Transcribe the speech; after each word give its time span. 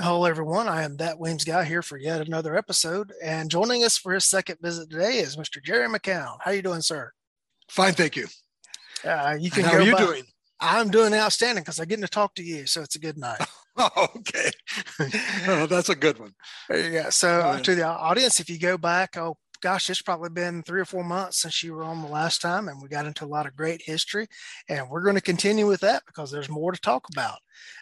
Hello, 0.00 0.24
everyone. 0.24 0.68
I 0.68 0.82
am 0.82 0.96
that 0.96 1.18
Weems 1.18 1.44
guy 1.44 1.64
here 1.64 1.82
for 1.82 1.96
yet 1.98 2.20
another 2.26 2.56
episode, 2.56 3.12
and 3.22 3.50
joining 3.50 3.84
us 3.84 3.96
for 3.98 4.12
his 4.14 4.24
second 4.24 4.56
visit 4.62 4.90
today 4.90 5.18
is 5.18 5.36
Mr. 5.36 5.62
Jerry 5.62 5.86
McCown. 5.88 6.38
How 6.40 6.50
you 6.50 6.62
doing, 6.62 6.80
sir? 6.80 7.12
Fine, 7.70 7.94
thank 7.94 8.16
you. 8.16 8.26
Uh, 9.04 9.36
you 9.38 9.50
can. 9.50 9.64
How 9.64 9.74
are 9.74 9.82
you 9.82 9.92
by- 9.92 9.98
doing? 9.98 10.22
I'm 10.60 10.90
doing 10.90 11.12
outstanding 11.12 11.62
because 11.64 11.80
I 11.80 11.84
get 11.84 12.00
to 12.00 12.08
talk 12.08 12.34
to 12.36 12.42
you, 12.42 12.66
so 12.66 12.82
it's 12.82 12.96
a 12.96 13.00
good 13.00 13.18
night. 13.18 13.40
Oh, 13.74 14.06
okay, 14.16 14.50
oh, 15.48 15.64
that's 15.64 15.88
a 15.88 15.94
good 15.94 16.18
one. 16.18 16.32
Yeah. 16.68 17.08
So 17.08 17.40
uh, 17.40 17.54
Yeah. 17.56 17.62
to 17.62 17.74
the 17.74 17.86
audience, 17.86 18.38
if 18.38 18.50
you 18.50 18.58
go 18.58 18.76
back, 18.76 19.16
oh 19.16 19.38
gosh, 19.62 19.88
it's 19.88 20.02
probably 20.02 20.28
been 20.28 20.62
three 20.62 20.80
or 20.80 20.84
four 20.84 21.04
months 21.04 21.38
since 21.40 21.62
you 21.62 21.72
were 21.72 21.84
on 21.84 22.02
the 22.02 22.08
last 22.08 22.42
time, 22.42 22.68
and 22.68 22.82
we 22.82 22.88
got 22.88 23.06
into 23.06 23.24
a 23.24 23.26
lot 23.26 23.46
of 23.46 23.56
great 23.56 23.80
history, 23.82 24.26
and 24.68 24.90
we're 24.90 25.02
going 25.02 25.14
to 25.14 25.20
continue 25.22 25.66
with 25.66 25.80
that 25.80 26.02
because 26.06 26.30
there's 26.30 26.48
more 26.48 26.72
to 26.72 26.80
talk 26.80 27.06
about. 27.10 27.38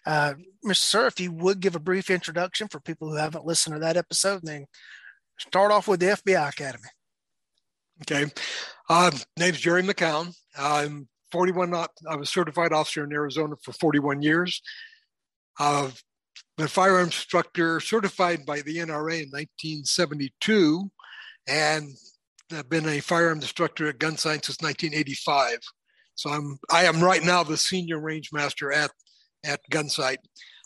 Uh, 0.06 0.34
Mr. 0.64 0.76
Sir, 0.76 1.06
if 1.06 1.18
you 1.18 1.32
would 1.32 1.60
give 1.60 1.74
a 1.74 1.80
brief 1.80 2.10
introduction 2.10 2.68
for 2.68 2.80
people 2.80 3.08
who 3.08 3.16
haven't 3.16 3.46
listened 3.46 3.74
to 3.74 3.80
that 3.80 3.96
episode, 3.96 4.42
then 4.44 4.66
start 5.38 5.72
off 5.72 5.88
with 5.88 6.00
the 6.00 6.06
FBI 6.06 6.48
Academy. 6.48 6.88
Okay, 8.02 8.30
uh, 8.88 9.10
name's 9.38 9.60
Jerry 9.60 9.82
McCown. 9.82 10.34
I'm 10.56 11.08
41. 11.32 11.70
not- 11.70 11.90
I 12.08 12.16
was 12.16 12.30
certified 12.30 12.72
officer 12.72 13.04
in 13.04 13.12
Arizona 13.12 13.56
for 13.62 13.72
41 13.72 14.22
years. 14.22 14.60
I've 15.58 16.02
been 16.56 16.66
a 16.66 16.68
firearms 16.68 17.14
instructor 17.14 17.80
certified 17.80 18.44
by 18.44 18.60
the 18.62 18.78
NRA 18.78 19.22
in 19.22 19.30
1972, 19.30 20.90
and 21.46 21.94
I've 22.52 22.68
been 22.68 22.88
a 22.88 23.00
firearms 23.00 23.44
instructor 23.44 23.88
at 23.88 23.98
Gunsight 23.98 24.44
since 24.44 24.60
1985. 24.60 25.58
So 26.14 26.30
I'm 26.30 26.58
I 26.70 26.84
am 26.84 27.02
right 27.02 27.22
now 27.22 27.42
the 27.42 27.56
senior 27.56 27.98
range 27.98 28.30
master 28.32 28.72
at 28.72 28.90
at 29.44 29.60
Gunsight. 29.70 30.18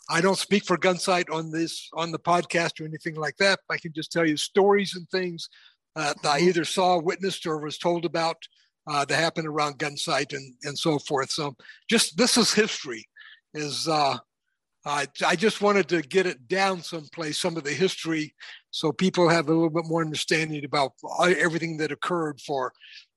I 0.09 0.21
don't 0.21 0.37
speak 0.37 0.65
for 0.65 0.77
Gunsight 0.77 1.33
on 1.33 1.51
this 1.51 1.89
on 1.93 2.11
the 2.11 2.19
podcast 2.19 2.79
or 2.79 2.85
anything 2.85 3.15
like 3.15 3.37
that. 3.37 3.59
I 3.69 3.77
can 3.77 3.93
just 3.93 4.11
tell 4.11 4.27
you 4.27 4.37
stories 4.37 4.95
and 4.95 5.09
things 5.09 5.49
uh, 5.95 6.13
that 6.21 6.29
I 6.29 6.39
either 6.39 6.65
saw, 6.65 6.99
witnessed, 6.99 7.45
or 7.47 7.59
was 7.59 7.77
told 7.77 8.05
about 8.05 8.37
uh, 8.87 9.05
that 9.05 9.15
happened 9.15 9.47
around 9.47 9.79
Gunsight 9.79 10.33
and 10.33 10.53
and 10.63 10.77
so 10.77 10.99
forth. 10.99 11.31
So 11.31 11.55
just 11.89 12.17
this 12.17 12.37
is 12.37 12.53
history. 12.53 13.07
Is 13.53 13.87
uh, 13.87 14.17
I 14.85 15.07
I 15.25 15.35
just 15.35 15.61
wanted 15.61 15.87
to 15.89 16.01
get 16.01 16.25
it 16.25 16.47
down 16.47 16.81
someplace, 16.81 17.39
some 17.39 17.57
of 17.57 17.63
the 17.63 17.71
history, 17.71 18.35
so 18.71 18.91
people 18.91 19.29
have 19.29 19.47
a 19.49 19.53
little 19.53 19.69
bit 19.69 19.85
more 19.87 20.01
understanding 20.01 20.63
about 20.63 20.91
uh, 21.19 21.33
everything 21.37 21.77
that 21.77 21.91
occurred 21.91 22.39
for 22.41 22.71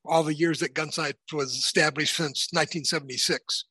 all 0.04 0.22
the 0.22 0.34
years 0.34 0.60
that 0.60 0.74
Gunsight 0.74 1.14
was 1.32 1.54
established 1.54 2.16
since 2.16 2.48
1976. 2.52 3.64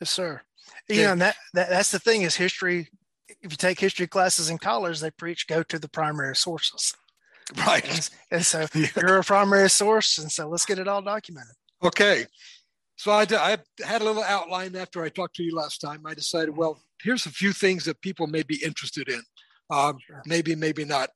Yes, 0.00 0.10
sir. 0.10 0.42
Okay. 0.90 1.00
You 1.00 1.06
know, 1.06 1.12
and 1.12 1.20
that, 1.20 1.36
that 1.54 1.68
that's 1.70 1.90
the 1.90 1.98
thing 1.98 2.22
is 2.22 2.34
history. 2.34 2.88
If 3.28 3.52
you 3.52 3.56
take 3.56 3.78
history 3.78 4.06
classes 4.06 4.50
in 4.50 4.58
college, 4.58 5.00
they 5.00 5.10
preach 5.10 5.46
go 5.46 5.62
to 5.62 5.78
the 5.78 5.88
primary 5.88 6.34
sources. 6.34 6.94
Right. 7.66 7.88
And, 7.88 8.10
and 8.30 8.46
so 8.46 8.66
Yeah. 8.74 8.88
you're 8.96 9.18
a 9.18 9.22
primary 9.24 9.70
source, 9.70 10.18
and 10.18 10.30
so 10.30 10.48
let's 10.48 10.64
get 10.66 10.78
it 10.78 10.88
all 10.88 11.02
documented. 11.02 11.54
Okay. 11.84 12.26
So 12.96 13.12
I, 13.12 13.26
I 13.30 13.58
had 13.84 14.02
a 14.02 14.04
little 14.04 14.24
outline 14.24 14.74
after 14.74 15.02
I 15.04 15.08
talked 15.08 15.36
to 15.36 15.44
you 15.44 15.54
last 15.54 15.80
time. 15.80 16.02
I 16.04 16.14
decided, 16.14 16.56
well, 16.56 16.80
here's 17.02 17.26
a 17.26 17.30
few 17.30 17.52
things 17.52 17.84
that 17.84 18.00
people 18.00 18.26
may 18.26 18.42
be 18.42 18.62
interested 18.64 19.08
in. 19.08 19.22
Um, 19.70 19.98
Sure. 20.06 20.22
maybe, 20.26 20.54
maybe 20.54 20.84
not. 20.84 21.10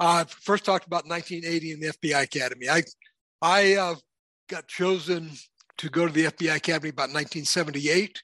Uh, 0.00 0.24
first 0.24 0.64
talked 0.64 0.86
about 0.86 1.06
1980 1.06 1.72
and 1.72 1.82
the 1.82 1.92
FBI 1.92 2.22
Academy. 2.22 2.68
I, 2.68 2.82
I 3.40 3.74
uh, 3.74 3.94
got 4.48 4.66
chosen 4.66 5.30
to 5.78 5.88
go 5.88 6.06
to 6.06 6.12
the 6.12 6.24
FBI 6.24 6.56
Academy 6.56 6.88
about 6.88 7.10
1978. 7.10 8.20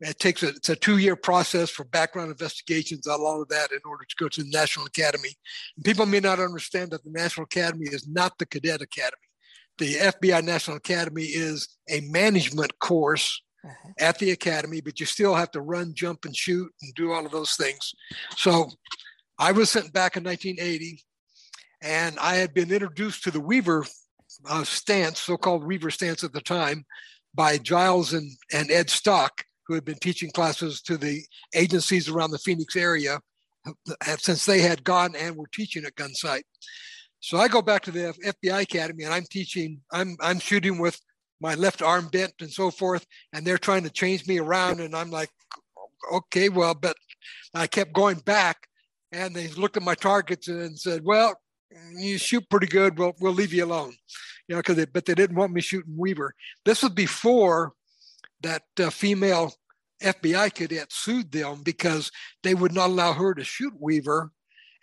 It 0.00 0.18
takes 0.18 0.42
a, 0.42 0.48
it's 0.48 0.68
a 0.68 0.76
two-year 0.76 1.14
process 1.14 1.70
for 1.70 1.84
background 1.84 2.30
investigations, 2.30 3.06
a 3.06 3.16
lot 3.16 3.40
of 3.40 3.48
that 3.48 3.70
in 3.70 3.80
order 3.84 4.04
to 4.08 4.16
go 4.18 4.28
to 4.28 4.42
the 4.42 4.50
National 4.50 4.86
Academy. 4.86 5.34
And 5.76 5.84
people 5.84 6.06
may 6.06 6.20
not 6.20 6.40
understand 6.40 6.90
that 6.90 7.04
the 7.04 7.10
National 7.10 7.44
Academy 7.44 7.86
is 7.90 8.08
not 8.08 8.38
the 8.38 8.46
Cadet 8.46 8.80
Academy 8.80 9.18
the 9.80 9.94
FBI 9.94 10.44
National 10.44 10.76
Academy 10.76 11.24
is 11.24 11.66
a 11.88 12.02
management 12.02 12.78
course 12.78 13.42
Mhm. 13.64 13.92
at 13.98 14.18
the 14.18 14.30
academy, 14.30 14.80
but 14.80 15.00
you 15.00 15.06
still 15.06 15.34
have 15.34 15.50
to 15.50 15.60
run, 15.60 15.94
jump, 15.94 16.24
and 16.24 16.34
shoot 16.36 16.72
and 16.80 16.94
do 16.94 17.12
all 17.12 17.26
of 17.26 17.32
those 17.32 17.56
things. 17.56 17.94
So 18.36 18.70
I 19.38 19.52
was 19.52 19.70
sent 19.70 19.92
back 19.92 20.16
in 20.16 20.22
1980, 20.22 21.04
and 21.82 22.18
I 22.18 22.36
had 22.36 22.54
been 22.54 22.72
introduced 22.72 23.22
to 23.24 23.30
the 23.30 23.40
Weaver 23.40 23.86
uh, 24.48 24.64
stance, 24.64 25.20
so 25.20 25.36
called 25.36 25.64
Weaver 25.64 25.90
stance 25.90 26.24
at 26.24 26.32
the 26.32 26.40
time, 26.40 26.86
by 27.34 27.58
Giles 27.58 28.12
and, 28.12 28.30
and 28.52 28.70
Ed 28.70 28.88
Stock, 28.90 29.44
who 29.66 29.74
had 29.74 29.84
been 29.84 29.98
teaching 29.98 30.30
classes 30.30 30.80
to 30.82 30.96
the 30.96 31.22
agencies 31.54 32.08
around 32.08 32.30
the 32.30 32.38
Phoenix 32.38 32.76
area 32.76 33.20
uh, 33.66 34.16
since 34.16 34.46
they 34.46 34.60
had 34.60 34.84
gone 34.84 35.14
and 35.14 35.36
were 35.36 35.46
teaching 35.52 35.84
at 35.84 35.94
Gunsight. 35.94 36.42
So 37.20 37.38
I 37.38 37.48
go 37.48 37.60
back 37.60 37.82
to 37.82 37.90
the 37.90 38.14
FBI 38.24 38.62
Academy 38.62 39.04
and 39.04 39.12
I'm 39.12 39.26
teaching, 39.30 39.80
I'm 39.92 40.16
I'm 40.20 40.38
shooting 40.38 40.78
with 40.78 40.98
my 41.40 41.54
left 41.54 41.82
arm 41.82 42.08
bent 42.08 42.34
and 42.40 42.50
so 42.50 42.70
forth, 42.70 43.06
and 43.32 43.46
they're 43.46 43.58
trying 43.58 43.82
to 43.84 43.90
change 43.90 44.26
me 44.26 44.38
around, 44.38 44.80
and 44.80 44.94
I'm 44.94 45.10
like, 45.10 45.30
okay, 46.12 46.48
well, 46.48 46.74
but 46.74 46.96
I 47.54 47.66
kept 47.66 47.92
going 47.92 48.18
back, 48.18 48.68
and 49.12 49.34
they 49.34 49.48
looked 49.48 49.76
at 49.76 49.82
my 49.82 49.94
targets 49.94 50.48
and 50.48 50.78
said, 50.78 51.02
well, 51.04 51.34
you 51.96 52.18
shoot 52.18 52.48
pretty 52.50 52.66
good. 52.66 52.98
We'll 52.98 53.14
we'll 53.20 53.32
leave 53.32 53.52
you 53.52 53.64
alone, 53.64 53.94
you 54.48 54.54
know, 54.54 54.60
because 54.60 54.76
they, 54.76 54.86
but 54.86 55.06
they 55.06 55.14
didn't 55.14 55.36
want 55.36 55.52
me 55.52 55.60
shooting 55.60 55.96
Weaver. 55.96 56.34
This 56.64 56.82
was 56.82 56.92
before 56.92 57.72
that 58.42 58.62
uh, 58.78 58.90
female 58.90 59.54
FBI 60.02 60.54
cadet 60.54 60.92
sued 60.92 61.30
them 61.30 61.62
because 61.62 62.10
they 62.42 62.54
would 62.54 62.72
not 62.72 62.90
allow 62.90 63.12
her 63.12 63.34
to 63.34 63.44
shoot 63.44 63.74
Weaver 63.78 64.32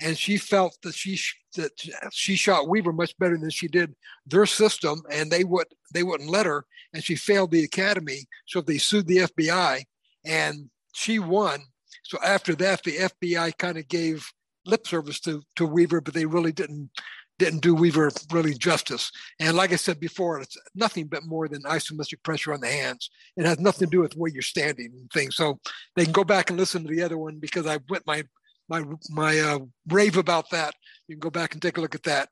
and 0.02 0.18
she 0.18 0.38
felt 0.38 0.78
that 0.84 0.96
she 0.96 1.19
that 1.56 1.72
she 2.12 2.35
shot 2.35 2.68
Weaver 2.68 2.94
much 2.94 3.18
better 3.18 3.38
than 3.38 3.50
she 3.50 3.68
did 3.68 3.96
their 4.25 4.46
system, 4.46 5.02
and 5.12 5.31
they 5.31 5.44
would 5.44 5.68
they 5.94 6.03
wouldn't 6.03 6.30
let 6.30 6.46
her, 6.46 6.66
and 6.94 7.03
she 7.03 7.16
failed 7.16 7.52
the 7.52 7.63
academy. 7.63 8.25
So 8.47 8.62
they 8.62 8.78
sued 8.78 9.08
the 9.08 9.18
FBI, 9.18 9.84
and 10.25 10.69
she 10.94 11.19
won. 11.19 11.62
So 12.03 12.18
after 12.24 12.56
that, 12.56 12.84
the 12.84 12.97
FBI 12.97 13.58
kind 13.58 13.78
of 13.78 13.88
gave 13.88 14.30
lip 14.66 14.88
service 14.88 15.19
to 15.22 15.41
to 15.56 15.66
Weaver, 15.66 16.02
but 16.02 16.14
they 16.14 16.25
really 16.25 16.52
didn't 16.52 16.91
didn't 17.40 17.62
do 17.62 17.75
Weaver 17.75 18.12
really 18.31 18.53
justice. 18.53 19.12
And 19.40 19.56
like 19.56 19.72
I 19.72 19.75
said 19.75 20.00
before, 20.00 20.41
it's 20.41 20.58
nothing 20.74 21.06
but 21.06 21.24
more 21.25 21.47
than 21.47 21.62
isometric 21.64 22.24
pressure 22.24 22.53
on 22.53 22.62
the 22.62 22.68
hands. 22.68 23.09
It 23.35 23.46
has 23.46 23.59
nothing 23.59 23.88
to 23.88 23.91
do 23.91 24.02
with 24.02 24.18
where 24.18 24.31
you're 24.31 24.41
standing 24.41 24.91
and 24.94 25.09
things. 25.12 25.35
So 25.35 25.59
they 25.96 26.03
can 26.03 26.14
go 26.14 26.24
back 26.24 26.50
and 26.50 26.59
listen 26.59 26.84
to 26.84 26.94
the 26.94 27.03
other 27.03 27.18
one 27.18 27.38
because 27.40 27.68
I 27.68 27.78
went 27.90 28.08
my 28.08 28.24
my 28.69 28.83
my 29.09 29.39
uh, 29.39 29.59
rave 29.88 30.17
about 30.17 30.50
that. 30.51 30.73
You 31.07 31.16
can 31.16 31.19
go 31.19 31.29
back 31.29 31.53
and 31.53 31.61
take 31.61 31.78
a 31.78 31.81
look 31.81 31.95
at 31.95 32.03
that. 32.03 32.29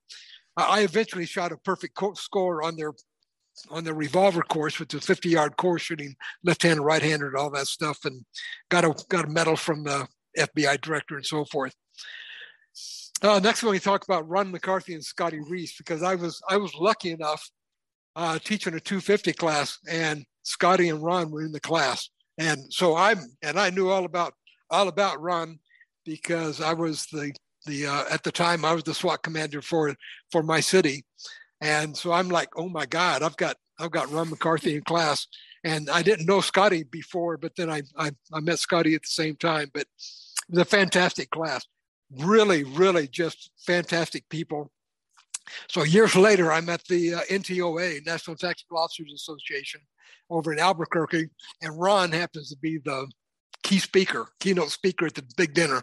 I 0.57 0.81
eventually 0.81 1.25
shot 1.25 1.51
a 1.51 1.57
perfect 1.57 1.95
co- 1.95 2.13
score 2.13 2.63
on 2.63 2.75
their 2.75 2.93
on 3.69 3.83
their 3.83 3.93
revolver 3.93 4.41
course, 4.41 4.79
which 4.79 4.93
is 4.93 5.05
50 5.05 5.29
yard 5.29 5.57
course 5.57 5.81
shooting 5.81 6.15
left 6.43 6.63
handed, 6.63 6.83
right 6.83 7.01
handed, 7.01 7.35
all 7.35 7.49
that 7.51 7.67
stuff, 7.67 7.99
and 8.05 8.25
got 8.69 8.85
a 8.85 8.93
got 9.09 9.25
a 9.25 9.29
medal 9.29 9.55
from 9.55 9.83
the 9.83 10.07
FBI 10.37 10.81
director 10.81 11.15
and 11.15 11.25
so 11.25 11.45
forth. 11.45 11.73
Uh, 13.21 13.39
next 13.39 13.63
one 13.63 13.71
we 13.71 13.79
talk 13.79 14.03
about 14.03 14.27
Ron 14.27 14.51
McCarthy 14.51 14.93
and 14.93 15.03
Scotty 15.03 15.39
Reitz 15.39 15.77
because 15.77 16.03
I 16.03 16.15
was 16.15 16.41
I 16.49 16.57
was 16.57 16.73
lucky 16.75 17.11
enough 17.11 17.49
uh, 18.15 18.39
teaching 18.39 18.73
a 18.73 18.79
250 18.79 19.33
class 19.33 19.77
and 19.89 20.25
Scotty 20.43 20.89
and 20.89 21.01
Ron 21.01 21.31
were 21.31 21.43
in 21.43 21.51
the 21.51 21.59
class 21.59 22.09
and 22.37 22.61
so 22.71 22.95
I'm 22.95 23.19
and 23.41 23.59
I 23.59 23.69
knew 23.69 23.89
all 23.89 24.05
about 24.05 24.33
all 24.69 24.89
about 24.89 25.21
Ron 25.21 25.59
because 26.05 26.61
I 26.61 26.73
was 26.73 27.05
the 27.07 27.33
the 27.65 27.87
uh, 27.87 28.03
at 28.11 28.23
the 28.23 28.31
time 28.31 28.63
I 28.63 28.73
was 28.73 28.83
the 28.83 28.93
SWAT 28.93 29.23
commander 29.23 29.61
for 29.61 29.93
for 30.31 30.43
my 30.43 30.59
city, 30.59 31.03
and 31.61 31.97
so 31.97 32.11
I'm 32.11 32.29
like, 32.29 32.49
oh 32.55 32.69
my 32.69 32.85
God, 32.85 33.23
I've 33.23 33.37
got 33.37 33.57
I've 33.79 33.91
got 33.91 34.11
Ron 34.11 34.29
McCarthy 34.29 34.75
in 34.75 34.83
class, 34.83 35.27
and 35.63 35.89
I 35.89 36.01
didn't 36.01 36.27
know 36.27 36.41
Scotty 36.41 36.83
before, 36.83 37.37
but 37.37 37.55
then 37.57 37.69
I 37.69 37.81
I, 37.97 38.11
I 38.31 38.39
met 38.39 38.59
Scotty 38.59 38.95
at 38.95 39.01
the 39.01 39.07
same 39.07 39.35
time. 39.35 39.69
But 39.73 39.83
it 39.83 40.51
was 40.51 40.59
a 40.59 40.65
fantastic 40.65 41.31
class, 41.31 41.65
really, 42.11 42.63
really 42.63 43.07
just 43.07 43.51
fantastic 43.65 44.29
people. 44.29 44.71
So 45.67 45.83
years 45.83 46.15
later, 46.15 46.51
I'm 46.51 46.69
at 46.69 46.83
the 46.85 47.15
uh, 47.15 47.19
NTOA, 47.29 48.05
National 48.05 48.35
Tactical 48.35 48.77
Officers 48.79 49.13
Association, 49.13 49.81
over 50.29 50.51
in 50.51 50.59
Albuquerque, 50.59 51.29
and 51.61 51.79
Ron 51.79 52.11
happens 52.11 52.49
to 52.49 52.57
be 52.57 52.79
the 52.83 53.07
key 53.63 53.79
speaker, 53.79 54.27
keynote 54.39 54.71
speaker 54.71 55.05
at 55.05 55.15
the 55.15 55.23
big 55.37 55.53
dinner. 55.53 55.81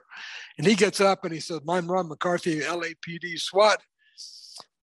And 0.59 0.67
he 0.67 0.75
gets 0.75 1.01
up 1.01 1.25
and 1.25 1.33
he 1.33 1.41
says, 1.41 1.61
I'm 1.69 1.91
Ron 1.91 2.09
McCarthy, 2.09 2.61
LAPD 2.61 3.39
SWAT. 3.39 3.81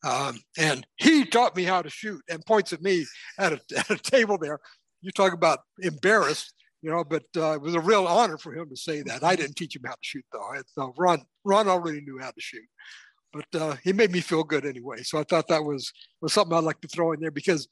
Um, 0.05 0.41
and 0.57 0.87
he 0.97 1.25
taught 1.25 1.57
me 1.57 1.65
how 1.65 1.83
to 1.83 1.91
shoot 1.91 2.23
and 2.31 2.45
points 2.47 2.73
at 2.73 2.83
me 2.83 3.05
at 3.39 3.53
a, 3.53 3.61
at 3.79 3.91
a 3.91 3.99
table 3.99 4.39
there. 4.39 4.61
You 5.01 5.11
talk 5.11 5.33
about 5.33 5.61
embarrassed, 5.81 6.53
you 6.83 6.91
know, 6.91 7.05
but 7.05 7.25
uh, 7.37 7.53
it 7.53 7.61
was 7.61 7.75
a 7.75 7.81
real 7.81 8.07
honor 8.07 8.39
for 8.39 8.53
him 8.55 8.69
to 8.69 8.77
say 8.77 9.03
that. 9.03 9.25
I 9.25 9.37
didn't 9.37 9.57
teach 9.57 9.77
him 9.77 9.83
how 9.85 9.93
to 9.93 9.99
shoot 10.01 10.25
though. 10.33 10.51
So 10.67 10.93
Ron, 10.97 11.23
Ron 11.45 11.69
already 11.69 12.01
knew 12.01 12.19
how 12.21 12.31
to 12.31 12.41
shoot, 12.41 12.65
but 13.33 13.61
uh, 13.61 13.77
he 13.83 13.93
made 13.93 14.13
me 14.13 14.21
feel 14.21 14.45
good 14.45 14.65
anyway. 14.65 15.03
So 15.03 15.19
I 15.19 15.25
thought 15.25 15.49
that 15.49 15.65
was, 15.65 15.93
was 16.21 16.33
something 16.33 16.57
I'd 16.57 16.65
like 16.65 16.81
to 16.81 16.89
throw 16.89 17.13
in 17.13 17.21
there 17.21 17.31
because 17.31 17.69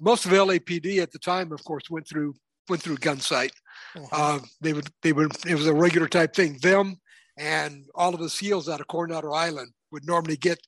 most 0.00 0.26
of 0.26 0.32
LAPD 0.32 0.98
at 0.98 1.12
the 1.12 1.18
time, 1.18 1.52
of 1.52 1.62
course, 1.64 1.84
went 1.90 2.08
through 2.08 2.34
went 2.68 2.82
through 2.82 2.96
gun 2.96 3.20
sight. 3.20 3.52
Mhm. 3.94 4.08
Uh, 4.12 4.38
they 4.60 4.72
would 4.72 4.88
they 5.02 5.12
would 5.12 5.32
it 5.46 5.54
was 5.54 5.66
a 5.66 5.74
regular 5.74 6.08
type 6.08 6.34
thing. 6.34 6.58
Them 6.58 7.00
and 7.36 7.86
all 7.94 8.14
of 8.14 8.20
the 8.20 8.30
SEALs 8.30 8.68
out 8.68 8.80
of 8.80 8.86
Coronado 8.88 9.32
Island 9.32 9.72
would 9.90 10.06
normally 10.06 10.36
get 10.36 10.58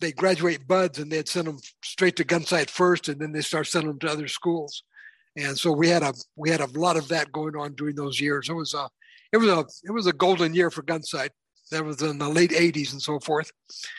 they 0.00 0.12
graduate 0.12 0.66
BUD/S 0.66 0.98
and 0.98 1.10
they'd 1.10 1.28
send 1.28 1.46
them 1.46 1.58
straight 1.82 2.16
to 2.16 2.24
Gunsight 2.24 2.68
first, 2.68 3.08
and 3.08 3.18
then 3.20 3.32
they 3.32 3.40
start 3.40 3.66
sending 3.66 3.88
them 3.88 3.98
to 4.00 4.10
other 4.10 4.28
schools. 4.28 4.82
And 5.36 5.58
so 5.58 5.72
we 5.72 5.88
had 5.88 6.02
a 6.02 6.12
we 6.36 6.50
had 6.50 6.60
a 6.60 6.78
lot 6.78 6.96
of 6.96 7.08
that 7.08 7.32
going 7.32 7.56
on 7.56 7.74
during 7.74 7.96
those 7.96 8.20
years. 8.20 8.48
It 8.48 8.54
was 8.54 8.74
a 8.74 8.88
it 9.32 9.38
was 9.38 9.48
a 9.48 9.64
it 9.84 9.90
was 9.90 10.06
a 10.06 10.12
golden 10.12 10.54
year 10.54 10.70
for 10.70 10.82
Gunsight. 10.82 11.30
That 11.70 11.84
was 11.84 12.00
in 12.00 12.18
the 12.18 12.28
late 12.28 12.52
'80s 12.52 12.92
and 12.92 13.02
so 13.02 13.18
forth. 13.18 13.50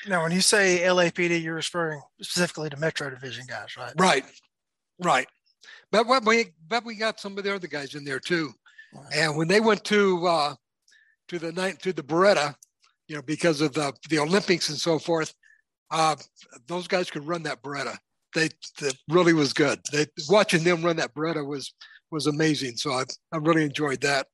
Now, 0.08 0.24
when 0.24 0.32
you 0.32 0.40
say 0.42 0.80
LAPD, 0.84 1.44
you're 1.44 1.56
referring 1.56 2.02
specifically 2.22 2.70
to 2.70 2.78
Metro 2.78 3.10
Division 3.10 3.46
guys, 3.46 3.76
right? 3.76 3.94
Right, 4.00 4.24
right. 5.00 5.28
But 5.92 6.08
we 6.26 6.46
but 6.68 6.86
we 6.86 6.96
got 6.96 7.20
some 7.20 7.38
of 7.38 7.44
the 7.44 7.56
other 7.56 7.68
guys 7.68 7.96
in 7.96 8.04
there 8.04 8.20
too. 8.20 8.54
And 9.14 9.38
when 9.38 9.48
they 9.48 9.60
went 9.60 9.84
to 9.86 10.26
uh, 10.28 10.56
to 11.30 11.40
the 11.40 11.52
night 11.52 11.82
to 11.82 11.94
the 11.94 12.04
Beretta, 12.04 12.56
you 13.08 13.16
know, 13.16 13.22
because 13.22 13.62
of 13.62 13.74
the 13.74 13.94
the 14.10 14.20
Olympics 14.20 14.70
and 14.70 14.78
so 14.78 15.00
forth, 15.00 15.34
uh, 15.92 16.16
those 16.68 16.88
guys 16.88 17.10
could 17.10 17.26
run 17.26 17.44
that 17.44 17.62
Beretta. 17.62 17.98
They, 18.36 18.50
they 18.80 18.92
really 19.10 19.34
was 19.34 19.54
good. 19.54 19.80
They 19.92 20.08
watching 20.30 20.64
them 20.64 20.84
run 20.84 20.98
that 20.98 21.14
Beretta 21.14 21.46
was 21.46 21.74
was 22.12 22.28
amazing. 22.28 22.78
So 22.78 22.92
I 22.92 23.04
I 23.32 23.38
really 23.38 23.64
enjoyed 23.64 24.02
that. 24.02 24.28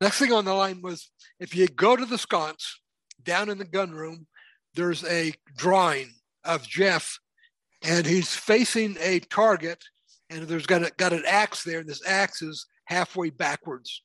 Next 0.00 0.18
thing 0.18 0.32
on 0.32 0.44
the 0.44 0.54
line 0.54 0.82
was 0.82 1.10
if 1.40 1.54
you 1.54 1.66
go 1.68 1.96
to 1.96 2.04
the 2.04 2.18
sconce 2.18 2.80
down 3.22 3.48
in 3.48 3.58
the 3.58 3.64
gun 3.64 3.92
room, 3.92 4.26
there's 4.74 5.04
a 5.04 5.32
drawing 5.56 6.10
of 6.44 6.66
Jeff, 6.66 7.18
and 7.82 8.04
he's 8.04 8.34
facing 8.34 8.96
a 9.00 9.20
target, 9.20 9.82
and 10.34 10.48
there's 10.48 10.66
got 10.66 10.82
a, 10.82 10.92
got 10.96 11.12
an 11.12 11.24
axe 11.26 11.62
there, 11.64 11.80
and 11.80 11.88
this 11.88 12.06
axe 12.06 12.42
is 12.42 12.66
halfway 12.86 13.30
backwards, 13.30 14.02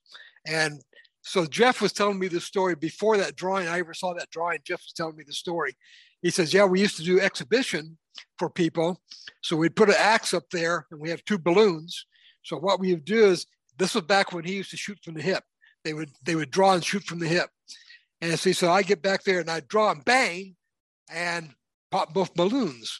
and 0.48 0.81
so 1.22 1.46
Jeff 1.46 1.81
was 1.81 1.94
telling 1.94 2.18
me 2.18 2.28
the 2.28 2.40
story 2.40 2.76
before 2.76 3.18
that 3.18 3.36
drawing. 3.36 3.68
I 3.68 3.80
ever 3.80 3.94
saw 3.94 4.14
that 4.14 4.30
drawing. 4.31 4.60
Jeff 4.66 4.81
was 4.81 4.94
telling 4.94 5.16
me 5.18 5.24
the 5.28 5.34
story. 5.34 5.76
He 6.22 6.30
says, 6.30 6.54
"Yeah, 6.54 6.66
we 6.66 6.81
used 6.81 6.98
to 6.98 7.04
do 7.04 7.20
exhibition 7.20 7.98
for 8.38 8.50
people, 8.50 9.02
so 9.42 9.56
we'd 9.56 9.76
put 9.76 9.90
an 9.90 9.96
axe 9.98 10.34
up 10.34 10.50
there, 10.52 10.88
and 10.92 11.00
we 11.00 11.10
have 11.10 11.24
two 11.26 11.38
balloons. 11.38 12.06
So 12.44 12.58
what 12.58 12.80
we 12.80 12.94
would 12.94 13.06
do 13.06 13.25
is 13.25 13.46
this 13.78 13.96
was 13.96 14.04
back 14.06 14.34
when 14.34 14.44
he 14.44 14.56
used 14.56 14.72
to 14.72 14.78
shoot 14.78 15.00
from 15.04 15.14
the 15.16 15.22
hip. 15.22 15.44
They 15.84 15.94
would 15.94 16.10
they 16.24 16.36
would 16.36 16.52
draw 16.52 16.74
and 16.74 16.84
shoot 16.84 17.04
from 17.04 17.20
the 17.20 17.28
hip. 17.28 17.50
And 18.22 18.38
see, 18.38 18.54
so 18.54 18.72
I 18.72 18.82
get 18.82 19.02
back 19.02 19.24
there 19.24 19.40
and 19.40 19.50
I 19.50 19.62
draw 19.62 19.92
and 19.92 20.04
bang, 20.04 20.56
and 21.10 21.54
pop 21.92 22.14
both 22.14 22.34
balloons. 22.34 22.98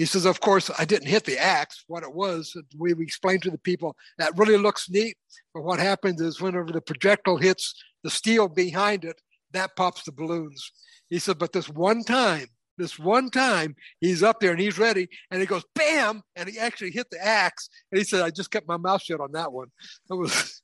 He 0.00 0.06
says, 0.06 0.24
of 0.24 0.40
course, 0.40 0.70
I 0.78 0.86
didn't 0.86 1.08
hit 1.08 1.26
the 1.26 1.36
axe. 1.36 1.84
What 1.86 2.04
it 2.04 2.14
was, 2.14 2.56
we, 2.78 2.92
explained 2.92 3.42
to 3.42 3.50
the 3.50 3.58
people 3.58 3.94
that 4.16 4.32
really 4.34 4.56
looks 4.56 4.88
neat. 4.88 5.18
But 5.52 5.62
what 5.62 5.78
happens 5.78 6.22
is 6.22 6.40
whenever 6.40 6.72
the 6.72 6.80
projectile 6.80 7.36
hits 7.36 7.74
the 8.02 8.08
steel 8.08 8.48
behind 8.48 9.04
it, 9.04 9.20
that 9.52 9.76
pops 9.76 10.04
the 10.04 10.12
balloons. 10.12 10.72
He 11.10 11.18
said, 11.18 11.38
but 11.38 11.52
this 11.52 11.68
one 11.68 12.02
time, 12.02 12.46
this 12.78 12.98
one 12.98 13.28
time, 13.28 13.76
he's 14.00 14.22
up 14.22 14.40
there 14.40 14.52
and 14.52 14.60
he's 14.60 14.78
ready, 14.78 15.06
and 15.30 15.38
he 15.38 15.46
goes 15.46 15.64
bam, 15.74 16.22
and 16.34 16.48
he 16.48 16.58
actually 16.58 16.92
hit 16.92 17.10
the 17.10 17.22
axe. 17.22 17.68
And 17.92 17.98
he 17.98 18.04
said, 18.06 18.22
I 18.22 18.30
just 18.30 18.50
kept 18.50 18.66
my 18.66 18.78
mouth 18.78 19.02
shut 19.02 19.20
on 19.20 19.32
that 19.32 19.52
one. 19.52 19.68
It 20.10 20.14
was 20.14 20.62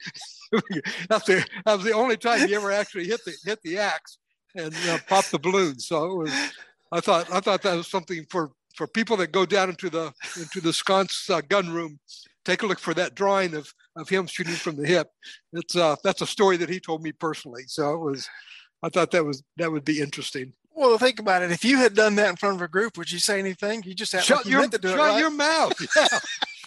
that's 1.10 1.26
the 1.26 1.46
that 1.66 1.76
was 1.76 1.84
the 1.84 1.92
only 1.92 2.16
time 2.16 2.48
he 2.48 2.54
ever 2.54 2.72
actually 2.72 3.04
hit 3.04 3.22
the 3.26 3.34
hit 3.44 3.58
the 3.62 3.80
axe 3.80 4.16
and 4.54 4.74
uh, 4.88 4.96
popped 5.06 5.30
the 5.30 5.38
balloon. 5.38 5.78
So 5.78 6.04
it 6.06 6.16
was. 6.16 6.32
I 6.90 7.00
thought 7.00 7.30
I 7.30 7.40
thought 7.40 7.60
that 7.62 7.76
was 7.76 7.88
something 7.88 8.24
for 8.30 8.52
for 8.76 8.86
people 8.86 9.16
that 9.18 9.32
go 9.32 9.46
down 9.46 9.70
into 9.70 9.90
the 9.90 10.12
into 10.36 10.60
the 10.60 10.72
sconce 10.72 11.28
uh, 11.30 11.40
gun 11.40 11.70
room. 11.70 11.98
Take 12.44 12.62
a 12.62 12.66
look 12.66 12.78
for 12.78 12.94
that 12.94 13.14
drawing 13.14 13.54
of 13.54 13.72
of 13.96 14.08
him 14.08 14.26
shooting 14.26 14.54
from 14.54 14.76
the 14.76 14.86
hip. 14.86 15.08
It's 15.52 15.74
uh 15.74 15.96
that's 16.04 16.22
a 16.22 16.26
story 16.26 16.56
that 16.58 16.68
he 16.68 16.78
told 16.78 17.02
me 17.02 17.12
personally. 17.12 17.64
So 17.66 17.94
it 17.94 18.00
was. 18.00 18.28
I 18.82 18.90
thought 18.90 19.10
that 19.12 19.24
was 19.24 19.42
that 19.56 19.72
would 19.72 19.84
be 19.84 20.00
interesting. 20.00 20.52
Well, 20.72 20.98
think 20.98 21.18
about 21.18 21.42
it. 21.42 21.50
If 21.50 21.64
you 21.64 21.78
had 21.78 21.94
done 21.94 22.14
that 22.16 22.28
in 22.28 22.36
front 22.36 22.56
of 22.56 22.62
a 22.62 22.68
group, 22.68 22.98
would 22.98 23.10
you 23.10 23.18
say 23.18 23.38
anything? 23.38 23.82
You 23.84 23.94
just 23.94 24.12
shut 24.12 24.44
like 24.44 24.46
your 24.46 24.62
shut 24.64 24.84
it, 24.84 24.96
right? 24.96 25.18
your 25.18 25.30
mouth. 25.30 25.72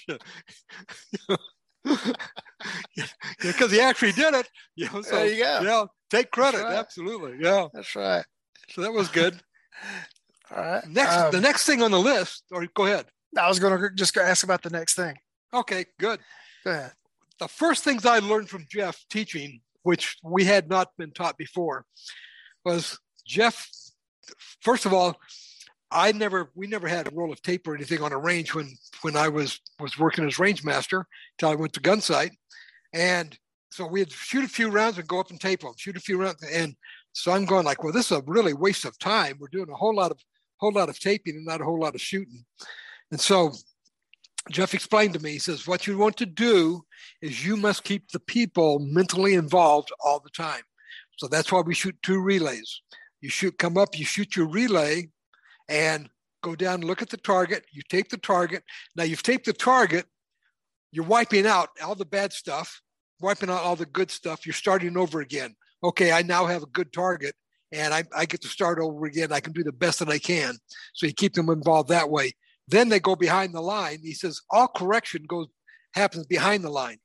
Yeah 0.08 0.18
because 3.42 3.72
he 3.72 3.80
actually 3.80 4.12
did 4.12 4.34
it. 4.34 4.48
You 4.76 4.86
know, 4.86 5.02
so, 5.02 5.16
there 5.16 5.28
you 5.28 5.44
go. 5.44 5.60
You 5.60 5.66
know, 5.66 5.88
take 6.10 6.32
credit. 6.32 6.64
Right. 6.64 6.76
Absolutely. 6.76 7.38
Yeah. 7.40 7.68
That's 7.74 7.96
right. 7.96 8.26
So 8.72 8.82
that 8.82 8.92
was 8.92 9.10
good. 9.10 9.40
All 10.56 10.64
right. 10.64 10.88
Next, 10.88 11.16
um, 11.16 11.32
the 11.32 11.42
next 11.42 11.66
thing 11.66 11.82
on 11.82 11.92
the 11.92 12.00
list, 12.00 12.44
or 12.52 12.66
go 12.74 12.86
ahead. 12.86 13.06
I 13.38 13.48
was 13.48 13.60
going 13.60 13.80
to 13.80 13.90
just 13.96 14.18
ask 14.18 14.44
about 14.44 14.62
the 14.62 14.70
next 14.70 14.96
thing. 14.96 15.16
Okay, 15.54 15.86
good. 16.00 16.20
Go 16.64 16.72
ahead. 16.72 16.94
The 17.40 17.48
first 17.48 17.84
things 17.84 18.06
I 18.06 18.20
learned 18.20 18.50
from 18.50 18.66
Jeff 18.70 19.04
teaching, 19.10 19.62
which 19.84 20.18
we 20.24 20.44
had 20.44 20.70
not 20.70 20.90
been 20.98 21.12
taught 21.12 21.38
before, 21.38 21.86
was 22.66 23.00
Jeff. 23.26 23.70
First 24.62 24.86
of 24.86 24.94
all, 24.94 25.18
I 25.92 26.12
never, 26.12 26.52
we 26.56 26.68
never 26.68 26.88
had 26.88 27.08
a 27.08 27.16
roll 27.16 27.32
of 27.32 27.42
tape 27.42 27.68
or 27.68 27.76
anything 27.76 28.02
on 28.02 28.12
a 28.12 28.18
range 28.18 28.54
when 28.54 28.76
when 29.02 29.16
I 29.16 29.28
was 29.28 29.60
was 29.80 29.98
working 29.98 30.26
as 30.26 30.38
range 30.38 30.64
master 30.64 31.08
until 31.38 31.50
I 31.50 31.56
went 31.56 31.74
to 31.74 31.80
Gunsight, 31.80 32.32
and 32.94 33.38
so 33.72 33.88
we'd 33.88 34.12
shoot 34.12 34.44
a 34.44 34.50
few 34.50 34.70
rounds 34.70 34.98
and 34.98 35.08
go 35.08 35.20
up 35.20 35.32
and 35.32 35.40
tape 35.40 35.62
them, 35.62 35.74
shoot 35.78 35.98
a 35.98 36.02
few 36.02 36.18
rounds, 36.22 36.44
and 36.44 36.76
so 37.14 37.32
I'm 37.32 37.46
going 37.46 37.66
like, 37.66 37.84
well, 37.84 37.94
this 37.94 38.12
is 38.12 38.18
a 38.18 38.24
really 38.28 38.54
waste 38.54 38.86
of 38.86 38.98
time. 39.00 39.38
We're 39.40 39.48
doing 39.48 39.70
a 39.72 39.76
whole 39.76 39.96
lot 39.96 40.12
of 40.12 40.20
whole 40.60 40.74
lot 40.74 40.90
of 40.90 41.00
taping 41.00 41.36
and 41.36 41.46
not 41.46 41.62
a 41.62 41.66
whole 41.66 41.80
lot 41.80 41.96
of 41.96 42.02
shooting, 42.02 42.46
and 43.12 43.20
so 43.20 43.54
Jeff 44.50 44.74
explained 44.74 45.14
to 45.14 45.20
me. 45.20 45.32
He 45.32 45.40
says, 45.40 45.68
what 45.68 45.86
you 45.86 45.98
want 45.98 46.18
to 46.18 46.26
do 46.26 46.84
is 47.22 47.46
you 47.46 47.56
must 47.56 47.84
keep 47.84 48.10
the 48.10 48.20
people 48.20 48.80
mentally 48.80 49.36
involved 49.36 49.92
all 50.04 50.20
the 50.20 50.30
time. 50.30 50.62
So 51.18 51.28
that's 51.28 51.52
why 51.52 51.62
we 51.62 51.76
shoot 51.76 51.96
two 52.02 52.22
relays. 52.22 52.82
You 53.22 53.30
shoot, 53.30 53.58
come 53.58 53.78
up, 53.78 53.98
you 53.98 54.06
shoot 54.06 54.36
your 54.36 54.48
relay, 54.48 55.10
and 55.68 56.10
go 56.42 56.56
down 56.56 56.82
look 56.82 57.02
at 57.02 57.10
the 57.10 57.18
target. 57.18 57.66
You 57.72 57.82
tape 57.90 58.10
the 58.10 58.18
target. 58.18 58.64
Now 58.96 59.04
you've 59.04 59.24
taped 59.24 59.46
the 59.46 59.54
target. 59.54 60.06
You're 60.92 61.06
wiping 61.06 61.46
out 61.46 61.70
all 61.84 61.96
the 61.96 62.06
bad 62.06 62.34
stuff, 62.34 62.82
wiping 63.20 63.50
out 63.50 63.62
all 63.62 63.76
the 63.76 63.86
good 63.86 64.10
stuff. 64.10 64.46
You're 64.46 64.54
starting 64.54 64.98
over 64.98 65.20
again. 65.20 65.56
Okay, 65.84 66.12
I 66.12 66.22
now 66.24 66.46
have 66.46 66.64
a 66.64 66.68
good 66.68 66.92
target 66.92 67.36
and 67.72 67.94
I, 67.94 68.04
I 68.16 68.26
get 68.26 68.42
to 68.42 68.48
start 68.48 68.80
over 68.80 69.06
again. 69.06 69.32
I 69.32 69.40
can 69.40 69.54
do 69.54 69.64
the 69.64 69.72
best 69.72 70.00
that 70.00 70.10
I 70.10 70.20
can. 70.20 70.56
So 70.94 71.06
you 71.06 71.14
keep 71.14 71.34
them 71.34 71.50
involved 71.50 71.90
that 71.90 72.10
way. 72.10 72.32
Then 72.68 72.90
they 72.90 73.00
go 73.00 73.16
behind 73.16 73.54
the 73.54 73.62
line. 73.62 74.00
He 74.04 74.14
says 74.14 74.42
all 74.50 74.68
correction 74.68 75.24
goes 75.28 75.48
happens 75.94 76.26
behind 76.26 76.64
the 76.64 76.70
line. 76.70 76.98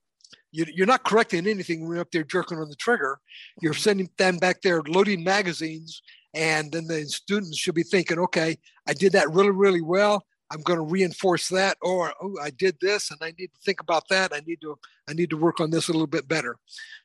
You, 0.52 0.66
you're 0.72 0.86
not 0.86 1.04
correcting 1.04 1.46
anything 1.46 1.82
when 1.82 1.92
you're 1.92 2.00
up 2.00 2.10
there 2.12 2.22
jerking 2.22 2.58
on 2.58 2.68
the 2.68 2.76
trigger. 2.76 3.18
You're 3.60 3.74
sending 3.74 4.08
them 4.18 4.38
back 4.38 4.62
there 4.62 4.82
loading 4.82 5.24
magazines 5.24 6.02
and 6.34 6.72
then 6.72 6.86
the 6.86 7.04
students 7.06 7.56
should 7.56 7.74
be 7.74 7.84
thinking, 7.84 8.18
okay, 8.18 8.58
I 8.86 8.92
did 8.92 9.12
that 9.12 9.30
really, 9.30 9.50
really 9.50 9.80
well. 9.80 10.24
I'm 10.50 10.60
going 10.62 10.78
to 10.78 10.84
reinforce 10.84 11.48
that, 11.48 11.78
or 11.80 12.12
oh, 12.20 12.36
I 12.42 12.50
did 12.50 12.76
this, 12.80 13.10
and 13.10 13.18
I 13.22 13.32
need 13.38 13.48
to 13.54 13.60
think 13.64 13.80
about 13.80 14.08
that. 14.10 14.32
I 14.32 14.40
need 14.46 14.60
to, 14.60 14.78
I 15.08 15.14
need 15.14 15.30
to 15.30 15.36
work 15.36 15.58
on 15.58 15.70
this 15.70 15.88
a 15.88 15.92
little 15.92 16.06
bit 16.06 16.28
better. 16.28 16.56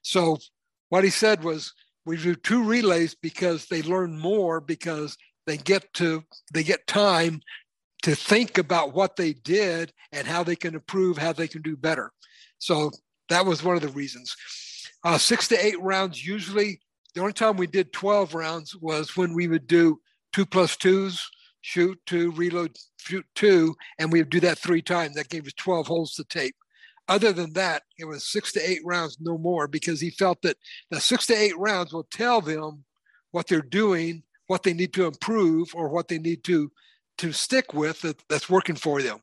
So, 0.02 0.38
what 0.90 1.04
he 1.04 1.10
said 1.10 1.44
was, 1.44 1.74
we 2.10 2.18
do 2.18 2.36
two 2.36 2.64
relays 2.64 3.16
because 3.16 3.68
they 3.68 3.82
learn 3.82 4.18
more 4.18 4.60
because 4.60 5.18
they 5.46 5.58
get 5.58 5.94
to, 5.94 6.24
they 6.54 6.64
get 6.64 6.88
time 6.88 7.42
to 8.04 8.16
think 8.16 8.58
about 8.58 8.94
what 8.94 9.16
they 9.16 9.34
did 9.34 9.94
and 10.12 10.28
how 10.28 10.44
they 10.44 10.56
can 10.56 10.74
improve, 10.74 11.18
how 11.18 11.34
they 11.34 11.48
can 11.48 11.62
do 11.62 11.78
better. 11.78 12.12
So 12.58 12.92
that 13.30 13.46
was 13.46 13.64
one 13.64 13.76
of 13.76 13.82
the 13.82 13.90
reasons. 13.90 14.36
Uh, 15.04 15.18
six 15.18 15.48
to 15.50 15.66
eight 15.66 15.80
rounds 15.82 16.26
usually 16.26 16.80
the 17.16 17.22
only 17.22 17.34
time 17.34 17.58
we 17.58 17.68
did 17.68 17.92
12 17.94 18.34
rounds 18.34 18.76
was 18.76 19.18
when 19.18 19.34
we 19.34 19.48
would 19.48 19.68
do 19.68 20.00
two 20.32 20.46
plus 20.46 20.78
twos, 20.78 21.30
shoot 21.62 22.00
two, 22.06 22.32
reload, 22.32 22.78
shoot 23.00 23.26
two, 23.36 23.76
and 23.98 24.12
we 24.12 24.20
would 24.20 24.30
do 24.30 24.40
that 24.42 24.60
three 24.60 24.82
times. 24.82 25.16
That 25.16 25.30
gave 25.30 25.48
us 25.48 25.54
12 25.54 25.88
holes 25.88 26.14
to 26.14 26.24
tape. 26.24 26.56
Other 27.10 27.34
than 27.34 27.54
that, 27.54 27.82
it 27.98 28.06
was 28.06 28.32
six 28.32 28.52
to 28.54 28.70
eight 28.70 28.82
rounds, 28.86 29.18
no 29.20 29.38
more, 29.38 29.68
because 29.68 30.00
he 30.00 30.12
felt 30.12 30.44
that 30.44 30.58
the 30.92 31.02
six 31.02 31.26
to 31.26 31.34
eight 31.34 31.58
rounds 31.58 31.92
will 31.92 32.08
tell 32.12 32.40
them 32.40 32.86
what 33.32 33.48
they're 33.48 33.62
doing, 33.62 34.22
what 34.46 34.62
they 34.62 34.74
need 34.74 34.94
to 34.94 35.08
improve, 35.08 35.74
or 35.74 35.90
what 35.90 36.08
they 36.08 36.20
need 36.20 36.44
to 36.46 36.72
to 37.18 37.34
stick 37.34 37.74
with 37.74 38.00
that, 38.02 38.24
that's 38.30 38.50
working 38.50 38.76
for 38.76 39.02
them. 39.02 39.20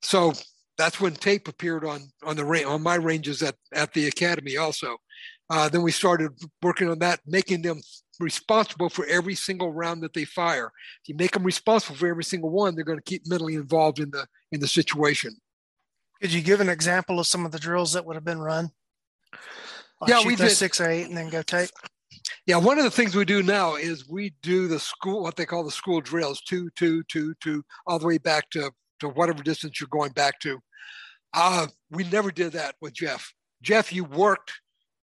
So 0.00 0.32
that's 0.78 1.00
when 1.00 1.14
tape 1.14 1.48
appeared 1.48 1.84
on 1.84 2.02
on 2.22 2.36
the 2.36 2.64
on 2.64 2.82
my 2.82 2.94
ranges 2.94 3.42
at 3.42 3.56
at 3.74 3.92
the 3.92 4.06
academy 4.06 4.56
also. 4.56 4.96
Uh, 5.50 5.68
then 5.68 5.82
we 5.82 5.92
started 5.92 6.30
working 6.62 6.88
on 6.88 6.98
that, 7.00 7.20
making 7.26 7.62
them 7.62 7.80
responsible 8.18 8.88
for 8.88 9.06
every 9.06 9.34
single 9.34 9.72
round 9.72 10.02
that 10.02 10.12
they 10.12 10.24
fire. 10.24 10.72
If 11.02 11.08
you 11.08 11.14
make 11.16 11.32
them 11.32 11.44
responsible 11.44 11.96
for 11.96 12.08
every 12.08 12.24
single 12.24 12.50
one, 12.50 12.74
they're 12.74 12.84
going 12.84 12.98
to 12.98 13.04
keep 13.04 13.22
mentally 13.26 13.54
involved 13.54 13.98
in 13.98 14.10
the 14.10 14.26
in 14.52 14.60
the 14.60 14.68
situation. 14.68 15.36
Could 16.20 16.32
you 16.32 16.42
give 16.42 16.60
an 16.60 16.68
example 16.68 17.20
of 17.20 17.26
some 17.26 17.44
of 17.44 17.52
the 17.52 17.58
drills 17.58 17.92
that 17.92 18.04
would 18.04 18.16
have 18.16 18.24
been 18.24 18.40
run? 18.40 18.70
Like 20.00 20.10
yeah, 20.10 20.24
we 20.24 20.36
did 20.36 20.50
six 20.50 20.80
or 20.80 20.88
eight, 20.88 21.04
and 21.04 21.16
then 21.16 21.28
go 21.28 21.42
take. 21.42 21.70
Yeah, 22.46 22.56
one 22.56 22.78
of 22.78 22.84
the 22.84 22.90
things 22.90 23.14
we 23.14 23.24
do 23.24 23.42
now 23.42 23.76
is 23.76 24.08
we 24.08 24.34
do 24.42 24.68
the 24.68 24.78
school, 24.78 25.22
what 25.22 25.36
they 25.36 25.46
call 25.46 25.64
the 25.64 25.70
school 25.70 26.00
drills, 26.00 26.40
two, 26.40 26.70
two, 26.76 27.02
two, 27.04 27.34
two, 27.40 27.64
all 27.86 27.98
the 27.98 28.06
way 28.06 28.18
back 28.18 28.50
to 28.50 28.70
to 29.00 29.08
whatever 29.08 29.42
distance 29.42 29.80
you're 29.80 29.88
going 29.90 30.12
back 30.12 30.38
to. 30.40 30.58
Uh, 31.34 31.66
we 31.90 32.04
never 32.04 32.30
did 32.30 32.52
that 32.52 32.76
with 32.80 32.94
Jeff. 32.94 33.32
Jeff, 33.62 33.92
you 33.92 34.04
worked 34.04 34.52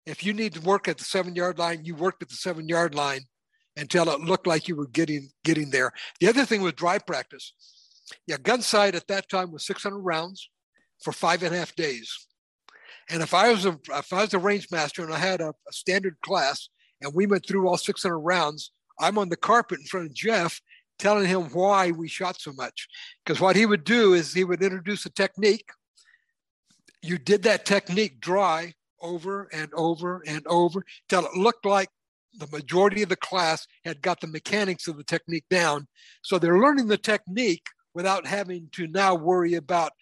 if 0.08 0.24
you 0.24 0.32
need 0.32 0.54
to 0.54 0.60
work 0.60 0.88
at 0.88 0.96
the 0.96 1.04
seven 1.04 1.36
yard 1.36 1.58
line, 1.58 1.84
you 1.84 1.94
worked 1.94 2.22
at 2.22 2.30
the 2.30 2.34
seven 2.34 2.66
yard 2.66 2.94
line 2.94 3.20
until 3.76 4.08
it 4.08 4.20
looked 4.20 4.46
like 4.46 4.66
you 4.66 4.74
were 4.74 4.88
getting 4.88 5.28
getting 5.44 5.70
there. 5.70 5.92
The 6.20 6.28
other 6.28 6.46
thing 6.46 6.62
was 6.62 6.72
dry 6.72 6.98
practice. 6.98 7.52
Yeah, 8.26 8.38
gun 8.38 8.62
sight 8.62 8.94
at 8.94 9.06
that 9.08 9.28
time 9.28 9.52
was 9.52 9.66
600 9.66 9.98
rounds 9.98 10.48
for 11.02 11.12
five 11.12 11.42
and 11.42 11.54
a 11.54 11.58
half 11.58 11.74
days. 11.74 12.26
And 13.10 13.22
if 13.22 13.32
I 13.32 13.50
was 13.50 13.64
a 13.64 13.78
if 13.90 14.12
I 14.12 14.22
was 14.22 14.34
a 14.34 14.38
range 14.38 14.68
master 14.70 15.02
and 15.02 15.12
I 15.12 15.18
had 15.18 15.40
a, 15.40 15.50
a 15.50 15.72
standard 15.72 16.20
class 16.20 16.68
and 17.00 17.14
we 17.14 17.26
went 17.26 17.46
through 17.46 17.68
all 17.68 17.76
600 17.76 18.18
rounds, 18.18 18.70
I'm 19.00 19.18
on 19.18 19.28
the 19.28 19.36
carpet 19.36 19.78
in 19.78 19.86
front 19.86 20.06
of 20.06 20.14
Jeff 20.14 20.60
telling 20.98 21.26
him 21.26 21.44
why 21.50 21.90
we 21.90 22.08
shot 22.08 22.40
so 22.40 22.52
much. 22.52 22.88
Because 23.24 23.40
what 23.40 23.56
he 23.56 23.66
would 23.66 23.84
do 23.84 24.14
is 24.14 24.34
he 24.34 24.44
would 24.44 24.62
introduce 24.62 25.06
a 25.06 25.10
technique. 25.10 25.70
You 27.02 27.18
did 27.18 27.44
that 27.44 27.64
technique 27.64 28.20
dry 28.20 28.74
over 29.00 29.48
and 29.52 29.72
over 29.74 30.22
and 30.26 30.44
over 30.48 30.84
till 31.08 31.24
it 31.24 31.36
looked 31.36 31.64
like 31.64 31.88
the 32.38 32.48
majority 32.52 33.02
of 33.02 33.08
the 33.08 33.16
class 33.16 33.66
had 33.84 34.02
got 34.02 34.20
the 34.20 34.26
mechanics 34.26 34.88
of 34.88 34.96
the 34.96 35.04
technique 35.04 35.46
down. 35.48 35.86
So 36.22 36.38
they're 36.38 36.58
learning 36.58 36.88
the 36.88 36.98
technique 36.98 37.66
without 37.94 38.26
having 38.26 38.68
to 38.72 38.86
now 38.86 39.14
worry 39.14 39.54
about 39.54 39.92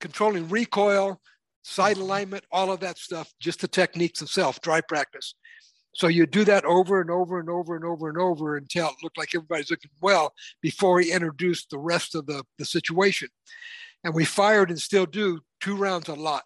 controlling 0.00 0.48
recoil, 0.48 1.20
sight 1.62 1.98
alignment, 1.98 2.44
all 2.50 2.72
of 2.72 2.80
that 2.80 2.98
stuff, 2.98 3.32
just 3.38 3.60
the 3.60 3.68
techniques 3.68 4.22
itself, 4.22 4.60
dry 4.60 4.80
practice. 4.80 5.34
So 5.94 6.06
you 6.06 6.26
do 6.26 6.44
that 6.44 6.64
over 6.64 7.00
and 7.00 7.10
over 7.10 7.40
and 7.40 7.48
over 7.48 7.76
and 7.76 7.84
over 7.84 8.08
and 8.08 8.18
over 8.18 8.56
until 8.56 8.88
it 8.88 8.94
looked 9.02 9.18
like 9.18 9.34
everybody's 9.34 9.70
looking 9.70 9.90
well 10.00 10.32
before 10.62 11.00
he 11.00 11.12
introduced 11.12 11.70
the 11.70 11.78
rest 11.78 12.14
of 12.14 12.26
the, 12.26 12.44
the 12.58 12.64
situation. 12.64 13.28
And 14.04 14.14
we 14.14 14.24
fired 14.24 14.70
and 14.70 14.80
still 14.80 15.06
do 15.06 15.40
two 15.60 15.76
rounds 15.76 16.08
a 16.08 16.14
lot. 16.14 16.44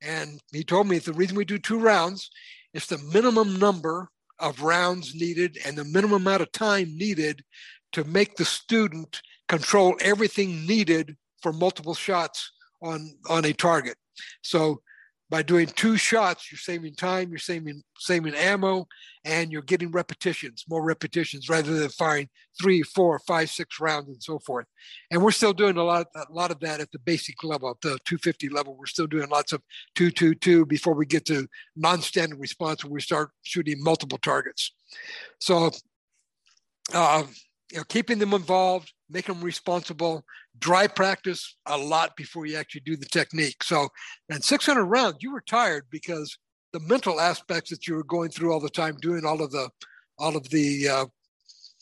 And 0.00 0.40
he 0.52 0.62
told 0.62 0.86
me 0.86 0.98
the 0.98 1.12
reason 1.12 1.36
we 1.36 1.44
do 1.44 1.58
two 1.58 1.78
rounds 1.78 2.30
is 2.72 2.86
the 2.86 2.98
minimum 2.98 3.58
number 3.58 4.08
of 4.38 4.62
rounds 4.62 5.14
needed 5.14 5.58
and 5.64 5.76
the 5.76 5.84
minimum 5.84 6.22
amount 6.22 6.42
of 6.42 6.52
time 6.52 6.96
needed 6.96 7.42
to 7.92 8.04
make 8.04 8.36
the 8.36 8.44
student 8.44 9.22
control 9.48 9.96
everything 10.00 10.66
needed 10.66 11.16
for 11.42 11.52
multiple 11.52 11.94
shots 11.94 12.52
on, 12.82 13.14
on 13.28 13.44
a 13.44 13.52
target. 13.52 13.96
So 14.42 14.80
by 15.30 15.42
doing 15.42 15.66
two 15.66 15.96
shots, 15.96 16.52
you're 16.52 16.58
saving 16.58 16.94
time, 16.94 17.30
you're 17.30 17.38
saving 17.38 17.82
saving 17.98 18.34
ammo, 18.34 18.86
and 19.24 19.50
you're 19.50 19.62
getting 19.62 19.90
repetitions, 19.90 20.64
more 20.68 20.84
repetitions, 20.84 21.48
rather 21.48 21.76
than 21.76 21.88
firing 21.88 22.28
three, 22.60 22.82
four, 22.82 23.18
five, 23.26 23.50
six 23.50 23.80
rounds 23.80 24.08
and 24.08 24.22
so 24.22 24.38
forth. 24.38 24.66
And 25.10 25.22
we're 25.22 25.30
still 25.30 25.54
doing 25.54 25.76
a 25.76 25.82
lot, 25.82 26.06
a 26.14 26.30
lot 26.30 26.50
of 26.50 26.60
that 26.60 26.80
at 26.80 26.92
the 26.92 26.98
basic 26.98 27.42
level, 27.42 27.70
at 27.70 27.80
the 27.80 27.98
250 28.06 28.50
level. 28.50 28.76
We're 28.76 28.86
still 28.86 29.06
doing 29.06 29.28
lots 29.28 29.52
of 29.52 29.62
two, 29.94 30.10
two, 30.10 30.34
two 30.34 30.66
before 30.66 30.94
we 30.94 31.06
get 31.06 31.24
to 31.26 31.48
non-standard 31.74 32.38
response, 32.38 32.84
where 32.84 32.92
we 32.92 33.00
start 33.00 33.30
shooting 33.42 33.82
multiple 33.82 34.18
targets. 34.18 34.72
So, 35.40 35.70
uh, 36.92 37.24
you 37.72 37.78
know, 37.78 37.84
keeping 37.88 38.18
them 38.18 38.34
involved, 38.34 38.92
making 39.14 39.36
them 39.36 39.44
responsible, 39.44 40.24
dry 40.58 40.88
practice 40.88 41.56
a 41.66 41.78
lot 41.78 42.16
before 42.16 42.46
you 42.46 42.56
actually 42.56 42.82
do 42.84 42.96
the 42.96 43.06
technique. 43.06 43.62
So, 43.62 43.88
and 44.28 44.44
600 44.44 44.84
rounds, 44.84 45.18
you 45.20 45.32
were 45.32 45.40
tired 45.40 45.84
because 45.88 46.36
the 46.72 46.80
mental 46.80 47.20
aspects 47.20 47.70
that 47.70 47.86
you 47.86 47.94
were 47.94 48.04
going 48.04 48.30
through 48.30 48.52
all 48.52 48.60
the 48.60 48.68
time, 48.68 48.96
doing 49.00 49.24
all 49.24 49.40
of 49.40 49.52
the, 49.52 49.70
all 50.18 50.36
of 50.36 50.50
the, 50.50 50.88
uh, 50.88 51.06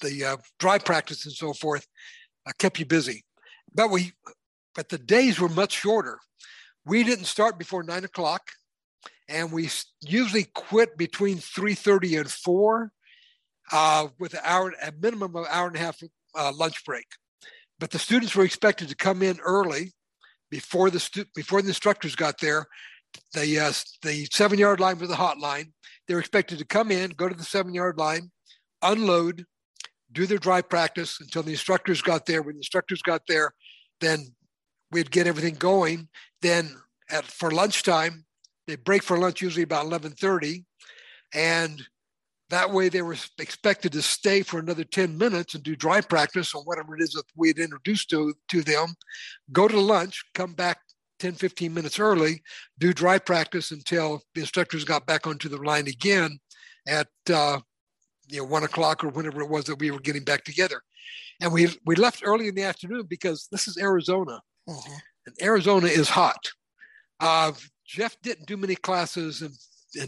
the 0.03 0.25
uh, 0.25 0.37
dry 0.59 0.77
practice 0.77 1.25
and 1.25 1.35
so 1.35 1.55
forth, 1.55 1.87
uh, 2.47 2.53
kept 2.59 2.79
you 2.79 2.85
busy. 2.85 3.25
But 3.75 3.91
we, 3.91 4.12
but 4.75 4.91
the 4.91 4.99
days 4.99 5.41
were 5.41 5.49
much 5.49 5.73
shorter. 5.73 6.19
We 6.85 7.03
didn't 7.03 7.25
start 7.25 7.59
before 7.59 7.83
nine 7.83 8.05
o'clock, 8.05 8.43
and 9.29 9.51
we 9.51 9.71
usually 10.03 10.45
quit 10.55 10.99
between 10.99 11.39
3:30 11.39 12.21
and 12.21 12.31
four, 12.31 12.93
uh, 13.71 14.09
with 14.19 14.35
an 14.35 14.41
hour, 14.43 14.75
a 14.83 14.93
minimum 15.01 15.37
of 15.37 15.47
hour 15.49 15.69
and 15.69 15.77
a 15.77 15.79
half 15.79 16.03
uh, 16.35 16.53
lunch 16.55 16.85
break. 16.85 17.07
But 17.83 17.91
the 17.91 17.99
students 17.99 18.37
were 18.37 18.45
expected 18.45 18.89
to 18.91 18.95
come 18.95 19.23
in 19.25 19.41
early 19.41 19.91
before 20.53 20.89
the 20.89 21.01
stu- 21.01 21.25
before 21.35 21.62
the 21.62 21.67
instructors 21.67 22.15
got 22.15 22.39
there. 22.39 22.69
The 23.35 23.59
uh, 23.59 23.73
the 24.03 24.29
seven 24.31 24.57
yard 24.57 24.79
line 24.79 25.01
was 25.01 25.09
the 25.09 25.17
hotline. 25.17 25.73
They 26.07 26.15
were 26.15 26.21
expected 26.21 26.61
to 26.61 26.65
come 26.65 26.93
in, 26.93 27.11
go 27.11 27.29
to 27.29 27.35
the 27.35 27.43
seven 27.43 27.75
yard 27.75 27.99
line, 27.99 28.31
unload, 28.83 29.47
do 30.12 30.27
their 30.27 30.39
dry 30.39 30.62
practice 30.62 31.19
until 31.21 31.43
the 31.43 31.51
instructors 31.51 32.03
got 32.03 32.25
there. 32.25 32.41
When 32.41 32.55
the 32.55 32.61
instructors 32.61 33.03
got 33.03 33.23
there, 33.27 33.51
then 34.01 34.33
we'd 34.93 35.11
get 35.11 35.27
everything 35.27 35.57
going. 35.57 36.09
Then 36.41 36.77
at 37.11 37.25
for 37.25 37.51
lunchtime, 37.51 38.27
they 38.69 38.77
break 38.77 39.03
for 39.03 39.19
lunch 39.19 39.43
usually 39.43 39.65
about 39.65 39.87
eleven 39.87 40.12
thirty, 40.12 40.67
and 41.35 41.85
that 42.52 42.71
way, 42.71 42.88
they 42.88 43.00
were 43.00 43.16
expected 43.38 43.92
to 43.92 44.02
stay 44.02 44.42
for 44.42 44.61
another 44.61 44.85
10 44.85 45.16
minutes 45.16 45.54
and 45.54 45.62
do 45.62 45.75
dry 45.75 46.02
practice 46.02 46.54
on 46.54 46.62
whatever 46.64 46.94
it 46.94 47.02
is 47.02 47.12
that 47.12 47.25
we 47.35 47.49
had 47.49 47.59
introduced 47.59 48.11
to, 48.11 48.35
to 48.49 48.61
them, 48.61 48.94
go 49.52 49.66
to 49.66 49.80
lunch, 49.80 50.23
come 50.35 50.52
back 50.52 50.78
10, 51.21 51.32
15 51.32 51.73
minutes 51.73 51.99
early, 51.99 52.42
do 52.78 52.92
dry 52.92 53.18
practice 53.18 53.71
until 53.71 54.21
the 54.35 54.42
instructors 54.42 54.85
got 54.85 55.06
back 55.06 55.26
onto 55.26 55.49
the 55.49 55.56
line 55.56 55.88
again 55.88 56.38
at 56.87 57.09
uh, 57.32 57.59
you 58.28 58.38
know 58.38 58.44
one 58.44 58.64
o'clock 58.64 59.02
or 59.02 59.09
whenever 59.09 59.40
it 59.40 59.49
was 59.49 59.64
that 59.64 59.78
we 59.78 59.90
were 59.90 60.00
getting 60.00 60.25
back 60.25 60.44
together. 60.44 60.82
And 61.40 61.52
we 61.52 61.68
we 61.87 61.94
left 61.94 62.23
early 62.25 62.49
in 62.49 62.54
the 62.54 62.64
afternoon 62.64 63.06
because 63.09 63.49
this 63.50 63.66
is 63.66 63.78
Arizona, 63.78 64.40
uh-huh. 64.68 64.99
and 65.26 65.37
Arizona 65.40 65.87
is 65.87 66.09
hot. 66.09 66.50
Uh, 67.18 67.52
Jeff 67.87 68.16
didn't 68.23 68.47
do 68.47 68.56
many 68.56 68.75
classes 68.75 69.42
in 69.42 69.52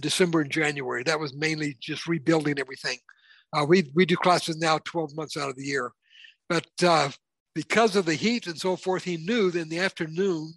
December 0.01 0.41
and 0.41 0.51
January. 0.51 1.03
That 1.03 1.21
was 1.21 1.35
mainly 1.35 1.77
just 1.81 2.07
rebuilding 2.07 2.59
everything. 2.59 2.99
Uh, 3.53 3.65
we 3.65 3.91
we 3.95 4.05
do 4.05 4.17
classes 4.17 4.57
now 4.57 4.79
12 4.85 5.15
months 5.15 5.37
out 5.37 5.49
of 5.49 5.57
the 5.57 5.65
year, 5.65 5.93
but 6.49 6.67
uh, 6.83 7.11
because 7.55 7.95
of 7.95 8.05
the 8.05 8.15
heat 8.15 8.47
and 8.47 8.59
so 8.59 8.77
forth, 8.77 9.05
he 9.05 9.17
knew 9.17 9.51
that 9.51 9.61
in 9.61 9.69
the 9.69 9.79
afternoon, 9.79 10.53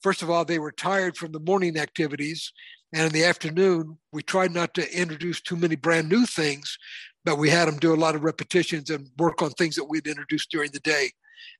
first 0.00 0.22
of 0.22 0.30
all, 0.30 0.44
they 0.44 0.58
were 0.58 0.72
tired 0.72 1.16
from 1.16 1.32
the 1.32 1.40
morning 1.40 1.76
activities, 1.76 2.52
and 2.92 3.06
in 3.06 3.12
the 3.12 3.24
afternoon, 3.24 3.98
we 4.12 4.22
tried 4.22 4.52
not 4.52 4.74
to 4.74 4.96
introduce 4.96 5.40
too 5.40 5.56
many 5.56 5.74
brand 5.74 6.08
new 6.08 6.24
things, 6.24 6.78
but 7.24 7.38
we 7.38 7.50
had 7.50 7.66
them 7.66 7.78
do 7.78 7.92
a 7.92 7.96
lot 7.96 8.14
of 8.14 8.22
repetitions 8.22 8.90
and 8.90 9.08
work 9.18 9.42
on 9.42 9.50
things 9.50 9.74
that 9.74 9.84
we'd 9.84 10.06
introduced 10.06 10.50
during 10.50 10.70
the 10.70 10.80
day, 10.80 11.10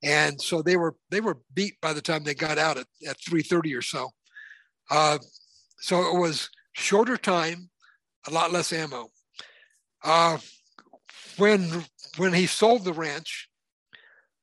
and 0.04 0.40
so 0.40 0.62
they 0.62 0.76
were 0.76 0.94
they 1.10 1.20
were 1.20 1.38
beat 1.54 1.74
by 1.80 1.92
the 1.92 2.02
time 2.02 2.22
they 2.22 2.34
got 2.34 2.58
out 2.58 2.76
at 2.76 2.86
at 3.08 3.16
3:30 3.28 3.76
or 3.76 3.82
so. 3.82 4.10
Uh, 4.90 5.18
so 5.80 6.14
it 6.14 6.18
was 6.18 6.48
shorter 6.76 7.16
time, 7.16 7.70
a 8.28 8.30
lot 8.30 8.52
less 8.52 8.72
ammo. 8.72 9.08
Uh, 10.04 10.38
when 11.38 11.84
when 12.16 12.32
he 12.32 12.46
sold 12.46 12.84
the 12.84 12.92
ranch 12.92 13.48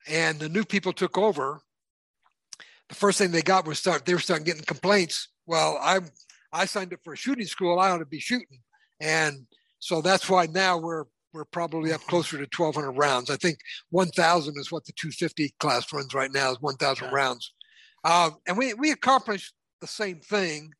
and 0.07 0.39
the 0.39 0.49
new 0.49 0.65
people 0.65 0.93
took 0.93 1.17
over, 1.17 1.61
the 2.89 2.95
first 2.95 3.17
thing 3.17 3.31
they 3.31 3.41
got 3.41 3.65
was 3.65 3.79
start 3.79 4.05
they 4.05 4.13
were 4.13 4.19
starting 4.19 4.45
getting 4.45 4.63
complaints. 4.63 5.29
Well, 5.45 5.77
I 5.81 5.99
I 6.51 6.65
signed 6.65 6.93
up 6.93 6.99
for 7.03 7.13
a 7.13 7.17
shooting 7.17 7.45
school. 7.45 7.79
I 7.79 7.91
ought 7.91 7.99
to 7.99 8.05
be 8.05 8.19
shooting, 8.19 8.59
and 8.99 9.45
so 9.79 10.01
that's 10.01 10.29
why 10.29 10.47
now 10.47 10.77
we're 10.77 11.05
we're 11.33 11.45
probably 11.45 11.93
up 11.93 12.01
closer 12.01 12.37
to 12.37 12.47
1,200 12.55 12.91
rounds. 12.91 13.31
I 13.31 13.37
think 13.37 13.57
1,000 13.89 14.53
is 14.57 14.71
what 14.71 14.85
the 14.85 14.93
250 14.93 15.55
class 15.59 15.91
runs 15.91 16.13
right 16.13 16.31
now 16.31 16.51
is 16.51 16.61
1,000 16.61 17.05
yeah. 17.05 17.13
rounds, 17.13 17.53
uh, 18.03 18.31
and 18.47 18.57
we 18.57 18.73
we 18.73 18.91
accomplished 18.91 19.53
the 19.81 19.87
same 19.87 20.19
thing 20.19 20.73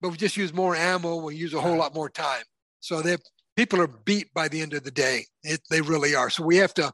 but 0.00 0.10
we 0.10 0.16
just 0.16 0.36
use 0.36 0.52
more 0.52 0.74
ammo. 0.74 1.16
We 1.16 1.36
use 1.36 1.54
a 1.54 1.60
whole 1.60 1.76
lot 1.76 1.94
more 1.94 2.08
time. 2.08 2.42
So 2.80 3.02
they 3.02 3.16
people 3.56 3.80
are 3.80 3.86
beat 3.86 4.32
by 4.32 4.48
the 4.48 4.60
end 4.60 4.74
of 4.74 4.84
the 4.84 4.90
day. 4.90 5.26
It, 5.42 5.60
they 5.70 5.80
really 5.80 6.14
are. 6.14 6.30
So 6.30 6.44
we 6.44 6.56
have 6.56 6.74
to, 6.74 6.92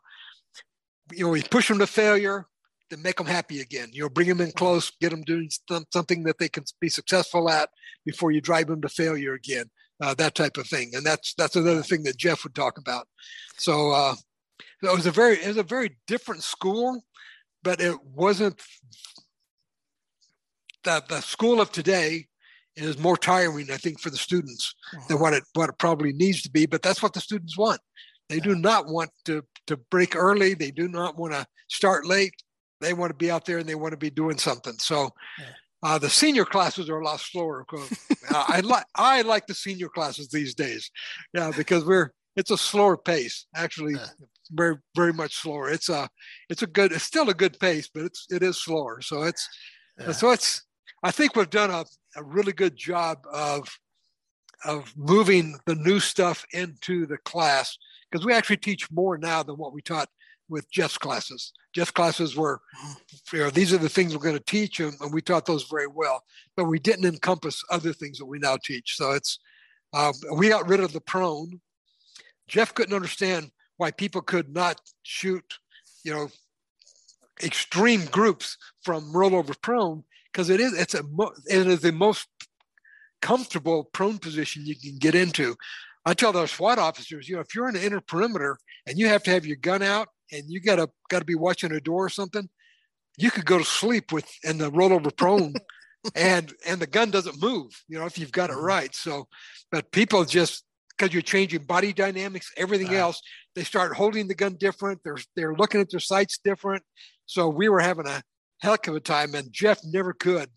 you 1.12 1.24
know, 1.24 1.30
we 1.30 1.42
push 1.42 1.68
them 1.68 1.78
to 1.78 1.86
failure 1.86 2.46
to 2.90 2.96
make 2.96 3.16
them 3.16 3.26
happy 3.26 3.60
again. 3.60 3.88
You 3.92 4.02
know, 4.02 4.08
bring 4.08 4.28
them 4.28 4.40
in 4.40 4.52
close, 4.52 4.90
get 5.00 5.10
them 5.10 5.22
doing 5.22 5.50
something 5.92 6.24
that 6.24 6.38
they 6.38 6.48
can 6.48 6.64
be 6.80 6.88
successful 6.88 7.48
at 7.48 7.70
before 8.04 8.30
you 8.30 8.40
drive 8.40 8.66
them 8.68 8.82
to 8.82 8.88
failure 8.88 9.34
again. 9.34 9.70
Uh, 10.00 10.12
that 10.14 10.34
type 10.34 10.58
of 10.58 10.66
thing, 10.66 10.90
and 10.94 11.06
that's 11.06 11.32
that's 11.38 11.56
another 11.56 11.82
thing 11.82 12.02
that 12.02 12.18
Jeff 12.18 12.44
would 12.44 12.54
talk 12.54 12.76
about. 12.76 13.08
So 13.56 13.92
uh, 13.92 14.14
it 14.82 14.94
was 14.94 15.06
a 15.06 15.10
very 15.10 15.36
it 15.36 15.46
was 15.46 15.56
a 15.56 15.62
very 15.62 15.96
different 16.06 16.42
school, 16.42 17.02
but 17.62 17.80
it 17.80 17.96
wasn't 18.04 18.60
the 20.84 21.02
the 21.08 21.22
school 21.22 21.62
of 21.62 21.72
today 21.72 22.26
is 22.84 22.98
more 22.98 23.16
tiring, 23.16 23.70
I 23.70 23.76
think, 23.76 24.00
for 24.00 24.10
the 24.10 24.16
students 24.16 24.74
mm-hmm. 24.94 25.06
than 25.08 25.20
what 25.20 25.32
it 25.32 25.44
what 25.54 25.70
it 25.70 25.78
probably 25.78 26.12
needs 26.12 26.42
to 26.42 26.50
be. 26.50 26.66
But 26.66 26.82
that's 26.82 27.02
what 27.02 27.12
the 27.12 27.20
students 27.20 27.56
want. 27.56 27.80
They 28.28 28.40
do 28.40 28.54
not 28.54 28.86
want 28.86 29.10
to 29.26 29.42
to 29.66 29.76
break 29.90 30.16
early. 30.16 30.54
They 30.54 30.70
do 30.70 30.88
not 30.88 31.16
want 31.16 31.32
to 31.32 31.46
start 31.68 32.06
late. 32.06 32.34
They 32.80 32.92
want 32.92 33.10
to 33.10 33.16
be 33.16 33.30
out 33.30 33.46
there 33.46 33.58
and 33.58 33.68
they 33.68 33.74
want 33.74 33.92
to 33.92 33.98
be 33.98 34.10
doing 34.10 34.38
something. 34.38 34.74
So. 34.78 35.10
Uh, 35.82 35.98
the 35.98 36.10
senior 36.10 36.44
classes 36.44 36.88
are 36.88 37.00
a 37.00 37.04
lot 37.04 37.20
slower. 37.20 37.64
I 38.30 38.60
like 38.60 38.86
I 38.96 39.20
like 39.20 39.46
the 39.46 39.54
senior 39.54 39.88
classes 39.88 40.28
these 40.28 40.54
days, 40.54 40.90
yeah, 41.34 41.52
because 41.54 41.84
we're 41.84 42.12
it's 42.34 42.50
a 42.50 42.56
slower 42.56 42.96
pace. 42.96 43.46
Actually, 43.54 43.94
yeah. 43.94 44.06
very 44.50 44.76
very 44.96 45.12
much 45.12 45.36
slower. 45.36 45.68
It's 45.68 45.88
a 45.88 46.08
it's 46.48 46.62
a 46.62 46.66
good 46.66 46.92
it's 46.92 47.04
still 47.04 47.28
a 47.28 47.34
good 47.34 47.58
pace, 47.60 47.88
but 47.92 48.04
it's 48.04 48.26
it 48.30 48.42
is 48.42 48.58
slower. 48.58 49.00
So 49.00 49.24
it's 49.24 49.48
yeah. 49.98 50.12
so 50.12 50.30
it's 50.30 50.64
I 51.02 51.10
think 51.10 51.36
we've 51.36 51.50
done 51.50 51.70
a, 51.70 51.84
a 52.16 52.22
really 52.22 52.52
good 52.52 52.76
job 52.76 53.26
of 53.32 53.68
of 54.64 54.92
moving 54.96 55.58
the 55.66 55.74
new 55.74 56.00
stuff 56.00 56.44
into 56.52 57.06
the 57.06 57.18
class 57.18 57.76
because 58.10 58.24
we 58.24 58.32
actually 58.32 58.56
teach 58.56 58.90
more 58.90 59.18
now 59.18 59.42
than 59.42 59.56
what 59.56 59.72
we 59.72 59.82
taught 59.82 60.08
with 60.48 60.70
Jeff's 60.70 60.96
classes. 60.96 61.52
Jeff's 61.74 61.90
classes 61.90 62.36
were, 62.36 62.60
you 63.32 63.40
know, 63.40 63.50
these 63.50 63.72
are 63.72 63.78
the 63.78 63.88
things 63.88 64.14
we're 64.14 64.22
going 64.22 64.36
to 64.36 64.44
teach, 64.44 64.80
and, 64.80 64.94
and 65.00 65.12
we 65.12 65.20
taught 65.20 65.44
those 65.44 65.64
very 65.64 65.86
well, 65.86 66.22
but 66.56 66.64
we 66.64 66.78
didn't 66.78 67.04
encompass 67.04 67.62
other 67.70 67.92
things 67.92 68.18
that 68.18 68.26
we 68.26 68.38
now 68.38 68.56
teach. 68.56 68.96
So 68.96 69.10
it's, 69.10 69.38
uh, 69.92 70.12
we 70.36 70.48
got 70.48 70.68
rid 70.68 70.80
of 70.80 70.92
the 70.92 71.00
prone. 71.00 71.60
Jeff 72.48 72.72
couldn't 72.74 72.94
understand 72.94 73.50
why 73.76 73.90
people 73.90 74.22
could 74.22 74.48
not 74.54 74.80
shoot, 75.02 75.58
you 76.04 76.14
know, 76.14 76.30
extreme 77.42 78.06
groups 78.06 78.56
from 78.82 79.12
rollover 79.12 79.60
prone 79.60 80.04
because 80.36 80.50
it 80.50 80.60
is 80.60 80.74
it's 80.74 80.92
a 80.92 81.02
it 81.46 81.66
is 81.66 81.80
the 81.80 81.92
most 81.92 82.28
comfortable 83.22 83.84
prone 83.94 84.18
position 84.18 84.66
you 84.66 84.76
can 84.76 84.98
get 84.98 85.14
into. 85.14 85.56
I 86.04 86.12
tell 86.12 86.30
those 86.30 86.50
SWAT 86.50 86.78
officers, 86.78 87.26
you 87.26 87.36
know, 87.36 87.40
if 87.40 87.54
you're 87.54 87.68
in 87.68 87.74
the 87.74 87.84
inner 87.84 88.02
perimeter 88.02 88.58
and 88.86 88.98
you 88.98 89.08
have 89.08 89.22
to 89.24 89.30
have 89.30 89.46
your 89.46 89.56
gun 89.56 89.82
out 89.82 90.08
and 90.30 90.44
you 90.46 90.60
gotta 90.60 90.90
gotta 91.08 91.24
be 91.24 91.34
watching 91.34 91.72
a 91.72 91.80
door 91.80 92.04
or 92.04 92.10
something, 92.10 92.50
you 93.16 93.30
could 93.30 93.46
go 93.46 93.56
to 93.56 93.64
sleep 93.64 94.12
with 94.12 94.30
in 94.44 94.58
the 94.58 94.70
rollover 94.70 95.16
prone 95.16 95.54
and 96.14 96.52
and 96.66 96.80
the 96.80 96.86
gun 96.86 97.10
doesn't 97.10 97.40
move, 97.40 97.72
you 97.88 97.98
know, 97.98 98.04
if 98.04 98.18
you've 98.18 98.30
got 98.30 98.50
it 98.50 98.56
mm-hmm. 98.56 98.66
right. 98.66 98.94
So 98.94 99.28
but 99.72 99.90
people 99.90 100.26
just 100.26 100.64
because 100.90 101.14
you're 101.14 101.22
changing 101.22 101.62
body 101.62 101.94
dynamics, 101.94 102.52
everything 102.58 102.88
right. 102.88 102.98
else, 102.98 103.22
they 103.54 103.64
start 103.64 103.96
holding 103.96 104.28
the 104.28 104.34
gun 104.34 104.56
different. 104.60 105.00
They're 105.02 105.16
they're 105.34 105.56
looking 105.56 105.80
at 105.80 105.90
their 105.90 106.00
sights 106.00 106.38
different. 106.44 106.82
So 107.24 107.48
we 107.48 107.70
were 107.70 107.80
having 107.80 108.06
a 108.06 108.22
heck 108.60 108.88
of 108.88 108.96
a 108.96 109.00
time, 109.00 109.34
and 109.34 109.52
Jeff 109.52 109.80
never 109.84 110.12
could 110.12 110.48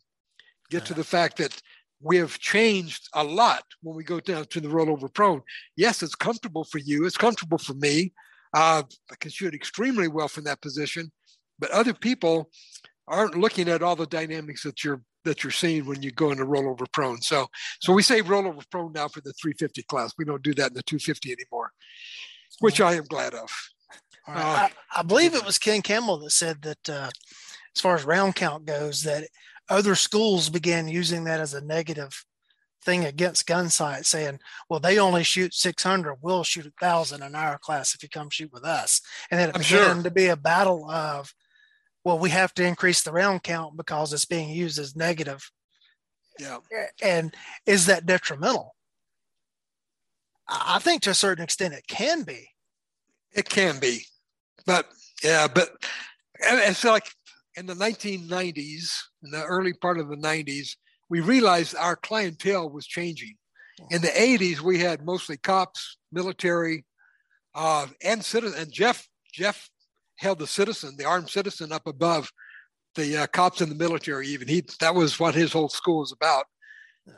get 0.70 0.86
to 0.86 0.94
the 0.94 1.03
fact 1.03 1.38
that 1.38 1.60
we 2.01 2.18
have 2.18 2.39
changed 2.39 3.10
a 3.13 3.24
lot 3.24 3.63
when 3.82 3.96
we 3.96 4.03
go 4.03 4.20
down 4.20 4.46
to 4.46 4.62
the 4.62 4.70
rollover 4.70 5.13
prone. 5.13 5.41
Yes, 5.75 6.01
it's 6.01 6.15
comfortable 6.15 6.63
for 6.63 6.77
you. 6.77 7.06
It's 7.06 7.18
comfortable 7.18 7.58
for 7.58 7.74
me. 7.74 8.13
Uh, 8.53 8.84
I 9.12 9.15
can 9.20 9.32
shoot 9.32 9.53
extremely 9.53 10.08
well 10.08 10.27
from 10.27 10.46
that 10.46 10.62
position, 10.62 11.12
but 11.60 11.72
other 11.72 11.94
people 11.94 12.50
aren't 13.08 13.38
looking 13.38 13.68
at 13.68 13.84
all 13.84 13.96
the 13.96 14.06
dynamics 14.06 14.63
that 14.63 14.84
you're 14.84 15.01
that 15.25 15.44
you're 15.44 15.51
seeing 15.51 15.86
when 15.86 16.01
you 16.01 16.12
go 16.12 16.32
into 16.32 16.46
rollover 16.46 16.89
prone. 16.94 17.22
So, 17.22 17.48
so 17.82 17.91
we 17.91 18.01
say 18.01 18.22
rollover 18.22 18.63
prone 18.72 18.94
now 18.94 19.10
for 19.10 19.20
the 19.20 19.34
350 19.34 19.84
class. 19.84 20.13
We 20.18 20.24
don't 20.24 20.41
do 20.41 20.53
that 20.53 20.70
in 20.70 20.74
the 20.74 20.84
250 20.84 21.34
anymore, 21.34 21.72
which 22.60 22.79
I 22.79 22.94
am 22.94 23.03
glad 23.03 23.34
of. 23.34 23.50
Uh, 24.27 24.32
I, 24.32 24.72
I, 24.96 25.03
believe 25.03 25.34
it 25.34 25.46
was 25.46 25.58
Ken 25.58 25.82
Campbell 25.82 26.20
that 26.20 26.32
said 26.32 26.62
that 26.62 26.89
uh, 26.89 27.10
as 27.76 27.82
far 27.82 27.96
as 27.96 28.04
round 28.04 28.36
count 28.36 28.66
goes, 28.66 29.04
that 29.04 29.28
other 29.70 29.96
schools 29.96 30.50
began 30.50 30.88
using 30.88 31.26
that 31.26 31.40
as 31.40 31.54
a 31.54 31.62
negative 31.62 32.26
thing 32.84 33.06
against 33.06 33.46
gun 33.46 33.70
sight, 33.70 34.06
saying, 34.06 34.40
"Well, 34.70 34.80
they 34.80 34.98
only 34.98 35.24
shoot 35.24 35.54
600. 35.54 36.16
We'll 36.22 36.44
shoot 36.44 36.74
thousand 36.80 37.24
in 37.24 37.36
our 37.36 37.58
class 37.58 37.94
if 37.94 38.02
you 38.02 38.10
come 38.10 38.30
shoot 38.30 38.52
with 38.52 38.64
us." 38.64 39.02
And 39.30 39.40
then 39.40 39.50
it 39.50 39.56
I'm 39.56 39.62
began 39.62 39.96
sure. 39.96 40.04
to 40.04 40.12
be 40.12 40.28
a 40.28 40.36
battle 40.36 40.90
of, 40.90 41.34
"Well, 42.04 42.20
we 42.20 42.30
have 42.32 42.54
to 42.56 42.64
increase 42.64 43.02
the 43.02 43.12
round 43.12 43.44
count 43.44 43.78
because 43.78 44.14
it's 44.14 44.26
being 44.26 44.50
used 44.50 44.80
as 44.80 44.96
negative." 44.96 45.52
Yeah. 46.40 46.60
And 47.02 47.36
is 47.66 47.86
that 47.88 48.06
detrimental? 48.06 48.76
I 50.48 50.80
think 50.80 51.04
to 51.04 51.12
a 51.12 51.16
certain 51.16 51.44
extent 51.44 51.74
it 51.74 51.86
can 51.88 52.24
be. 52.24 52.50
It 53.32 53.48
can 53.48 53.80
be, 53.80 54.06
but 54.66 54.90
yeah, 55.22 55.48
but 55.48 55.70
it's 56.40 56.84
like 56.84 57.12
in 57.60 57.66
the 57.66 57.74
1990s, 57.74 58.89
in 59.24 59.32
the 59.32 59.44
early 59.44 59.74
part 59.74 60.00
of 60.00 60.08
the 60.08 60.16
90s, 60.16 60.78
we 61.10 61.20
realized 61.20 61.75
our 61.75 61.98
clientele 61.98 62.70
was 62.70 62.88
changing. 62.88 63.36
In 63.92 64.01
the 64.01 64.08
80s, 64.08 64.62
we 64.62 64.80
had 64.80 65.06
mostly 65.06 65.38
cops, 65.38 65.98
military, 66.12 66.86
uh, 67.56 67.88
and 68.04 68.24
citizen. 68.24 68.62
And 68.62 68.72
Jeff 68.72 69.08
Jeff 69.34 69.70
held 70.18 70.40
the 70.40 70.48
citizen, 70.48 70.96
the 70.98 71.05
armed 71.05 71.29
citizen, 71.29 71.72
up 71.72 71.86
above 71.86 72.31
the 72.96 73.18
uh, 73.18 73.27
cops 73.27 73.62
in 73.62 73.70
the 73.70 73.75
military. 73.75 74.27
Even 74.27 74.48
he 74.48 74.64
that 74.79 74.96
was 74.96 75.20
what 75.20 75.36
his 75.36 75.51
whole 75.51 75.70
school 75.70 76.00
was 76.00 76.12
about. 76.14 76.46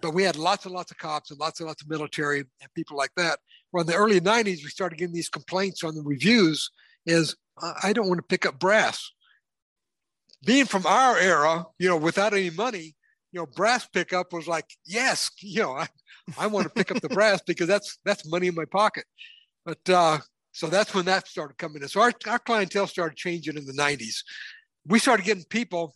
But 0.02 0.13
we 0.13 0.24
had 0.24 0.38
lots 0.38 0.65
and 0.65 0.74
lots 0.74 0.92
of 0.92 0.98
cops 0.98 1.32
and 1.32 1.39
lots 1.39 1.60
and 1.60 1.68
lots 1.68 1.82
of 1.82 1.89
military 1.89 2.39
and 2.39 2.74
people 2.76 2.96
like 2.96 3.12
that. 3.18 3.39
Well, 3.74 3.82
in 3.82 3.88
the 3.88 3.96
early 3.96 4.22
90s, 4.22 4.63
we 4.63 4.70
started 4.70 4.98
getting 4.98 5.13
these 5.13 5.30
complaints 5.30 5.84
on 5.84 5.96
the 5.96 6.04
reviews. 6.04 6.70
Is 7.06 7.36
I 7.84 7.94
don't 7.94 8.08
want 8.08 8.20
to 8.20 8.28
pick 8.28 8.46
up 8.46 8.60
brass 8.60 9.12
being 10.43 10.65
from 10.65 10.86
our 10.86 11.17
era, 11.17 11.65
you 11.77 11.88
know, 11.88 11.97
without 11.97 12.34
any 12.34 12.49
money, 12.49 12.95
you 13.32 13.39
know, 13.39 13.45
brass 13.45 13.88
pickup 13.88 14.34
was 14.34 14.47
like, 14.47 14.65
yes, 14.86 15.32
you 15.39 15.62
know, 15.62 15.73
I, 15.73 15.88
I 16.38 16.47
want 16.47 16.65
to 16.65 16.73
pick 16.73 16.91
up 16.91 17.01
the 17.01 17.10
brass 17.15 17.41
because 17.41 17.67
that's 17.67 17.99
that's 18.04 18.30
money 18.30 18.47
in 18.47 18.56
my 18.56 18.65
pocket. 18.65 19.06
But 19.65 19.89
uh, 19.89 20.19
so 20.51 20.67
that's 20.67 20.93
when 20.93 21.06
that 21.06 21.27
started 21.27 21.58
coming 21.58 21.82
in. 21.82 21.88
So 21.88 22.01
our, 22.01 22.13
our 22.27 22.39
clientele 22.39 22.88
started 22.88 23.15
changing 23.15 23.58
in 23.58 23.65
the 23.65 23.73
90s. 23.73 24.23
We 24.86 24.99
started 24.99 25.25
getting 25.25 25.45
people 25.45 25.93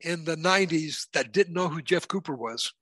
in 0.00 0.24
the 0.24 0.36
90s 0.36 1.06
that 1.12 1.32
didn't 1.32 1.54
know 1.54 1.68
who 1.68 1.82
Jeff 1.82 2.08
Cooper 2.08 2.34
was. 2.34 2.72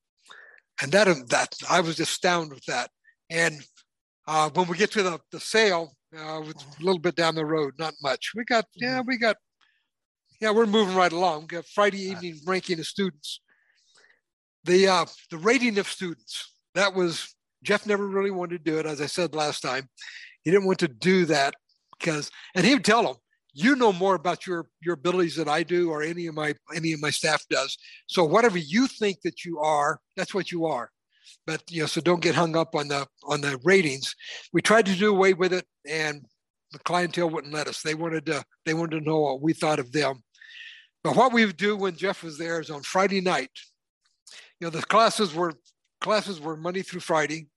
And 0.81 0.91
that 0.93 1.07
that 1.29 1.55
I 1.69 1.81
was 1.81 2.01
astounded 2.01 2.55
with 2.55 2.65
that. 2.67 2.91
And 3.29 3.61
uh, 4.27 4.51
when 4.55 4.69
we 4.69 4.77
get 4.77 4.91
to 4.93 5.03
the, 5.03 5.19
the 5.31 5.41
sale, 5.41 5.93
uh, 6.17 6.41
a 6.41 6.53
little 6.81 6.99
bit 6.99 7.17
down 7.17 7.35
the 7.35 7.45
road, 7.45 7.75
not 7.79 7.95
much. 8.03 8.33
We 8.35 8.45
got, 8.45 8.67
yeah, 8.75 8.99
mm-hmm. 8.99 9.09
we 9.09 9.17
got 9.19 9.37
yeah, 10.43 10.51
we're 10.51 10.67
moving 10.67 10.97
right 10.97 11.13
along. 11.13 11.43
We've 11.43 11.49
got 11.49 11.67
Friday 11.67 12.01
evening 12.01 12.41
ranking 12.45 12.81
of 12.81 12.87
students. 12.87 13.41
The 14.65 14.89
uh, 14.89 15.07
the 15.31 15.39
rating 15.39 15.79
of 15.79 15.87
students 15.87 16.57
that 16.75 16.95
was 16.95 17.37
Jeff 17.63 17.87
never 17.87 18.09
really 18.09 18.33
wanted 18.33 18.65
to 18.65 18.71
do 18.71 18.79
it. 18.81 18.87
As 18.87 19.01
I 19.01 19.07
said 19.07 19.37
last 19.37 19.61
time, 19.61 19.89
he 20.43 20.51
didn't 20.51 20.67
want 20.67 20.81
to 20.81 20.89
do 20.89 21.27
that 21.27 21.55
because, 21.97 22.29
and 22.57 22.67
he 22.67 22.75
would 22.75 22.85
tell 22.85 23.05
them, 23.05 23.15
"You 23.55 23.77
know 23.77 23.93
more 23.93 24.17
about 24.17 24.45
your 24.45 24.67
your 24.85 24.95
abilities 24.95 25.37
than 25.37 25.49
I 25.49 25.63
do, 25.63 25.91
or 25.91 26.03
any 26.03 26.27
of 26.27 26.35
my 26.35 26.57
any 26.75 26.93
of 26.93 27.01
my 27.01 27.11
staff 27.11 27.45
does. 27.49 27.79
So 28.09 28.25
whatever 28.25 28.59
you 28.59 28.89
think 28.89 29.21
that 29.23 29.45
you 29.45 29.61
are, 29.61 30.01
that's 30.17 30.35
what 30.35 30.51
you 30.51 30.67
are." 30.67 30.91
But 31.47 31.63
you 31.71 31.83
know, 31.83 31.87
so 31.87 32.01
don't 32.01 32.21
get 32.21 32.35
hung 32.35 32.57
up 32.57 32.75
on 32.75 32.89
the 32.89 33.07
on 33.23 33.43
the 33.43 33.61
ratings. 33.63 34.13
We 34.53 34.61
tried 34.61 34.87
to 34.87 34.97
do 34.97 35.09
away 35.09 35.35
with 35.35 35.53
it, 35.53 35.67
and 35.89 36.27
the 36.73 36.81
clientele 36.81 37.31
wouldn't 37.31 37.55
let 37.55 37.69
us. 37.69 37.81
They 37.81 37.95
wanted 37.95 38.27
to 38.27 38.45
they 38.67 38.75
wanted 38.75 38.99
to 38.99 39.09
know 39.09 39.21
what 39.21 39.41
we 39.41 39.53
thought 39.53 39.79
of 39.79 39.93
them. 39.93 40.21
But 41.05 41.17
what 41.17 41.33
we 41.33 41.45
would 41.45 41.57
do 41.57 41.77
when 41.77 41.97
Jeff 41.97 42.23
was 42.23 42.39
there 42.39 42.61
is 42.61 42.71
on 42.71 42.83
Friday 42.83 43.21
night, 43.21 43.51
you 44.61 44.67
know, 44.67 44.71
the 44.71 44.83
classes 44.83 45.35
were 45.35 45.55
classes 46.01 46.41
were 46.41 46.57
Monday 46.57 46.83
through 46.83 47.01
Friday. 47.01 47.49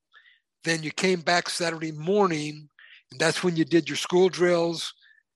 Then 0.63 0.81
you 0.81 0.91
came 0.91 1.21
back 1.21 1.49
Saturday 1.49 1.91
morning, 1.91 2.69
and 3.12 3.19
that's 3.19 3.43
when 3.43 3.55
you 3.55 3.65
did 3.65 3.88
your 3.88 3.97
school 3.97 4.29
drills, 4.29 4.93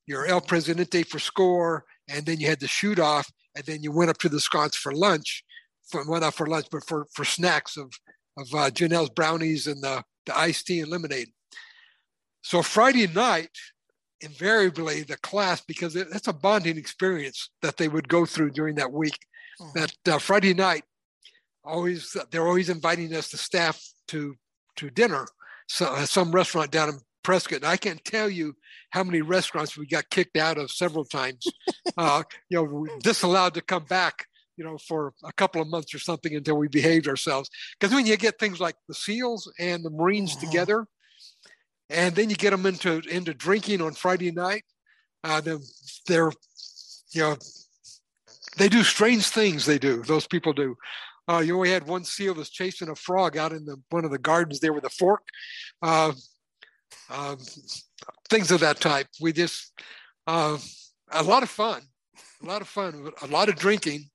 your 0.08 0.26
El 0.26 0.42
Presidente 0.42 1.04
for 1.04 1.20
score, 1.20 1.86
and 2.08 2.26
then 2.26 2.40
you 2.40 2.48
had 2.48 2.60
the 2.60 2.68
shoot 2.68 3.00
off, 3.00 3.32
and 3.56 3.64
then 3.66 3.84
you 3.84 3.92
went 3.92 4.10
up 4.10 4.18
to 4.20 4.30
the 4.30 4.40
sconce 4.40 4.76
for 4.76 4.92
lunch. 4.92 5.44
For, 5.90 6.04
well, 6.08 6.22
not 6.22 6.34
for 6.36 6.48
lunch, 6.48 6.68
but 6.72 6.88
for, 6.88 7.08
for 7.14 7.26
snacks 7.26 7.78
of 7.78 7.92
of 8.40 8.48
uh, 8.54 8.70
Janelle's 8.70 9.10
brownies 9.10 9.68
and 9.68 9.82
the, 9.82 10.04
the 10.26 10.38
iced 10.38 10.68
tea 10.68 10.80
and 10.80 10.90
lemonade. 10.90 11.30
So 12.42 12.62
Friday 12.62 13.08
night, 13.08 13.52
invariably 14.22 15.04
the 15.04 15.18
class 15.18 15.62
because 15.62 15.96
it, 15.96 16.08
it's 16.14 16.28
a 16.28 16.34
bonding 16.34 16.78
experience 16.78 17.50
that 17.62 17.78
they 17.78 17.88
would 17.88 18.08
go 18.08 18.26
through 18.26 18.52
during 18.52 18.76
that 18.76 18.92
week. 18.92 19.18
Mm-hmm. 19.60 19.80
That 19.80 20.16
uh, 20.16 20.20
Friday 20.20 20.54
night, 20.54 20.84
always 21.64 22.16
they're 22.32 22.48
always 22.48 22.70
inviting 22.70 23.14
us, 23.14 23.30
the 23.30 23.38
staff, 23.38 23.82
to 24.08 24.36
to 24.78 24.90
dinner. 24.90 25.28
So 25.68 25.86
uh, 25.86 26.06
some 26.06 26.32
restaurant 26.32 26.72
down 26.72 26.90
in 26.90 27.00
Prescott, 27.24 27.58
and 27.58 27.66
I 27.66 27.78
can't 27.78 28.04
tell 28.06 28.30
you 28.30 28.56
how 28.92 29.04
many 29.04 29.22
restaurants 29.22 29.78
we 29.78 29.86
got 29.86 30.10
kicked 30.10 30.38
out 30.38 30.58
of 30.58 30.72
several 30.72 31.06
times. 31.06 31.46
uh, 31.98 32.24
you 32.50 32.58
know, 32.58 32.88
disallowed 33.02 33.54
to 33.56 33.62
come 33.62 33.86
back. 33.86 34.26
You 34.56 34.66
know, 34.66 34.78
for 34.78 35.14
a 35.24 35.32
couple 35.32 35.62
of 35.62 35.70
months 35.70 35.94
or 35.94 36.00
something 36.00 36.36
until 36.36 36.58
we 36.58 36.68
behaved 36.68 37.08
ourselves. 37.08 37.50
Because 37.80 37.96
when 37.96 38.06
you 38.06 38.18
get 38.18 38.40
things 38.40 38.60
like 38.60 38.76
the 38.90 38.94
SEALs 38.94 39.50
and 39.58 39.86
the 39.86 39.90
Marines 39.90 40.36
mm-hmm. 40.36 40.48
together, 40.48 40.86
and 41.90 42.16
then 42.16 42.30
you 42.30 42.36
get 42.36 42.52
them 42.52 42.66
into 42.66 43.02
into 43.10 43.34
drinking 43.34 43.82
on 43.82 43.94
Friday 43.94 44.32
night. 44.32 44.64
Uh, 45.24 45.42
they're, 46.08 46.32
you 47.12 47.22
know, 47.22 47.38
they 48.58 48.70
do 48.70 48.84
strange 48.84 49.28
things. 49.28 49.66
They 49.66 49.80
do. 49.80 50.04
Those 50.04 50.28
people 50.28 50.54
do. 50.54 50.76
Uh, 51.28 51.40
you 51.40 51.56
only 51.56 51.70
had 51.70 51.88
one 51.88 52.04
seal 52.04 52.34
that's 52.34 52.50
chasing 52.50 52.90
a 52.90 52.96
frog 52.96 53.38
out 53.38 53.52
in 53.52 53.66
the 53.66 53.78
one 53.90 54.06
of 54.06 54.12
the 54.12 54.18
gardens 54.18 54.60
there 54.60 54.74
with 54.74 54.86
a 54.86 54.90
fork. 54.90 55.22
Uh, 55.82 56.14
uh, 57.10 57.36
things 58.30 58.52
of 58.52 58.60
that 58.60 58.80
type. 58.80 59.08
We 59.20 59.34
just 59.34 59.74
uh, 60.28 60.58
a 61.12 61.24
lot 61.24 61.44
of 61.44 61.50
fun, 61.50 61.82
a 62.44 62.46
lot 62.46 62.62
of 62.62 62.68
fun, 62.68 63.12
a 63.22 63.28
lot 63.28 63.50
of 63.50 63.56
drinking. 63.56 64.10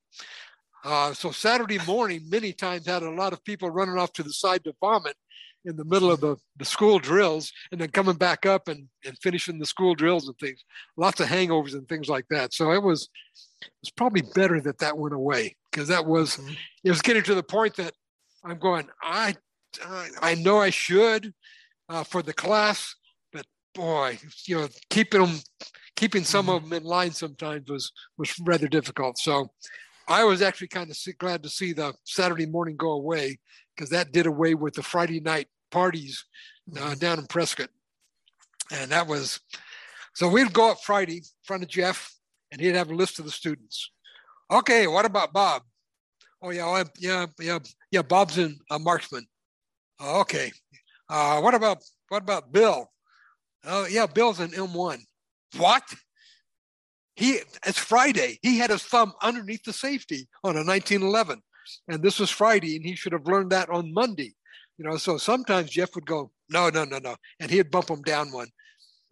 Uh, 0.85 1.15
so 1.15 1.31
Saturday 1.31 1.79
morning, 1.87 2.23
many 2.29 2.53
times 2.53 2.87
had 2.87 3.03
a 3.03 3.11
lot 3.11 3.33
of 3.33 3.43
people 3.45 3.71
running 3.71 3.97
off 3.97 4.13
to 4.13 4.23
the 4.23 4.33
side 4.33 4.63
to 4.65 4.75
vomit 4.81 5.17
in 5.65 5.77
the 5.77 5.85
middle 5.85 6.11
of 6.11 6.21
the, 6.21 6.37
the 6.57 6.65
school 6.65 6.99
drills 6.99 7.53
and 7.73 7.81
then 7.81 7.91
coming 7.91 8.17
back 8.17 8.45
up 8.45 8.69
and, 8.69 8.87
and 9.05 9.17
finishing 9.23 9.59
the 9.59 9.67
school 9.67 9.95
drills 9.95 10.29
and 10.29 10.39
things 10.39 10.65
lots 10.97 11.21
of 11.21 11.27
hangovers 11.29 11.75
and 11.75 11.89
things 11.89 12.09
like 12.09 12.27
that 12.29 12.53
so 12.53 12.73
it 12.73 12.83
was 12.83 13.09
it 13.63 13.71
was 13.83 13.91
probably 13.91 14.23
better 14.35 14.61
that 14.61 14.79
that 14.79 14.97
went 14.97 15.15
away 15.15 15.57
because 15.71 15.89
that 15.89 16.05
was 16.05 16.37
mm-hmm. 16.37 16.53
it 16.85 16.91
was 16.91 17.03
getting 17.03 17.23
to 17.23 17.35
the 17.35 17.43
point 17.43 17.75
that 17.77 17.93
i'm 18.45 18.59
going 18.59 18.87
i 19.03 19.35
uh, 19.83 20.07
I 20.21 20.35
know 20.35 20.59
I 20.59 20.71
should 20.71 21.33
uh, 21.89 22.05
for 22.05 22.23
the 22.23 22.33
class, 22.33 22.95
but 23.33 23.47
boy, 23.75 24.19
you 24.47 24.57
know, 24.57 24.69
keeping 24.91 25.21
them, 25.21 25.41
keeping 25.97 26.25
some 26.25 26.47
mm-hmm. 26.47 26.57
of 26.57 26.63
them 26.63 26.73
in 26.73 26.85
line 26.85 27.13
sometimes 27.13 27.69
was 27.71 27.93
was 28.19 28.35
rather 28.41 28.69
difficult. 28.69 29.19
So 29.19 29.51
I 30.09 30.25
was 30.25 30.43
actually 30.43 30.69
kind 30.69 30.91
of 30.91 31.19
glad 31.19 31.43
to 31.43 31.49
see 31.49 31.73
the 31.73 31.95
Saturday 32.05 32.47
morning 32.47 32.77
go 32.77 32.93
away 32.93 33.39
because 33.75 33.91
that 33.91 34.13
did 34.13 34.27
away 34.27 34.55
with 34.55 34.75
the 34.75 34.83
Friday 34.83 35.21
night 35.21 35.49
parties 35.75 36.25
uh, 36.71 36.79
mm-hmm. 36.79 36.99
down 37.01 37.19
in 37.19 37.27
Prescott, 37.27 37.69
and 38.73 38.91
that 38.93 39.09
was 39.09 39.41
so 40.15 40.29
we'd 40.29 40.53
go 40.53 40.71
up 40.71 40.79
Friday 40.81 41.17
in 41.17 41.23
front 41.43 41.65
of 41.65 41.69
Jeff, 41.69 42.15
and 42.53 42.61
he'd 42.61 42.77
have 42.77 42.91
a 42.91 42.95
list 42.95 43.19
of 43.19 43.25
the 43.25 43.33
students. 43.33 43.91
Okay, 44.51 44.87
what 44.87 45.05
about 45.05 45.33
Bob? 45.33 45.63
Oh 46.41 46.51
yeah, 46.51 46.85
yeah, 46.99 47.27
yeah, 47.41 47.59
yeah. 47.91 48.03
Bob's 48.03 48.39
in 48.39 48.57
a 48.71 48.79
marksman. 48.79 49.27
Oh, 49.99 50.21
okay. 50.21 50.53
Uh, 51.09 51.41
what 51.41 51.55
about 51.55 51.79
what 52.09 52.23
about 52.23 52.53
Bill? 52.53 52.91
Oh 53.65 53.87
yeah, 53.87 54.07
Bill's 54.07 54.41
an 54.41 54.51
M1. 54.51 54.99
What? 55.57 55.83
He 57.17 57.41
it's 57.67 57.79
Friday. 57.79 58.39
He 58.43 58.59
had 58.59 58.71
his 58.71 58.85
thumb 58.85 59.13
underneath 59.23 59.65
the 59.65 59.73
safety 59.73 60.29
on 60.45 60.57
a 60.57 60.65
1911, 60.65 61.43
and 61.89 62.03
this 62.03 62.21
was 62.21 62.31
Friday, 62.31 62.77
and 62.77 62.85
he 62.85 62.95
should 62.95 63.13
have 63.13 63.27
learned 63.27 63.51
that 63.51 63.71
on 63.71 63.93
Monday. 63.93 64.35
You 64.79 64.85
know, 64.85 64.97
so 64.97 65.19
sometimes 65.19 65.71
Jeff 65.71 65.95
would 65.95 66.07
go, 66.07 66.31
no, 66.51 66.69
no, 66.69 66.85
no, 66.85 66.99
no, 66.99 67.17
and 67.41 67.51
he'd 67.51 67.71
bump 67.71 67.89
him 67.89 68.03
down 68.03 68.33
one. 68.33 68.49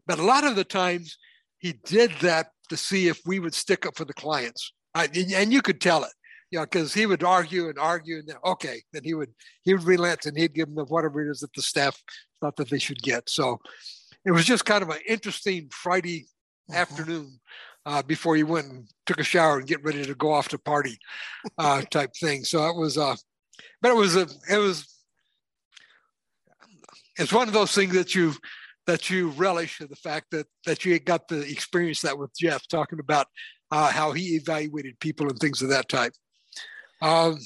But 0.07 0.19
a 0.19 0.25
lot 0.25 0.45
of 0.45 0.57
the 0.57 0.65
times 0.65 1.17
he 1.59 1.75
did 1.85 2.11
that 2.21 2.49
to 2.69 2.77
see 2.77 3.09
if 3.09 3.21
we 3.25 3.39
would 3.39 3.55
stick 3.55 3.87
up 3.87 3.97
for 3.97 4.05
the 4.05 4.15
clients. 4.15 4.73
I, 4.95 5.09
and 5.35 5.53
you 5.53 5.63
could 5.63 5.81
tell 5.81 6.05
it 6.05 6.13
you 6.53 6.59
know, 6.59 6.67
because 6.67 6.93
he 6.93 7.07
would 7.07 7.25
argue 7.25 7.69
and 7.69 7.79
argue, 7.79 8.19
and 8.19 8.29
then, 8.29 8.37
okay, 8.45 8.83
then 8.93 9.03
he 9.03 9.15
would 9.15 9.31
he 9.63 9.73
would 9.73 9.85
relent 9.85 10.27
and 10.27 10.37
he'd 10.37 10.55
give 10.55 10.73
them 10.73 10.87
whatever 10.87 11.27
it 11.27 11.31
is 11.31 11.41
that 11.41 11.53
the 11.55 11.63
staff 11.63 12.01
thought 12.41 12.57
that 12.57 12.69
they 12.69 12.79
should 12.79 13.03
get. 13.03 13.29
So 13.29 13.59
it 14.27 14.33
was 14.33 14.45
just 14.45 14.67
kind 14.67 14.83
of 14.83 14.91
an 14.91 14.99
interesting 15.09 15.71
Friday 15.73 16.27
mm-hmm. 16.71 16.75
afternoon 16.75 17.41
uh, 17.87 18.03
before 18.03 18.37
you 18.37 18.47
went 18.47 18.67
and 18.67 18.87
took 19.07 19.19
a 19.19 19.25
shower 19.25 19.59
and 19.59 19.67
get 19.67 19.83
ready 19.83 20.05
to 20.05 20.15
go 20.15 20.31
off 20.31 20.49
to 20.49 20.59
party 20.59 20.99
uh, 21.57 21.83
type 21.91 22.11
thing. 22.21 22.45
So 22.45 22.69
it 22.69 22.77
was, 22.77 22.99
uh, 22.99 23.17
but 23.81 23.91
it 23.91 23.97
was 23.97 24.17
a 24.17 24.29
it 24.51 24.59
was 24.59 24.92
it's 27.19 27.33
one 27.33 27.49
of 27.49 27.55
those 27.55 27.73
things 27.73 27.95
that 27.95 28.15
you 28.15 28.35
that 28.87 29.11
you 29.11 29.29
relish 29.31 29.79
the 29.79 29.97
fact 29.97 30.27
that 30.33 30.47
that 30.67 30.85
you 30.85 30.99
got 30.99 31.29
the 31.29 31.41
experience 31.41 32.01
that 32.01 32.19
with 32.19 32.31
Jeff 32.39 32.67
talking 32.69 33.01
about 33.01 33.27
uh, 33.71 33.91
how 33.91 34.13
he 34.13 34.37
evaluated 34.37 34.99
people 35.01 35.29
and 35.29 35.39
things 35.39 35.63
of 35.63 35.71
that 35.71 35.89
type. 35.89 36.13
Um, 37.01 37.39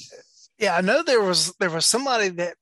yeah, 0.59 0.75
I 0.75 0.81
know 0.81 1.03
there 1.03 1.21
was 1.21 1.53
there 1.59 1.69
was 1.69 1.85
somebody 1.85 2.29
that 2.29 2.55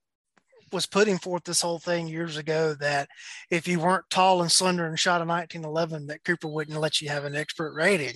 was 0.72 0.86
putting 0.86 1.18
forth 1.18 1.44
this 1.44 1.62
whole 1.62 1.80
thing 1.80 2.08
years 2.08 2.38
ago 2.38 2.76
that 2.80 3.08
if 3.50 3.68
you 3.68 3.80
weren't 3.80 4.10
tall 4.10 4.42
and 4.42 4.52
slender 4.52 4.86
and 4.86 5.00
shot 5.00 5.22
a 5.22 5.26
1911, 5.26 6.08
that 6.08 6.24
Cooper 6.24 6.48
wouldn't 6.48 6.80
let 6.80 7.02
you 7.02 7.10
have 7.10 7.24
an 7.26 7.36
expert 7.36 7.74
rating. 7.74 8.16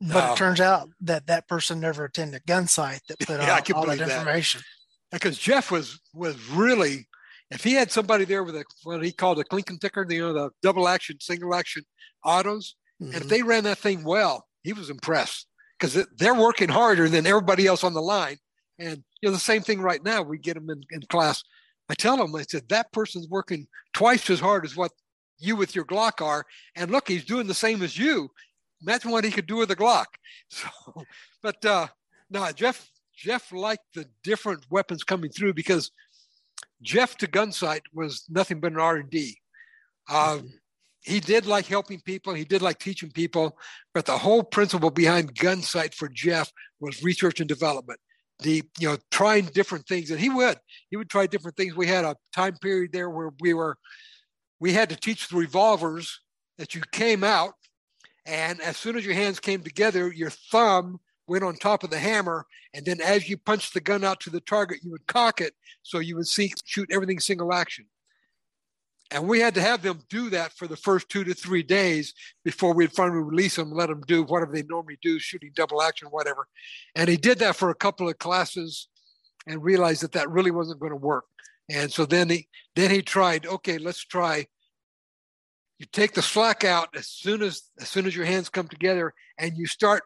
But 0.00 0.26
no. 0.26 0.32
it 0.32 0.36
turns 0.36 0.60
out 0.60 0.90
that 1.02 1.26
that 1.26 1.48
person 1.48 1.80
never 1.80 2.04
attended 2.04 2.42
Gunsight 2.46 3.00
that 3.08 3.18
put 3.20 3.40
yeah, 3.40 3.54
out 3.54 3.70
all 3.72 3.86
that 3.86 4.00
information. 4.00 4.60
That. 5.10 5.20
Because 5.20 5.38
Jeff 5.38 5.70
was 5.70 6.00
was 6.14 6.36
really, 6.50 7.06
if 7.50 7.62
he 7.62 7.74
had 7.74 7.92
somebody 7.92 8.24
there 8.24 8.42
with 8.42 8.56
a 8.56 8.64
what 8.82 9.04
he 9.04 9.12
called 9.12 9.38
a 9.38 9.44
Klinken 9.44 9.80
ticker, 9.80 10.06
you 10.08 10.20
know, 10.20 10.32
the 10.32 10.50
double 10.62 10.88
action, 10.88 11.18
single 11.20 11.54
action 11.54 11.84
autos, 12.24 12.74
mm-hmm. 13.00 13.12
and 13.12 13.14
if 13.14 13.22
mm-hmm. 13.22 13.28
they 13.28 13.42
ran 13.42 13.64
that 13.64 13.78
thing 13.78 14.04
well, 14.04 14.46
he 14.62 14.72
was 14.72 14.90
impressed 14.90 15.46
because 15.78 16.06
they're 16.16 16.34
working 16.34 16.68
harder 16.68 17.08
than 17.08 17.26
everybody 17.26 17.66
else 17.66 17.84
on 17.84 17.94
the 17.94 18.02
line. 18.02 18.38
And 18.78 19.04
you 19.20 19.28
know 19.28 19.32
the 19.32 19.38
same 19.38 19.62
thing 19.62 19.80
right 19.80 20.02
now. 20.04 20.22
We 20.22 20.38
get 20.38 20.54
them 20.54 20.68
in, 20.70 20.82
in 20.90 21.02
class. 21.02 21.42
I 21.88 21.94
tell 21.94 22.16
them, 22.16 22.34
I 22.34 22.42
said 22.42 22.68
that 22.68 22.92
person's 22.92 23.28
working 23.28 23.68
twice 23.94 24.28
as 24.28 24.40
hard 24.40 24.64
as 24.64 24.76
what 24.76 24.90
you 25.38 25.54
with 25.54 25.74
your 25.74 25.84
Glock 25.84 26.20
are, 26.20 26.44
and 26.74 26.90
look, 26.90 27.08
he's 27.08 27.24
doing 27.24 27.46
the 27.46 27.54
same 27.54 27.82
as 27.82 27.96
you. 27.96 28.30
Imagine 28.82 29.10
what 29.10 29.24
he 29.24 29.30
could 29.30 29.46
do 29.46 29.56
with 29.56 29.70
a 29.70 29.76
Glock. 29.76 30.06
So, 30.48 30.68
but 31.42 31.64
uh, 31.64 31.88
no, 32.30 32.50
Jeff 32.52 32.88
Jeff 33.16 33.50
liked 33.52 33.94
the 33.94 34.06
different 34.22 34.64
weapons 34.70 35.02
coming 35.02 35.30
through 35.30 35.54
because 35.54 35.90
Jeff 36.82 37.16
to 37.18 37.26
Gunsight 37.26 37.82
was 37.92 38.24
nothing 38.28 38.60
but 38.60 38.72
an 38.72 38.78
R 38.78 38.96
and 38.96 39.10
D. 39.10 39.38
Uh, 40.08 40.36
mm-hmm 40.36 40.46
he 41.06 41.20
did 41.20 41.46
like 41.46 41.66
helping 41.66 42.00
people. 42.00 42.34
He 42.34 42.44
did 42.44 42.62
like 42.62 42.80
teaching 42.80 43.12
people, 43.12 43.56
but 43.94 44.06
the 44.06 44.18
whole 44.18 44.42
principle 44.42 44.90
behind 44.90 45.36
Gunsight 45.36 45.94
for 45.94 46.08
Jeff 46.08 46.50
was 46.80 47.04
research 47.04 47.38
and 47.38 47.48
development. 47.48 48.00
The 48.40 48.64
you 48.78 48.88
know 48.88 48.98
trying 49.12 49.46
different 49.46 49.86
things, 49.86 50.10
and 50.10 50.20
he 50.20 50.28
would 50.28 50.58
he 50.90 50.96
would 50.96 51.08
try 51.08 51.26
different 51.26 51.56
things. 51.56 51.76
We 51.76 51.86
had 51.86 52.04
a 52.04 52.16
time 52.34 52.56
period 52.56 52.92
there 52.92 53.08
where 53.08 53.30
we 53.40 53.54
were 53.54 53.78
we 54.58 54.72
had 54.72 54.90
to 54.90 54.96
teach 54.96 55.28
the 55.28 55.36
revolvers 55.36 56.20
that 56.58 56.74
you 56.74 56.82
came 56.90 57.22
out, 57.22 57.54
and 58.26 58.60
as 58.60 58.76
soon 58.76 58.96
as 58.96 59.06
your 59.06 59.14
hands 59.14 59.38
came 59.38 59.62
together, 59.62 60.12
your 60.12 60.30
thumb 60.30 60.98
went 61.26 61.44
on 61.44 61.56
top 61.56 61.82
of 61.82 61.90
the 61.90 61.98
hammer, 61.98 62.46
and 62.74 62.84
then 62.84 63.00
as 63.00 63.28
you 63.28 63.36
punched 63.36 63.74
the 63.74 63.80
gun 63.80 64.04
out 64.04 64.20
to 64.20 64.30
the 64.30 64.40
target, 64.40 64.80
you 64.82 64.90
would 64.90 65.06
cock 65.06 65.40
it 65.40 65.54
so 65.82 65.98
you 65.98 66.16
would 66.16 66.28
see 66.28 66.52
shoot 66.64 66.90
everything 66.92 67.20
single 67.20 67.52
action. 67.52 67.86
And 69.10 69.28
we 69.28 69.38
had 69.38 69.54
to 69.54 69.60
have 69.60 69.82
them 69.82 70.00
do 70.10 70.30
that 70.30 70.52
for 70.52 70.66
the 70.66 70.76
first 70.76 71.08
two 71.08 71.22
to 71.24 71.34
three 71.34 71.62
days 71.62 72.12
before 72.44 72.74
we'd 72.74 72.92
finally 72.92 73.22
release 73.22 73.54
them, 73.54 73.70
let 73.70 73.88
them 73.88 74.02
do 74.06 74.24
whatever 74.24 74.52
they 74.52 74.64
normally 74.64 74.98
do, 75.00 75.18
shooting 75.20 75.52
double 75.54 75.80
action, 75.80 76.08
whatever. 76.08 76.48
And 76.96 77.08
he 77.08 77.16
did 77.16 77.38
that 77.38 77.54
for 77.54 77.70
a 77.70 77.74
couple 77.74 78.08
of 78.08 78.18
classes 78.18 78.88
and 79.46 79.62
realized 79.62 80.02
that 80.02 80.12
that 80.12 80.30
really 80.30 80.50
wasn't 80.50 80.80
going 80.80 80.90
to 80.90 80.96
work. 80.96 81.24
And 81.70 81.92
so 81.92 82.04
then 82.04 82.28
he 82.28 82.48
then 82.74 82.90
he 82.90 83.02
tried, 83.02 83.46
okay, 83.46 83.78
let's 83.78 84.04
try. 84.04 84.46
You 85.78 85.86
take 85.92 86.14
the 86.14 86.22
slack 86.22 86.64
out 86.64 86.88
as 86.96 87.06
soon 87.06 87.42
as 87.42 87.62
as 87.80 87.88
soon 87.88 88.06
as 88.06 88.16
your 88.16 88.24
hands 88.24 88.48
come 88.48 88.66
together 88.66 89.14
and 89.38 89.56
you 89.56 89.66
start 89.66 90.02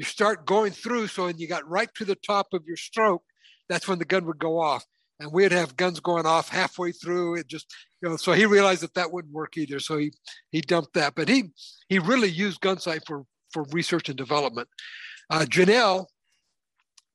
you 0.00 0.04
start 0.04 0.46
going 0.46 0.72
through. 0.72 1.08
So 1.08 1.26
when 1.26 1.36
you 1.36 1.46
got 1.46 1.68
right 1.68 1.90
to 1.96 2.06
the 2.06 2.14
top 2.14 2.54
of 2.54 2.64
your 2.66 2.78
stroke, 2.78 3.22
that's 3.68 3.86
when 3.86 3.98
the 3.98 4.06
gun 4.06 4.24
would 4.24 4.38
go 4.38 4.58
off 4.58 4.82
and 5.20 5.30
we'd 5.30 5.52
have 5.52 5.76
guns 5.76 6.00
going 6.00 6.24
off 6.24 6.48
halfway 6.48 6.90
through. 6.90 7.34
It 7.34 7.48
just, 7.48 7.70
you 8.00 8.08
know, 8.08 8.16
so 8.16 8.32
he 8.32 8.46
realized 8.46 8.82
that 8.82 8.94
that 8.94 9.12
wouldn't 9.12 9.34
work 9.34 9.58
either. 9.58 9.78
So 9.78 9.98
he 9.98 10.14
he 10.52 10.62
dumped 10.62 10.94
that. 10.94 11.14
But 11.14 11.28
he 11.28 11.50
he 11.90 11.98
really 11.98 12.30
used 12.30 12.62
Gunsight 12.62 13.02
for 13.06 13.26
for 13.52 13.64
research 13.72 14.08
and 14.08 14.16
development. 14.16 14.68
Uh, 15.28 15.40
Janelle 15.40 16.06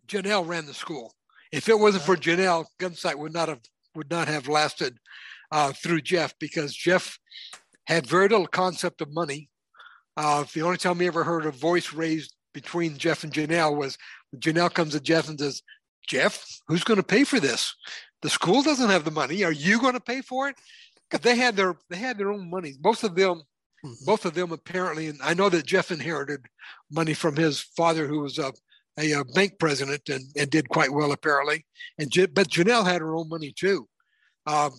Janelle 0.07 0.47
ran 0.47 0.67
the 0.67 0.73
school. 0.75 1.15
If 1.51 1.67
it 1.69 1.79
wasn't 1.79 2.03
for 2.03 2.15
Janelle, 2.15 2.65
Gunsight 2.79 3.17
would 3.17 3.33
not 3.33 3.49
have 3.49 3.61
would 3.95 4.11
not 4.11 4.27
have 4.27 4.47
lasted 4.47 4.99
uh, 5.51 5.73
through 5.73 6.01
Jeff 6.01 6.35
because 6.37 6.75
Jeff 6.75 7.17
had 7.87 8.05
very 8.05 8.27
little 8.27 8.45
concept 8.45 9.01
of 9.01 9.11
money. 9.11 9.49
Uh, 10.15 10.45
the 10.53 10.61
only 10.61 10.77
time 10.77 10.99
he 10.99 11.07
ever 11.07 11.23
heard 11.23 11.47
a 11.47 11.51
voice 11.51 11.91
raised 11.91 12.34
between 12.55 12.97
Jeff 12.97 13.23
and 13.23 13.33
Janelle 13.33 13.75
was 13.75 13.97
Janelle 14.37 14.73
comes 14.73 14.93
to 14.93 14.99
Jeff 14.99 15.29
and 15.29 15.39
says, 15.39 15.61
Jeff, 16.07 16.43
who's 16.67 16.85
going 16.85 16.97
to 16.97 17.03
pay 17.03 17.23
for 17.23 17.39
this? 17.39 17.75
The 18.21 18.29
school 18.29 18.63
doesn't 18.63 18.89
have 18.89 19.03
the 19.03 19.11
money. 19.11 19.43
Are 19.43 19.51
you 19.51 19.79
going 19.79 19.93
to 19.93 19.99
pay 19.99 20.21
for 20.21 20.47
it? 20.47 20.55
Because 21.09 21.23
they 21.23 21.35
had 21.35 21.55
their 21.55 21.75
they 21.89 21.97
had 21.97 22.17
their 22.17 22.31
own 22.31 22.49
money. 22.49 22.73
Both 22.79 23.03
of 23.03 23.13
them, 23.13 23.43
mm-hmm. 23.85 24.05
both 24.05 24.25
of 24.25 24.33
them 24.33 24.51
apparently, 24.51 25.07
and 25.07 25.19
I 25.21 25.35
know 25.35 25.49
that 25.49 25.65
Jeff 25.65 25.91
inherited 25.91 26.45
money 26.89 27.13
from 27.13 27.35
his 27.35 27.59
father, 27.59 28.07
who 28.07 28.21
was 28.21 28.39
a 28.39 28.53
a, 28.97 29.11
a 29.11 29.25
bank 29.25 29.59
president 29.59 30.07
and, 30.07 30.23
and 30.37 30.49
did 30.49 30.69
quite 30.69 30.93
well 30.93 31.11
apparently. 31.11 31.65
And 31.99 32.09
but 32.33 32.47
Janelle 32.47 32.85
had 32.85 33.01
her 33.01 33.15
own 33.15 33.27
money 33.27 33.53
too, 33.55 33.87
because 34.45 34.69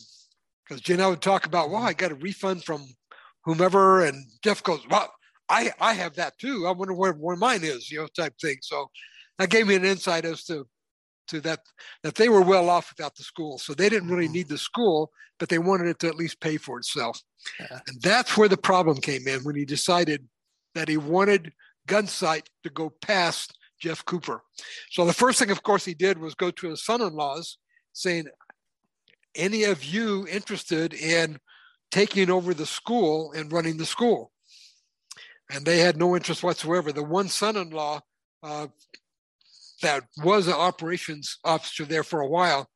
um, 0.73 0.79
Janelle 0.79 1.11
would 1.11 1.23
talk 1.23 1.45
about, 1.45 1.71
well, 1.71 1.83
I 1.83 1.93
got 1.93 2.13
a 2.13 2.17
refund 2.17 2.65
from 2.65 2.87
whomever, 3.45 4.05
and 4.05 4.25
Jeff 4.43 4.63
goes, 4.63 4.81
well, 4.91 5.13
I 5.49 5.73
I 5.81 5.95
have 5.95 6.15
that 6.15 6.39
too. 6.39 6.67
I 6.67 6.73
wonder 6.73 6.95
where 6.95 7.13
where 7.13 7.37
mine 7.37 7.63
is, 7.63 7.91
you 7.91 8.01
know, 8.01 8.09
type 8.09 8.35
thing. 8.41 8.59
So 8.63 8.91
that 9.39 9.51
gave 9.51 9.67
me 9.67 9.75
an 9.75 9.85
insight 9.85 10.25
as 10.25 10.45
to 10.45 10.67
to 11.29 11.41
that 11.41 11.61
that 12.03 12.15
they 12.15 12.29
were 12.29 12.43
well 12.43 12.69
off 12.69 12.93
without 12.97 13.15
the 13.17 13.23
school 13.23 13.59
so 13.59 13.75
they 13.75 13.89
didn't 13.89 14.09
really 14.09 14.25
mm-hmm. 14.25 14.35
need 14.35 14.49
the 14.49 14.59
school 14.59 15.11
but 15.39 15.49
they 15.49 15.59
wanted 15.59 15.89
it 15.89 15.99
to 15.99 16.09
at 16.09 16.15
least 16.15 16.41
pay 16.41 16.57
for 16.57 16.79
itself 16.79 17.21
yeah. 17.61 17.81
and 17.87 18.01
that's 18.01 18.37
where 18.37 18.49
the 18.49 18.57
problem 18.57 18.97
came 18.99 19.27
in 19.27 19.41
when 19.41 19.57
he 19.57 19.65
decided 19.65 20.27
that 20.75 20.89
he 20.89 20.97
wanted 20.97 21.53
gunsight 21.89 22.47
to 22.63 22.71
go 22.71 22.91
past 23.03 23.59
jeff 23.81 24.05
cooper 24.05 24.43
so 24.91 25.05
the 25.05 25.13
first 25.13 25.39
thing 25.39 25.51
of 25.51 25.63
course 25.63 25.85
he 25.85 25.95
did 25.95 26.19
was 26.19 26.35
go 26.35 26.51
to 26.51 26.71
his 26.71 26.85
son-in-laws 26.85 27.59
saying 27.93 28.27
any 29.35 29.65
of 29.65 29.85
you 29.85 30.27
interested 30.29 30.95
in 30.95 31.39
taking 31.91 32.31
over 32.31 32.55
the 32.55 32.67
school 32.67 33.33
and 33.33 33.53
running 33.53 33.77
the 33.77 33.87
school 33.87 34.33
and 35.51 35.65
they 35.65 35.79
had 35.79 35.97
no 35.97 36.17
interest 36.17 36.43
whatsoever 36.43 36.93
the 36.93 37.03
one 37.03 37.29
son-in-law 37.29 38.01
uh, 38.43 38.67
that 39.83 40.05
was 40.23 40.47
an 40.47 40.55
operations 40.55 41.39
officer 41.45 41.85
there 41.85 42.05
for 42.05 42.21
a 42.21 42.29
while 42.29 42.69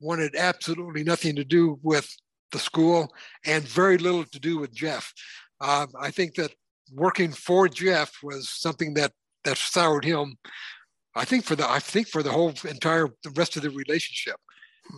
wanted 0.00 0.34
absolutely 0.36 1.02
nothing 1.02 1.36
to 1.36 1.44
do 1.44 1.78
with 1.82 2.08
the 2.52 2.58
school 2.58 3.12
and 3.44 3.64
very 3.64 3.98
little 3.98 4.24
to 4.24 4.38
do 4.38 4.58
with 4.58 4.72
Jeff. 4.72 5.12
Um, 5.60 5.88
I 6.00 6.10
think 6.10 6.34
that 6.34 6.52
working 6.92 7.32
for 7.32 7.68
Jeff 7.68 8.12
was 8.22 8.48
something 8.48 8.94
that 8.94 9.12
that 9.44 9.58
soured 9.58 10.04
him. 10.04 10.36
I 11.14 11.24
think 11.24 11.44
for 11.44 11.56
the 11.56 11.68
I 11.68 11.78
think 11.78 12.08
for 12.08 12.22
the 12.22 12.32
whole 12.32 12.54
entire 12.68 13.08
the 13.22 13.30
rest 13.30 13.56
of 13.56 13.62
the 13.62 13.70
relationship. 13.70 14.36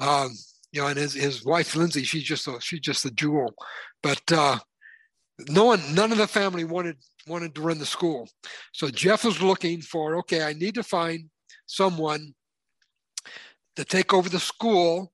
Um, 0.00 0.32
you 0.72 0.80
know, 0.82 0.88
and 0.88 0.98
his, 0.98 1.14
his 1.14 1.44
wife 1.44 1.74
Lindsay, 1.76 2.02
she's 2.02 2.24
just 2.24 2.48
a 2.48 2.60
she's 2.60 2.80
just 2.80 3.04
a 3.04 3.10
jewel. 3.10 3.54
But 4.02 4.20
uh, 4.32 4.58
no 5.48 5.64
one, 5.66 5.80
none 5.94 6.12
of 6.12 6.18
the 6.18 6.26
family 6.26 6.64
wanted 6.64 6.96
wanted 7.26 7.54
to 7.54 7.60
run 7.60 7.78
the 7.78 7.86
school. 7.86 8.28
So 8.72 8.88
Jeff 8.88 9.24
was 9.24 9.42
looking 9.42 9.80
for 9.80 10.16
okay, 10.16 10.42
I 10.42 10.52
need 10.52 10.74
to 10.74 10.82
find 10.82 11.28
someone 11.66 12.34
to 13.76 13.84
take 13.84 14.14
over 14.14 14.28
the 14.28 14.40
school, 14.40 15.12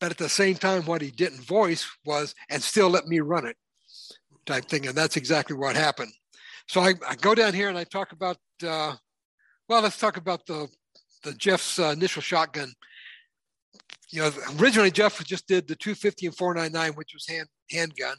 but 0.00 0.10
at 0.10 0.18
the 0.18 0.28
same 0.28 0.54
time, 0.56 0.84
what 0.84 1.02
he 1.02 1.10
didn't 1.10 1.44
voice 1.44 1.88
was 2.04 2.34
and 2.50 2.62
still 2.62 2.88
let 2.88 3.06
me 3.06 3.20
run 3.20 3.46
it, 3.46 3.56
type 4.46 4.66
thing. 4.66 4.86
And 4.86 4.96
that's 4.96 5.16
exactly 5.16 5.56
what 5.56 5.76
happened. 5.76 6.12
So 6.68 6.80
I, 6.80 6.94
I 7.08 7.14
go 7.16 7.34
down 7.34 7.54
here 7.54 7.68
and 7.68 7.78
I 7.78 7.84
talk 7.84 8.12
about 8.12 8.36
uh, 8.66 8.94
well, 9.68 9.82
let's 9.82 9.98
talk 9.98 10.16
about 10.16 10.46
the 10.46 10.68
the 11.24 11.32
Jeff's 11.34 11.78
uh, 11.78 11.90
initial 11.96 12.22
shotgun. 12.22 12.72
You 14.10 14.22
know, 14.22 14.32
originally 14.58 14.90
Jeff 14.90 15.22
just 15.24 15.46
did 15.46 15.68
the 15.68 15.76
250 15.76 16.26
and 16.26 16.36
499, 16.36 16.96
which 16.96 17.12
was 17.12 17.26
hand 17.26 17.48
handgun. 17.70 18.16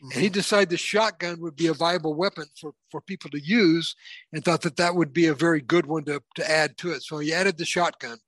And 0.00 0.12
he 0.12 0.28
decided 0.28 0.70
the 0.70 0.76
shotgun 0.76 1.40
would 1.40 1.56
be 1.56 1.66
a 1.66 1.74
viable 1.74 2.14
weapon 2.14 2.44
for 2.60 2.72
for 2.90 3.00
people 3.00 3.30
to 3.30 3.40
use, 3.40 3.94
and 4.32 4.44
thought 4.44 4.62
that 4.62 4.76
that 4.76 4.94
would 4.94 5.12
be 5.12 5.26
a 5.26 5.34
very 5.34 5.60
good 5.60 5.86
one 5.86 6.04
to 6.04 6.22
to 6.36 6.50
add 6.50 6.76
to 6.78 6.90
it. 6.92 7.02
So 7.02 7.18
he 7.18 7.32
added 7.32 7.58
the 7.58 7.64
shotgun. 7.64 8.18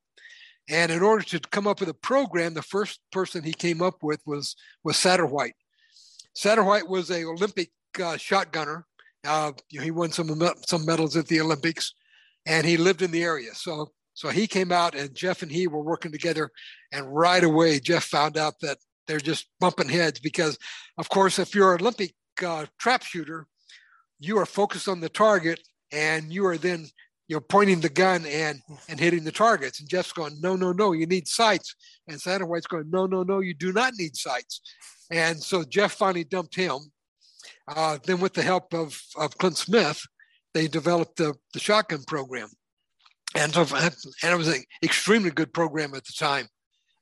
And 0.68 0.92
in 0.92 1.02
order 1.02 1.24
to 1.24 1.40
come 1.40 1.66
up 1.66 1.80
with 1.80 1.88
a 1.88 1.94
program, 1.94 2.54
the 2.54 2.62
first 2.62 3.00
person 3.10 3.42
he 3.42 3.52
came 3.52 3.82
up 3.82 4.02
with 4.02 4.20
was 4.26 4.56
was 4.84 4.96
Satterwhite. 4.96 5.54
Satterwhite 6.34 6.88
was 6.88 7.10
a 7.10 7.24
Olympic 7.24 7.70
uh, 7.96 8.16
shotgunner. 8.16 8.84
Uh, 9.26 9.52
you 9.68 9.78
know, 9.78 9.84
he 9.84 9.90
won 9.90 10.12
some 10.12 10.28
some 10.66 10.86
medals 10.86 11.16
at 11.16 11.26
the 11.26 11.40
Olympics, 11.40 11.92
and 12.46 12.66
he 12.66 12.76
lived 12.76 13.02
in 13.02 13.10
the 13.10 13.22
area. 13.22 13.54
So 13.54 13.92
so 14.14 14.28
he 14.28 14.46
came 14.46 14.70
out 14.70 14.94
and 14.94 15.14
Jeff 15.14 15.42
and 15.42 15.50
he 15.50 15.66
were 15.66 15.82
working 15.82 16.12
together. 16.12 16.50
And 16.92 17.12
right 17.12 17.42
away, 17.42 17.80
Jeff 17.80 18.04
found 18.04 18.36
out 18.36 18.60
that 18.60 18.78
they're 19.10 19.18
just 19.18 19.46
bumping 19.58 19.88
heads 19.88 20.20
because, 20.20 20.56
of 20.96 21.08
course, 21.08 21.40
if 21.40 21.52
you're 21.52 21.74
an 21.74 21.80
Olympic 21.80 22.14
uh, 22.46 22.66
trap 22.78 23.02
shooter, 23.02 23.48
you 24.20 24.38
are 24.38 24.46
focused 24.46 24.86
on 24.86 25.00
the 25.00 25.08
target 25.08 25.60
and 25.90 26.32
you 26.32 26.46
are 26.46 26.56
then 26.56 26.86
you 27.26 27.34
know 27.34 27.40
pointing 27.40 27.80
the 27.80 27.88
gun 27.88 28.24
and 28.26 28.60
and 28.88 29.00
hitting 29.00 29.24
the 29.24 29.32
targets. 29.32 29.80
And 29.80 29.88
Jeff's 29.88 30.12
going, 30.12 30.40
no, 30.40 30.54
no, 30.54 30.70
no, 30.70 30.92
you 30.92 31.06
need 31.06 31.26
sights. 31.26 31.74
And 32.06 32.20
Satterwhite's 32.20 32.68
going, 32.68 32.88
no, 32.88 33.06
no, 33.06 33.24
no, 33.24 33.40
you 33.40 33.52
do 33.52 33.72
not 33.72 33.94
need 33.98 34.14
sights. 34.16 34.60
And 35.10 35.42
so 35.42 35.64
Jeff 35.64 35.92
finally 35.92 36.22
dumped 36.22 36.54
him. 36.54 36.78
Uh, 37.66 37.98
then, 38.04 38.20
with 38.20 38.34
the 38.34 38.42
help 38.42 38.72
of, 38.72 38.96
of 39.16 39.36
Clint 39.38 39.56
Smith, 39.56 40.00
they 40.54 40.68
developed 40.68 41.16
the, 41.16 41.34
the 41.52 41.58
shotgun 41.58 42.04
program. 42.04 42.48
And 43.34 43.52
so, 43.52 43.66
and 43.76 44.32
it 44.32 44.36
was 44.36 44.48
an 44.48 44.62
extremely 44.84 45.30
good 45.30 45.52
program 45.52 45.94
at 45.94 46.04
the 46.04 46.12
time. 46.16 46.46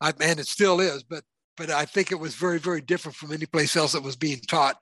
I, 0.00 0.12
and 0.20 0.38
it 0.38 0.46
still 0.46 0.80
is, 0.80 1.02
but 1.02 1.24
but 1.58 1.70
I 1.70 1.84
think 1.84 2.12
it 2.12 2.20
was 2.20 2.34
very, 2.34 2.58
very 2.58 2.80
different 2.80 3.16
from 3.16 3.32
any 3.32 3.46
place 3.46 3.76
else 3.76 3.92
that 3.92 4.02
was 4.02 4.16
being 4.16 4.40
taught. 4.40 4.76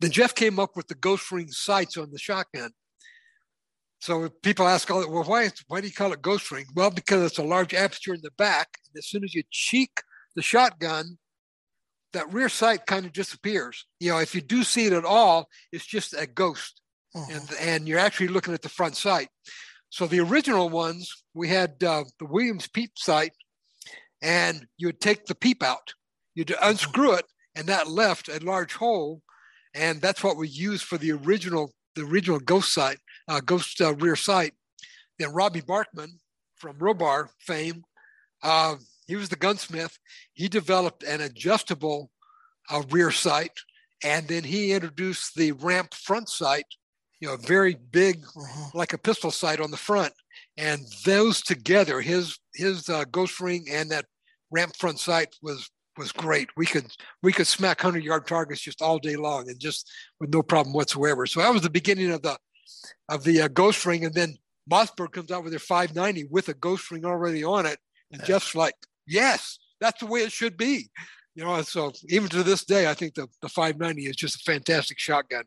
Then 0.00 0.10
Jeff 0.10 0.34
came 0.34 0.58
up 0.58 0.76
with 0.76 0.88
the 0.88 0.94
ghost 0.94 1.30
ring 1.30 1.48
sights 1.50 1.96
on 1.96 2.10
the 2.10 2.18
shotgun. 2.18 2.70
So 4.00 4.28
people 4.42 4.66
ask, 4.66 4.90
all 4.90 5.08
well, 5.10 5.24
why, 5.24 5.50
why 5.68 5.80
do 5.80 5.86
you 5.86 5.92
call 5.92 6.12
it 6.12 6.20
ghost 6.22 6.50
ring? 6.50 6.66
Well, 6.74 6.90
because 6.90 7.22
it's 7.22 7.38
a 7.38 7.44
large 7.44 7.72
aperture 7.72 8.14
in 8.14 8.20
the 8.22 8.32
back. 8.32 8.68
And 8.88 8.98
as 8.98 9.06
soon 9.06 9.24
as 9.24 9.34
you 9.34 9.42
cheek 9.50 10.02
the 10.34 10.42
shotgun, 10.42 11.18
that 12.12 12.32
rear 12.32 12.48
sight 12.48 12.86
kind 12.86 13.06
of 13.06 13.12
disappears. 13.12 13.86
You 14.00 14.10
know, 14.10 14.18
if 14.18 14.34
you 14.34 14.40
do 14.40 14.62
see 14.62 14.86
it 14.86 14.92
at 14.92 15.04
all, 15.04 15.48
it's 15.72 15.86
just 15.86 16.14
a 16.14 16.26
ghost 16.26 16.80
mm-hmm. 17.14 17.32
and, 17.32 17.50
and 17.60 17.88
you're 17.88 17.98
actually 17.98 18.28
looking 18.28 18.54
at 18.54 18.62
the 18.62 18.68
front 18.68 18.96
sight. 18.96 19.28
So 19.90 20.06
the 20.06 20.20
original 20.20 20.68
ones, 20.68 21.12
we 21.34 21.48
had 21.48 21.82
uh, 21.84 22.04
the 22.18 22.26
Williams 22.26 22.66
peep 22.66 22.92
sight, 22.96 23.32
and 24.22 24.66
you 24.76 24.88
would 24.88 25.00
take 25.00 25.26
the 25.26 25.34
peep 25.34 25.62
out, 25.62 25.94
you'd 26.34 26.48
mm-hmm. 26.48 26.70
unscrew 26.70 27.14
it, 27.14 27.26
and 27.54 27.66
that 27.68 27.88
left 27.88 28.28
a 28.28 28.38
large 28.44 28.74
hole, 28.74 29.22
and 29.74 30.00
that's 30.00 30.22
what 30.22 30.36
we 30.36 30.48
used 30.48 30.84
for 30.84 30.98
the 30.98 31.12
original 31.12 31.72
the 31.94 32.02
original 32.02 32.40
ghost 32.40 32.74
sight, 32.74 32.98
uh, 33.28 33.40
ghost 33.40 33.80
uh, 33.80 33.94
rear 33.94 34.16
sight. 34.16 34.52
Then 35.18 35.32
Robbie 35.32 35.62
Barrkman 35.62 36.18
from 36.56 36.76
Robar 36.78 37.28
fame, 37.38 37.84
uh, 38.42 38.76
he 39.06 39.14
was 39.14 39.28
the 39.28 39.36
gunsmith. 39.36 39.96
He 40.32 40.48
developed 40.48 41.04
an 41.04 41.20
adjustable 41.20 42.10
uh, 42.68 42.82
rear 42.90 43.12
sight, 43.12 43.52
and 44.02 44.26
then 44.26 44.42
he 44.42 44.72
introduced 44.72 45.36
the 45.36 45.52
ramp 45.52 45.94
front 45.94 46.28
sight 46.28 46.66
you 47.24 47.30
know, 47.30 47.36
very 47.36 47.78
big, 47.90 48.22
mm-hmm. 48.22 48.76
like 48.76 48.92
a 48.92 48.98
pistol 48.98 49.30
sight 49.30 49.58
on 49.58 49.70
the 49.70 49.78
front. 49.78 50.12
And 50.58 50.82
those 51.06 51.40
together, 51.40 52.02
his 52.02 52.38
his 52.54 52.90
uh, 52.90 53.04
ghost 53.10 53.40
ring 53.40 53.64
and 53.70 53.90
that 53.90 54.04
ramp 54.50 54.76
front 54.76 55.00
sight 55.00 55.34
was 55.40 55.70
was 55.96 56.12
great. 56.12 56.48
We 56.56 56.66
could 56.66 56.86
we 57.22 57.32
could 57.32 57.46
smack 57.46 57.80
hundred 57.80 58.04
yard 58.04 58.26
targets 58.26 58.60
just 58.60 58.82
all 58.82 58.98
day 58.98 59.16
long 59.16 59.48
and 59.48 59.58
just 59.58 59.90
with 60.20 60.32
no 60.32 60.42
problem 60.42 60.74
whatsoever. 60.74 61.26
So 61.26 61.40
that 61.40 61.52
was 61.52 61.62
the 61.62 61.70
beginning 61.70 62.10
of 62.10 62.22
the 62.22 62.36
of 63.08 63.24
the 63.24 63.42
uh, 63.42 63.48
ghost 63.48 63.84
ring, 63.86 64.04
and 64.04 64.14
then 64.14 64.36
Mossberg 64.70 65.12
comes 65.12 65.30
out 65.30 65.42
with 65.42 65.52
their 65.52 65.60
590 65.60 66.28
with 66.30 66.48
a 66.48 66.54
ghost 66.54 66.90
ring 66.90 67.04
already 67.04 67.44
on 67.44 67.66
it, 67.66 67.78
and 68.10 68.20
yeah. 68.20 68.26
Jeff's 68.26 68.54
like, 68.54 68.74
"Yes, 69.06 69.58
that's 69.80 70.00
the 70.00 70.06
way 70.06 70.20
it 70.20 70.32
should 70.32 70.56
be." 70.56 70.90
You 71.34 71.44
know, 71.44 71.62
so 71.62 71.92
even 72.08 72.28
to 72.30 72.42
this 72.42 72.64
day, 72.64 72.88
I 72.88 72.94
think 72.94 73.14
the 73.14 73.28
the 73.42 73.48
590 73.48 74.06
is 74.06 74.16
just 74.16 74.36
a 74.36 74.50
fantastic 74.50 74.98
shotgun. 74.98 75.44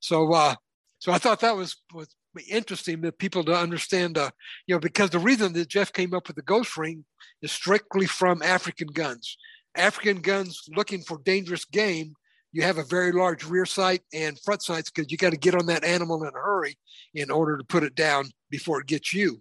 So 0.00 0.32
uh, 0.32 0.54
so 0.98 1.12
I 1.12 1.18
thought 1.18 1.40
that 1.40 1.56
was 1.56 1.76
was 1.92 2.08
interesting 2.48 3.00
that 3.00 3.18
people 3.18 3.42
to 3.44 3.54
understand, 3.54 4.16
uh, 4.16 4.30
you 4.66 4.74
know, 4.74 4.78
because 4.78 5.10
the 5.10 5.18
reason 5.18 5.52
that 5.54 5.68
Jeff 5.68 5.92
came 5.92 6.14
up 6.14 6.28
with 6.28 6.36
the 6.36 6.42
ghost 6.42 6.76
ring 6.76 7.04
is 7.42 7.52
strictly 7.52 8.06
from 8.06 8.42
African 8.42 8.88
guns. 8.88 9.36
African 9.76 10.20
guns 10.20 10.62
looking 10.74 11.02
for 11.02 11.20
dangerous 11.24 11.64
game, 11.64 12.14
you 12.52 12.62
have 12.62 12.78
a 12.78 12.84
very 12.84 13.12
large 13.12 13.44
rear 13.44 13.66
sight 13.66 14.02
and 14.12 14.38
front 14.40 14.62
sights 14.62 14.90
because 14.90 15.10
you 15.10 15.16
got 15.16 15.30
to 15.30 15.38
get 15.38 15.54
on 15.54 15.66
that 15.66 15.84
animal 15.84 16.22
in 16.24 16.30
a 16.34 16.38
hurry 16.38 16.76
in 17.14 17.30
order 17.30 17.56
to 17.56 17.64
put 17.64 17.84
it 17.84 17.94
down 17.94 18.24
before 18.50 18.80
it 18.80 18.86
gets 18.86 19.14
you. 19.14 19.40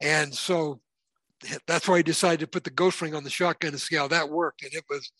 And 0.00 0.34
so 0.34 0.80
that's 1.66 1.88
why 1.88 1.96
I 1.96 2.02
decided 2.02 2.40
to 2.40 2.46
put 2.46 2.64
the 2.64 2.70
ghost 2.70 3.00
ring 3.00 3.14
on 3.14 3.24
the 3.24 3.30
shotgun 3.30 3.72
and 3.72 3.80
see 3.80 3.96
how 3.96 4.08
that 4.08 4.28
worked. 4.28 4.62
And 4.62 4.72
it 4.74 4.84
was, 4.90 5.10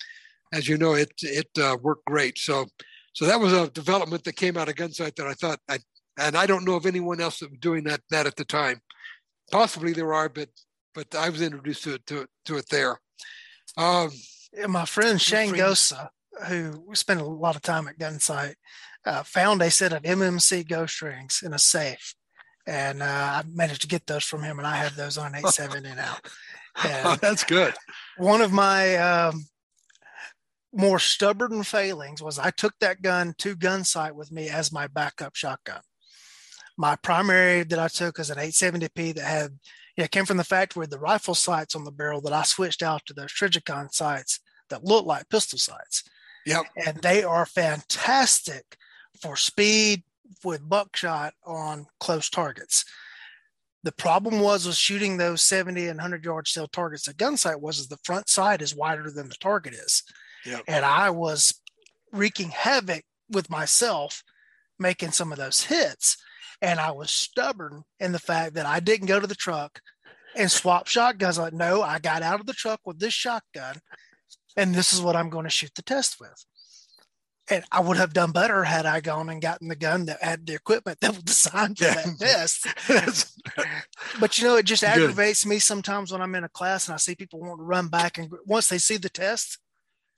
as 0.52 0.68
you 0.68 0.76
know, 0.76 0.94
it 0.94 1.12
it 1.22 1.48
uh, 1.58 1.76
worked 1.82 2.04
great. 2.04 2.38
So 2.38 2.66
so 3.14 3.26
that 3.26 3.40
was 3.40 3.52
a 3.52 3.70
development 3.70 4.24
that 4.24 4.36
came 4.36 4.56
out 4.56 4.68
of 4.68 4.74
Gunsight 4.74 5.16
that 5.16 5.26
I 5.26 5.34
thought 5.34 5.58
I, 5.68 5.78
and 6.18 6.36
I 6.36 6.46
don't 6.46 6.64
know 6.64 6.74
of 6.74 6.86
anyone 6.86 7.20
else 7.20 7.40
that 7.40 7.50
was 7.50 7.58
doing 7.58 7.84
that 7.84 8.00
that 8.10 8.26
at 8.26 8.36
the 8.36 8.44
time. 8.44 8.80
Possibly 9.50 9.92
there 9.92 10.12
are, 10.14 10.28
but 10.28 10.48
but 10.94 11.14
I 11.14 11.28
was 11.28 11.42
introduced 11.42 11.84
to 11.84 11.94
it 11.94 12.06
to, 12.06 12.26
to 12.46 12.56
it 12.56 12.66
there. 12.70 13.00
Um, 13.76 14.10
yeah, 14.52 14.66
my 14.66 14.84
friend 14.84 15.20
Shane 15.20 15.54
Gosa, 15.54 16.08
who 16.46 16.84
spent 16.94 17.20
a 17.20 17.24
lot 17.24 17.56
of 17.56 17.62
time 17.62 17.88
at 17.88 17.98
Gunsight, 17.98 18.54
uh, 19.04 19.22
found 19.22 19.62
a 19.62 19.70
set 19.70 19.92
of 19.92 20.02
MMC 20.02 20.68
ghost 20.68 21.02
rings 21.02 21.42
in 21.44 21.52
a 21.52 21.58
safe, 21.58 22.14
and 22.66 23.02
uh, 23.02 23.06
I 23.06 23.42
managed 23.52 23.82
to 23.82 23.88
get 23.88 24.06
those 24.06 24.24
from 24.24 24.42
him, 24.42 24.58
and 24.58 24.66
I 24.66 24.76
have 24.76 24.96
those 24.96 25.18
on 25.18 25.34
870 25.34 25.94
now. 25.94 26.16
And 26.84 27.06
oh, 27.06 27.16
that's 27.20 27.44
good. 27.44 27.74
One 28.16 28.40
of 28.40 28.50
my 28.50 28.96
um, 28.96 29.44
more 30.72 30.98
stubborn 30.98 31.62
failings 31.62 32.22
was 32.22 32.38
I 32.38 32.50
took 32.50 32.72
that 32.80 33.02
gun 33.02 33.34
to 33.38 33.54
Gunsight 33.54 34.12
with 34.12 34.32
me 34.32 34.48
as 34.48 34.72
my 34.72 34.86
backup 34.86 35.34
shotgun. 35.34 35.82
My 36.78 36.96
primary 36.96 37.64
that 37.64 37.78
I 37.78 37.88
took 37.88 38.18
is 38.18 38.30
an 38.30 38.38
870p 38.38 39.14
that 39.16 39.24
had, 39.24 39.58
yeah, 39.96 40.06
came 40.06 40.24
from 40.24 40.38
the 40.38 40.44
factory 40.44 40.80
with 40.80 40.90
the 40.90 40.98
rifle 40.98 41.34
sights 41.34 41.74
on 41.74 41.84
the 41.84 41.90
barrel 41.90 42.20
that 42.22 42.32
I 42.32 42.42
switched 42.42 42.82
out 42.82 43.04
to 43.06 43.14
those 43.14 43.32
Trijicon 43.32 43.92
sights 43.92 44.40
that 44.70 44.84
look 44.84 45.04
like 45.04 45.28
pistol 45.28 45.58
sights. 45.58 46.04
Yep. 46.46 46.64
And 46.86 46.96
they 46.98 47.22
are 47.22 47.46
fantastic 47.46 48.76
for 49.20 49.36
speed 49.36 50.02
with 50.44 50.68
buckshot 50.68 51.34
on 51.44 51.86
close 52.00 52.30
targets. 52.30 52.84
The 53.84 53.92
problem 53.92 54.40
was 54.40 54.66
with 54.66 54.76
shooting 54.76 55.16
those 55.16 55.42
70 55.42 55.88
and 55.88 55.98
100 55.98 56.24
yard 56.24 56.48
still 56.48 56.68
targets 56.68 57.06
at 57.08 57.16
gunsight 57.16 57.60
was 57.60 57.78
is 57.78 57.88
the 57.88 57.98
front 58.04 58.28
sight 58.28 58.62
is 58.62 58.74
wider 58.74 59.10
than 59.10 59.28
the 59.28 59.34
target 59.40 59.74
is. 59.74 60.02
Yep. 60.46 60.62
And 60.68 60.84
I 60.84 61.10
was 61.10 61.60
wreaking 62.12 62.50
havoc 62.50 63.04
with 63.28 63.50
myself 63.50 64.22
making 64.78 65.10
some 65.12 65.32
of 65.32 65.38
those 65.38 65.64
hits. 65.64 66.16
And 66.62 66.80
I 66.80 66.92
was 66.92 67.10
stubborn 67.10 67.82
in 68.00 68.12
the 68.12 68.18
fact 68.18 68.54
that 68.54 68.66
I 68.66 68.80
didn't 68.80 69.08
go 69.08 69.20
to 69.20 69.26
the 69.26 69.34
truck 69.34 69.80
and 70.36 70.50
swap 70.50 70.86
shotguns. 70.86 71.38
Like, 71.38 71.52
no, 71.52 71.82
I 71.82 71.98
got 71.98 72.22
out 72.22 72.40
of 72.40 72.46
the 72.46 72.54
truck 72.54 72.80
with 72.86 73.00
this 73.00 73.12
shotgun, 73.12 73.76
and 74.56 74.74
this 74.74 74.92
is 74.92 75.02
what 75.02 75.16
I'm 75.16 75.28
going 75.28 75.44
to 75.44 75.50
shoot 75.50 75.72
the 75.74 75.82
test 75.82 76.20
with. 76.20 76.46
And 77.50 77.64
I 77.72 77.80
would 77.80 77.96
have 77.96 78.14
done 78.14 78.30
better 78.30 78.62
had 78.62 78.86
I 78.86 79.00
gone 79.00 79.28
and 79.28 79.42
gotten 79.42 79.66
the 79.66 79.76
gun 79.76 80.06
that 80.06 80.22
had 80.22 80.46
the 80.46 80.54
equipment 80.54 81.00
that 81.00 81.14
was 81.14 81.22
designed 81.24 81.78
for 81.78 81.84
that 81.84 82.16
test. 82.18 82.68
but 84.20 84.38
you 84.38 84.44
know, 84.46 84.56
it 84.56 84.64
just 84.64 84.84
aggravates 84.84 85.42
Good. 85.42 85.50
me 85.50 85.58
sometimes 85.58 86.12
when 86.12 86.22
I'm 86.22 86.34
in 86.36 86.44
a 86.44 86.48
class 86.48 86.86
and 86.86 86.94
I 86.94 86.98
see 86.98 87.16
people 87.16 87.40
want 87.40 87.58
to 87.58 87.64
run 87.64 87.88
back 87.88 88.16
and 88.16 88.32
once 88.46 88.68
they 88.68 88.78
see 88.78 88.96
the 88.96 89.10
test, 89.10 89.58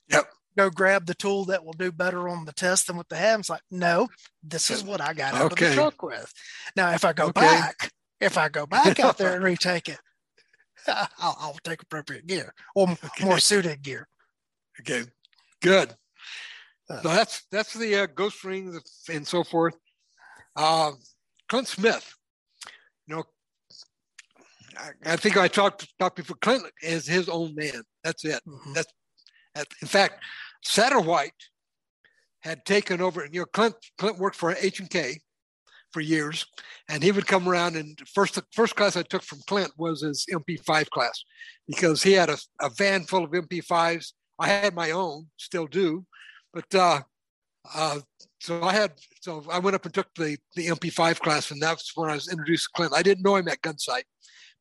Yep. 0.09 0.27
Go 0.57 0.69
grab 0.69 1.05
the 1.05 1.15
tool 1.15 1.45
that 1.45 1.65
will 1.65 1.73
do 1.73 1.91
better 1.91 2.29
on 2.29 2.45
the 2.45 2.53
test 2.53 2.87
than 2.87 2.95
what 2.95 3.09
they 3.09 3.17
have. 3.17 3.41
It's 3.41 3.49
like, 3.49 3.61
no, 3.69 4.07
this 4.41 4.71
is 4.71 4.83
what 4.83 5.01
I 5.01 5.13
got 5.13 5.33
out 5.33 5.51
okay. 5.51 5.65
of 5.65 5.71
the 5.71 5.75
truck 5.75 6.01
with. 6.01 6.33
Now, 6.75 6.91
if 6.91 7.03
I 7.03 7.13
go 7.13 7.25
okay. 7.27 7.41
back, 7.41 7.91
if 8.21 8.37
I 8.37 8.47
go 8.49 8.65
back 8.65 8.99
out 8.99 9.17
there 9.17 9.33
and 9.35 9.43
retake 9.43 9.89
it, 9.89 9.99
I'll, 10.87 11.37
I'll, 11.39 11.57
take 11.63 11.81
appropriate 11.81 12.27
gear 12.27 12.53
or 12.73 12.89
okay. 12.89 13.25
more 13.25 13.39
suited 13.39 13.81
gear. 13.81 14.07
Okay, 14.79 15.03
good. 15.61 15.93
Uh, 16.89 17.01
so 17.01 17.09
that's 17.09 17.43
that's 17.51 17.73
the 17.73 17.95
uh, 17.95 18.07
ghost 18.13 18.43
rings 18.43 18.79
and 19.11 19.27
so 19.27 19.43
forth. 19.43 19.75
Uh, 20.55 20.91
Clint 21.49 21.67
Smith, 21.67 22.13
you 23.07 23.15
know, 23.15 23.23
I, 24.77 25.13
I, 25.13 25.15
think 25.15 25.37
I 25.37 25.47
talked 25.47 25.87
talked 25.99 26.17
before. 26.17 26.37
Clint 26.41 26.63
is 26.81 27.07
his 27.07 27.29
own 27.29 27.55
man. 27.55 27.81
That's 28.03 28.25
it. 28.25 28.41
Mm-hmm. 28.47 28.73
That's, 28.73 28.93
that's 29.53 29.75
in 29.81 29.87
fact, 29.87 30.23
Satterwhite 30.65 31.31
had 32.41 32.65
taken 32.65 33.01
over. 33.01 33.21
and 33.21 33.33
You 33.33 33.41
know, 33.41 33.45
Clint 33.45 33.75
Clint 33.97 34.17
worked 34.17 34.35
for 34.35 34.55
H 34.59 34.79
and 34.79 34.89
K 34.89 35.19
for 35.91 36.01
years, 36.01 36.45
and 36.89 37.01
he 37.01 37.11
would 37.11 37.27
come 37.27 37.47
around. 37.47 37.75
And 37.75 37.97
first 38.13 38.39
first 38.51 38.75
class 38.75 38.97
I 38.97 39.03
took 39.03 39.23
from 39.23 39.39
Clint 39.47 39.71
was 39.77 40.01
his 40.01 40.25
MP5 40.31 40.89
class, 40.89 41.23
because 41.67 42.03
he 42.03 42.13
had 42.13 42.29
a, 42.29 42.37
a 42.61 42.69
van 42.69 43.03
full 43.03 43.23
of 43.23 43.31
MP5s. 43.31 44.13
I 44.37 44.47
had 44.47 44.75
my 44.75 44.91
own, 44.91 45.27
still 45.37 45.67
do, 45.67 46.05
but 46.53 46.73
uh, 46.75 47.01
uh, 47.73 47.99
so 48.41 48.61
I 48.61 48.73
had 48.73 48.93
so 49.21 49.43
I 49.49 49.59
went 49.59 49.75
up 49.75 49.85
and 49.85 49.93
took 49.93 50.13
the 50.15 50.37
the 50.55 50.67
MP5 50.67 51.19
class, 51.19 51.51
and 51.51 51.61
that's 51.61 51.95
when 51.95 52.09
I 52.09 52.15
was 52.15 52.27
introduced 52.27 52.65
to 52.65 52.69
Clint. 52.75 52.93
I 52.95 53.03
didn't 53.03 53.23
know 53.23 53.35
him 53.37 53.47
at 53.47 53.61
Gunsite. 53.61 54.03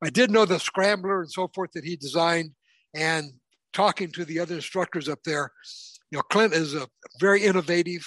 I 0.02 0.10
did 0.10 0.30
know 0.30 0.44
the 0.44 0.60
scrambler 0.60 1.20
and 1.20 1.30
so 1.30 1.48
forth 1.54 1.72
that 1.72 1.84
he 1.84 1.96
designed, 1.96 2.52
and 2.94 3.32
talking 3.72 4.10
to 4.12 4.24
the 4.24 4.38
other 4.38 4.54
instructors 4.54 5.08
up 5.08 5.18
there, 5.24 5.50
you 6.14 6.18
know, 6.18 6.22
Clint 6.31 6.55
is 6.55 6.77
a 6.77 6.87
very 7.18 7.42
innovative, 7.42 8.07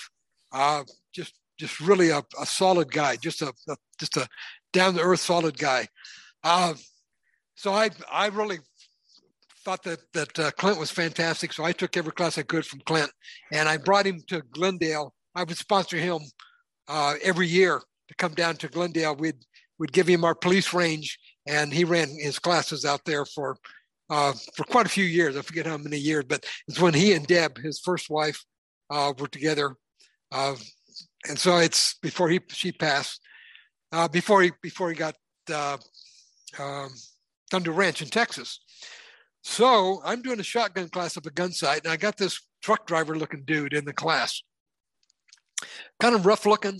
uh, 0.53 0.83
just 1.13 1.33
just 1.59 1.81
really 1.81 2.09
a, 2.09 2.23
a 2.41 2.45
solid 2.45 2.89
guy, 2.89 3.17
just 3.17 3.41
a, 3.41 3.51
a 3.67 3.75
just 3.99 4.15
a 4.15 4.25
down 4.71 4.93
to 4.93 5.01
earth 5.01 5.19
solid 5.19 5.57
guy. 5.57 5.89
Uh, 6.41 6.73
so 7.55 7.73
I 7.73 7.89
I 8.09 8.27
really 8.27 8.59
thought 9.65 9.83
that 9.83 9.99
that 10.13 10.39
uh, 10.39 10.51
Clint 10.51 10.79
was 10.79 10.89
fantastic. 10.89 11.51
So 11.51 11.65
I 11.65 11.73
took 11.73 11.97
every 11.97 12.13
class 12.13 12.37
I 12.37 12.43
could 12.43 12.65
from 12.65 12.79
Clint, 12.85 13.11
and 13.51 13.67
I 13.67 13.75
brought 13.75 14.05
him 14.05 14.21
to 14.27 14.41
Glendale. 14.53 15.13
I 15.35 15.43
would 15.43 15.57
sponsor 15.57 15.97
him 15.97 16.19
uh, 16.87 17.15
every 17.21 17.47
year 17.47 17.81
to 18.07 18.15
come 18.15 18.35
down 18.35 18.55
to 18.57 18.69
Glendale. 18.69 19.17
We'd 19.17 19.43
we'd 19.79 19.91
give 19.91 20.07
him 20.07 20.23
our 20.23 20.35
police 20.35 20.73
range, 20.73 21.19
and 21.45 21.73
he 21.73 21.83
ran 21.83 22.07
his 22.07 22.39
classes 22.39 22.85
out 22.85 23.03
there 23.03 23.25
for 23.25 23.57
uh, 24.09 24.33
for 24.55 24.63
quite 24.63 24.85
a 24.85 24.89
few 24.89 25.05
years. 25.05 25.37
I 25.37 25.41
forget 25.41 25.65
how 25.65 25.77
many 25.77 25.97
years, 25.97 26.25
but 26.27 26.45
it's 26.67 26.79
when 26.79 26.93
he 26.93 27.13
and 27.13 27.27
Deb, 27.27 27.57
his 27.57 27.79
first 27.79 28.09
wife, 28.09 28.43
uh, 28.89 29.13
were 29.17 29.27
together. 29.27 29.75
Uh, 30.31 30.55
and 31.27 31.37
so 31.37 31.57
it's 31.57 31.95
before 32.01 32.29
he 32.29 32.39
she 32.49 32.71
passed, 32.71 33.21
uh, 33.91 34.07
before 34.07 34.41
he 34.41 34.51
before 34.61 34.89
he 34.89 34.95
got 34.95 35.15
uh, 35.53 35.77
um, 36.59 36.89
Thunder 37.51 37.71
Ranch 37.71 38.01
in 38.01 38.07
Texas. 38.07 38.59
So 39.43 40.01
I'm 40.03 40.21
doing 40.21 40.39
a 40.39 40.43
shotgun 40.43 40.89
class 40.89 41.15
up 41.17 41.25
at 41.25 41.35
Gunsite, 41.35 41.83
and 41.83 41.87
I 41.87 41.97
got 41.97 42.17
this 42.17 42.41
truck 42.61 42.85
driver 42.85 43.15
looking 43.15 43.43
dude 43.45 43.73
in 43.73 43.85
the 43.85 43.93
class. 43.93 44.41
Kind 45.99 46.15
of 46.15 46.25
rough 46.25 46.45
looking, 46.45 46.79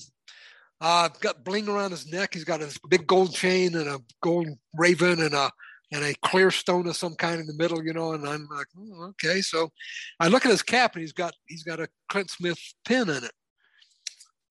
uh, 0.82 1.10
got 1.22 1.44
bling 1.44 1.68
around 1.68 1.92
his 1.92 2.12
neck. 2.12 2.34
He's 2.34 2.44
got 2.44 2.62
a 2.62 2.80
big 2.90 3.08
gold 3.08 3.34
chain 3.34 3.76
and 3.76 3.88
a 3.88 4.00
gold 4.22 4.48
raven 4.76 5.22
and 5.22 5.34
a 5.34 5.50
and 5.92 6.04
a 6.04 6.14
clear 6.16 6.52
stone 6.52 6.88
of 6.88 6.98
some 6.98 7.16
kind 7.16 7.40
in 7.40 7.48
the 7.48 7.54
middle, 7.54 7.84
you 7.84 7.94
know. 7.94 8.14
And 8.14 8.28
I'm 8.28 8.48
like, 8.52 8.68
oh, 8.78 9.04
okay. 9.10 9.42
So 9.42 9.72
I 10.20 10.28
look 10.28 10.46
at 10.46 10.52
his 10.52 10.62
cap 10.62 10.96
and 10.96 11.02
he's 11.02 11.14
got 11.14 11.34
he's 11.48 11.64
got 11.64 11.80
a 11.80 11.88
Clint 12.10 12.30
Smith 12.30 12.60
pin 12.86 13.10
in 13.10 13.24
it. 13.24 13.32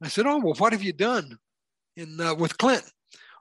I 0.03 0.09
said, 0.09 0.27
oh 0.27 0.39
well, 0.39 0.55
what 0.55 0.73
have 0.73 0.83
you 0.83 0.93
done 0.93 1.39
in 1.97 2.21
uh, 2.21 2.35
with 2.35 2.59
Clint? 2.59 2.85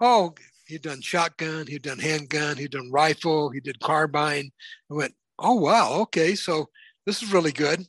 Oh, 0.01 0.33
he'd 0.67 0.81
done 0.81 1.01
shotgun, 1.01 1.67
he'd 1.67 1.83
done 1.83 1.99
handgun, 1.99 2.57
he'd 2.57 2.71
done 2.71 2.91
rifle, 2.91 3.49
he 3.49 3.59
did 3.59 3.79
carbine. 3.79 4.51
I 4.91 4.93
went, 4.93 5.13
oh 5.39 5.55
wow, 5.55 5.93
okay, 6.01 6.35
so 6.35 6.67
this 7.05 7.21
is 7.21 7.31
really 7.31 7.51
good. 7.51 7.85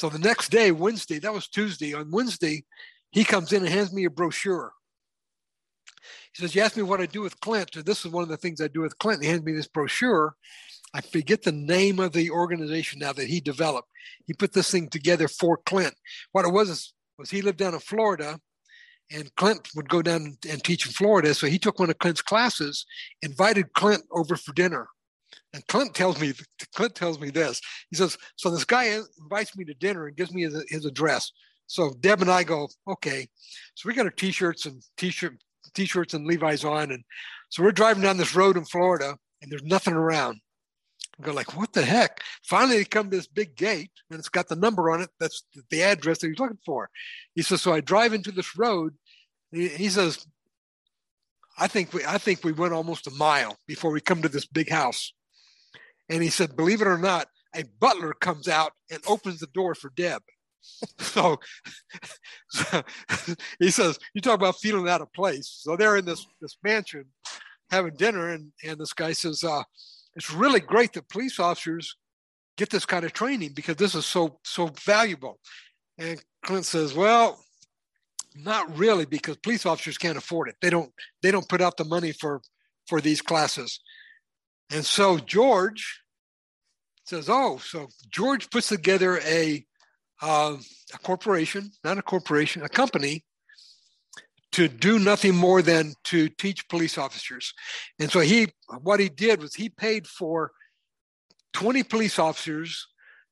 So 0.00 0.08
the 0.08 0.18
next 0.18 0.50
day, 0.50 0.72
Wednesday, 0.72 1.18
that 1.20 1.32
was 1.32 1.48
Tuesday. 1.48 1.94
On 1.94 2.10
Wednesday, 2.10 2.64
he 3.12 3.24
comes 3.24 3.52
in 3.52 3.64
and 3.64 3.72
hands 3.72 3.92
me 3.92 4.04
a 4.04 4.10
brochure 4.10 4.72
he 6.34 6.42
says, 6.42 6.54
You 6.54 6.62
asked 6.62 6.76
me 6.76 6.82
what 6.82 7.00
I 7.00 7.06
do 7.06 7.22
with 7.22 7.40
Clint. 7.40 7.84
this 7.84 8.04
is 8.04 8.10
one 8.10 8.22
of 8.22 8.28
the 8.28 8.36
things 8.36 8.60
I 8.60 8.68
do 8.68 8.80
with 8.80 8.98
Clint. 8.98 9.22
He 9.22 9.28
hands 9.28 9.44
me 9.44 9.52
this 9.52 9.68
brochure. 9.68 10.34
I 10.92 11.00
forget 11.00 11.42
the 11.42 11.52
name 11.52 11.98
of 11.98 12.12
the 12.12 12.30
organization 12.30 13.00
now 13.00 13.12
that 13.12 13.26
he 13.26 13.40
developed. 13.40 13.88
He 14.26 14.32
put 14.32 14.52
this 14.52 14.70
thing 14.70 14.88
together 14.88 15.28
for 15.28 15.58
Clint. 15.58 15.94
What 16.32 16.44
it 16.44 16.52
was 16.52 16.92
was 17.18 17.30
he 17.30 17.42
lived 17.42 17.58
down 17.58 17.74
in 17.74 17.80
Florida 17.80 18.38
and 19.12 19.34
Clint 19.36 19.68
would 19.74 19.88
go 19.88 20.02
down 20.02 20.36
and 20.48 20.62
teach 20.62 20.86
in 20.86 20.92
Florida. 20.92 21.34
So 21.34 21.46
he 21.46 21.58
took 21.58 21.78
one 21.78 21.90
of 21.90 21.98
Clint's 21.98 22.22
classes, 22.22 22.86
invited 23.22 23.72
Clint 23.74 24.04
over 24.10 24.36
for 24.36 24.52
dinner. 24.52 24.88
And 25.52 25.66
Clint 25.66 25.94
tells 25.94 26.20
me, 26.20 26.32
Clint 26.74 26.94
tells 26.94 27.20
me 27.20 27.30
this. 27.30 27.60
He 27.90 27.96
says, 27.96 28.16
so 28.36 28.50
this 28.50 28.64
guy 28.64 28.98
invites 29.20 29.56
me 29.56 29.64
to 29.66 29.74
dinner 29.74 30.06
and 30.06 30.16
gives 30.16 30.32
me 30.32 30.42
his, 30.42 30.64
his 30.68 30.84
address. 30.84 31.30
So 31.66 31.94
Deb 32.00 32.22
and 32.22 32.30
I 32.30 32.44
go, 32.44 32.68
okay. 32.88 33.28
So 33.74 33.88
we 33.88 33.94
got 33.94 34.06
our 34.06 34.10
t-shirts 34.10 34.66
and 34.66 34.82
t-shirt 34.96 35.36
t-shirts 35.74 36.14
and 36.14 36.26
Levi's 36.26 36.64
on. 36.64 36.90
And 36.90 37.04
so 37.50 37.62
we're 37.62 37.72
driving 37.72 38.02
down 38.02 38.16
this 38.16 38.34
road 38.34 38.56
in 38.56 38.64
Florida 38.64 39.16
and 39.42 39.50
there's 39.50 39.62
nothing 39.62 39.94
around. 39.94 40.40
Go 41.20 41.32
like, 41.32 41.56
what 41.56 41.72
the 41.72 41.84
heck? 41.84 42.22
Finally, 42.42 42.78
they 42.78 42.84
come 42.84 43.10
to 43.10 43.16
this 43.16 43.28
big 43.28 43.54
gate 43.56 43.90
and 44.10 44.18
it's 44.18 44.28
got 44.28 44.48
the 44.48 44.56
number 44.56 44.90
on 44.90 45.00
it. 45.00 45.10
That's 45.20 45.44
the 45.70 45.82
address 45.82 46.18
that 46.18 46.28
he's 46.28 46.38
looking 46.38 46.58
for. 46.66 46.90
He 47.34 47.42
says, 47.42 47.62
so 47.62 47.72
I 47.72 47.80
drive 47.80 48.12
into 48.12 48.32
this 48.32 48.56
road. 48.56 48.94
He 49.52 49.88
says, 49.88 50.26
I 51.56 51.68
think 51.68 51.92
we, 51.92 52.04
I 52.04 52.18
think 52.18 52.42
we 52.42 52.50
went 52.50 52.72
almost 52.72 53.06
a 53.06 53.12
mile 53.12 53.56
before 53.68 53.92
we 53.92 54.00
come 54.00 54.22
to 54.22 54.28
this 54.28 54.46
big 54.46 54.70
house. 54.70 55.12
And 56.08 56.20
he 56.20 56.30
said, 56.30 56.56
believe 56.56 56.80
it 56.80 56.88
or 56.88 56.98
not, 56.98 57.28
a 57.54 57.62
butler 57.78 58.12
comes 58.14 58.48
out 58.48 58.72
and 58.90 59.00
opens 59.06 59.38
the 59.38 59.46
door 59.46 59.76
for 59.76 59.92
Deb. 59.94 60.22
so, 60.98 61.38
so, 62.48 62.82
he 63.58 63.70
says, 63.70 63.98
you 64.14 64.20
talk 64.20 64.34
about 64.34 64.56
feeling 64.56 64.88
out 64.88 65.00
of 65.00 65.12
place. 65.12 65.48
So 65.62 65.76
they're 65.76 65.96
in 65.96 66.04
this 66.04 66.26
this 66.40 66.56
mansion 66.62 67.06
having 67.70 67.94
dinner, 67.96 68.28
and 68.30 68.52
and 68.62 68.78
this 68.78 68.92
guy 68.92 69.12
says, 69.12 69.44
uh, 69.44 69.62
it's 70.16 70.32
really 70.32 70.60
great 70.60 70.92
that 70.94 71.08
police 71.08 71.38
officers 71.38 71.96
get 72.56 72.70
this 72.70 72.86
kind 72.86 73.04
of 73.04 73.12
training 73.12 73.52
because 73.54 73.76
this 73.76 73.94
is 73.94 74.06
so 74.06 74.38
so 74.44 74.66
valuable. 74.84 75.38
And 75.98 76.22
Clint 76.44 76.66
says, 76.66 76.94
well, 76.94 77.38
not 78.34 78.76
really 78.76 79.04
because 79.04 79.36
police 79.36 79.64
officers 79.64 79.98
can't 79.98 80.18
afford 80.18 80.48
it. 80.48 80.56
They 80.60 80.70
don't 80.70 80.92
they 81.22 81.30
don't 81.30 81.48
put 81.48 81.60
out 81.60 81.76
the 81.76 81.84
money 81.84 82.12
for 82.12 82.40
for 82.86 83.00
these 83.00 83.22
classes. 83.22 83.80
And 84.70 84.84
so 84.84 85.18
George 85.18 86.00
says, 87.04 87.28
oh, 87.28 87.58
so 87.58 87.88
George 88.10 88.50
puts 88.50 88.68
together 88.68 89.20
a 89.20 89.64
uh, 90.24 90.56
a 90.94 90.98
corporation, 90.98 91.70
not 91.84 91.98
a 91.98 92.02
corporation, 92.02 92.62
a 92.62 92.68
company, 92.68 93.24
to 94.52 94.68
do 94.68 94.98
nothing 94.98 95.34
more 95.34 95.60
than 95.60 95.92
to 96.04 96.28
teach 96.28 96.68
police 96.68 96.96
officers. 96.96 97.52
And 97.98 98.10
so 98.10 98.20
he, 98.20 98.48
what 98.80 99.00
he 99.00 99.08
did 99.08 99.42
was 99.42 99.54
he 99.54 99.68
paid 99.68 100.06
for 100.06 100.52
20 101.52 101.82
police 101.82 102.18
officers 102.18 102.86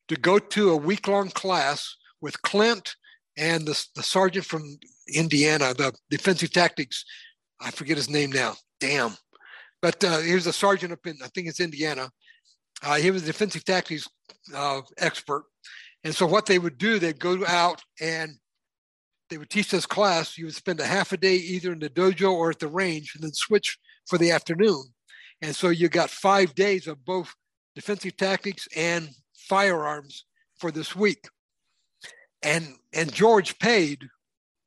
to 0.09 0.17
go 0.17 0.39
to 0.39 0.71
a 0.71 0.77
week 0.77 1.09
long 1.09 1.31
class 1.31 1.97
with 2.21 2.43
Clint 2.43 2.95
and 3.39 3.67
the, 3.67 3.87
the 3.97 4.03
sergeant 4.03 4.45
from 4.45 4.79
Indiana, 5.09 5.73
the 5.73 5.95
defensive 6.11 6.53
tactics. 6.53 7.05
I 7.61 7.71
forget 7.71 7.97
his 7.97 8.11
name 8.11 8.33
now. 8.33 8.57
Damn. 8.81 9.17
But 9.81 10.05
uh, 10.05 10.19
he 10.19 10.35
was 10.35 10.47
a 10.47 10.53
sergeant 10.53 10.93
up 10.93 11.07
in, 11.07 11.17
I 11.25 11.29
think 11.29 11.49
it's 11.49 11.61
Indiana. 11.61 12.11
Uh, 12.83 12.97
he 12.97 13.11
was 13.11 13.23
a 13.23 13.27
defensive 13.27 13.65
tactics 13.65 14.07
uh, 14.55 14.83
expert. 14.99 15.45
And 16.05 16.15
so 16.15 16.27
what 16.27 16.47
they 16.47 16.59
would 16.59 16.79
do, 16.79 16.99
they'd 16.99 17.19
go 17.19 17.45
out 17.47 17.83
and 18.01 18.37
they 19.31 19.39
would 19.39 19.51
teach 19.51 19.71
this 19.71 19.87
class. 19.87 20.37
You 20.37 20.47
would 20.47 20.55
spend 20.55 20.81
a 20.81 20.87
half 20.87 21.13
a 21.13 21.17
day 21.17 21.37
either 21.37 21.73
in 21.73 21.79
the 21.79 21.89
dojo 21.89 22.33
or 22.33 22.51
at 22.51 22.59
the 22.59 22.69
range 22.69 23.13
and 23.15 23.23
then 23.23 23.33
switch 23.33 23.79
for 24.07 24.19
the 24.19 24.31
afternoon. 24.31 24.85
And 25.41 25.55
so 25.55 25.71
you 25.71 25.89
got 25.89 26.11
five 26.11 26.55
days 26.55 26.87
of 26.87 27.05
both 27.05 27.35
defensive 27.75 28.17
tactics 28.17 28.69
and 28.77 29.09
firearms 29.35 30.25
for 30.59 30.71
this 30.71 30.95
week. 30.95 31.29
And 32.43 32.77
and 32.93 33.13
George 33.13 33.59
paid 33.59 34.07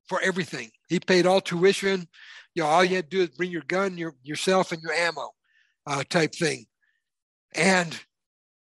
for 0.08 0.22
everything. 0.22 0.72
He 0.88 1.00
paid 1.00 1.26
all 1.26 1.42
tuition. 1.42 2.08
You 2.54 2.64
know, 2.64 2.70
all 2.70 2.86
you 2.86 2.96
had 2.96 3.12
to 3.12 3.18
do 3.18 3.24
is 3.24 3.30
bring 3.30 3.52
your 3.52 3.64
gun, 3.68 3.98
your 3.98 4.16
yourself, 4.24 4.72
and 4.72 4.82
your 4.82 4.94
ammo, 4.94 5.32
uh, 5.86 6.04
type 6.10 6.34
thing. 6.34 6.66
And 7.54 8.00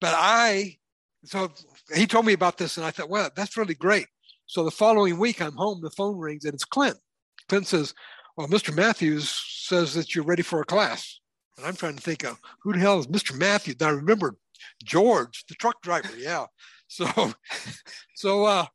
but 0.01 0.13
I 0.15 0.77
so 1.23 1.51
he 1.93 2.07
told 2.07 2.25
me 2.25 2.33
about 2.33 2.57
this, 2.57 2.77
and 2.77 2.85
I 2.85 2.91
thought, 2.91 3.09
well, 3.09 3.29
that's 3.35 3.57
really 3.57 3.75
great. 3.75 4.07
So 4.45 4.63
the 4.63 4.71
following 4.71 5.19
week, 5.19 5.41
I'm 5.41 5.55
home, 5.55 5.79
the 5.81 5.91
phone 5.91 6.17
rings, 6.17 6.45
and 6.45 6.53
it's 6.53 6.65
Clint. 6.65 6.97
Clint 7.49 7.67
says, 7.67 7.93
Well, 8.35 8.47
Mr. 8.47 8.73
Matthews 8.73 9.29
says 9.29 9.93
that 9.93 10.15
you're 10.15 10.23
ready 10.23 10.41
for 10.41 10.61
a 10.61 10.65
class. 10.65 11.19
And 11.57 11.67
I'm 11.67 11.75
trying 11.75 11.95
to 11.95 12.01
think 12.01 12.23
of 12.23 12.39
who 12.63 12.73
the 12.73 12.79
hell 12.79 12.99
is 12.99 13.07
Mr. 13.07 13.37
Matthews? 13.37 13.75
And 13.79 13.89
I 13.89 13.91
remember 13.91 14.37
George, 14.83 15.45
the 15.49 15.55
truck 15.55 15.81
driver. 15.81 16.09
Yeah. 16.17 16.45
So, 16.87 17.05
so 18.15 18.45
uh, 18.45 18.65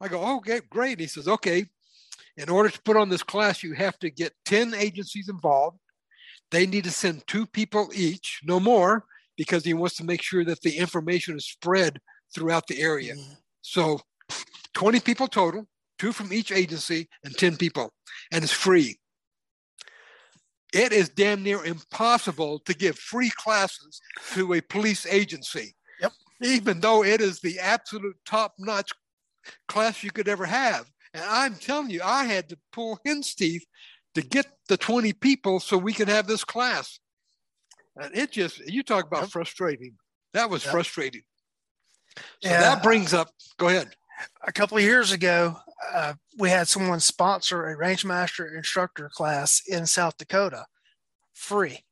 I 0.00 0.08
go, 0.08 0.36
okay, 0.38 0.60
great. 0.70 1.00
He 1.00 1.08
says, 1.08 1.26
okay, 1.26 1.66
in 2.36 2.48
order 2.48 2.68
to 2.68 2.82
put 2.82 2.96
on 2.96 3.08
this 3.08 3.22
class, 3.22 3.62
you 3.62 3.74
have 3.74 3.98
to 3.98 4.10
get 4.10 4.32
10 4.44 4.72
agencies 4.74 5.28
involved. 5.28 5.78
they 6.50 6.66
need 6.66 6.84
to 6.84 6.90
send 6.90 7.26
two 7.26 7.44
people 7.44 7.90
each, 7.92 8.40
no 8.44 8.60
more, 8.60 9.04
because 9.38 9.64
he 9.64 9.72
wants 9.72 9.96
to 9.96 10.04
make 10.04 10.20
sure 10.20 10.44
that 10.44 10.60
the 10.60 10.76
information 10.76 11.36
is 11.36 11.46
spread 11.46 11.98
throughout 12.34 12.66
the 12.66 12.82
area. 12.82 13.14
Mm-hmm. 13.14 13.32
So 13.62 14.00
20 14.74 15.00
people 15.00 15.28
total, 15.28 15.66
two 15.98 16.12
from 16.12 16.32
each 16.32 16.52
agency, 16.52 17.08
and 17.24 17.34
10 17.34 17.56
people, 17.56 17.90
and 18.30 18.44
it's 18.44 18.52
free. 18.52 18.98
It 20.74 20.92
is 20.92 21.08
damn 21.08 21.42
near 21.42 21.64
impossible 21.64 22.58
to 22.66 22.74
give 22.74 22.98
free 22.98 23.30
classes 23.36 24.02
to 24.34 24.52
a 24.52 24.60
police 24.60 25.06
agency. 25.06 25.74
Yep. 26.02 26.12
Even 26.42 26.80
though 26.80 27.02
it 27.02 27.22
is 27.22 27.40
the 27.40 27.58
absolute 27.58 28.16
top 28.26 28.52
notch 28.58 28.90
class 29.66 30.02
you 30.02 30.10
could 30.10 30.28
ever 30.28 30.44
have. 30.44 30.84
And 31.14 31.24
I'm 31.24 31.54
telling 31.54 31.88
you, 31.88 32.02
I 32.04 32.24
had 32.24 32.50
to 32.50 32.58
pull 32.72 32.98
hen's 33.06 33.34
teeth 33.34 33.64
to 34.14 34.20
get 34.20 34.46
the 34.68 34.76
20 34.76 35.14
people 35.14 35.58
so 35.58 35.78
we 35.78 35.94
could 35.94 36.08
have 36.08 36.26
this 36.26 36.44
class. 36.44 37.00
And 38.00 38.16
it 38.16 38.32
just, 38.32 38.58
you 38.60 38.82
talk 38.82 39.06
about 39.06 39.22
yep. 39.22 39.30
frustrating. 39.30 39.94
That 40.32 40.50
was 40.50 40.64
yep. 40.64 40.72
frustrating. 40.72 41.22
So 42.16 42.50
yeah. 42.50 42.60
that 42.60 42.82
brings 42.82 43.14
up, 43.14 43.30
go 43.58 43.68
ahead. 43.68 43.94
A 44.46 44.52
couple 44.52 44.76
of 44.76 44.82
years 44.82 45.12
ago, 45.12 45.56
uh, 45.92 46.14
we 46.38 46.50
had 46.50 46.66
someone 46.68 47.00
sponsor 47.00 47.66
a 47.66 47.76
range 47.76 48.04
master 48.04 48.56
instructor 48.56 49.08
class 49.12 49.62
in 49.66 49.86
South 49.86 50.16
Dakota, 50.18 50.66
free. 51.34 51.84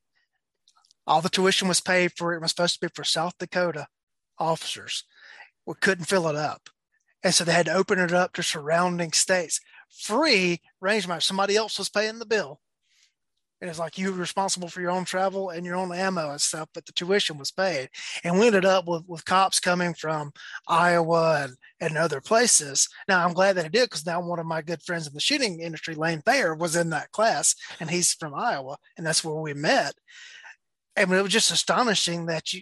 All 1.07 1.20
the 1.20 1.28
tuition 1.28 1.68
was 1.68 1.80
paid 1.80 2.12
for. 2.16 2.34
It 2.34 2.40
was 2.40 2.50
supposed 2.50 2.80
to 2.80 2.86
be 2.86 2.92
for 2.92 3.04
South 3.04 3.34
Dakota 3.38 3.86
officers. 4.38 5.04
We 5.64 5.74
couldn't 5.80 6.07
fill 6.07 6.26
it 6.28 6.34
up. 6.34 6.68
And 7.22 7.32
so 7.32 7.44
they 7.44 7.52
had 7.52 7.66
to 7.66 7.74
open 7.74 7.98
it 7.98 8.12
up 8.12 8.32
to 8.34 8.42
surrounding 8.42 9.12
states. 9.12 9.61
Free 9.88 10.61
range 10.80 11.07
master. 11.07 11.28
Somebody 11.28 11.57
else 11.57 11.78
was 11.78 11.88
paying 11.88 12.18
the 12.18 12.26
bill. 12.26 12.61
And 13.61 13.70
it's 13.70 13.78
like 13.78 13.96
you 13.96 14.12
were 14.12 14.18
responsible 14.18 14.68
for 14.68 14.82
your 14.82 14.90
own 14.90 15.07
travel 15.07 15.50
and 15.50 15.64
your 15.64 15.76
own 15.76 15.94
ammo 15.94 16.30
and 16.30 16.40
stuff, 16.40 16.68
but 16.74 16.84
the 16.84 16.92
tuition 16.92 17.38
was 17.38 17.50
paid. 17.50 17.88
And 18.22 18.38
we 18.38 18.46
ended 18.46 18.66
up 18.66 18.86
with, 18.86 19.04
with 19.07 19.24
cops 19.24 19.61
coming 19.61 19.94
from 19.94 20.32
Iowa 20.68 21.44
and, 21.44 21.57
and 21.80 21.96
other 21.96 22.20
places. 22.20 22.88
Now 23.09 23.24
I'm 23.24 23.32
glad 23.32 23.57
that 23.57 23.64
I 23.64 23.68
did 23.68 23.88
because 23.88 24.04
now 24.04 24.20
one 24.20 24.38
of 24.38 24.46
my 24.46 24.61
good 24.61 24.82
friends 24.82 25.07
in 25.07 25.14
the 25.14 25.20
shooting 25.20 25.61
industry, 25.61 25.94
Lane 25.94 26.20
Thayer, 26.20 26.54
was 26.54 26.76
in 26.76 26.90
that 26.90 27.12
class 27.12 27.54
and 27.80 27.90
he's 27.90 28.12
from 28.12 28.34
Iowa. 28.34 28.76
And 28.98 29.07
that's 29.07 29.24
where 29.24 29.34
we 29.34 29.54
met. 29.54 29.94
And 30.94 31.11
it 31.11 31.22
was 31.22 31.32
just 31.32 31.50
astonishing 31.50 32.26
that 32.26 32.52
you 32.52 32.61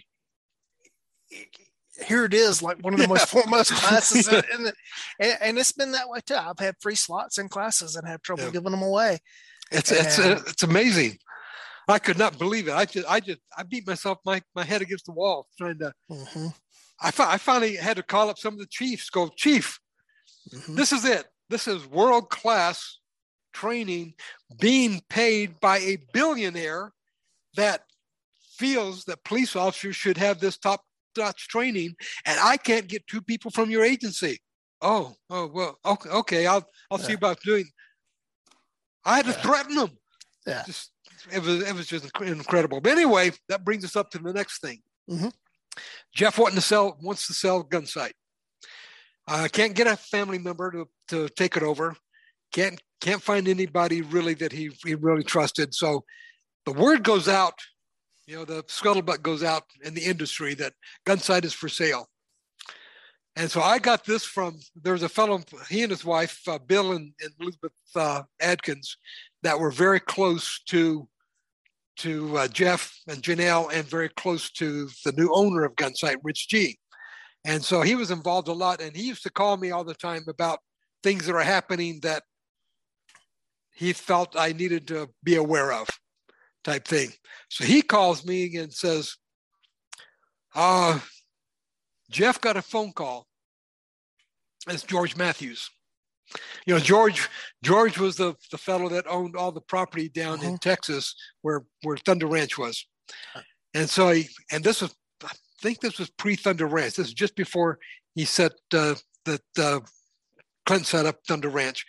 here 2.05 2.25
it 2.25 2.33
is, 2.33 2.61
like 2.61 2.83
one 2.83 2.93
of 2.93 2.99
the 2.99 3.07
most 3.07 3.29
foremost 3.29 3.71
classes, 3.75 4.27
in, 4.27 4.41
in 4.53 4.63
the, 4.63 4.73
and, 5.19 5.37
and, 5.41 5.57
it's 5.57 5.71
been 5.71 5.93
that 5.93 6.09
way 6.09 6.19
too. 6.25 6.35
I've 6.35 6.59
had 6.59 6.75
free 6.81 6.95
slots 6.95 7.37
in 7.37 7.47
classes 7.47 7.95
and 7.95 8.07
have 8.07 8.21
trouble 8.21 8.43
yeah. 8.43 8.51
giving 8.51 8.71
them 8.71 8.81
away. 8.81 9.19
It's 9.71 9.91
and, 9.91 9.99
it's 10.05 10.19
it's 10.49 10.63
amazing. 10.63 11.17
I 11.87 11.99
could 11.99 12.17
not 12.17 12.39
believe 12.39 12.67
it. 12.67 12.73
I 12.73 12.85
just 12.85 13.07
I 13.07 13.19
just 13.19 13.39
I 13.57 13.63
beat 13.63 13.87
myself 13.87 14.19
my 14.25 14.41
my 14.55 14.63
head 14.63 14.81
against 14.81 15.05
the 15.05 15.11
wall 15.11 15.47
trying 15.57 15.79
to. 15.79 15.93
Mm-hmm. 16.09 16.47
I 17.01 17.11
I 17.19 17.37
finally 17.37 17.75
had 17.75 17.97
to 17.97 18.03
call 18.03 18.29
up 18.29 18.37
some 18.37 18.53
of 18.53 18.59
the 18.59 18.67
chiefs. 18.67 19.09
Go, 19.09 19.29
chief, 19.35 19.79
mm-hmm. 20.53 20.75
this 20.75 20.91
is 20.91 21.05
it. 21.05 21.25
This 21.49 21.67
is 21.67 21.85
world 21.87 22.29
class 22.29 22.99
training 23.53 24.13
being 24.59 25.01
paid 25.09 25.59
by 25.59 25.77
a 25.79 25.97
billionaire 26.13 26.91
that 27.55 27.83
feels 28.57 29.05
that 29.05 29.23
police 29.23 29.55
officers 29.55 29.95
should 29.95 30.17
have 30.17 30.39
this 30.39 30.57
top 30.57 30.81
notch 31.17 31.47
training, 31.47 31.95
and 32.25 32.39
I 32.39 32.57
can't 32.57 32.87
get 32.87 33.07
two 33.07 33.21
people 33.21 33.51
from 33.51 33.69
your 33.69 33.83
agency. 33.83 34.39
Oh, 34.81 35.15
oh 35.29 35.47
well, 35.47 35.77
okay, 35.85 36.09
okay 36.09 36.47
I'll 36.47 36.67
I'll 36.91 36.99
yeah. 36.99 37.05
see 37.05 37.13
about 37.13 37.39
doing. 37.41 37.65
I 39.05 39.17
had 39.17 39.25
to 39.25 39.33
threaten 39.33 39.75
them. 39.75 39.91
Yeah, 40.45 40.63
just, 40.65 40.91
it 41.31 41.41
was 41.41 41.67
it 41.67 41.73
was 41.73 41.87
just 41.87 42.09
incredible. 42.21 42.81
But 42.81 42.93
anyway, 42.93 43.31
that 43.49 43.63
brings 43.63 43.83
us 43.83 43.95
up 43.95 44.09
to 44.11 44.19
the 44.19 44.33
next 44.33 44.61
thing. 44.61 44.81
Mm-hmm. 45.09 45.29
Jeff 46.13 46.37
wanting 46.37 46.55
to 46.55 46.61
sell 46.61 46.97
wants 47.01 47.27
to 47.27 47.33
sell 47.33 47.63
Gunsite. 47.63 48.13
I 49.27 49.45
uh, 49.45 49.47
can't 49.47 49.73
get 49.73 49.87
a 49.87 49.95
family 49.95 50.37
member 50.37 50.71
to, 50.71 50.87
to 51.09 51.29
take 51.29 51.57
it 51.57 51.63
over. 51.63 51.95
Can't 52.53 52.81
can't 53.01 53.21
find 53.21 53.47
anybody 53.47 54.01
really 54.01 54.33
that 54.35 54.51
he, 54.51 54.71
he 54.85 54.95
really 54.95 55.23
trusted. 55.23 55.73
So 55.73 56.03
the 56.65 56.73
word 56.73 57.03
goes 57.03 57.27
out 57.27 57.59
you 58.27 58.35
know, 58.35 58.45
the 58.45 58.63
scuttlebutt 58.63 59.21
goes 59.21 59.43
out 59.43 59.63
in 59.83 59.93
the 59.93 60.03
industry 60.03 60.53
that 60.55 60.73
Gunsite 61.05 61.45
is 61.45 61.53
for 61.53 61.69
sale. 61.69 62.09
And 63.35 63.51
so 63.51 63.61
I 63.61 63.79
got 63.79 64.05
this 64.05 64.23
from 64.23 64.59
there's 64.81 65.03
a 65.03 65.09
fellow, 65.09 65.41
he 65.69 65.83
and 65.83 65.91
his 65.91 66.05
wife, 66.05 66.41
uh, 66.47 66.57
Bill 66.57 66.93
and, 66.93 67.11
and 67.21 67.31
Elizabeth 67.39 67.73
uh, 67.95 68.23
Adkins, 68.39 68.97
that 69.43 69.59
were 69.59 69.71
very 69.71 69.99
close 69.99 70.61
to 70.67 71.07
to 71.97 72.37
uh, 72.37 72.47
Jeff 72.49 72.93
and 73.07 73.23
Janelle, 73.23 73.71
and 73.73 73.85
very 73.85 74.09
close 74.09 74.51
to 74.51 74.89
the 75.05 75.13
new 75.13 75.29
owner 75.33 75.63
of 75.63 75.75
Gunsight, 75.75 76.17
Rich 76.23 76.49
G. 76.49 76.77
And 77.45 77.63
so 77.63 77.81
he 77.81 77.95
was 77.95 78.11
involved 78.11 78.49
a 78.49 78.53
lot, 78.53 78.81
and 78.81 78.95
he 78.95 79.03
used 79.03 79.23
to 79.23 79.29
call 79.29 79.55
me 79.55 79.71
all 79.71 79.85
the 79.85 79.93
time 79.93 80.23
about 80.27 80.59
things 81.03 81.25
that 81.25 81.35
are 81.35 81.41
happening 81.41 81.99
that 82.01 82.23
he 83.73 83.93
felt 83.93 84.35
I 84.37 84.51
needed 84.51 84.87
to 84.87 85.09
be 85.23 85.35
aware 85.35 85.71
of 85.71 85.87
type 86.63 86.85
thing. 86.85 87.11
So 87.49 87.63
he 87.63 87.81
calls 87.81 88.25
me 88.25 88.55
and 88.57 88.73
says, 88.73 89.15
uh, 90.55 90.99
Jeff 92.09 92.39
got 92.41 92.57
a 92.57 92.61
phone 92.61 92.91
call. 92.91 93.27
It's 94.67 94.83
George 94.83 95.15
Matthews. 95.15 95.69
You 96.65 96.73
know, 96.73 96.79
George 96.79 97.29
George 97.63 97.97
was 97.97 98.15
the, 98.15 98.35
the 98.51 98.57
fellow 98.57 98.89
that 98.89 99.05
owned 99.07 99.35
all 99.35 99.51
the 99.51 99.61
property 99.61 100.09
down 100.09 100.39
uh-huh. 100.39 100.47
in 100.47 100.57
Texas 100.57 101.15
where, 101.41 101.63
where 101.83 101.97
Thunder 101.97 102.27
Ranch 102.27 102.57
was. 102.57 102.85
And 103.73 103.89
so 103.89 104.09
he, 104.11 104.27
and 104.51 104.63
this 104.63 104.81
was, 104.81 104.95
I 105.23 105.31
think 105.61 105.81
this 105.81 105.99
was 105.99 106.09
pre 106.09 106.35
Thunder 106.35 106.65
Ranch. 106.65 106.95
This 106.95 107.07
is 107.07 107.13
just 107.13 107.35
before 107.35 107.79
he 108.15 108.25
set 108.25 108.53
uh, 108.73 108.95
that 109.25 109.41
uh, 109.59 109.81
Clinton 110.65 110.85
set 110.85 111.05
up 111.05 111.17
Thunder 111.27 111.49
Ranch. 111.49 111.85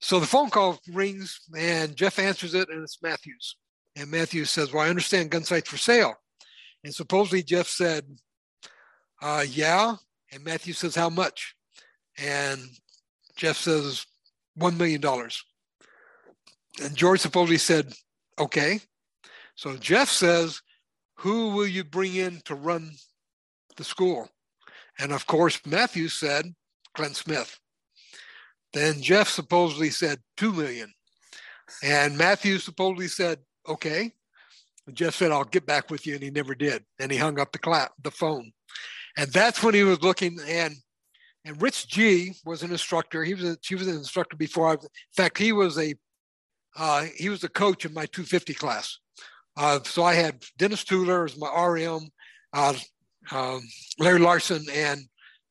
So 0.00 0.18
the 0.20 0.26
phone 0.26 0.50
call 0.50 0.78
rings 0.92 1.40
and 1.56 1.96
Jeff 1.96 2.18
answers 2.18 2.54
it 2.54 2.68
and 2.68 2.82
it's 2.82 3.02
Matthews. 3.02 3.56
And 3.96 4.10
Matthews 4.10 4.50
says, 4.50 4.72
Well, 4.72 4.84
I 4.84 4.88
understand 4.88 5.30
Gunsite's 5.30 5.68
for 5.68 5.76
sale. 5.76 6.14
And 6.84 6.94
supposedly 6.94 7.42
Jeff 7.42 7.68
said, 7.68 8.04
uh, 9.22 9.44
Yeah. 9.48 9.96
And 10.32 10.44
Matthew 10.44 10.72
says, 10.72 10.94
How 10.94 11.10
much? 11.10 11.54
And 12.18 12.60
Jeff 13.36 13.56
says, 13.56 14.06
$1 14.58 14.76
million. 14.76 15.02
And 16.82 16.96
George 16.96 17.20
supposedly 17.20 17.58
said, 17.58 17.92
Okay. 18.38 18.80
So 19.54 19.76
Jeff 19.76 20.08
says, 20.08 20.60
Who 21.18 21.50
will 21.50 21.66
you 21.66 21.84
bring 21.84 22.14
in 22.14 22.40
to 22.46 22.54
run 22.54 22.92
the 23.76 23.84
school? 23.84 24.28
And 24.98 25.12
of 25.12 25.26
course, 25.26 25.60
Matthew 25.64 26.08
said, 26.08 26.54
Clint 26.94 27.16
Smith. 27.16 27.58
Then 28.72 29.02
Jeff 29.02 29.28
supposedly 29.28 29.90
said, 29.90 30.18
2 30.36 30.52
million. 30.52 30.92
And 31.82 32.16
Matthew 32.16 32.58
supposedly 32.58 33.08
said, 33.08 33.38
okay. 33.68 34.12
And 34.86 34.96
Jeff 34.96 35.14
said, 35.14 35.30
I'll 35.30 35.44
get 35.44 35.66
back 35.66 35.90
with 35.90 36.06
you. 36.06 36.14
And 36.14 36.22
he 36.22 36.30
never 36.30 36.54
did. 36.54 36.84
And 36.98 37.12
he 37.12 37.18
hung 37.18 37.38
up 37.38 37.52
the 37.52 37.58
clap, 37.58 37.92
the 38.02 38.10
phone. 38.10 38.52
And 39.16 39.30
that's 39.30 39.62
when 39.62 39.74
he 39.74 39.84
was 39.84 40.02
looking 40.02 40.38
and 40.46 40.76
and 41.44 41.60
Rich 41.60 41.88
G 41.88 42.34
was 42.44 42.62
an 42.62 42.70
instructor. 42.70 43.24
He 43.24 43.34
was 43.34 43.44
a, 43.44 43.56
he 43.66 43.74
was 43.74 43.88
an 43.88 43.96
instructor 43.96 44.36
before 44.36 44.68
I. 44.68 44.74
Was, 44.76 44.84
in 44.84 44.90
fact, 45.16 45.38
he 45.38 45.52
was 45.52 45.76
a 45.78 45.94
uh, 46.76 47.06
he 47.16 47.28
was 47.28 47.44
a 47.44 47.48
coach 47.48 47.84
in 47.84 47.92
my 47.92 48.06
250 48.06 48.54
class. 48.54 48.98
Uh, 49.56 49.80
so 49.84 50.04
I 50.04 50.14
had 50.14 50.42
Dennis 50.56 50.84
Tueller 50.84 51.26
as 51.26 51.36
my 51.36 51.48
RM, 51.48 52.08
uh, 52.54 52.74
um, 53.30 53.60
Larry 53.98 54.20
Larson, 54.20 54.64
and 54.72 55.00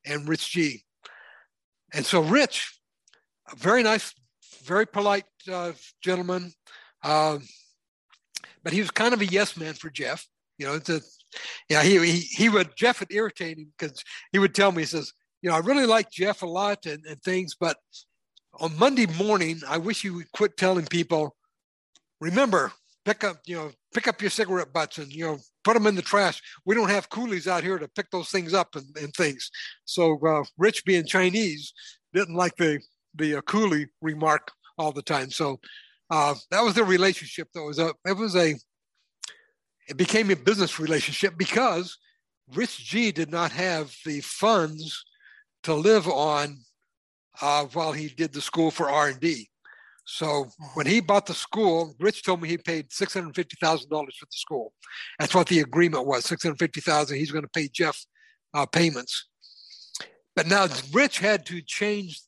and 0.05 0.28
Rich 0.28 0.51
G. 0.51 0.84
And 1.93 2.05
so 2.05 2.22
Rich, 2.22 2.80
a 3.51 3.55
very 3.55 3.84
nice, 3.84 4.14
very 4.64 4.88
polite 4.88 5.26
uh, 5.51 5.74
gentleman. 6.01 6.53
Um, 7.03 7.43
but 8.64 8.74
he 8.74 8.80
was 8.80 8.91
kind 8.91 9.14
of 9.14 9.22
a 9.22 9.26
yes 9.26 9.57
man 9.57 9.74
for 9.74 9.89
Jeff. 9.89 10.26
You 10.57 10.68
know, 10.68 10.76
it's 10.76 10.89
a, 10.89 11.01
yeah, 11.69 11.84
he, 11.84 11.99
he, 12.05 12.19
he 12.19 12.49
would, 12.49 12.75
Jeff 12.75 12.99
would 12.99 13.11
irritate 13.11 13.57
him 13.57 13.71
because 13.77 14.03
he 14.32 14.39
would 14.39 14.55
tell 14.55 14.71
me, 14.71 14.82
he 14.82 14.86
says, 14.86 15.13
you 15.41 15.49
know, 15.49 15.55
I 15.55 15.59
really 15.59 15.86
like 15.86 16.11
Jeff 16.11 16.41
a 16.41 16.45
lot 16.45 16.86
and, 16.86 17.05
and 17.05 17.21
things, 17.23 17.55
but 17.59 17.77
on 18.59 18.77
Monday 18.77 19.07
morning, 19.17 19.61
I 19.67 19.77
wish 19.77 20.03
you 20.03 20.15
would 20.15 20.32
quit 20.34 20.57
telling 20.57 20.86
people, 20.86 21.36
remember, 22.19 22.71
pick 23.05 23.23
up, 23.23 23.38
you 23.45 23.55
know, 23.55 23.71
pick 23.93 24.07
up 24.07 24.21
your 24.21 24.29
cigarette 24.29 24.73
butts 24.73 24.97
and, 24.97 25.11
you 25.11 25.25
know, 25.25 25.38
put 25.63 25.73
them 25.73 25.88
in 25.88 25.95
the 25.95 26.01
trash. 26.01 26.41
We 26.65 26.75
don't 26.75 26.89
have 26.89 27.09
coolies 27.09 27.47
out 27.47 27.63
here 27.63 27.79
to 27.79 27.88
pick 27.88 28.11
those 28.11 28.29
things 28.29 28.53
up 28.53 28.75
and, 28.75 28.86
and 29.01 29.13
things. 29.13 29.49
So 29.86 30.19
uh, 30.25 30.43
Rich 30.57 30.86
being 30.86 31.05
Chinese 31.05 31.73
didn't 32.13 32.36
like 32.36 32.55
the, 32.57 32.79
the 33.15 33.38
uh, 33.38 33.41
coolie 33.41 33.88
remark 34.01 34.51
all 34.77 34.91
the 34.91 35.01
time. 35.01 35.32
So 35.32 35.59
uh, 36.09 36.36
that 36.51 36.61
was 36.61 36.75
the 36.75 36.84
relationship 36.84 37.47
that 37.53 37.63
was 37.63 37.79
a, 37.79 37.93
it 38.05 38.17
was 38.17 38.36
a, 38.36 38.55
it 39.92 39.98
became 39.98 40.32
a 40.32 40.38
business 40.38 40.80
relationship 40.80 41.38
because 41.38 41.98
Rich 42.54 42.78
G 42.86 43.12
did 43.12 43.30
not 43.30 43.52
have 43.52 43.94
the 44.06 44.22
funds 44.22 45.04
to 45.64 45.74
live 45.74 46.08
on 46.08 46.60
uh, 47.42 47.66
while 47.74 47.92
he 47.92 48.08
did 48.08 48.32
the 48.32 48.39
school 48.39 48.72
for 48.72 48.89
R&D. 48.89 49.50
So 50.06 50.48
when 50.76 50.88
he 50.88 51.02
bought 51.02 51.26
the 51.26 51.34
school, 51.34 51.94
Rich 52.00 52.24
told 52.24 52.42
me 52.42 52.48
he 52.48 52.58
paid 52.58 52.92
six 52.94 53.14
hundred 53.14 53.36
fifty 53.36 53.58
thousand 53.60 53.89
dollars 53.89 54.16
for 54.18 54.28
the 54.28 54.38
school. 54.38 54.72
That's 55.20 55.36
what 55.36 55.48
the 55.48 55.60
agreement 55.60 56.06
was: 56.06 56.24
six 56.24 56.42
hundred 56.42 56.60
fifty 56.60 56.80
thousand. 56.80 57.18
He's 57.18 57.32
going 57.32 57.44
to 57.44 57.50
pay 57.50 57.68
Jeff 57.68 58.02
uh, 58.54 58.66
payments. 58.66 59.28
But 60.38 60.48
now 60.48 60.68
Rich 60.94 61.20
had 61.20 61.46
to 61.48 61.62
change 61.62 62.22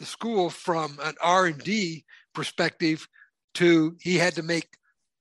the 0.00 0.04
school 0.04 0.50
from 0.50 0.98
an 1.02 1.14
R 1.22 1.46
and 1.46 1.62
D 1.62 2.04
perspective 2.34 3.06
to 3.54 3.96
he 4.00 4.18
had 4.18 4.34
to 4.34 4.42
make 4.42 4.68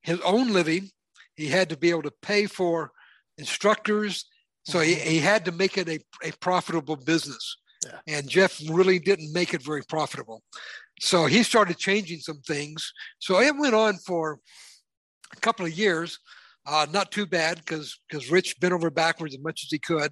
his 0.02 0.20
own 0.22 0.54
living. 0.54 0.90
He 1.42 1.48
had 1.48 1.70
to 1.70 1.78
be 1.78 1.90
able 1.90 2.04
to 2.04 2.14
pay 2.22 2.46
for 2.46 2.92
instructors. 3.38 4.26
So 4.64 4.80
he, 4.80 4.96
he 4.96 5.20
had 5.20 5.46
to 5.46 5.52
make 5.52 5.78
it 5.78 5.90
a, 5.90 6.00
a 6.24 6.32
profitable 6.40 6.96
business. 6.96 7.58
Yeah. 7.86 8.00
And 8.08 8.30
Jeff 8.30 8.62
really 8.70 9.00
didn't 9.00 9.34
make 9.34 9.54
it 9.54 9.64
very 9.64 9.82
profitable. 9.84 10.44
So 11.00 11.26
he 11.26 11.42
started 11.42 11.78
changing 11.78 12.20
some 12.20 12.42
things. 12.42 12.94
So 13.20 13.40
it 13.40 13.58
went 13.58 13.74
on 13.74 13.98
for 13.98 14.40
a 15.36 15.40
couple 15.40 15.66
of 15.66 15.72
years. 15.74 16.20
Uh, 16.66 16.86
not 16.92 17.12
too 17.12 17.26
bad 17.26 17.58
because 17.58 18.00
because 18.08 18.30
Rich 18.30 18.60
bent 18.60 18.74
over 18.74 18.92
backwards 18.92 19.34
as 19.34 19.42
much 19.42 19.64
as 19.66 19.72
he 19.72 19.80
could. 19.80 20.12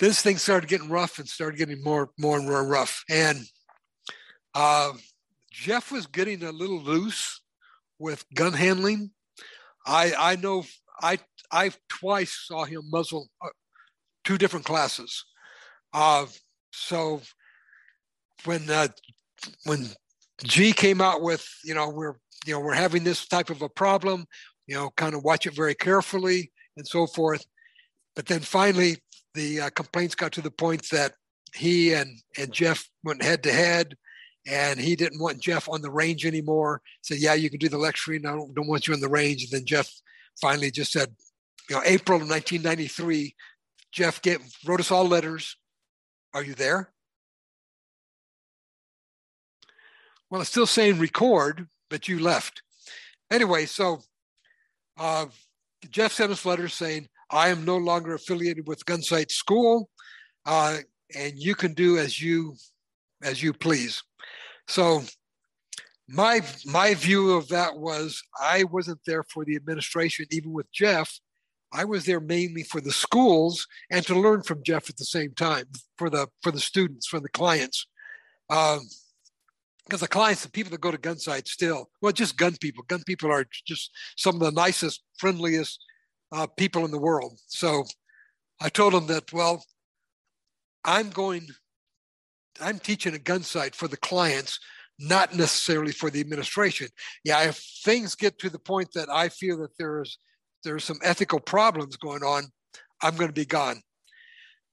This 0.00 0.20
thing 0.20 0.38
started 0.38 0.68
getting 0.68 0.88
rough 0.90 1.20
and 1.20 1.28
started 1.28 1.56
getting 1.56 1.84
more 1.84 2.10
more 2.18 2.36
and 2.36 2.48
more 2.48 2.66
rough. 2.66 3.04
And 3.08 3.38
uh, 4.54 4.92
Jeff 5.52 5.92
was 5.92 6.06
getting 6.06 6.42
a 6.42 6.50
little 6.50 6.82
loose 6.82 7.40
with 8.00 8.24
gun 8.34 8.54
handling. 8.54 9.12
I 9.86 10.14
I 10.18 10.36
know 10.36 10.64
I 11.02 11.18
I 11.50 11.72
twice 11.88 12.46
saw 12.46 12.64
him 12.64 12.82
muzzle 12.90 13.28
uh, 13.42 13.48
two 14.24 14.38
different 14.38 14.66
classes. 14.66 15.24
Uh, 15.92 16.26
so 16.72 17.20
when 18.44 18.68
uh, 18.70 18.88
when 19.64 19.86
G 20.42 20.72
came 20.72 21.00
out 21.00 21.22
with 21.22 21.46
you 21.64 21.74
know 21.74 21.88
we're 21.88 22.14
you 22.46 22.54
know 22.54 22.60
we're 22.60 22.74
having 22.74 23.04
this 23.04 23.26
type 23.26 23.50
of 23.50 23.62
a 23.62 23.68
problem, 23.68 24.26
you 24.66 24.74
know 24.74 24.90
kind 24.96 25.14
of 25.14 25.22
watch 25.22 25.46
it 25.46 25.54
very 25.54 25.74
carefully 25.74 26.50
and 26.76 26.86
so 26.86 27.06
forth. 27.06 27.44
But 28.16 28.26
then 28.26 28.40
finally 28.40 28.98
the 29.34 29.62
uh, 29.62 29.70
complaints 29.70 30.14
got 30.14 30.32
to 30.32 30.40
the 30.40 30.50
point 30.50 30.88
that 30.90 31.14
he 31.54 31.92
and 31.92 32.20
and 32.38 32.52
Jeff 32.52 32.88
went 33.02 33.22
head 33.22 33.42
to 33.44 33.52
head 33.52 33.96
and 34.46 34.78
he 34.78 34.94
didn't 34.96 35.20
want 35.20 35.38
Jeff 35.38 35.68
on 35.68 35.80
the 35.80 35.90
range 35.90 36.26
anymore. 36.26 36.82
Said, 37.02 37.18
"Yeah, 37.18 37.34
you 37.34 37.50
can 37.50 37.58
do 37.58 37.68
the 37.68 37.78
lecturing. 37.78 38.26
I 38.26 38.32
don't, 38.32 38.54
don't 38.54 38.66
want 38.66 38.86
you 38.86 38.94
in 38.94 39.00
the 39.00 39.08
range." 39.08 39.44
And 39.44 39.52
then 39.52 39.66
Jeff 39.66 39.90
finally 40.40 40.70
just 40.70 40.92
said, 40.92 41.14
"You 41.68 41.76
know, 41.76 41.82
April 41.84 42.16
of 42.16 42.28
1993, 42.28 43.34
Jeff 43.92 44.20
get, 44.22 44.40
wrote 44.66 44.80
us 44.80 44.90
all 44.90 45.06
letters. 45.06 45.56
Are 46.34 46.42
you 46.42 46.54
there?" 46.54 46.92
Well, 50.30 50.40
it's 50.40 50.50
still 50.50 50.66
saying 50.66 50.98
record, 50.98 51.68
but 51.90 52.08
you 52.08 52.18
left. 52.18 52.62
Anyway, 53.30 53.66
so 53.66 54.02
uh, 54.98 55.26
Jeff 55.90 56.12
sent 56.12 56.32
us 56.32 56.44
letters 56.44 56.74
saying, 56.74 57.08
"I 57.30 57.48
am 57.48 57.64
no 57.64 57.76
longer 57.76 58.14
affiliated 58.14 58.66
with 58.66 58.84
Gunsight 58.84 59.30
School, 59.30 59.88
uh, 60.44 60.78
and 61.16 61.32
you 61.36 61.54
can 61.54 61.72
do 61.72 61.96
as 61.98 62.20
you 62.20 62.56
as 63.22 63.42
you 63.42 63.54
please." 63.54 64.02
So 64.68 65.02
my 66.08 66.40
my 66.66 66.94
view 66.94 67.32
of 67.32 67.48
that 67.48 67.76
was 67.76 68.22
I 68.40 68.64
wasn't 68.64 69.00
there 69.06 69.22
for 69.22 69.44
the 69.44 69.56
administration, 69.56 70.26
even 70.30 70.52
with 70.52 70.70
Jeff. 70.72 71.18
I 71.72 71.84
was 71.84 72.04
there 72.04 72.20
mainly 72.20 72.62
for 72.62 72.80
the 72.80 72.92
schools 72.92 73.66
and 73.90 74.06
to 74.06 74.18
learn 74.18 74.42
from 74.42 74.62
Jeff 74.62 74.88
at 74.88 74.96
the 74.96 75.04
same 75.04 75.34
time 75.34 75.66
for 75.98 76.08
the 76.08 76.28
for 76.42 76.52
the 76.52 76.60
students, 76.60 77.06
for 77.06 77.20
the 77.20 77.28
clients. 77.28 77.86
Um, 78.50 78.80
because 79.84 80.00
the 80.00 80.08
clients, 80.08 80.42
the 80.42 80.50
people 80.50 80.70
that 80.70 80.80
go 80.80 80.90
to 80.90 80.96
gun 80.96 81.18
sites 81.18 81.52
still, 81.52 81.90
well, 82.00 82.12
just 82.12 82.38
gun 82.38 82.56
people. 82.58 82.84
Gun 82.84 83.02
people 83.04 83.30
are 83.30 83.44
just 83.66 83.90
some 84.16 84.36
of 84.36 84.40
the 84.40 84.50
nicest, 84.50 85.02
friendliest 85.18 85.78
uh, 86.32 86.46
people 86.46 86.86
in 86.86 86.90
the 86.90 86.98
world. 86.98 87.38
So 87.48 87.84
I 88.60 88.70
told 88.70 88.94
them 88.94 89.06
that, 89.08 89.30
well, 89.32 89.62
I'm 90.84 91.10
going 91.10 91.48
I'm 92.60 92.78
teaching 92.78 93.14
a 93.14 93.18
Gunsight 93.18 93.74
for 93.74 93.88
the 93.88 93.96
clients, 93.96 94.58
not 94.98 95.34
necessarily 95.34 95.92
for 95.92 96.10
the 96.10 96.20
administration. 96.20 96.88
Yeah, 97.24 97.42
if 97.42 97.56
things 97.84 98.14
get 98.14 98.38
to 98.40 98.50
the 98.50 98.58
point 98.58 98.90
that 98.94 99.08
I 99.08 99.28
feel 99.28 99.58
that 99.58 99.76
there's 99.78 100.18
there's 100.62 100.84
some 100.84 100.98
ethical 101.02 101.40
problems 101.40 101.96
going 101.96 102.22
on, 102.22 102.44
I'm 103.02 103.16
going 103.16 103.28
to 103.28 103.34
be 103.34 103.44
gone. 103.44 103.82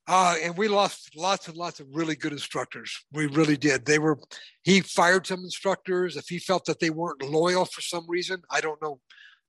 Uh, 0.07 0.35
and 0.41 0.57
we 0.57 0.67
lost 0.67 1.15
lots 1.15 1.47
and 1.47 1.55
lots 1.55 1.79
of 1.79 1.87
really 1.93 2.15
good 2.15 2.31
instructors. 2.31 3.03
We 3.11 3.27
really 3.27 3.57
did. 3.57 3.85
They 3.85 3.99
were. 3.99 4.17
He 4.63 4.81
fired 4.81 5.27
some 5.27 5.43
instructors 5.43 6.17
if 6.17 6.27
he 6.27 6.39
felt 6.39 6.65
that 6.65 6.79
they 6.79 6.89
weren't 6.89 7.21
loyal 7.21 7.65
for 7.65 7.81
some 7.81 8.05
reason. 8.07 8.41
I 8.49 8.61
don't 8.61 8.81
know. 8.81 8.99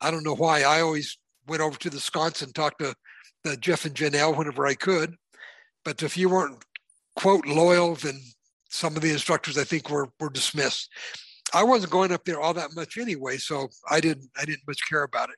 I 0.00 0.10
don't 0.10 0.24
know 0.24 0.34
why. 0.34 0.62
I 0.62 0.80
always 0.80 1.16
went 1.46 1.62
over 1.62 1.78
to 1.78 1.90
the 1.90 2.00
sconce 2.00 2.42
and 2.42 2.54
talked 2.54 2.80
to 2.80 2.94
the 3.44 3.56
Jeff 3.56 3.84
and 3.84 3.94
Janelle 3.94 4.36
whenever 4.36 4.66
I 4.66 4.74
could. 4.74 5.16
But 5.84 6.02
if 6.02 6.16
you 6.16 6.28
weren't 6.28 6.62
quote 7.16 7.46
loyal, 7.46 7.94
than 7.94 8.20
some 8.68 8.96
of 8.96 9.02
the 9.02 9.12
instructors 9.12 9.58
I 9.58 9.64
think 9.64 9.90
were 9.90 10.08
were 10.18 10.30
dismissed. 10.30 10.90
I 11.54 11.62
wasn't 11.62 11.92
going 11.92 12.12
up 12.12 12.24
there 12.24 12.40
all 12.40 12.54
that 12.54 12.74
much 12.74 12.96
anyway, 12.96 13.36
so 13.36 13.68
I 13.90 14.00
didn't 14.00 14.30
I 14.40 14.44
didn't 14.44 14.66
much 14.66 14.88
care 14.88 15.02
about 15.02 15.30
it. 15.30 15.36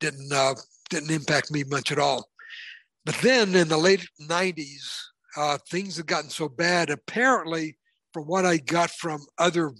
Didn't 0.00 0.32
uh, 0.32 0.54
didn't 0.88 1.10
impact 1.10 1.50
me 1.50 1.64
much 1.64 1.92
at 1.92 1.98
all. 1.98 2.28
But 3.04 3.16
then 3.16 3.54
in 3.54 3.68
the 3.68 3.76
late 3.76 4.06
'90s, 4.22 4.98
uh, 5.36 5.58
things 5.68 5.96
had 5.96 6.06
gotten 6.06 6.30
so 6.30 6.48
bad. 6.48 6.90
Apparently, 6.90 7.76
from 8.12 8.24
what 8.24 8.46
I 8.46 8.58
got 8.58 8.90
from 8.90 9.20
other 9.38 9.72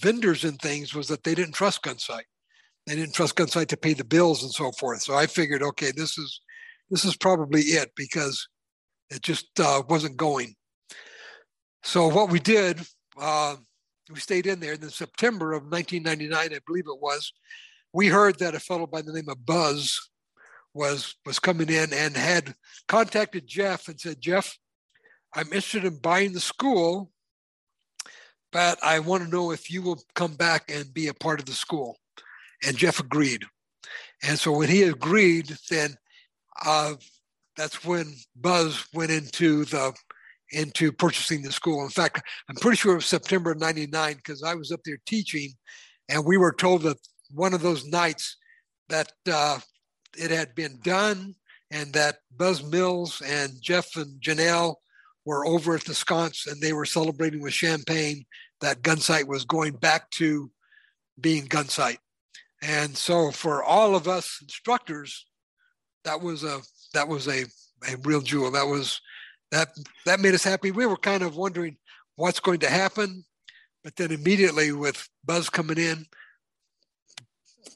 vendors 0.00 0.44
and 0.44 0.58
things, 0.60 0.94
was 0.94 1.08
that 1.08 1.24
they 1.24 1.34
didn't 1.34 1.54
trust 1.54 1.82
Gunsight. 1.82 2.24
They 2.86 2.96
didn't 2.96 3.14
trust 3.14 3.36
Gunsight 3.36 3.68
to 3.68 3.76
pay 3.76 3.92
the 3.92 4.04
bills 4.04 4.42
and 4.42 4.52
so 4.52 4.72
forth. 4.72 5.02
So 5.02 5.14
I 5.14 5.26
figured, 5.26 5.62
okay, 5.62 5.92
this 5.94 6.16
is 6.16 6.40
this 6.90 7.04
is 7.04 7.16
probably 7.16 7.60
it 7.60 7.90
because 7.94 8.48
it 9.10 9.22
just 9.22 9.48
uh, 9.60 9.82
wasn't 9.88 10.16
going. 10.16 10.54
So 11.82 12.08
what 12.08 12.30
we 12.30 12.38
did, 12.38 12.80
uh, 13.20 13.56
we 14.10 14.20
stayed 14.20 14.46
in 14.46 14.60
there. 14.60 14.74
In 14.74 14.90
September 14.90 15.52
of 15.52 15.64
1999, 15.64 16.56
I 16.56 16.60
believe 16.66 16.86
it 16.86 17.00
was, 17.00 17.32
we 17.92 18.08
heard 18.08 18.38
that 18.38 18.54
a 18.54 18.60
fellow 18.60 18.86
by 18.86 19.02
the 19.02 19.12
name 19.12 19.28
of 19.28 19.44
Buzz 19.44 20.10
was 20.74 21.16
was 21.24 21.38
coming 21.38 21.68
in 21.70 21.92
and 21.92 22.16
had 22.16 22.54
contacted 22.86 23.46
Jeff 23.46 23.88
and 23.88 23.98
said, 23.98 24.20
Jeff, 24.20 24.56
I'm 25.34 25.46
interested 25.46 25.84
in 25.84 25.98
buying 25.98 26.32
the 26.32 26.40
school, 26.40 27.10
but 28.52 28.78
I 28.82 28.98
want 29.00 29.24
to 29.24 29.30
know 29.30 29.50
if 29.50 29.70
you 29.70 29.82
will 29.82 30.00
come 30.14 30.34
back 30.34 30.70
and 30.70 30.92
be 30.92 31.08
a 31.08 31.14
part 31.14 31.40
of 31.40 31.46
the 31.46 31.52
school. 31.52 31.96
And 32.66 32.76
Jeff 32.76 33.00
agreed. 33.00 33.44
And 34.22 34.38
so 34.38 34.52
when 34.52 34.68
he 34.68 34.82
agreed, 34.82 35.56
then 35.70 35.94
uh, 36.64 36.94
that's 37.56 37.84
when 37.84 38.14
Buzz 38.36 38.84
went 38.92 39.10
into 39.10 39.64
the 39.66 39.94
into 40.52 40.92
purchasing 40.92 41.42
the 41.42 41.52
school. 41.52 41.82
In 41.84 41.90
fact, 41.90 42.22
I'm 42.48 42.56
pretty 42.56 42.76
sure 42.76 42.92
it 42.92 42.96
was 42.96 43.06
September 43.06 43.54
99 43.54 44.16
because 44.16 44.42
I 44.42 44.54
was 44.54 44.72
up 44.72 44.80
there 44.84 44.98
teaching 45.06 45.52
and 46.08 46.24
we 46.24 46.36
were 46.36 46.52
told 46.52 46.82
that 46.82 46.98
one 47.32 47.54
of 47.54 47.62
those 47.62 47.86
nights 47.86 48.36
that 48.88 49.12
uh, 49.30 49.58
it 50.16 50.30
had 50.30 50.54
been 50.54 50.78
done 50.82 51.34
and 51.70 51.92
that 51.92 52.16
Buzz 52.36 52.64
Mills 52.64 53.22
and 53.26 53.52
Jeff 53.60 53.96
and 53.96 54.20
Janelle 54.20 54.76
were 55.26 55.46
over 55.46 55.74
at 55.74 55.84
the 55.84 55.94
sconce 55.94 56.46
and 56.46 56.60
they 56.60 56.72
were 56.72 56.86
celebrating 56.86 57.42
with 57.42 57.52
champagne 57.52 58.24
that 58.60 58.82
Gunsight 58.82 59.26
was 59.26 59.44
going 59.44 59.74
back 59.74 60.10
to 60.12 60.50
being 61.20 61.46
Gunsight. 61.46 61.98
And 62.62 62.96
so 62.96 63.30
for 63.30 63.62
all 63.62 63.94
of 63.94 64.08
us 64.08 64.38
instructors, 64.42 65.26
that 66.04 66.20
was 66.20 66.44
a 66.44 66.60
that 66.94 67.06
was 67.06 67.28
a, 67.28 67.44
a 67.88 67.96
real 68.02 68.22
jewel. 68.22 68.50
That 68.50 68.66
was 68.66 69.00
that 69.50 69.68
that 70.06 70.20
made 70.20 70.34
us 70.34 70.44
happy. 70.44 70.70
We 70.70 70.86
were 70.86 70.96
kind 70.96 71.22
of 71.22 71.36
wondering 71.36 71.76
what's 72.16 72.40
going 72.40 72.60
to 72.60 72.70
happen, 72.70 73.24
but 73.84 73.96
then 73.96 74.10
immediately 74.10 74.72
with 74.72 75.08
Buzz 75.24 75.48
coming 75.48 75.78
in, 75.78 76.06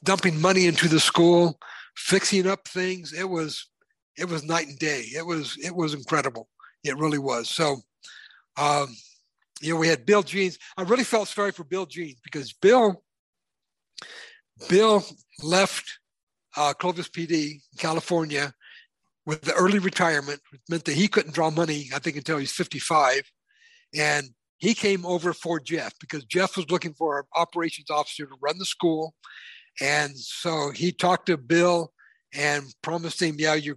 dumping 0.03 0.39
money 0.39 0.67
into 0.67 0.87
the 0.87 0.99
school, 0.99 1.57
fixing 1.95 2.47
up 2.47 2.67
things, 2.67 3.13
it 3.13 3.29
was 3.29 3.67
it 4.17 4.29
was 4.29 4.43
night 4.43 4.67
and 4.67 4.77
day. 4.77 5.05
It 5.15 5.25
was 5.25 5.57
it 5.63 5.75
was 5.75 5.93
incredible. 5.93 6.49
It 6.83 6.97
really 6.97 7.17
was. 7.17 7.49
So, 7.49 7.77
um, 8.57 8.95
you 9.61 9.73
know, 9.73 9.79
we 9.79 9.87
had 9.87 10.05
Bill 10.05 10.23
Jeans. 10.23 10.59
I 10.77 10.83
really 10.83 11.05
felt 11.05 11.29
sorry 11.29 11.51
for 11.51 11.63
Bill 11.63 11.85
Jeans 11.85 12.19
because 12.23 12.53
Bill 12.53 13.03
Bill 14.69 15.03
left 15.41 15.99
uh, 16.55 16.73
Clovis 16.73 17.09
PD, 17.09 17.61
California, 17.77 18.53
with 19.25 19.41
the 19.41 19.53
early 19.53 19.79
retirement 19.79 20.41
which 20.51 20.61
meant 20.69 20.85
that 20.85 20.95
he 20.95 21.07
couldn't 21.07 21.33
draw 21.33 21.49
money, 21.49 21.89
I 21.93 21.99
think, 21.99 22.17
until 22.17 22.37
he's 22.37 22.51
55. 22.51 23.23
And 23.95 24.29
he 24.57 24.73
came 24.73 25.05
over 25.05 25.33
for 25.33 25.59
Jeff 25.59 25.93
because 25.99 26.25
Jeff 26.25 26.57
was 26.57 26.69
looking 26.71 26.93
for 26.93 27.19
an 27.19 27.25
operations 27.35 27.89
officer 27.89 28.25
to 28.25 28.35
run 28.41 28.57
the 28.57 28.65
school. 28.65 29.13
And 29.81 30.17
so 30.17 30.71
he 30.71 30.91
talked 30.91 31.27
to 31.27 31.37
Bill 31.37 31.91
and 32.33 32.63
promised 32.81 33.21
him, 33.21 33.35
yeah, 33.37 33.55
you, 33.55 33.75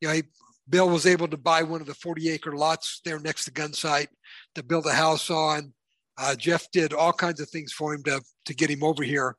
you 0.00 0.08
know, 0.08 0.14
he, 0.14 0.22
Bill 0.68 0.88
was 0.88 1.06
able 1.06 1.28
to 1.28 1.36
buy 1.36 1.62
one 1.62 1.80
of 1.80 1.86
the 1.86 1.94
40 1.94 2.28
acre 2.30 2.56
lots 2.56 3.00
there 3.04 3.20
next 3.20 3.44
to 3.44 3.52
Gunsight 3.52 4.08
to 4.54 4.62
build 4.62 4.86
a 4.86 4.92
house 4.92 5.30
on. 5.30 5.72
Uh, 6.18 6.34
Jeff 6.34 6.70
did 6.70 6.92
all 6.92 7.12
kinds 7.12 7.40
of 7.40 7.48
things 7.48 7.72
for 7.72 7.94
him 7.94 8.02
to 8.04 8.22
to 8.46 8.54
get 8.54 8.70
him 8.70 8.82
over 8.82 9.02
here, 9.02 9.36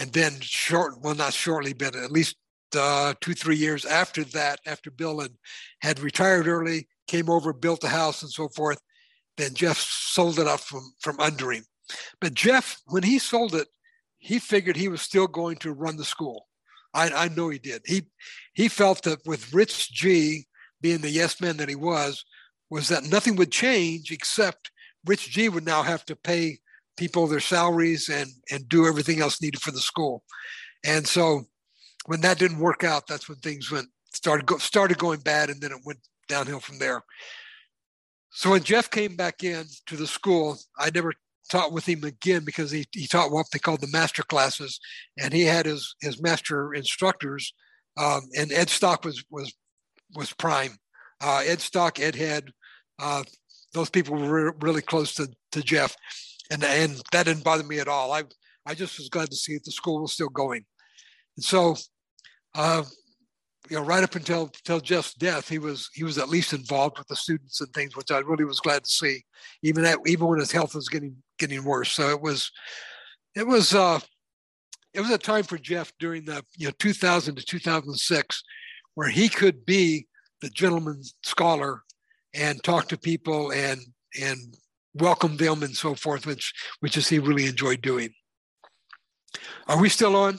and 0.00 0.12
then 0.12 0.32
short, 0.40 1.00
well, 1.00 1.14
not 1.14 1.32
shortly, 1.32 1.72
but 1.72 1.94
at 1.94 2.10
least 2.10 2.36
uh, 2.76 3.14
two 3.20 3.34
three 3.34 3.56
years 3.56 3.84
after 3.84 4.24
that, 4.24 4.60
after 4.66 4.90
Bill 4.90 5.20
had, 5.20 5.32
had 5.80 6.00
retired 6.00 6.46
early, 6.46 6.88
came 7.06 7.28
over, 7.30 7.52
built 7.52 7.84
a 7.84 7.88
house, 7.88 8.22
and 8.22 8.30
so 8.30 8.48
forth. 8.48 8.80
Then 9.36 9.54
Jeff 9.54 9.78
sold 9.78 10.38
it 10.38 10.46
out 10.46 10.60
from 10.60 10.92
from 11.00 11.18
under 11.20 11.52
him. 11.52 11.64
But 12.20 12.34
Jeff, 12.34 12.80
when 12.86 13.02
he 13.02 13.18
sold 13.18 13.54
it, 13.54 13.68
he 14.18 14.38
figured 14.38 14.76
he 14.76 14.88
was 14.88 15.02
still 15.02 15.26
going 15.26 15.56
to 15.58 15.72
run 15.72 15.96
the 15.96 16.04
school. 16.04 16.46
I, 16.94 17.10
I 17.10 17.28
know 17.28 17.48
he 17.48 17.58
did. 17.58 17.82
He 17.86 18.02
he 18.54 18.68
felt 18.68 19.02
that 19.02 19.20
with 19.26 19.52
Rich 19.52 19.92
G 19.92 20.46
being 20.80 21.00
the 21.00 21.10
yes 21.10 21.40
man 21.40 21.56
that 21.58 21.68
he 21.68 21.76
was, 21.76 22.24
was 22.70 22.88
that 22.88 23.04
nothing 23.04 23.36
would 23.36 23.52
change 23.52 24.10
except 24.10 24.70
Rich 25.06 25.30
G 25.30 25.48
would 25.48 25.64
now 25.64 25.82
have 25.82 26.04
to 26.06 26.16
pay 26.16 26.58
people 26.96 27.26
their 27.26 27.40
salaries 27.40 28.08
and 28.08 28.30
and 28.50 28.68
do 28.68 28.86
everything 28.86 29.20
else 29.20 29.40
needed 29.40 29.60
for 29.60 29.70
the 29.70 29.80
school. 29.80 30.22
And 30.84 31.06
so 31.06 31.44
when 32.06 32.20
that 32.22 32.38
didn't 32.38 32.58
work 32.58 32.84
out, 32.84 33.06
that's 33.06 33.28
when 33.28 33.38
things 33.38 33.70
went 33.70 33.88
started 34.12 34.46
go, 34.46 34.58
started 34.58 34.98
going 34.98 35.20
bad, 35.20 35.50
and 35.50 35.60
then 35.60 35.72
it 35.72 35.80
went 35.84 36.00
downhill 36.28 36.60
from 36.60 36.78
there. 36.78 37.02
So 38.30 38.50
when 38.50 38.62
Jeff 38.62 38.90
came 38.90 39.16
back 39.16 39.44
in 39.44 39.64
to 39.86 39.96
the 39.96 40.06
school, 40.06 40.58
I 40.78 40.90
never 40.90 41.12
taught 41.50 41.72
with 41.72 41.86
him 41.86 42.04
again 42.04 42.44
because 42.44 42.70
he, 42.70 42.86
he 42.92 43.06
taught 43.06 43.30
what 43.30 43.46
they 43.52 43.58
called 43.58 43.80
the 43.80 43.88
master 43.88 44.22
classes, 44.22 44.80
and 45.18 45.32
he 45.32 45.42
had 45.42 45.66
his 45.66 45.94
his 46.00 46.20
master 46.20 46.74
instructors, 46.74 47.52
um, 47.96 48.22
and 48.36 48.52
Ed 48.52 48.70
Stock 48.70 49.04
was 49.04 49.22
was 49.30 49.52
was 50.14 50.32
prime. 50.32 50.76
Uh, 51.20 51.42
Ed 51.46 51.60
Stock, 51.60 52.00
Ed 52.00 52.16
Head, 52.16 52.50
uh, 52.98 53.22
those 53.74 53.90
people 53.90 54.16
were 54.16 54.46
re- 54.46 54.52
really 54.60 54.82
close 54.82 55.14
to, 55.14 55.28
to 55.52 55.62
Jeff, 55.62 55.94
and 56.50 56.64
and 56.64 57.00
that 57.12 57.26
didn't 57.26 57.44
bother 57.44 57.64
me 57.64 57.78
at 57.80 57.88
all. 57.88 58.12
I 58.12 58.24
I 58.66 58.74
just 58.74 58.98
was 58.98 59.08
glad 59.08 59.30
to 59.30 59.36
see 59.36 59.54
that 59.54 59.64
the 59.64 59.72
school 59.72 60.00
was 60.00 60.12
still 60.12 60.28
going, 60.28 60.64
and 61.36 61.44
so 61.44 61.76
uh, 62.54 62.82
you 63.70 63.76
know, 63.76 63.84
right 63.84 64.02
up 64.02 64.16
until 64.16 64.44
until 64.44 64.80
Jeff's 64.80 65.14
death, 65.14 65.48
he 65.48 65.58
was 65.58 65.88
he 65.94 66.04
was 66.04 66.18
at 66.18 66.28
least 66.28 66.52
involved 66.52 66.98
with 66.98 67.06
the 67.08 67.16
students 67.16 67.60
and 67.60 67.72
things, 67.72 67.96
which 67.96 68.10
I 68.10 68.18
really 68.18 68.44
was 68.44 68.60
glad 68.60 68.84
to 68.84 68.90
see, 68.90 69.24
even 69.62 69.84
that 69.84 69.98
even 70.06 70.26
when 70.26 70.40
his 70.40 70.52
health 70.52 70.74
was 70.74 70.88
getting 70.88 71.16
getting 71.38 71.64
worse. 71.64 71.92
So 71.92 72.10
it 72.10 72.20
was 72.20 72.50
it 73.34 73.46
was 73.46 73.74
uh, 73.74 74.00
it 74.92 75.00
was 75.00 75.10
a 75.10 75.18
time 75.18 75.44
for 75.44 75.58
Jeff 75.58 75.92
during 75.98 76.24
the 76.24 76.44
you 76.56 76.66
know 76.66 76.72
2000 76.78 77.36
to 77.36 77.42
2006, 77.44 78.42
where 78.94 79.08
he 79.08 79.28
could 79.28 79.64
be 79.64 80.06
the 80.40 80.50
gentleman 80.50 81.00
scholar 81.22 81.82
and 82.34 82.62
talk 82.62 82.88
to 82.88 82.98
people 82.98 83.52
and 83.52 83.80
and 84.20 84.56
welcome 84.94 85.36
them 85.36 85.62
and 85.62 85.74
so 85.74 85.94
forth, 85.94 86.26
which 86.26 86.52
which 86.80 86.96
is 86.96 87.08
he 87.08 87.18
really 87.18 87.46
enjoyed 87.46 87.80
doing. 87.80 88.10
Are 89.68 89.80
we 89.80 89.88
still 89.88 90.16
on? 90.16 90.38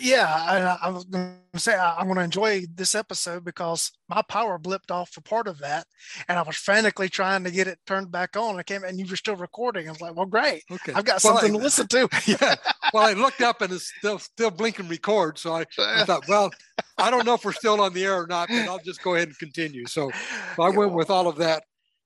Yeah, 0.00 0.26
I, 0.26 0.86
I 0.86 0.90
was 0.90 1.04
going 1.04 1.36
to 1.52 1.60
say 1.60 1.74
I, 1.74 2.00
am 2.00 2.06
going 2.06 2.16
to 2.16 2.24
enjoy 2.24 2.64
this 2.74 2.94
episode 2.94 3.44
because 3.44 3.92
my 4.08 4.22
power 4.22 4.58
blipped 4.58 4.90
off 4.90 5.10
for 5.10 5.20
part 5.20 5.48
of 5.48 5.58
that, 5.58 5.86
and 6.28 6.38
I 6.38 6.42
was 6.42 6.56
frantically 6.56 7.08
trying 7.08 7.44
to 7.44 7.50
get 7.50 7.66
it 7.66 7.78
turned 7.86 8.10
back 8.10 8.36
on. 8.36 8.58
I 8.58 8.62
came 8.62 8.84
and 8.84 8.98
you 8.98 9.06
were 9.08 9.16
still 9.16 9.36
recording. 9.36 9.88
I 9.88 9.92
was 9.92 10.00
like, 10.00 10.16
"Well, 10.16 10.26
great. 10.26 10.62
Okay, 10.70 10.92
I've 10.92 11.04
got 11.04 11.22
well, 11.24 11.36
something 11.36 11.54
I, 11.54 11.58
to 11.58 11.62
listen 11.62 11.86
to." 11.88 12.08
yeah. 12.26 12.54
Well, 12.92 13.06
I 13.06 13.12
looked 13.12 13.40
up 13.40 13.62
and 13.62 13.72
it's 13.72 13.92
still 13.98 14.18
still 14.18 14.50
blinking 14.50 14.88
record, 14.88 15.38
so 15.38 15.54
I, 15.54 15.64
I, 15.78 16.04
thought, 16.04 16.28
well, 16.28 16.50
I 16.98 17.10
don't 17.10 17.26
know 17.26 17.34
if 17.34 17.44
we're 17.44 17.52
still 17.52 17.80
on 17.80 17.92
the 17.92 18.04
air 18.04 18.22
or 18.22 18.26
not, 18.26 18.48
but 18.48 18.68
I'll 18.68 18.78
just 18.78 19.02
go 19.02 19.14
ahead 19.14 19.28
and 19.28 19.38
continue. 19.38 19.86
So, 19.86 20.10
so 20.56 20.62
I 20.62 20.70
went 20.70 20.92
with 20.92 21.10
all 21.10 21.28
of 21.28 21.36
that. 21.36 21.64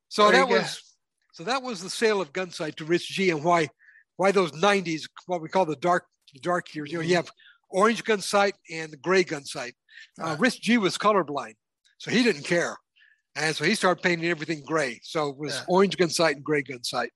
So 0.08 0.30
there 0.30 0.40
that 0.40 0.48
was 0.48 0.80
so 1.32 1.44
that 1.44 1.62
was 1.62 1.82
the 1.82 1.90
sale 1.90 2.20
of 2.20 2.32
Gunsight 2.32 2.76
to 2.76 2.84
Rich 2.84 3.08
G, 3.08 3.30
and 3.30 3.42
why 3.42 3.68
why 4.16 4.30
those 4.30 4.52
'90s, 4.52 5.08
what 5.26 5.42
we 5.42 5.48
call 5.48 5.66
the 5.66 5.76
dark 5.76 6.04
dark 6.40 6.74
years. 6.74 6.92
You 6.92 6.98
know, 6.98 7.04
you 7.04 7.16
have 7.16 7.30
orange 7.74 8.04
Gunsight 8.04 8.52
and 8.70 8.92
the 8.92 8.96
gray 8.96 9.24
Gunsight. 9.24 9.72
Uh, 10.20 10.36
Rich 10.38 10.62
G 10.62 10.78
was 10.78 10.96
colorblind, 10.96 11.54
so 11.98 12.10
he 12.10 12.22
didn't 12.22 12.44
care. 12.44 12.76
And 13.36 13.54
so 13.54 13.64
he 13.64 13.74
started 13.74 14.02
painting 14.02 14.30
everything 14.30 14.62
gray. 14.64 15.00
So 15.02 15.28
it 15.28 15.36
was 15.36 15.56
yeah. 15.56 15.64
orange 15.68 15.96
Gunsight 15.96 16.32
and 16.32 16.44
gray 16.44 16.62
Gunsight. 16.62 17.08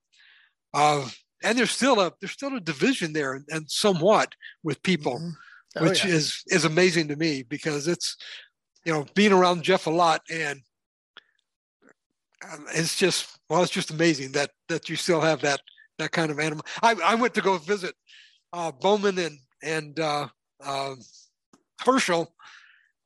Uh, 0.73 1.07
and 1.43 1.57
there's 1.57 1.71
still 1.71 1.99
a 2.01 2.11
there's 2.19 2.33
still 2.33 2.55
a 2.55 2.59
division 2.59 3.13
there 3.13 3.33
and, 3.33 3.45
and 3.49 3.71
somewhat 3.71 4.33
with 4.63 4.83
people, 4.83 5.15
mm-hmm. 5.15 5.29
oh, 5.77 5.83
which 5.83 6.03
yeah. 6.03 6.11
is 6.11 6.43
is 6.47 6.65
amazing 6.65 7.07
to 7.07 7.15
me 7.15 7.43
because 7.43 7.87
it's 7.87 8.17
you 8.85 8.91
know 8.91 9.05
being 9.15 9.31
around 9.31 9.63
Jeff 9.63 9.87
a 9.87 9.89
lot 9.89 10.21
and 10.29 10.59
um, 12.51 12.65
it's 12.73 12.97
just 12.97 13.39
well 13.49 13.63
it's 13.63 13.71
just 13.71 13.91
amazing 13.91 14.33
that 14.33 14.51
that 14.67 14.89
you 14.89 14.97
still 14.97 15.21
have 15.21 15.41
that 15.41 15.61
that 15.97 16.11
kind 16.11 16.31
of 16.31 16.39
animal. 16.39 16.65
I, 16.81 16.95
I 17.05 17.15
went 17.15 17.33
to 17.35 17.41
go 17.41 17.57
visit 17.57 17.95
uh, 18.51 18.71
Bowman 18.71 19.17
and 19.19 19.39
and 19.63 19.99
uh, 19.99 20.27
uh, 20.63 20.95
Herschel, 21.81 22.33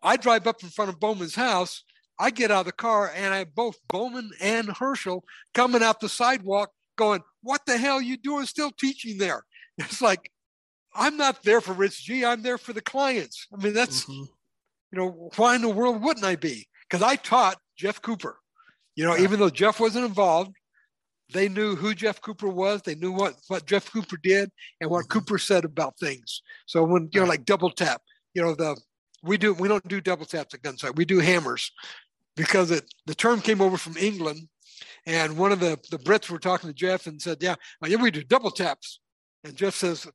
I 0.02 0.18
drive 0.18 0.48
up 0.48 0.64
in 0.64 0.70
front 0.70 0.90
of 0.90 1.00
Bowman's 1.00 1.36
house. 1.36 1.84
I 2.20 2.30
get 2.30 2.52
out 2.52 2.62
of 2.62 2.66
the 2.68 2.72
car 2.72 3.12
and 3.16 3.34
I 3.34 3.40
have 3.40 3.56
both 3.56 3.78
Bowman 3.88 4.32
and 4.40 4.70
Herschel 4.70 5.24
coming 5.54 5.82
out 5.82 6.00
the 6.00 6.10
sidewalk 6.10 6.72
going, 6.96 7.22
What 7.42 7.66
the 7.66 7.78
hell 7.78 7.96
are 7.96 8.02
you 8.02 8.18
doing 8.18 8.46
still 8.46 8.72
teaching 8.72 9.18
there? 9.18 9.44
It's 9.80 10.04
like, 10.04 10.32
I'm 10.94 11.18
not 11.18 11.42
there 11.42 11.60
for 11.60 11.74
Rich 11.74 12.04
G. 12.04 12.24
I'm 12.24 12.44
there 12.44 12.60
for 12.60 12.74
the 12.74 12.82
clients. 12.82 13.48
I 13.52 13.64
mean, 13.64 13.74
that's, 13.74 14.04
mm-hmm. 14.04 14.26
you 14.92 15.00
know, 15.00 15.32
why 15.36 15.56
in 15.56 15.62
the 15.64 15.70
world 15.70 16.04
wouldn't 16.04 16.26
I 16.26 16.36
be? 16.36 16.68
Because 16.88 17.02
I 17.02 17.16
taught 17.16 17.58
Jeff 17.76 18.00
Cooper. 18.00 18.38
You 18.96 19.06
know, 19.06 19.16
yeah. 19.16 19.24
even 19.24 19.40
though 19.40 19.50
Jeff 19.50 19.80
wasn't 19.80 20.06
involved, 20.06 20.56
they 21.32 21.50
knew 21.50 21.76
who 21.76 21.94
Jeff 21.94 22.22
Cooper 22.22 22.48
was. 22.48 22.82
They 22.82 22.96
knew 22.96 23.12
what, 23.12 23.36
what 23.48 23.66
Jeff 23.66 23.92
Cooper 23.92 24.18
did 24.18 24.52
and 24.82 24.90
what 24.90 25.06
mm-hmm. 25.06 25.20
Cooper 25.20 25.38
said 25.38 25.66
about 25.66 25.98
things. 25.98 26.42
So 26.66 26.84
when 26.84 27.10
you 27.14 27.22
know, 27.22 27.26
like 27.26 27.46
double 27.46 27.70
tap, 27.70 28.02
you 28.34 28.42
know, 28.42 28.56
the 28.56 28.80
we 29.24 29.38
do 29.38 29.54
we 29.54 29.68
don't 29.68 29.88
do 29.88 30.02
double 30.02 30.26
taps 30.26 30.54
at 30.54 30.62
Gunsight. 30.62 30.96
We 30.96 31.06
do 31.06 31.20
hammers 31.20 31.72
because 32.36 32.72
it 32.72 32.84
the 33.06 33.16
term 33.16 33.42
came 33.42 33.62
over 33.62 33.78
from 33.78 33.98
England, 33.98 34.48
and 35.06 35.38
one 35.38 35.52
of 35.52 35.60
the 35.60 35.80
the 35.92 36.00
Brits 36.00 36.30
were 36.30 36.40
talking 36.40 36.70
to 36.70 36.74
Jeff 36.74 37.08
and 37.08 37.22
said, 37.22 37.38
"Yeah, 37.42 37.56
well, 37.82 37.90
yeah, 37.90 37.98
we 37.98 38.12
do 38.12 38.24
double 38.24 38.52
taps." 38.52 39.00
And 39.44 39.56
Jeff 39.56 39.76
says, 39.76 40.08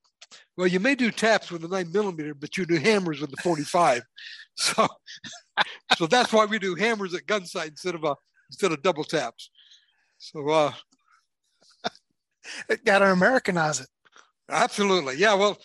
"Well, 0.56 0.66
you 0.66 0.78
may 0.78 0.94
do 0.94 1.10
taps 1.10 1.50
with 1.50 1.64
a 1.64 1.68
nine 1.68 1.90
millimeter, 1.90 2.34
but 2.34 2.56
you 2.56 2.66
do 2.66 2.76
hammers 2.76 3.20
with 3.20 3.30
the 3.30 3.42
45." 3.42 4.02
so, 4.56 4.86
so 5.96 6.06
that's 6.06 6.32
why 6.32 6.44
we 6.44 6.58
do 6.58 6.74
hammers 6.74 7.14
at 7.14 7.26
Gunsight 7.26 7.68
instead 7.68 7.94
of 7.94 8.04
a 8.04 8.14
instead 8.50 8.72
of 8.72 8.82
double 8.82 9.04
taps. 9.04 9.50
So, 10.18 10.48
uh, 10.48 10.72
got 12.84 12.98
to 13.00 13.12
Americanize 13.12 13.80
it. 13.80 13.88
Absolutely. 14.50 15.16
Yeah. 15.16 15.34
Well, 15.34 15.58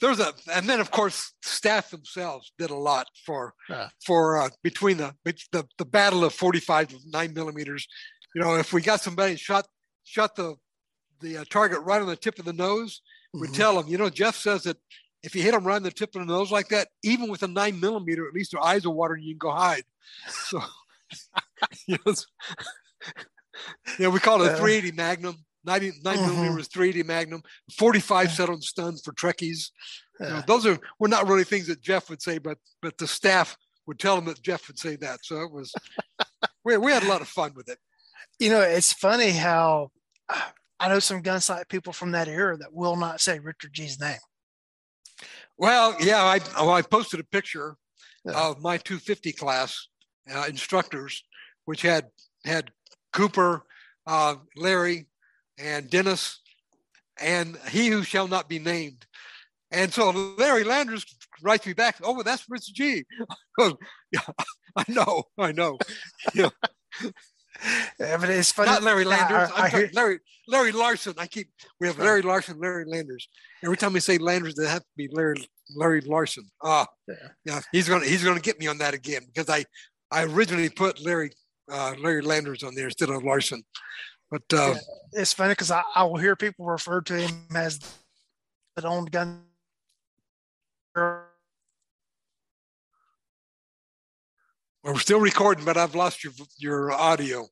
there's 0.00 0.18
a, 0.18 0.32
and 0.52 0.68
then 0.68 0.80
of 0.80 0.90
course, 0.90 1.32
staff 1.42 1.90
themselves 1.90 2.52
did 2.58 2.70
a 2.70 2.76
lot 2.76 3.06
for, 3.24 3.54
yeah. 3.70 3.88
for, 4.04 4.38
uh, 4.38 4.48
between 4.62 4.96
the, 4.96 5.14
the, 5.24 5.64
the 5.78 5.84
battle 5.84 6.24
of 6.24 6.34
45 6.34 6.94
nine 7.06 7.32
millimeters. 7.32 7.86
You 8.34 8.42
know, 8.42 8.56
if 8.56 8.72
we 8.72 8.82
got 8.82 9.00
somebody 9.00 9.36
shot, 9.36 9.66
shot 10.04 10.34
the, 10.34 10.56
the 11.20 11.38
uh, 11.38 11.44
target 11.48 11.80
right 11.82 12.00
on 12.00 12.08
the 12.08 12.16
tip 12.16 12.38
of 12.38 12.44
the 12.44 12.52
nose, 12.52 13.02
we 13.34 13.42
mm-hmm. 13.42 13.52
tell 13.52 13.80
them, 13.80 13.90
you 13.90 13.98
know, 13.98 14.10
Jeff 14.10 14.36
says 14.36 14.64
that 14.64 14.78
if 15.22 15.34
you 15.34 15.42
hit 15.42 15.52
them 15.52 15.64
right 15.64 15.76
on 15.76 15.82
the 15.82 15.90
tip 15.90 16.14
of 16.14 16.26
the 16.26 16.32
nose 16.32 16.50
like 16.50 16.68
that, 16.68 16.88
even 17.02 17.28
with 17.28 17.42
a 17.42 17.48
nine 17.48 17.78
millimeter, 17.80 18.26
at 18.26 18.34
least 18.34 18.52
their 18.52 18.62
eyes 18.62 18.86
will 18.86 18.94
water 18.94 19.14
and 19.14 19.24
you 19.24 19.34
can 19.34 19.38
go 19.38 19.50
hide. 19.50 19.84
So, 20.28 20.60
you 21.86 21.98
know, 22.04 22.14
yeah, 23.98 24.08
we 24.08 24.20
call 24.20 24.42
it 24.42 24.52
a 24.52 24.56
380 24.56 24.96
Magnum. 24.96 25.36
90, 25.68 25.92
9 26.02 26.16
mm-hmm. 26.16 26.26
millimeter 26.26 26.56
was 26.56 26.68
380 26.68 27.06
Magnum. 27.06 27.42
45 27.76 28.32
set 28.32 28.48
on 28.48 28.60
stuns 28.60 29.02
for 29.04 29.12
Trekkies. 29.12 29.70
You 30.18 30.26
know, 30.26 30.42
those 30.48 30.66
are 30.66 30.78
were 30.98 31.08
not 31.08 31.28
really 31.28 31.44
things 31.44 31.68
that 31.68 31.80
Jeff 31.80 32.10
would 32.10 32.20
say, 32.20 32.38
but 32.38 32.58
but 32.82 32.98
the 32.98 33.06
staff 33.06 33.56
would 33.86 34.00
tell 34.00 34.18
him 34.18 34.24
that 34.24 34.42
Jeff 34.42 34.66
would 34.66 34.78
say 34.78 34.96
that. 34.96 35.20
So 35.22 35.42
it 35.42 35.52
was 35.52 35.72
we 36.64 36.76
we 36.76 36.90
had 36.90 37.04
a 37.04 37.08
lot 37.08 37.20
of 37.20 37.28
fun 37.28 37.52
with 37.54 37.68
it. 37.68 37.78
You 38.40 38.50
know, 38.50 38.60
it's 38.60 38.92
funny 38.92 39.30
how 39.30 39.90
I 40.80 40.88
know 40.88 40.98
some 40.98 41.22
gunsight 41.22 41.68
people 41.68 41.92
from 41.92 42.12
that 42.12 42.26
era 42.26 42.56
that 42.56 42.72
will 42.72 42.96
not 42.96 43.20
say 43.20 43.38
Richard 43.38 43.72
G's 43.72 44.00
name. 44.00 44.18
Well, 45.56 45.96
yeah, 46.00 46.22
I 46.22 46.40
oh, 46.56 46.70
I 46.70 46.82
posted 46.82 47.20
a 47.20 47.24
picture 47.24 47.76
yeah. 48.24 48.32
of 48.32 48.60
my 48.60 48.76
250 48.78 49.32
class 49.32 49.88
uh, 50.32 50.46
instructors, 50.48 51.22
which 51.64 51.82
had 51.82 52.06
had 52.44 52.70
Cooper, 53.12 53.62
uh, 54.06 54.36
Larry, 54.56 55.06
and 55.60 55.90
Dennis, 55.90 56.40
and 57.20 57.56
he 57.70 57.88
who 57.88 58.02
shall 58.02 58.28
not 58.28 58.48
be 58.48 58.58
named. 58.58 59.06
And 59.70 59.92
so 59.92 60.10
Larry 60.10 60.64
Landers 60.64 61.04
writes 61.42 61.66
me 61.66 61.72
back, 61.72 61.96
oh, 62.02 62.14
well, 62.14 62.24
that's 62.24 62.44
Rich 62.48 62.72
G. 62.74 63.04
yeah, 63.58 64.20
I 64.76 64.84
know, 64.88 65.24
I 65.38 65.52
know. 65.52 65.78
Yeah. 66.34 66.48
yeah, 68.00 68.16
but 68.16 68.30
it's 68.30 68.52
funny. 68.52 68.70
Not 68.70 68.82
Larry 68.82 69.04
Landers. 69.04 69.50
I, 69.54 69.62
I, 69.62 69.66
I 69.66 69.90
Larry 69.92 70.20
Larry 70.48 70.72
Larson. 70.72 71.14
I 71.18 71.26
keep 71.26 71.48
we 71.80 71.86
have 71.86 71.98
Larry 71.98 72.22
Larson, 72.22 72.58
Larry 72.58 72.84
Landers. 72.86 73.28
Every 73.62 73.76
time 73.76 73.92
we 73.92 74.00
say 74.00 74.18
Landers, 74.18 74.54
they 74.54 74.66
have 74.66 74.80
to 74.80 74.88
be 74.96 75.08
Larry 75.12 75.46
Larry 75.76 76.00
Larson. 76.00 76.48
Ah, 76.62 76.86
yeah. 77.06 77.14
yeah, 77.44 77.60
he's 77.72 77.88
gonna 77.88 78.06
he's 78.06 78.24
gonna 78.24 78.40
get 78.40 78.58
me 78.58 78.66
on 78.66 78.78
that 78.78 78.94
again 78.94 79.22
because 79.26 79.50
I 79.50 79.64
I 80.10 80.24
originally 80.24 80.70
put 80.70 81.04
Larry 81.04 81.30
uh, 81.70 81.94
Larry 82.00 82.22
Landers 82.22 82.62
on 82.62 82.74
there 82.74 82.86
instead 82.86 83.10
of 83.10 83.22
Larson. 83.22 83.62
But 84.30 84.42
uh, 84.52 84.74
yeah, 84.74 84.78
it's 85.12 85.32
funny 85.32 85.52
because 85.52 85.70
I, 85.70 85.82
I, 85.94 86.04
will 86.04 86.18
hear 86.18 86.36
people 86.36 86.66
refer 86.66 87.00
to 87.00 87.14
him 87.14 87.46
as 87.54 87.80
the 88.76 88.86
owned 88.86 89.10
gun. 89.10 89.44
We're 90.94 91.24
still 94.98 95.20
recording, 95.20 95.64
but 95.64 95.76
I've 95.76 95.94
lost 95.94 96.24
your 96.24 96.32
your 96.58 96.92
audio. 96.92 97.46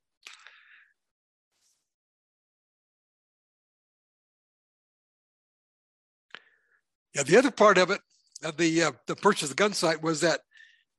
Yeah, 7.15 7.23
the 7.23 7.39
other 7.39 7.51
part 7.51 7.79
of 7.79 7.91
it, 7.91 8.01
of 8.45 8.59
the 8.59 8.83
uh, 8.83 8.93
the 9.07 9.17
purchase 9.17 9.51
of 9.51 9.57
the 9.57 9.63
Gunsight, 9.63 10.03
was 10.03 10.21
that 10.21 10.41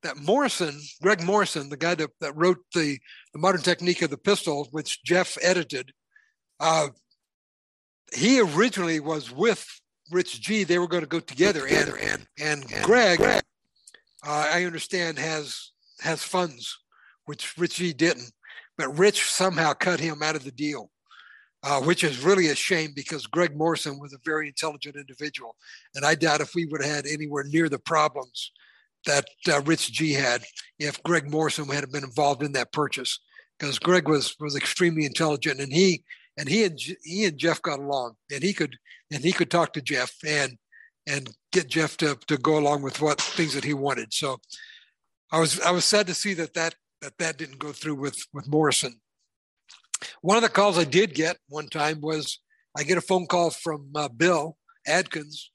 that 0.02 0.16
Morrison, 0.16 0.80
Greg 1.02 1.22
Morrison, 1.22 1.68
the 1.68 1.76
guy 1.76 1.94
that, 1.94 2.10
that 2.20 2.36
wrote 2.36 2.58
the, 2.74 2.98
the 3.32 3.38
modern 3.38 3.62
technique 3.62 4.02
of 4.02 4.10
the 4.10 4.18
pistol, 4.18 4.68
which 4.70 5.02
Jeff 5.02 5.36
edited, 5.42 5.92
uh, 6.60 6.88
he 8.14 8.40
originally 8.40 9.00
was 9.00 9.30
with 9.30 9.66
Rich 10.10 10.40
G. 10.40 10.64
They 10.64 10.78
were 10.78 10.88
going 10.88 11.02
to 11.02 11.08
go 11.08 11.20
together, 11.20 11.66
and 11.66 11.90
and 12.00 12.26
and, 12.38 12.64
and 12.72 12.84
Greg, 12.84 13.18
Greg 13.18 13.42
uh, 14.26 14.50
I 14.52 14.64
understand 14.64 15.18
has 15.18 15.72
has 16.00 16.22
funds, 16.22 16.78
which 17.26 17.56
Rich 17.58 17.76
G. 17.76 17.92
didn't, 17.92 18.32
but 18.78 18.98
Rich 18.98 19.24
somehow 19.24 19.74
cut 19.74 20.00
him 20.00 20.22
out 20.22 20.36
of 20.36 20.44
the 20.44 20.52
deal. 20.52 20.90
Uh, 21.64 21.80
which 21.80 22.04
is 22.04 22.22
really 22.22 22.46
a 22.46 22.54
shame 22.54 22.92
because 22.94 23.26
Greg 23.26 23.56
Morrison 23.56 23.98
was 23.98 24.12
a 24.12 24.18
very 24.24 24.46
intelligent 24.46 24.94
individual. 24.94 25.56
And 25.96 26.04
I 26.04 26.14
doubt 26.14 26.40
if 26.40 26.54
we 26.54 26.66
would 26.66 26.84
have 26.84 26.94
had 26.94 27.06
anywhere 27.06 27.42
near 27.42 27.68
the 27.68 27.80
problems 27.80 28.52
that 29.06 29.26
uh, 29.48 29.60
Rich 29.62 29.92
G 29.92 30.12
had 30.12 30.42
if 30.78 31.02
Greg 31.02 31.30
Morrison 31.30 31.68
had 31.68 31.90
been 31.90 32.04
involved 32.04 32.42
in 32.42 32.52
that 32.52 32.72
purchase, 32.72 33.20
because 33.58 33.78
Greg 33.78 34.08
was 34.08 34.34
was 34.40 34.56
extremely 34.56 35.04
intelligent 35.04 35.60
and 35.60 35.72
he 35.72 36.02
and 36.36 36.48
he 36.48 36.64
and 36.64 36.78
he 37.02 37.24
and 37.24 37.38
Jeff 37.38 37.60
got 37.62 37.78
along 37.78 38.14
and 38.32 38.42
he 38.42 38.52
could 38.52 38.76
and 39.10 39.22
he 39.22 39.32
could 39.32 39.50
talk 39.50 39.72
to 39.72 39.82
Jeff 39.82 40.12
and 40.26 40.56
and 41.06 41.28
get 41.52 41.68
Jeff 41.68 41.96
to 41.98 42.16
to 42.26 42.36
go 42.38 42.58
along 42.58 42.82
with 42.82 43.00
what 43.00 43.20
things 43.20 43.54
that 43.54 43.64
he 43.64 43.74
wanted. 43.74 44.12
So 44.12 44.38
I 45.32 45.40
was 45.40 45.60
I 45.60 45.70
was 45.70 45.84
sad 45.84 46.06
to 46.06 46.14
see 46.14 46.34
that 46.34 46.54
that 46.54 46.74
that 47.02 47.18
that 47.18 47.38
didn't 47.38 47.58
go 47.58 47.72
through 47.72 47.96
with 47.96 48.18
with 48.32 48.48
Morrison. 48.48 49.00
One 50.22 50.36
of 50.36 50.42
the 50.42 50.48
calls 50.48 50.78
I 50.78 50.84
did 50.84 51.14
get 51.14 51.38
one 51.48 51.68
time 51.68 52.00
was 52.00 52.40
I 52.76 52.84
get 52.84 52.98
a 52.98 53.02
phone 53.02 53.26
call 53.26 53.50
from 53.50 53.90
uh, 53.94 54.08
Bill 54.08 54.56
Adkins 54.86 55.50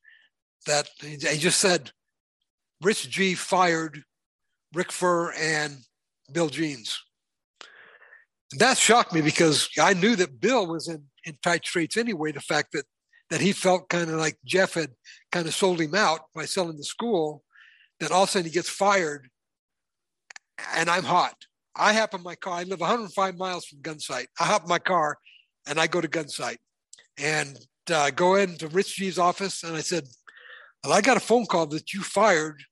that 0.65 0.89
he 0.99 1.17
just 1.17 1.59
said 1.59 1.91
Rich 2.83 3.09
G 3.09 3.33
fired 3.33 4.03
Rick 4.73 4.91
Furr 4.91 5.31
and 5.33 5.77
Bill 6.31 6.49
Jeans. 6.49 7.01
That 8.57 8.77
shocked 8.77 9.13
me 9.13 9.21
because 9.21 9.69
I 9.81 9.93
knew 9.93 10.15
that 10.17 10.39
Bill 10.39 10.67
was 10.67 10.87
in, 10.87 11.03
in 11.25 11.37
tight 11.41 11.65
straits 11.65 11.97
anyway. 11.97 12.31
The 12.31 12.41
fact 12.41 12.73
that 12.73 12.85
that 13.29 13.41
he 13.41 13.51
felt 13.51 13.89
kind 13.89 14.11
of 14.11 14.17
like 14.17 14.37
Jeff 14.45 14.75
had 14.75 14.91
kind 15.31 15.47
of 15.47 15.55
sold 15.55 15.81
him 15.81 15.95
out 15.95 16.21
by 16.35 16.45
selling 16.45 16.77
the 16.77 16.83
school, 16.83 17.43
that 17.99 18.11
all 18.11 18.23
of 18.23 18.29
a 18.29 18.31
sudden 18.31 18.45
he 18.45 18.51
gets 18.51 18.69
fired 18.69 19.27
and 20.75 20.89
I'm 20.89 21.03
hot. 21.03 21.35
I 21.75 21.93
hop 21.93 22.13
in 22.13 22.21
my 22.21 22.35
car. 22.35 22.59
I 22.59 22.63
live 22.63 22.79
105 22.79 23.37
miles 23.37 23.65
from 23.65 23.79
Gunsight. 23.79 24.27
I 24.39 24.43
hop 24.43 24.63
in 24.63 24.69
my 24.69 24.77
car 24.77 25.17
and 25.65 25.79
I 25.79 25.87
go 25.87 25.99
to 25.99 26.07
Gunsight 26.07 26.57
and 27.17 27.57
uh, 27.91 28.11
go 28.11 28.35
into 28.35 28.67
Rich 28.67 28.97
G's 28.97 29.17
office 29.17 29.63
and 29.63 29.75
I 29.75 29.81
said, 29.81 30.03
well, 30.83 30.93
I 30.93 31.01
got 31.01 31.17
a 31.17 31.21
phone 31.21 31.45
call 31.45 31.65
that 31.67 31.93
you 31.93 32.03
fired 32.03 32.63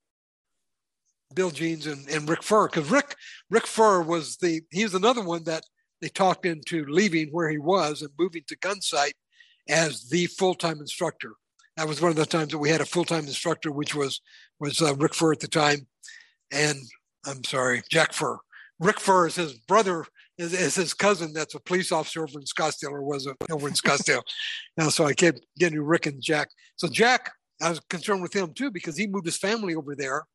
Bill 1.34 1.52
Jeans 1.52 1.88
and, 1.88 2.08
and 2.10 2.28
Rick 2.30 2.44
Furr 2.44 2.68
because 2.68 2.90
Rick 2.90 3.16
Rick 3.50 3.68
Furr 3.68 4.02
was 4.02 4.38
the 4.38 4.62
he 4.72 4.84
was 4.84 4.94
another 4.94 5.22
one 5.22 5.44
that 5.46 5.64
they 6.02 6.10
talked 6.10 6.46
into 6.46 6.86
leaving 6.86 7.30
where 7.30 7.50
he 7.50 7.58
was 7.58 8.02
and 8.02 8.12
moving 8.18 8.44
to 8.48 8.58
Gunsight 8.58 9.14
as 9.70 10.10
the 10.10 10.26
full 10.28 10.56
time 10.56 10.80
instructor. 10.80 11.34
That 11.78 11.88
was 11.88 12.02
one 12.02 12.12
of 12.12 12.18
the 12.18 12.26
times 12.26 12.52
that 12.52 12.58
we 12.58 12.70
had 12.70 12.82
a 12.82 12.86
full 12.86 13.06
time 13.06 13.26
instructor, 13.26 13.72
which 13.72 13.96
was 13.96 14.22
was 14.60 14.82
uh, 14.82 14.96
Rick 14.96 15.16
Furr 15.16 15.34
at 15.34 15.40
the 15.40 15.48
time, 15.48 15.88
and 16.52 16.78
I'm 17.26 17.44
sorry, 17.44 17.84
Jack 17.90 18.14
Furr. 18.14 18.38
Rick 18.80 19.00
Furr 19.00 19.28
is 19.28 19.36
his 19.36 19.54
brother, 19.54 20.06
is, 20.38 20.54
is 20.54 20.76
his 20.76 20.94
cousin. 20.94 21.34
That's 21.34 21.56
a 21.56 21.60
police 21.60 21.92
officer 21.92 22.24
over 22.24 22.40
in 22.40 22.46
Scottsdale, 22.46 22.92
or 22.92 23.04
was 23.04 23.28
over 23.50 23.68
in 23.68 23.74
Scottsdale. 23.74 24.24
now, 24.78 24.90
so 24.90 25.06
I 25.06 25.14
kept 25.14 25.42
getting 25.58 25.80
Rick 25.80 26.08
and 26.08 26.22
Jack. 26.22 26.50
So 26.76 26.88
Jack, 26.88 27.32
I 27.62 27.70
was 27.70 27.80
concerned 27.90 28.22
with 28.22 28.34
him 28.34 28.54
too 28.54 28.72
because 28.72 28.98
he 28.98 29.08
moved 29.08 29.26
his 29.26 29.38
family 29.38 29.76
over 29.76 29.96
there 29.96 30.26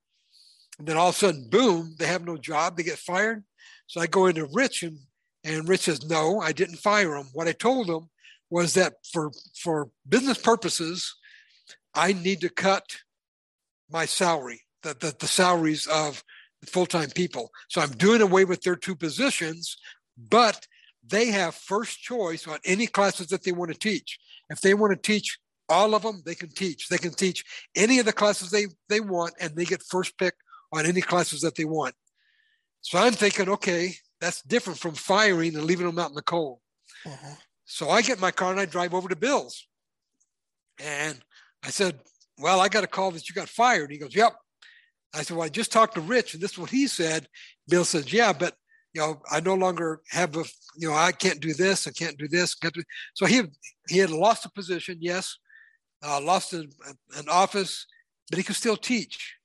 and 0.79 0.87
then 0.87 0.97
all 0.97 1.09
of 1.09 1.15
a 1.15 1.19
sudden, 1.19 1.49
boom, 1.49 1.95
they 1.99 2.07
have 2.07 2.25
no 2.25 2.37
job, 2.37 2.77
they 2.77 2.83
get 2.83 2.99
fired. 2.99 3.45
So 3.87 4.01
I 4.01 4.07
go 4.07 4.27
into 4.27 4.49
Rich 4.53 4.83
and, 4.83 4.99
and 5.45 5.69
Rich 5.69 5.83
says, 5.83 6.05
No, 6.05 6.41
I 6.41 6.53
didn't 6.53 6.77
fire 6.77 7.17
him. 7.17 7.27
What 7.33 7.49
I 7.49 7.53
told 7.53 7.89
him 7.89 8.09
was 8.51 8.75
that 8.75 8.95
for 9.13 9.31
for 9.57 9.89
business 10.09 10.39
purposes, 10.39 11.15
I 11.95 12.13
need 12.13 12.41
to 12.43 12.49
cut 12.49 12.85
my 13.91 14.05
salary, 14.05 14.63
the, 14.83 14.95
the, 14.95 15.15
the 15.19 15.27
salaries 15.29 15.87
of 15.87 16.23
full-time 16.67 17.11
people. 17.11 17.51
So 17.69 17.81
I'm 17.81 17.93
doing 17.93 18.21
away 18.21 18.45
with 18.45 18.63
their 18.63 18.77
two 18.77 18.97
positions, 18.97 19.77
but 20.17 20.67
they 21.07 21.27
have 21.27 21.55
first 21.55 22.01
choice 22.01 22.49
on 22.49 22.59
any 22.65 22.89
classes 22.89 23.29
that 23.29 23.45
they 23.45 23.53
want 23.53 23.73
to 23.73 23.79
teach. 23.79 24.19
If 24.51 24.61
they 24.61 24.75
want 24.75 24.93
to 24.93 25.01
teach 25.01 25.39
all 25.69 25.95
of 25.95 26.03
them, 26.03 26.23
they 26.25 26.35
can 26.35 26.51
teach. 26.51 26.89
They 26.89 26.99
can 26.99 27.13
teach 27.13 27.45
any 27.77 28.01
of 28.01 28.07
the 28.07 28.13
classes 28.13 28.51
they, 28.51 28.67
they 28.89 29.01
want, 29.01 29.35
and 29.41 29.55
they 29.55 29.65
get 29.65 29.83
first 29.83 30.19
pick 30.19 30.35
on 30.73 30.87
any 30.87 31.01
classes 31.01 31.41
that 31.43 31.55
they 31.55 31.65
want. 31.65 31.95
So 32.81 32.99
I'm 32.99 33.13
thinking, 33.13 33.49
okay, 33.49 33.95
that's 34.21 34.43
different 34.43 34.79
from 34.79 34.95
firing 34.95 35.55
and 35.57 35.65
leaving 35.65 35.87
them 35.87 35.99
out 35.99 36.11
in 36.11 36.15
the 36.15 36.23
cold. 36.23 36.59
Uh-huh. 37.05 37.35
So 37.65 37.91
I 37.91 38.03
get 38.03 38.21
my 38.21 38.31
car 38.31 38.53
and 38.53 38.61
I 38.61 38.65
drive 38.65 38.95
over 38.95 39.09
to 39.09 39.17
Bill's. 39.17 39.67
And 40.79 41.19
I 41.65 41.71
said, 41.71 41.99
Well, 42.39 42.61
I 42.61 42.69
got 42.69 42.85
a 42.85 42.89
call 42.89 43.11
that 43.13 43.29
you 43.29 43.35
got 43.35 43.49
fired. 43.49 43.91
He 43.91 43.99
goes, 43.99 44.15
Yep. 44.15 44.35
I 45.15 45.23
said, 45.23 45.37
Well, 45.37 45.47
I 45.47 45.49
just 45.49 45.73
talked 45.73 45.95
to 45.95 46.01
Rich, 46.01 46.35
and 46.35 46.43
this 46.43 46.53
is 46.53 46.59
what 46.59 46.71
he 46.71 46.87
said. 46.87 47.27
Bill 47.69 47.85
says, 47.85 48.13
Yeah, 48.13 48.33
but 48.33 48.55
you 48.95 49.01
know, 49.03 49.21
I 49.31 49.41
no 49.41 49.55
longer 49.55 50.01
have 50.11 50.37
a, 50.37 50.45
you 50.77 50.89
know, 50.89 50.95
I 50.95 51.13
can't 51.13 51.41
do 51.41 51.53
this, 51.53 51.87
I 51.87 51.91
can't 51.91 52.17
do 52.17 52.29
this. 52.29 52.55
Can't 52.55 52.73
do. 52.73 52.83
So 53.15 53.27
he 53.27 53.43
he 53.89 53.99
had 53.99 54.11
lost 54.11 54.47
a 54.47 54.51
position, 54.51 54.99
yes, 55.01 55.37
uh, 56.07 56.21
lost 56.21 56.53
a, 56.53 56.67
an 57.17 57.29
office, 57.29 57.87
but 58.31 58.39
he 58.39 58.45
could 58.45 58.57
still 58.57 58.77
teach 58.77 59.37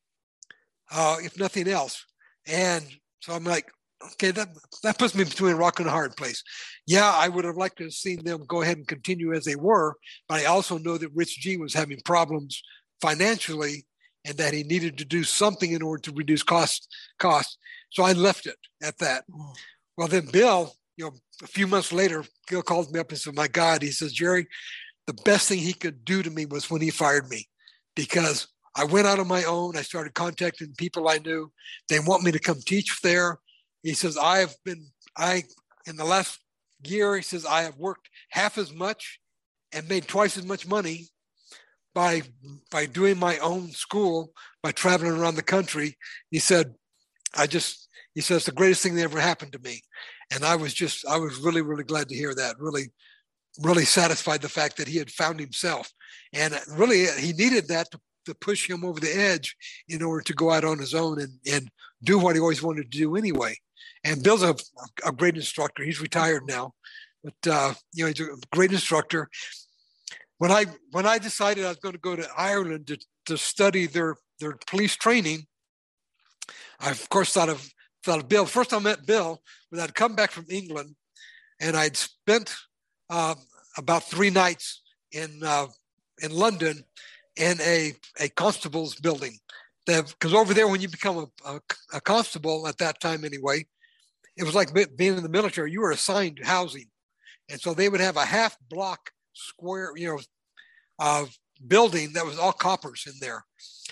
uh, 0.92 1.18
if 1.24 1.38
nothing 1.39 1.68
else. 1.68 2.06
And 2.48 2.86
so 3.20 3.34
I'm 3.34 3.44
like, 3.44 3.72
okay, 4.14 4.32
that, 4.32 4.50
that 4.84 4.98
puts 4.98 5.16
me 5.16 5.24
between 5.24 5.54
a 5.54 5.58
rock 5.58 5.80
and 5.80 5.88
a 5.88 5.92
hard 5.92 6.16
place. 6.16 6.44
Yeah, 6.88 7.10
I 7.10 7.30
would 7.30 7.46
have 7.46 7.58
liked 7.58 7.78
to 7.78 7.86
have 7.86 7.94
seen 7.94 8.24
them 8.24 8.44
go 8.48 8.62
ahead 8.62 8.78
and 8.78 8.88
continue 8.88 9.34
as 9.34 9.46
they 9.46 9.56
were, 9.56 9.96
but 10.28 10.39
I 10.39 10.46
also 10.46 10.78
know 10.78 10.98
that 10.98 11.14
Rich 11.14 11.39
G 11.39 11.58
was 11.58 11.74
having 11.74 12.00
problems 12.04 12.62
financially 13.00 13.86
and 14.26 14.38
that 14.38 14.54
he 14.54 14.64
needed 14.64 14.98
to 14.98 15.06
do 15.06 15.24
something 15.24 15.72
in 15.72 15.82
order 15.82 16.02
to 16.04 16.12
reduce 16.12 16.44
costs. 16.44 16.88
cost. 17.20 17.58
So 17.92 18.04
I 18.04 18.14
left 18.14 18.46
it 18.46 18.58
at 18.84 18.98
that. 19.00 19.24
Mm. 19.30 19.56
Well, 19.98 20.08
then 20.08 20.28
Bill, 20.28 20.74
you 20.98 21.06
know, 21.06 21.12
a 21.44 21.48
few 21.48 21.68
months 21.68 21.92
later, 21.92 22.24
Bill 22.50 22.62
called 22.62 22.92
me 22.92 23.00
up 23.00 23.10
and 23.10 23.20
said, 23.20 23.36
"My 23.36 23.48
God," 23.48 23.82
he 23.82 23.92
says, 23.92 24.14
"Jerry, 24.14 24.48
the 25.08 25.14
best 25.14 25.48
thing 25.48 25.60
he 25.60 25.74
could 25.74 26.06
do 26.06 26.24
to 26.24 26.30
me 26.30 26.46
was 26.46 26.70
when 26.70 26.82
he 26.82 26.92
fired 26.92 27.28
me, 27.30 27.50
because 27.96 28.48
I 28.76 28.86
went 28.86 29.08
out 29.08 29.20
on 29.20 29.28
my 29.28 29.44
own. 29.44 29.76
I 29.78 29.82
started 29.82 30.14
contacting 30.14 30.74
people 30.78 31.10
I 31.10 31.18
knew. 31.18 31.52
They 31.90 32.00
want 32.00 32.24
me 32.24 32.32
to 32.32 32.40
come 32.40 32.60
teach 32.66 33.02
there. 33.02 33.38
He 33.84 33.94
says, 33.94 34.18
I 34.18 34.40
have 34.40 34.56
been, 34.64 34.86
I, 35.18 35.44
in 35.86 35.98
the 35.98 36.06
last 36.06 36.40
year, 36.84 37.16
he 37.16 37.22
says, 37.22 37.46
I 37.46 37.64
have 37.64 37.78
worked 37.78 38.10
half 38.30 38.58
as 38.58 38.74
much 38.74 39.20
and 39.74 39.88
made 39.90 40.08
twice 40.08 40.38
as 40.38 40.46
much 40.46 40.68
money 40.68 41.08
by 41.94 42.22
by 42.70 42.86
doing 42.86 43.18
my 43.18 43.38
own 43.40 43.70
school 43.72 44.32
by 44.64 44.72
traveling 44.72 45.12
around 45.12 45.36
the 45.36 45.42
country 45.42 45.98
he 46.30 46.40
said 46.40 46.74
i 47.36 47.46
just 47.46 47.90
he 48.16 48.22
says 48.22 48.46
the 48.46 48.52
greatest 48.52 48.82
thing 48.82 48.96
that 48.96 49.04
ever 49.04 49.20
happened 49.20 49.52
to 49.52 49.60
me 49.60 49.82
and 50.34 50.44
i 50.46 50.56
was 50.56 50.74
just 50.74 51.06
i 51.08 51.18
was 51.18 51.38
really 51.38 51.62
really 51.62 51.84
glad 51.84 52.08
to 52.08 52.16
hear 52.16 52.34
that 52.34 52.56
really 52.60 52.90
really 53.60 53.84
satisfied 53.84 54.42
the 54.42 54.50
fact 54.50 54.78
that 54.78 54.88
he 54.88 54.98
had 54.98 55.12
found 55.12 55.40
himself 55.40 55.92
and 56.34 56.58
really 56.70 57.06
he 57.20 57.34
needed 57.34 57.68
that 57.68 57.92
to 57.92 58.00
to 58.26 58.36
push 58.36 58.70
him 58.70 58.84
over 58.84 59.00
the 59.00 59.14
edge 59.14 59.56
in 59.88 60.02
order 60.02 60.22
to 60.24 60.34
go 60.34 60.52
out 60.52 60.64
on 60.64 60.80
his 60.80 60.94
own 60.94 61.20
and, 61.20 61.34
and 61.52 61.70
do 62.04 62.18
what 62.18 62.36
he 62.36 62.42
always 62.42 62.64
wanted 62.64 62.92
to 62.92 62.98
do 62.98 63.16
anyway. 63.16 63.56
And 64.04 64.24
Bill's 64.24 64.44
a, 64.44 64.56
a 65.06 65.12
great 65.12 65.36
instructor. 65.36 65.84
He's 65.84 66.02
retired 66.02 66.44
now, 66.48 66.74
but 67.24 67.52
uh, 67.52 67.74
you 67.94 68.04
know 68.04 68.12
he's 68.12 68.20
a 68.20 68.36
great 68.52 68.72
instructor. 68.72 69.30
When 70.38 70.52
I 70.52 70.66
when 70.92 71.06
I 71.06 71.20
decided 71.20 71.66
I 71.66 71.70
was 71.70 71.78
going 71.78 71.94
to 71.94 72.00
go 72.00 72.16
to 72.16 72.28
Ireland 72.36 72.88
to, 72.88 72.98
to 73.28 73.38
study 73.38 73.86
their 73.86 74.16
their 74.40 74.58
police 74.66 74.96
training, 74.96 75.46
I 76.80 76.90
of 76.90 77.10
course 77.10 77.34
thought 77.34 77.50
of 77.50 77.68
thought 78.04 78.20
of 78.20 78.28
Bill. 78.28 78.46
First 78.46 78.74
I 78.74 78.80
met 78.80 79.06
Bill 79.06 79.40
when 79.70 79.82
I'd 79.82 79.94
come 79.94 80.16
back 80.16 80.32
from 80.32 80.46
England, 80.50 80.96
and 81.60 81.76
I'd 81.78 81.96
spent 81.96 82.56
uh, 83.10 83.36
about 83.78 84.04
three 84.04 84.32
nights 84.32 84.82
in 85.12 85.42
uh, 85.44 85.68
in 86.24 86.32
London 86.32 86.84
in 87.42 87.60
a, 87.62 87.94
a 88.20 88.30
constable's 88.30 88.96
building. 88.96 89.38
Because 89.88 90.34
over 90.34 90.54
there, 90.54 90.68
when 90.68 90.80
you 90.80 90.88
become 90.88 91.18
a, 91.18 91.50
a, 91.50 91.60
a, 91.94 92.02
constable 92.02 92.68
at 92.68 92.78
that 92.78 93.02
time 93.02 93.26
anyway, 93.26 93.66
it 94.38 94.44
was 94.44 94.54
like 94.54 94.74
being 94.96 95.18
in 95.18 95.24
the 95.24 95.30
military. 95.30 95.72
You 95.72 95.82
were 95.82 95.92
assigned 95.92 96.39
housing, 96.44 96.86
And 97.50 97.60
so 97.60 97.74
they 97.74 97.89
would 97.89 98.00
have 98.00 98.16
a 98.16 98.24
half 98.26 98.56
block 98.70 99.10
square, 99.34 99.92
you 99.96 100.08
know, 100.08 100.20
uh, 101.00 101.26
building 101.68 102.14
that 102.14 102.26
was 102.26 102.38
all 102.38 102.54
coppers 102.54 103.06
in 103.08 103.14
there. 103.20 103.44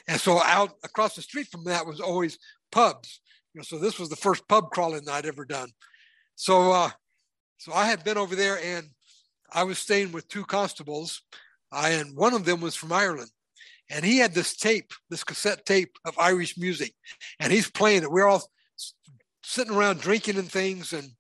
And 0.07 0.21
so 0.21 0.41
out 0.43 0.73
across 0.83 1.15
the 1.15 1.23
street 1.23 1.47
from 1.47 1.63
that 1.65 1.87
was 1.87 1.99
always 1.99 2.37
pubs. 2.71 3.19
You 3.53 3.59
know, 3.59 3.63
so 3.63 3.79
this 3.79 3.97
was 3.97 4.09
the 4.09 4.15
first 4.15 4.47
pub 4.47 4.69
crawling 4.69 5.09
I'd 5.09 5.25
ever 5.25 5.43
done. 5.43 5.69
So, 6.35 6.71
uh, 6.71 6.91
so 7.57 7.73
I 7.73 7.87
had 7.87 8.03
been 8.03 8.17
over 8.17 8.35
there 8.35 8.59
and 8.63 8.87
I 9.51 9.63
was 9.63 9.79
staying 9.79 10.11
with 10.11 10.27
two 10.27 10.45
constables. 10.45 11.23
I, 11.71 11.89
and 11.89 12.15
one 12.15 12.35
of 12.35 12.45
them 12.45 12.61
was 12.61 12.75
from 12.75 12.91
Ireland 12.91 13.31
and 13.89 14.05
he 14.05 14.17
had 14.17 14.33
this 14.33 14.55
tape, 14.55 14.93
this 15.09 15.23
cassette 15.23 15.65
tape 15.65 15.97
of 16.05 16.17
Irish 16.17 16.57
music, 16.57 16.93
and 17.39 17.51
he's 17.51 17.69
playing 17.69 18.03
it. 18.03 18.11
We're 18.11 18.27
all 18.27 18.43
sitting 19.43 19.73
around 19.73 20.01
drinking 20.01 20.37
and 20.37 20.51
things, 20.51 20.93
and 20.93 21.11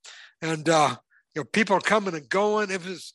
and 0.41 0.67
uh, 0.69 0.95
you 1.35 1.41
know 1.41 1.45
people 1.45 1.75
are 1.75 1.81
coming 1.81 2.15
and 2.15 2.29
going. 2.29 2.71
It 2.71 2.85
was 2.85 3.13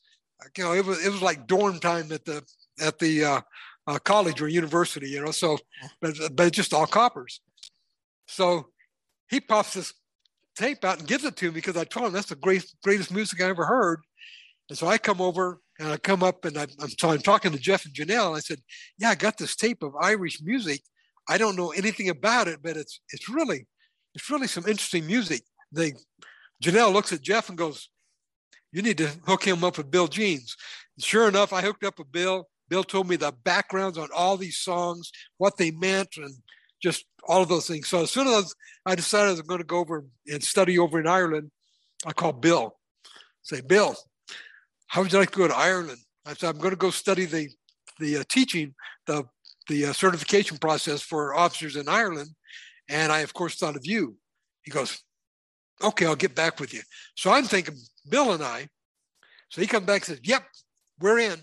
you 0.57 0.63
know 0.63 0.73
it 0.73 0.85
was 0.85 1.05
it 1.05 1.09
was 1.09 1.21
like 1.21 1.47
dorm 1.47 1.79
time 1.79 2.11
at 2.11 2.25
the 2.25 2.43
at 2.81 2.99
the 2.99 3.23
uh, 3.23 3.41
uh, 3.87 3.99
college 3.99 4.41
or 4.41 4.47
university, 4.47 5.09
you 5.09 5.23
know. 5.23 5.31
So, 5.31 5.57
but 6.01 6.15
but 6.33 6.51
just 6.53 6.73
all 6.73 6.87
coppers. 6.87 7.41
So 8.27 8.67
he 9.29 9.39
pops 9.39 9.73
this 9.73 9.93
tape 10.55 10.83
out 10.83 10.99
and 10.99 11.07
gives 11.07 11.23
it 11.23 11.35
to 11.37 11.47
me 11.47 11.51
because 11.51 11.77
I 11.77 11.83
told 11.83 12.07
him 12.07 12.13
that's 12.13 12.29
the 12.29 12.35
great, 12.35 12.65
greatest 12.83 13.11
music 13.11 13.41
I 13.41 13.49
ever 13.49 13.65
heard. 13.65 14.01
And 14.69 14.77
so 14.77 14.87
I 14.87 14.97
come 14.97 15.21
over 15.21 15.59
and 15.79 15.89
I 15.89 15.97
come 15.97 16.23
up 16.23 16.45
and 16.45 16.57
I'm, 16.57 16.69
so 16.97 17.09
I'm 17.09 17.19
talking 17.19 17.51
to 17.51 17.59
Jeff 17.59 17.85
and 17.85 17.93
Janelle. 17.93 18.27
And 18.27 18.37
I 18.37 18.39
said, 18.39 18.59
"Yeah, 18.97 19.09
I 19.09 19.15
got 19.15 19.37
this 19.37 19.55
tape 19.55 19.83
of 19.83 19.95
Irish 19.99 20.41
music. 20.41 20.81
I 21.27 21.37
don't 21.37 21.55
know 21.55 21.71
anything 21.71 22.09
about 22.09 22.47
it, 22.47 22.59
but 22.63 22.77
it's 22.77 23.01
it's 23.11 23.29
really 23.29 23.67
it's 24.13 24.29
really 24.29 24.47
some 24.47 24.65
interesting 24.65 25.05
music." 25.05 25.41
They 25.71 25.93
Janelle 26.63 26.93
looks 26.93 27.11
at 27.11 27.21
Jeff 27.21 27.49
and 27.49 27.57
goes, 27.57 27.89
"You 28.71 28.81
need 28.81 28.97
to 28.99 29.07
hook 29.25 29.43
him 29.43 29.63
up 29.63 29.77
with 29.77 29.91
Bill 29.91 30.07
Jeans." 30.07 30.55
And 30.97 31.03
sure 31.03 31.27
enough, 31.27 31.51
I 31.51 31.61
hooked 31.61 31.83
up 31.83 31.99
with 31.99 32.11
Bill. 32.11 32.47
Bill 32.69 32.83
told 32.83 33.07
me 33.07 33.15
the 33.15 33.31
backgrounds 33.43 33.97
on 33.97 34.09
all 34.15 34.37
these 34.37 34.57
songs, 34.57 35.11
what 35.37 35.57
they 35.57 35.71
meant, 35.71 36.17
and 36.17 36.33
just 36.81 37.05
all 37.27 37.41
of 37.41 37.49
those 37.49 37.67
things. 37.67 37.87
So 37.87 38.03
as 38.03 38.11
soon 38.11 38.27
as 38.27 38.53
I 38.85 38.95
decided 38.95 39.27
I 39.27 39.31
was 39.31 39.41
going 39.41 39.59
to 39.59 39.65
go 39.65 39.79
over 39.79 40.05
and 40.27 40.43
study 40.43 40.79
over 40.79 40.99
in 40.99 41.07
Ireland, 41.07 41.51
I 42.05 42.13
called 42.13 42.41
Bill. 42.41 42.75
Say, 43.43 43.61
Bill, 43.61 43.95
how 44.87 45.01
would 45.01 45.11
you 45.11 45.19
like 45.19 45.31
to 45.31 45.37
go 45.37 45.47
to 45.47 45.55
Ireland? 45.55 45.99
I 46.25 46.33
said, 46.33 46.49
I'm 46.49 46.57
going 46.57 46.71
to 46.71 46.77
go 46.77 46.89
study 46.89 47.25
the 47.25 47.49
the 47.99 48.17
uh, 48.17 48.23
teaching, 48.29 48.73
the 49.07 49.23
the 49.69 49.85
uh, 49.87 49.93
certification 49.93 50.57
process 50.57 51.01
for 51.01 51.35
officers 51.35 51.75
in 51.75 51.87
Ireland, 51.87 52.29
and 52.89 53.11
I 53.11 53.19
of 53.19 53.33
course 53.33 53.55
thought 53.55 53.75
of 53.75 53.85
you. 53.85 54.17
He 54.63 54.71
goes, 54.71 55.01
okay, 55.83 56.05
I'll 56.05 56.15
get 56.15 56.35
back 56.35 56.59
with 56.59 56.73
you. 56.73 56.81
So 57.15 57.31
I'm 57.31 57.45
thinking 57.45 57.75
Bill 58.09 58.33
and 58.33 58.43
I. 58.43 58.67
So 59.49 59.61
he 59.61 59.67
comes 59.67 59.85
back 59.85 60.01
and 60.01 60.05
says, 60.05 60.19
yep, 60.23 60.43
we're 60.99 61.19
in. 61.19 61.39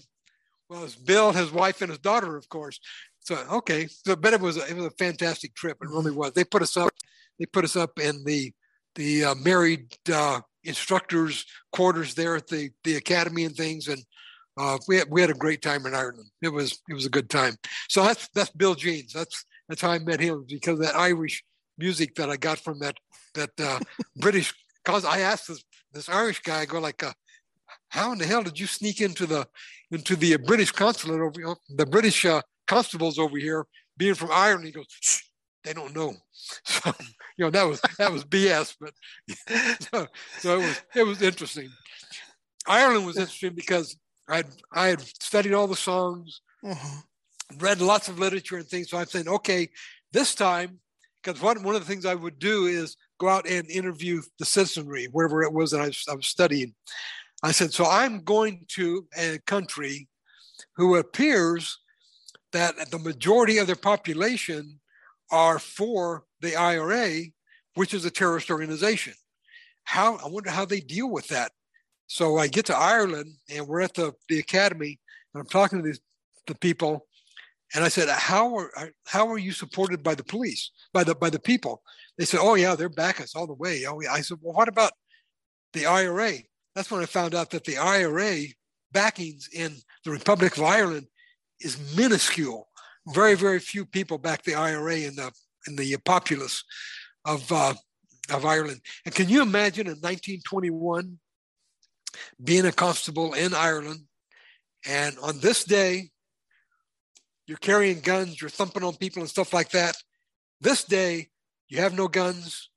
Well, 0.68 0.84
it's 0.84 0.96
Bill, 0.96 1.32
his 1.32 1.52
wife, 1.52 1.82
and 1.82 1.90
his 1.90 1.98
daughter, 1.98 2.36
of 2.36 2.48
course. 2.48 2.80
So 3.20 3.36
okay, 3.52 3.86
so 3.86 4.16
but 4.16 4.32
it 4.32 4.40
was 4.40 4.56
a, 4.56 4.68
it 4.68 4.74
was 4.74 4.86
a 4.86 4.90
fantastic 4.92 5.54
trip. 5.54 5.78
It 5.80 5.88
really 5.88 6.10
was. 6.10 6.32
They 6.32 6.44
put 6.44 6.62
us 6.62 6.76
up. 6.76 6.92
They 7.38 7.46
put 7.46 7.64
us 7.64 7.76
up 7.76 7.98
in 8.00 8.24
the 8.24 8.52
the 8.94 9.24
uh, 9.24 9.34
married 9.36 9.96
uh, 10.12 10.40
instructors' 10.64 11.44
quarters 11.72 12.14
there 12.14 12.36
at 12.36 12.46
the 12.46 12.70
the 12.84 12.96
academy 12.96 13.44
and 13.44 13.56
things, 13.56 13.88
and 13.88 14.02
uh, 14.56 14.78
we 14.86 14.96
had, 14.96 15.08
we 15.10 15.20
had 15.20 15.30
a 15.30 15.34
great 15.34 15.62
time 15.62 15.86
in 15.86 15.94
Ireland. 15.94 16.28
It 16.42 16.50
was 16.50 16.78
it 16.88 16.94
was 16.94 17.06
a 17.06 17.10
good 17.10 17.30
time. 17.30 17.56
So 17.88 18.02
that's 18.02 18.28
that's 18.34 18.50
Bill 18.50 18.74
Jeans. 18.74 19.12
That's 19.12 19.44
that's 19.68 19.80
how 19.80 19.90
I 19.90 19.98
met 19.98 20.20
him 20.20 20.44
because 20.48 20.74
of 20.74 20.84
that 20.84 20.96
Irish 20.96 21.42
music 21.78 22.14
that 22.16 22.30
I 22.30 22.36
got 22.36 22.58
from 22.58 22.78
that 22.80 22.96
that 23.34 23.50
uh, 23.60 23.78
British. 24.16 24.54
Cause 24.84 25.04
I 25.04 25.20
asked 25.20 25.46
this 25.46 25.62
this 25.92 26.08
Irish 26.08 26.40
guy, 26.40 26.60
I 26.60 26.64
go 26.64 26.80
like, 26.80 27.02
uh, 27.02 27.12
how 27.88 28.12
in 28.12 28.18
the 28.18 28.26
hell 28.26 28.42
did 28.42 28.58
you 28.58 28.66
sneak 28.66 29.00
into 29.00 29.26
the 29.26 29.46
into 29.90 30.16
the 30.16 30.36
British 30.36 30.72
consulate 30.72 31.20
over 31.20 31.56
the 31.68 31.86
British 31.86 32.24
uh, 32.24 32.42
constables 32.66 33.18
over 33.18 33.38
here, 33.38 33.66
being 33.96 34.14
from 34.14 34.30
Ireland? 34.32 34.66
He 34.66 34.72
goes, 34.72 34.86
they 35.64 35.72
don't 35.72 35.94
know. 35.94 36.14
So 36.64 36.92
you 37.38 37.44
know 37.44 37.50
that 37.50 37.66
was 37.66 37.80
that 37.98 38.12
was 38.12 38.24
BS, 38.24 38.76
but 38.80 38.92
so, 39.92 40.06
so 40.38 40.58
it 40.58 40.62
was 40.62 40.82
it 40.94 41.02
was 41.04 41.22
interesting. 41.22 41.70
Ireland 42.66 43.06
was 43.06 43.16
interesting 43.16 43.54
because 43.54 43.96
I 44.28 44.44
I 44.72 44.88
had 44.88 45.00
studied 45.00 45.54
all 45.54 45.66
the 45.66 45.76
songs, 45.76 46.40
uh-huh. 46.64 47.00
read 47.58 47.80
lots 47.80 48.08
of 48.08 48.18
literature 48.18 48.56
and 48.56 48.66
things. 48.66 48.90
So 48.90 48.98
I'm 48.98 49.06
saying, 49.06 49.28
okay, 49.28 49.68
this 50.12 50.34
time, 50.34 50.80
because 51.22 51.40
one 51.40 51.62
one 51.62 51.74
of 51.74 51.80
the 51.80 51.86
things 51.86 52.04
I 52.04 52.14
would 52.14 52.38
do 52.38 52.66
is 52.66 52.96
go 53.18 53.28
out 53.28 53.48
and 53.48 53.70
interview 53.70 54.20
the 54.38 54.44
citizenry 54.44 55.06
wherever 55.12 55.42
it 55.42 55.52
was 55.52 55.70
that 55.70 55.80
I 55.80 55.86
was, 55.86 56.04
I 56.10 56.14
was 56.14 56.26
studying. 56.26 56.74
I 57.42 57.52
said, 57.52 57.72
so 57.72 57.86
I'm 57.86 58.22
going 58.24 58.66
to 58.76 59.06
a 59.16 59.38
country 59.46 60.08
who 60.76 60.96
appears 60.96 61.78
that 62.52 62.90
the 62.90 62.98
majority 62.98 63.58
of 63.58 63.66
their 63.66 63.76
population 63.76 64.80
are 65.32 65.58
for 65.58 66.24
the 66.40 66.54
IRA, 66.54 67.22
which 67.74 67.94
is 67.94 68.04
a 68.04 68.10
terrorist 68.10 68.50
organization. 68.50 69.14
How 69.84 70.16
I 70.18 70.28
wonder 70.28 70.50
how 70.50 70.64
they 70.64 70.80
deal 70.80 71.10
with 71.10 71.26
that. 71.28 71.50
So 72.06 72.36
I 72.36 72.46
get 72.46 72.66
to 72.66 72.76
Ireland 72.76 73.34
and 73.50 73.66
we're 73.66 73.80
at 73.80 73.94
the, 73.94 74.12
the 74.28 74.38
academy 74.38 75.00
and 75.32 75.40
I'm 75.40 75.48
talking 75.48 75.78
to 75.78 75.84
these 75.84 76.00
the 76.46 76.54
people 76.56 77.06
and 77.74 77.84
I 77.84 77.88
said, 77.88 78.08
how 78.08 78.54
are 78.56 78.70
how 79.06 79.28
are 79.28 79.38
you 79.38 79.52
supported 79.52 80.02
by 80.02 80.14
the 80.14 80.24
police, 80.24 80.70
by 80.92 81.04
the 81.04 81.14
by 81.14 81.30
the 81.30 81.40
people? 81.40 81.82
They 82.18 82.26
said, 82.26 82.40
oh 82.42 82.54
yeah, 82.54 82.74
they're 82.74 82.88
back 82.88 83.20
us 83.20 83.34
all 83.34 83.46
the 83.46 83.54
way. 83.54 83.86
Oh 83.86 84.00
yeah. 84.00 84.12
I 84.12 84.20
said, 84.20 84.38
well, 84.42 84.54
what 84.54 84.68
about 84.68 84.92
the 85.72 85.86
IRA? 85.86 86.34
That's 86.74 86.90
when 86.90 87.02
I 87.02 87.06
found 87.06 87.34
out 87.34 87.50
that 87.50 87.64
the 87.64 87.78
IRA 87.78 88.44
backings 88.92 89.48
in 89.52 89.76
the 90.04 90.10
Republic 90.10 90.56
of 90.56 90.64
Ireland 90.64 91.06
is 91.60 91.96
minuscule 91.96 92.68
very 93.08 93.34
very 93.34 93.58
few 93.58 93.84
people 93.84 94.18
back 94.18 94.42
the 94.42 94.54
IRA 94.54 94.98
in 94.98 95.16
the 95.16 95.32
in 95.66 95.76
the 95.76 95.96
populace 96.04 96.64
of 97.24 97.50
uh, 97.50 97.74
of 98.30 98.44
Ireland. 98.44 98.80
And 99.04 99.14
can 99.14 99.28
you 99.28 99.42
imagine 99.42 99.86
in 99.86 99.94
1921 99.94 101.18
being 102.42 102.66
a 102.66 102.72
constable 102.72 103.34
in 103.34 103.54
Ireland, 103.54 104.00
and 104.86 105.16
on 105.22 105.40
this 105.40 105.64
day 105.64 106.10
you're 107.46 107.58
carrying 107.58 108.00
guns, 108.00 108.40
you're 108.40 108.50
thumping 108.50 108.84
on 108.84 108.96
people 108.96 109.22
and 109.22 109.30
stuff 109.30 109.52
like 109.52 109.70
that. 109.70 109.96
This 110.60 110.84
day 110.84 111.28
you 111.68 111.78
have 111.78 111.96
no 111.96 112.08
guns. 112.08 112.70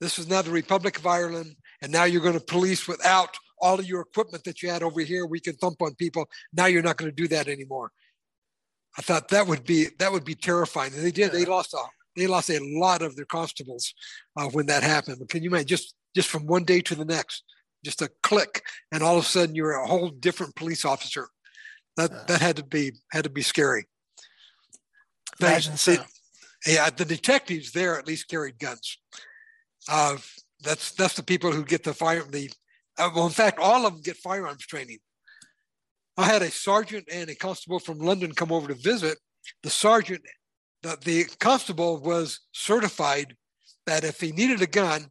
This 0.00 0.18
is 0.18 0.28
now 0.28 0.42
the 0.42 0.50
Republic 0.50 0.98
of 0.98 1.06
Ireland, 1.06 1.56
and 1.80 1.90
now 1.90 2.04
you're 2.04 2.20
going 2.20 2.38
to 2.38 2.44
police 2.44 2.86
without 2.86 3.36
all 3.60 3.78
of 3.78 3.86
your 3.86 4.02
equipment 4.02 4.44
that 4.44 4.62
you 4.62 4.68
had 4.68 4.82
over 4.82 5.00
here. 5.00 5.24
We 5.24 5.40
can 5.40 5.54
thump 5.54 5.80
on 5.80 5.94
people. 5.94 6.28
Now 6.52 6.66
you're 6.66 6.82
not 6.82 6.96
going 6.96 7.10
to 7.10 7.14
do 7.14 7.28
that 7.28 7.48
anymore. 7.48 7.92
I 8.98 9.02
thought 9.02 9.28
that 9.28 9.46
would 9.46 9.64
be 9.64 9.88
that 9.98 10.12
would 10.12 10.24
be 10.24 10.34
terrifying. 10.34 10.92
And 10.94 11.04
they 11.04 11.10
did. 11.10 11.32
They 11.32 11.44
lost 11.44 11.74
a 11.74 11.78
they 12.16 12.26
lost 12.26 12.50
a 12.50 12.60
lot 12.78 13.02
of 13.02 13.16
their 13.16 13.24
constables 13.24 13.92
uh, 14.36 14.48
when 14.48 14.66
that 14.66 14.82
happened. 14.82 15.18
But 15.18 15.28
can 15.28 15.42
you 15.42 15.50
imagine 15.50 15.66
just 15.66 15.94
just 16.14 16.28
from 16.28 16.46
one 16.46 16.64
day 16.64 16.80
to 16.80 16.94
the 16.94 17.04
next, 17.04 17.42
just 17.84 18.02
a 18.02 18.10
click, 18.22 18.62
and 18.92 19.02
all 19.02 19.18
of 19.18 19.24
a 19.24 19.26
sudden 19.26 19.54
you're 19.54 19.72
a 19.72 19.86
whole 19.86 20.10
different 20.10 20.54
police 20.54 20.84
officer. 20.84 21.28
That 21.96 22.28
that 22.28 22.40
had 22.40 22.56
to 22.56 22.64
be 22.64 22.92
had 23.12 23.24
to 23.24 23.30
be 23.30 23.42
scary. 23.42 23.86
Imagine 25.40 25.76
so. 25.76 25.96
yeah, 26.66 26.88
the 26.90 27.04
detectives 27.04 27.72
there 27.72 27.98
at 27.98 28.06
least 28.06 28.28
carried 28.28 28.58
guns. 28.58 28.98
Uh, 29.88 30.16
that's 30.62 30.92
that's 30.92 31.14
the 31.14 31.22
people 31.22 31.52
who 31.52 31.64
get 31.64 31.82
the 31.82 31.92
fire 31.92 32.22
the 32.30 32.50
uh, 32.98 33.10
well 33.14 33.26
in 33.26 33.32
fact 33.32 33.58
all 33.58 33.86
of 33.86 33.92
them 33.92 34.02
get 34.02 34.16
firearms 34.16 34.66
training 34.66 34.98
I 36.16 36.24
had 36.24 36.42
a 36.42 36.50
sergeant 36.50 37.08
and 37.12 37.28
a 37.28 37.34
constable 37.34 37.78
from 37.78 37.98
London 37.98 38.32
come 38.32 38.52
over 38.52 38.68
to 38.68 38.74
visit. 38.74 39.18
The 39.62 39.70
sergeant, 39.70 40.22
the, 40.82 40.96
the 41.04 41.24
constable 41.40 42.00
was 42.00 42.40
certified 42.52 43.36
that 43.86 44.04
if 44.04 44.20
he 44.20 44.32
needed 44.32 44.62
a 44.62 44.66
gun, 44.66 45.06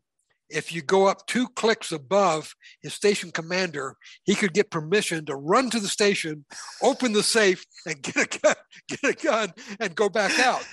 if 0.49 0.71
you 0.71 0.81
go 0.81 1.07
up 1.07 1.25
two 1.25 1.47
clicks 1.49 1.91
above 1.91 2.53
his 2.81 2.93
station 2.93 3.31
commander, 3.31 3.95
he 4.23 4.35
could 4.35 4.53
get 4.53 4.69
permission 4.69 5.25
to 5.25 5.35
run 5.35 5.69
to 5.71 5.79
the 5.79 5.87
station, 5.87 6.45
open 6.81 7.11
the 7.13 7.23
safe, 7.23 7.65
and 7.85 8.01
get 8.01 8.15
a 8.17 8.39
gun, 8.39 8.55
get 8.87 9.03
a 9.03 9.13
gun, 9.13 9.53
and 9.79 9.95
go 9.95 10.09
back 10.09 10.39
out. 10.39 10.65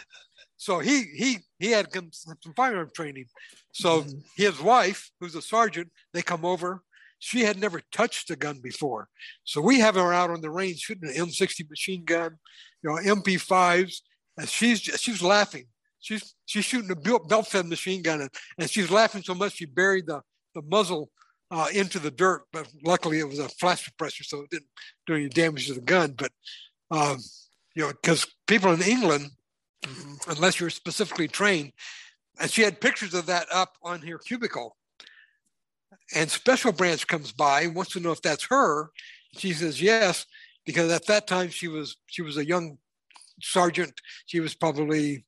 So 0.57 0.79
he 0.81 1.05
he 1.15 1.39
he 1.59 1.71
had 1.71 1.89
some 2.13 2.37
firearm 2.55 2.91
training. 2.95 3.27
So 3.73 4.03
mm-hmm. 4.03 4.19
his 4.37 4.61
wife, 4.61 5.11
who's 5.19 5.35
a 5.35 5.41
sergeant, 5.41 5.91
they 6.13 6.21
come 6.21 6.45
over. 6.45 6.83
She 7.21 7.43
had 7.43 7.61
never 7.61 7.83
touched 7.93 8.31
a 8.31 8.37
gun 8.37 8.61
before. 8.61 9.09
So 9.45 9.61
we 9.61 9.79
have 9.79 9.95
her 9.95 10.13
out 10.13 10.31
on 10.31 10.41
the 10.41 10.51
range 10.51 10.81
shooting 10.81 11.09
an 11.09 11.15
M60 11.15 11.69
machine 11.69 12.05
gun, 12.05 12.39
you 12.83 12.91
know, 12.91 12.97
MP5s, 12.97 14.01
and 14.39 14.49
she's 14.49 14.81
she's 14.81 15.23
laughing. 15.23 15.67
She's 16.01 16.35
she's 16.47 16.65
shooting 16.65 16.91
a 16.91 16.97
belt 16.97 17.47
fed 17.47 17.67
machine 17.67 18.01
gun, 18.03 18.23
and, 18.23 18.31
and 18.59 18.71
she's 18.71 18.91
laughing 18.91 19.23
so 19.23 19.35
much 19.35 19.57
she 19.57 19.67
buried 19.67 20.07
the, 20.07 20.23
the 20.55 20.63
muzzle 20.63 21.11
uh, 21.51 21.67
into 21.75 21.99
the 21.99 22.11
dirt. 22.11 22.45
But 22.55 22.69
luckily, 22.83 23.19
it 23.19 23.29
was 23.29 23.39
a 23.39 23.51
flash 23.51 23.89
suppressor, 23.89 24.25
so 24.25 24.41
it 24.41 24.51
didn't 24.51 24.71
do 25.07 25.15
any 25.15 25.29
damage 25.29 25.67
to 25.67 25.75
the 25.75 25.83
gun. 25.83 26.15
But 26.17 26.33
um, 26.91 27.19
you 27.77 27.83
know, 27.83 27.89
because 27.89 28.27
people 28.47 28.73
in 28.73 28.81
England, 28.81 29.27
unless 30.27 30.59
you're 30.59 30.71
specifically 30.71 31.29
trained, 31.29 31.73
and 32.41 32.51
she 32.51 32.63
had 32.63 32.81
pictures 32.81 33.13
of 33.13 33.27
that 33.27 33.47
up 33.53 33.77
on 33.83 34.01
her 34.01 34.17
cubicle 34.17 34.75
and 36.15 36.31
Special 36.31 36.73
Branch 36.73 37.07
comes 37.07 37.33
by 37.33 37.67
wants 37.67 37.93
to 37.93 38.01
know 38.01 38.13
if 38.13 38.23
that's 38.23 38.47
her. 38.47 38.91
She 39.39 39.53
says 39.53 39.81
yes, 39.81 40.27
because 40.67 40.91
at 40.91 41.07
that 41.07 41.27
time 41.27 41.51
she 41.51 41.69
was 41.69 41.97
she 42.07 42.23
was 42.23 42.37
a 42.37 42.47
young 42.47 42.79
sergeant. 43.41 44.01
She 44.27 44.41
was 44.41 44.55
probably 44.55 45.25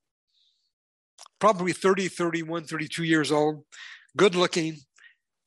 probably 1.38 1.72
30, 1.72 2.08
31, 2.08 2.64
32 2.64 3.04
years 3.04 3.32
old, 3.32 3.64
good 4.16 4.34
looking. 4.34 4.76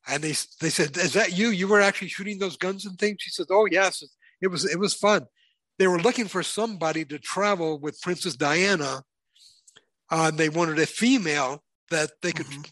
And 0.08 0.22
they 0.22 0.34
they 0.60 0.70
said, 0.70 0.96
"Is 0.96 1.14
that 1.14 1.36
you? 1.36 1.48
You 1.48 1.66
were 1.66 1.80
actually 1.80 2.08
shooting 2.08 2.38
those 2.38 2.56
guns 2.56 2.86
and 2.86 2.98
things?" 2.98 3.18
She 3.20 3.30
said, 3.30 3.46
"Oh 3.50 3.66
yes, 3.66 4.04
it 4.40 4.48
was 4.48 4.64
it 4.64 4.78
was 4.78 4.94
fun." 4.94 5.26
They 5.78 5.88
were 5.88 5.98
looking 5.98 6.28
for 6.28 6.42
somebody 6.42 7.04
to 7.06 7.18
travel 7.18 7.78
with 7.78 8.00
Princess 8.00 8.36
Diana. 8.36 9.02
Uh, 10.10 10.30
they 10.30 10.48
wanted 10.48 10.78
a 10.78 10.86
female 10.86 11.64
that 11.90 12.12
they 12.22 12.32
could, 12.32 12.46
mm-hmm. 12.46 12.62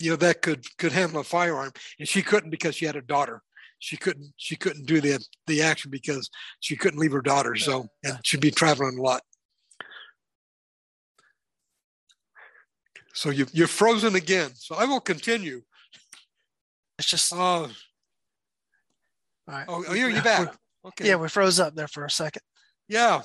You 0.00 0.10
know, 0.10 0.16
that 0.16 0.42
could 0.42 0.64
could 0.78 0.92
handle 0.92 1.20
a 1.20 1.24
firearm, 1.24 1.72
and 1.98 2.08
she 2.08 2.22
couldn't 2.22 2.50
because 2.50 2.74
she 2.74 2.86
had 2.86 2.96
a 2.96 3.02
daughter. 3.02 3.42
She 3.80 3.96
couldn't 3.96 4.32
she 4.36 4.56
couldn't 4.56 4.86
do 4.86 5.00
the 5.00 5.24
the 5.46 5.62
action 5.62 5.90
because 5.90 6.28
she 6.60 6.76
couldn't 6.76 6.98
leave 6.98 7.12
her 7.12 7.20
daughter. 7.20 7.54
So 7.56 7.86
and 8.04 8.18
she'd 8.24 8.40
be 8.40 8.50
traveling 8.50 8.98
a 8.98 9.02
lot. 9.02 9.22
So 13.14 13.30
you, 13.30 13.46
you're 13.52 13.66
frozen 13.66 14.14
again. 14.14 14.50
So 14.54 14.76
I 14.76 14.84
will 14.84 15.00
continue. 15.00 15.62
It's 16.98 17.08
just. 17.08 17.32
Uh, 17.32 17.36
all 17.38 17.68
right. 19.48 19.64
Oh, 19.66 19.84
oh, 19.88 19.94
you're, 19.94 20.08
you're 20.08 20.22
back. 20.22 20.54
Okay. 20.86 21.08
Yeah, 21.08 21.16
we 21.16 21.28
froze 21.28 21.58
up 21.58 21.74
there 21.74 21.88
for 21.88 22.04
a 22.04 22.10
second. 22.10 22.42
Yeah. 22.86 23.22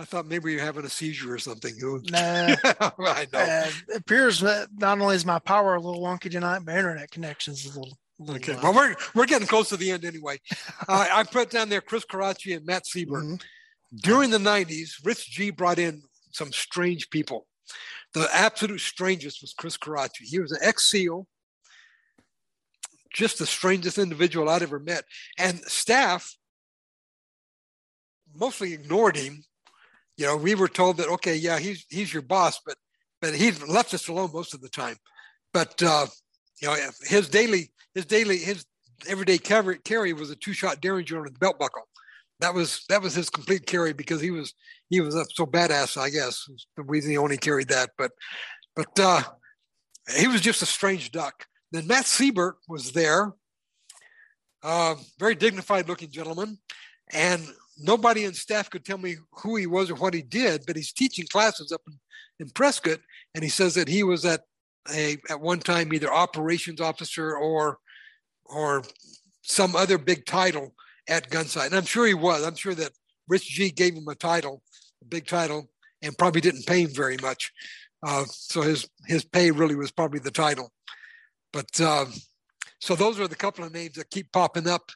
I 0.00 0.04
thought 0.04 0.26
maybe 0.26 0.50
you're 0.50 0.62
having 0.62 0.86
a 0.86 0.88
seizure 0.88 1.34
or 1.34 1.38
something. 1.38 1.74
No, 1.78 2.00
I 2.08 3.26
know. 3.30 3.38
Uh, 3.38 3.70
it 3.88 3.96
appears 3.96 4.40
that 4.40 4.68
not 4.78 4.98
only 4.98 5.14
is 5.14 5.26
my 5.26 5.38
power 5.38 5.74
a 5.74 5.80
little 5.80 6.00
wonky 6.00 6.30
tonight, 6.30 6.60
my 6.64 6.74
internet 6.74 7.10
connection 7.10 7.52
is 7.52 7.66
a 7.66 7.68
little. 7.68 7.98
little 8.18 8.36
okay. 8.36 8.58
Well, 8.62 8.72
we're 8.72 8.94
we're 9.14 9.26
getting 9.26 9.46
close 9.46 9.68
to 9.68 9.76
the 9.76 9.90
end 9.90 10.06
anyway. 10.06 10.38
uh, 10.88 11.06
I 11.12 11.24
put 11.24 11.50
down 11.50 11.68
there 11.68 11.82
Chris 11.82 12.06
Karachi 12.06 12.54
and 12.54 12.64
Matt 12.64 12.86
Siebert. 12.86 13.24
Mm-hmm. 13.24 13.96
During 13.98 14.30
the 14.30 14.38
'90s, 14.38 15.04
Rich 15.04 15.30
G 15.32 15.50
brought 15.50 15.78
in 15.78 16.02
some 16.30 16.50
strange 16.50 17.10
people. 17.10 17.46
The 18.14 18.26
absolute 18.32 18.80
strangest 18.80 19.42
was 19.42 19.52
Chris 19.52 19.76
Karachi. 19.76 20.24
He 20.24 20.40
was 20.40 20.52
an 20.52 20.60
ex 20.62 20.86
SEAL, 20.86 21.26
just 23.12 23.38
the 23.38 23.46
strangest 23.46 23.98
individual 23.98 24.48
I'd 24.48 24.62
ever 24.62 24.78
met. 24.78 25.04
And 25.38 25.58
staff 25.60 26.34
mostly 28.34 28.72
ignored 28.72 29.16
him. 29.18 29.44
You 30.20 30.26
know, 30.26 30.36
we 30.36 30.54
were 30.54 30.68
told 30.68 30.98
that 30.98 31.08
okay, 31.08 31.34
yeah, 31.34 31.58
he's 31.58 31.86
he's 31.88 32.12
your 32.12 32.22
boss, 32.22 32.60
but 32.64 32.76
but 33.22 33.34
he 33.34 33.52
left 33.52 33.94
us 33.94 34.06
alone 34.06 34.30
most 34.32 34.52
of 34.52 34.60
the 34.60 34.68
time. 34.68 34.96
But 35.52 35.82
uh, 35.82 36.06
you 36.60 36.68
know, 36.68 36.76
his 37.04 37.28
daily 37.28 37.72
his 37.94 38.04
daily 38.04 38.36
his 38.36 38.66
everyday 39.08 39.38
carry, 39.38 40.12
was 40.12 40.30
a 40.30 40.36
two 40.36 40.52
shot 40.52 40.82
Derringer 40.82 41.18
on 41.18 41.24
the 41.24 41.38
belt 41.38 41.58
buckle 41.58 41.88
that 42.40 42.54
was 42.54 42.84
that 42.88 43.02
was 43.02 43.14
his 43.14 43.30
complete 43.30 43.66
carry 43.66 43.92
because 43.92 44.20
he 44.20 44.30
was 44.30 44.54
he 44.88 45.00
was 45.00 45.14
so 45.34 45.46
badass. 45.46 45.96
I 45.96 46.10
guess 46.10 46.44
the 46.76 46.82
reason 46.82 47.10
he 47.10 47.16
only 47.16 47.36
carried 47.36 47.68
that, 47.68 47.90
but 47.96 48.12
but 48.74 48.98
uh, 48.98 49.22
he 50.18 50.26
was 50.26 50.40
just 50.40 50.62
a 50.62 50.66
strange 50.66 51.12
duck. 51.12 51.46
Then 51.72 51.86
Matt 51.86 52.06
Siebert 52.06 52.56
was 52.68 52.92
there, 52.92 53.32
uh, 54.62 54.96
very 55.18 55.34
dignified 55.34 55.88
looking 55.88 56.10
gentleman, 56.10 56.58
and 57.12 57.46
nobody 57.80 58.24
in 58.24 58.34
staff 58.34 58.70
could 58.70 58.84
tell 58.84 58.98
me 58.98 59.16
who 59.32 59.56
he 59.56 59.66
was 59.66 59.90
or 59.90 59.94
what 59.94 60.14
he 60.14 60.22
did. 60.22 60.64
But 60.66 60.76
he's 60.76 60.92
teaching 60.92 61.26
classes 61.26 61.72
up 61.72 61.82
in, 61.86 61.98
in 62.38 62.50
Prescott, 62.50 63.00
and 63.34 63.42
he 63.42 63.50
says 63.50 63.74
that 63.74 63.88
he 63.88 64.02
was 64.02 64.24
at 64.24 64.42
a 64.94 65.16
at 65.28 65.40
one 65.40 65.60
time 65.60 65.92
either 65.92 66.12
operations 66.12 66.80
officer 66.80 67.36
or 67.36 67.78
or 68.44 68.82
some 69.42 69.76
other 69.76 69.98
big 69.98 70.26
title 70.26 70.74
at 71.08 71.30
Gunsite. 71.30 71.66
And 71.66 71.76
I'm 71.76 71.84
sure 71.84 72.06
he 72.06 72.14
was. 72.14 72.44
I'm 72.44 72.56
sure 72.56 72.74
that 72.74 72.92
Rich 73.28 73.48
G 73.48 73.70
gave 73.70 73.94
him 73.94 74.08
a 74.08 74.14
title, 74.14 74.62
a 75.02 75.04
big 75.04 75.26
title, 75.26 75.70
and 76.02 76.16
probably 76.16 76.40
didn't 76.40 76.66
pay 76.66 76.82
him 76.82 76.90
very 76.94 77.16
much. 77.22 77.52
Uh, 78.06 78.24
so 78.28 78.62
his 78.62 78.88
his 79.06 79.24
pay 79.24 79.50
really 79.50 79.74
was 79.74 79.90
probably 79.90 80.20
the 80.20 80.30
title. 80.30 80.72
But 81.52 81.80
uh, 81.80 82.06
so 82.80 82.94
those 82.94 83.20
are 83.20 83.28
the 83.28 83.36
couple 83.36 83.64
of 83.64 83.72
names 83.72 83.94
that 83.94 84.10
keep 84.10 84.32
popping 84.32 84.68
up 84.68 84.90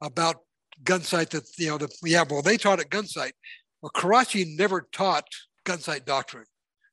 about 0.00 0.36
Gunsite. 0.84 1.30
That 1.30 1.48
you 1.58 1.68
know, 1.68 1.78
the, 1.78 1.88
yeah, 2.04 2.24
well, 2.28 2.42
they 2.42 2.56
taught 2.56 2.80
at 2.80 2.90
Gunsite. 2.90 3.32
Well, 3.82 3.90
Karachi 3.94 4.56
never 4.56 4.88
taught 4.92 5.26
Gunsite 5.64 6.04
doctrine 6.04 6.46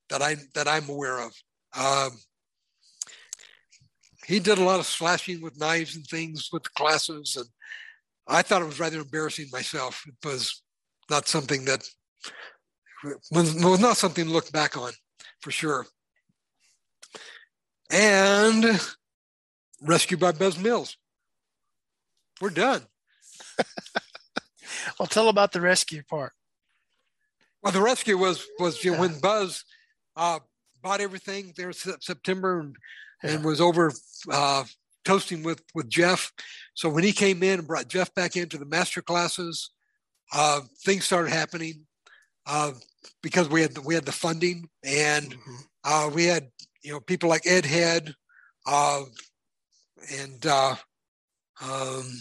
that 0.09 0.21
I 0.21 0.35
that 0.53 0.67
I'm 0.67 0.89
aware 0.89 1.19
of. 1.19 1.33
Um, 1.77 2.11
he 4.25 4.39
did 4.39 4.57
a 4.57 4.63
lot 4.63 4.79
of 4.79 4.85
slashing 4.85 5.41
with 5.41 5.59
knives 5.59 5.95
and 5.95 6.05
things 6.05 6.49
with 6.51 6.73
classes, 6.73 7.35
and 7.35 7.47
I 8.27 8.41
thought 8.41 8.61
it 8.61 8.65
was 8.65 8.79
rather 8.79 8.99
embarrassing 8.99 9.47
myself. 9.51 10.03
It 10.07 10.27
was 10.27 10.63
not 11.09 11.27
something 11.27 11.65
that 11.65 11.87
was, 13.31 13.55
not 13.79 13.97
something 13.97 14.25
to 14.25 14.31
look 14.31 14.51
back 14.51 14.77
on 14.77 14.91
for 15.41 15.51
sure. 15.51 15.85
And 17.91 18.79
rescued 19.81 20.19
by 20.19 20.31
Buzz 20.31 20.57
Mills. 20.57 20.97
We're 22.41 22.49
done. 22.49 22.81
well, 24.99 25.07
tell 25.07 25.29
about 25.29 25.51
the 25.51 25.61
rescue 25.61 26.03
part. 26.03 26.33
Well, 27.61 27.73
the 27.73 27.81
rescue 27.81 28.17
was 28.17 28.45
was 28.59 28.83
you 28.83 28.93
know, 28.93 28.99
when 28.99 29.19
Buzz 29.19 29.63
uh, 30.15 30.39
bought 30.83 31.01
everything 31.01 31.53
there 31.57 31.71
September 31.73 32.59
and, 32.59 32.75
yeah. 33.23 33.31
and 33.31 33.45
was 33.45 33.59
over 33.59 33.91
uh, 34.31 34.63
toasting 35.03 35.43
with 35.43 35.63
with 35.73 35.89
Jeff. 35.89 36.31
So 36.73 36.89
when 36.89 37.03
he 37.03 37.11
came 37.11 37.41
in 37.43 37.59
and 37.59 37.67
brought 37.67 37.87
Jeff 37.87 38.13
back 38.13 38.35
into 38.35 38.57
the 38.57 38.65
master 38.65 39.01
classes, 39.01 39.71
uh, 40.33 40.61
things 40.83 41.05
started 41.05 41.31
happening 41.31 41.85
uh, 42.45 42.73
because 43.23 43.49
we 43.49 43.61
had 43.61 43.73
the, 43.73 43.81
we 43.81 43.95
had 43.95 44.05
the 44.05 44.11
funding 44.11 44.69
and 44.83 45.31
mm-hmm. 45.31 45.55
uh, 45.83 46.09
we 46.13 46.25
had 46.25 46.49
you 46.83 46.91
know 46.91 46.99
people 46.99 47.29
like 47.29 47.47
Ed 47.47 47.65
Head 47.65 48.13
uh, 48.67 49.01
and 50.19 50.45
uh, 50.45 50.75
um, 51.63 52.11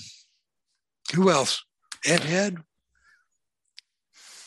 who 1.12 1.30
else? 1.30 1.62
Ed 2.06 2.20
Head. 2.20 2.56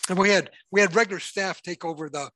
And 0.09 0.17
we 0.17 0.29
had 0.29 0.49
we 0.71 0.81
had 0.81 0.95
regular 0.95 1.19
staff 1.19 1.61
take 1.61 1.83
over 1.83 2.09
the 2.09 2.29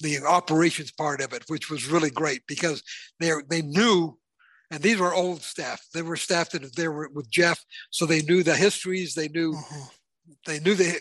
the 0.00 0.18
operations 0.22 0.90
part 0.90 1.20
of 1.20 1.32
it, 1.32 1.44
which 1.48 1.70
was 1.70 1.90
really 1.90 2.10
great 2.10 2.42
because 2.46 2.82
they 3.20 3.32
they 3.48 3.62
knew 3.62 4.18
and 4.70 4.82
these 4.82 4.98
were 4.98 5.14
old 5.14 5.42
staff. 5.42 5.86
They 5.94 6.02
were 6.02 6.16
staff 6.16 6.50
that 6.50 6.74
they 6.74 6.88
were 6.88 7.08
with 7.14 7.30
Jeff, 7.30 7.64
so 7.90 8.04
they 8.04 8.22
knew 8.22 8.42
the 8.42 8.54
histories. 8.54 9.14
They 9.14 9.28
knew 9.28 9.52
mm-hmm. 9.52 10.32
they 10.46 10.60
knew 10.60 10.74
the 10.74 11.00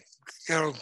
you 0.50 0.56
know 0.56 0.74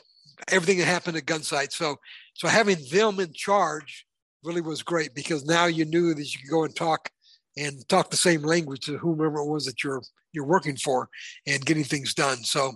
everything 0.49 0.79
that 0.79 0.85
happened 0.85 1.17
at 1.17 1.25
Gunsite. 1.25 1.71
So 1.71 1.97
so 2.33 2.47
having 2.47 2.77
them 2.91 3.19
in 3.19 3.33
charge 3.33 4.05
really 4.43 4.61
was 4.61 4.83
great 4.83 5.15
because 5.15 5.45
now 5.45 5.65
you 5.65 5.85
knew 5.85 6.13
that 6.13 6.33
you 6.33 6.39
could 6.39 6.51
go 6.51 6.63
and 6.65 6.75
talk 6.75 7.09
and 7.57 7.87
talk 7.87 8.09
the 8.09 8.17
same 8.17 8.41
language 8.41 8.85
to 8.85 8.97
whomever 8.97 9.39
it 9.39 9.47
was 9.47 9.65
that 9.65 9.83
you're 9.83 10.01
you're 10.31 10.45
working 10.45 10.75
for 10.75 11.09
and 11.45 11.65
getting 11.65 11.83
things 11.83 12.13
done. 12.13 12.37
So 12.43 12.73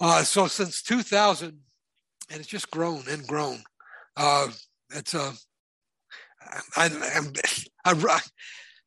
uh, 0.00 0.22
so 0.22 0.46
since 0.46 0.82
2000, 0.82 1.58
and 2.30 2.40
it's 2.40 2.48
just 2.48 2.70
grown 2.70 3.02
and 3.08 3.26
grown. 3.26 3.62
Uh, 4.16 4.48
it's 4.90 5.14
a 5.14 5.32
I, 6.76 6.86
I, 6.86 7.20
I, 7.92 8.20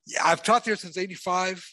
yeah, 0.07 0.21
I've 0.23 0.43
taught 0.43 0.65
there 0.65 0.75
since 0.75 0.97
85, 0.97 1.65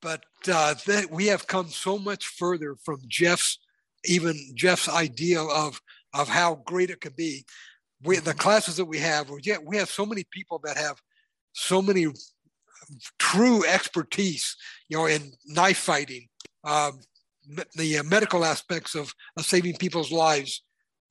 but 0.00 0.24
uh, 0.48 0.74
that 0.86 1.10
we 1.10 1.26
have 1.26 1.46
come 1.46 1.68
so 1.68 1.98
much 1.98 2.26
further 2.26 2.76
from 2.84 3.00
Jeff's, 3.08 3.58
even 4.04 4.36
Jeff's 4.54 4.88
idea 4.88 5.40
of, 5.40 5.80
of 6.14 6.28
how 6.28 6.62
great 6.66 6.90
it 6.90 7.00
could 7.00 7.16
be. 7.16 7.44
We, 8.02 8.16
the 8.16 8.30
mm-hmm. 8.30 8.38
classes 8.38 8.76
that 8.76 8.84
we 8.84 8.98
have, 8.98 9.30
we 9.30 9.76
have 9.76 9.90
so 9.90 10.06
many 10.06 10.24
people 10.30 10.60
that 10.64 10.76
have 10.76 11.00
so 11.52 11.82
many 11.82 12.06
true 13.18 13.64
expertise, 13.66 14.56
you 14.88 14.96
know, 14.96 15.06
in 15.06 15.32
knife 15.46 15.78
fighting, 15.78 16.28
um, 16.64 17.00
the 17.76 17.98
uh, 17.98 18.02
medical 18.04 18.44
aspects 18.44 18.94
of, 18.94 19.12
of, 19.36 19.44
saving 19.44 19.76
people's 19.76 20.12
lives, 20.12 20.62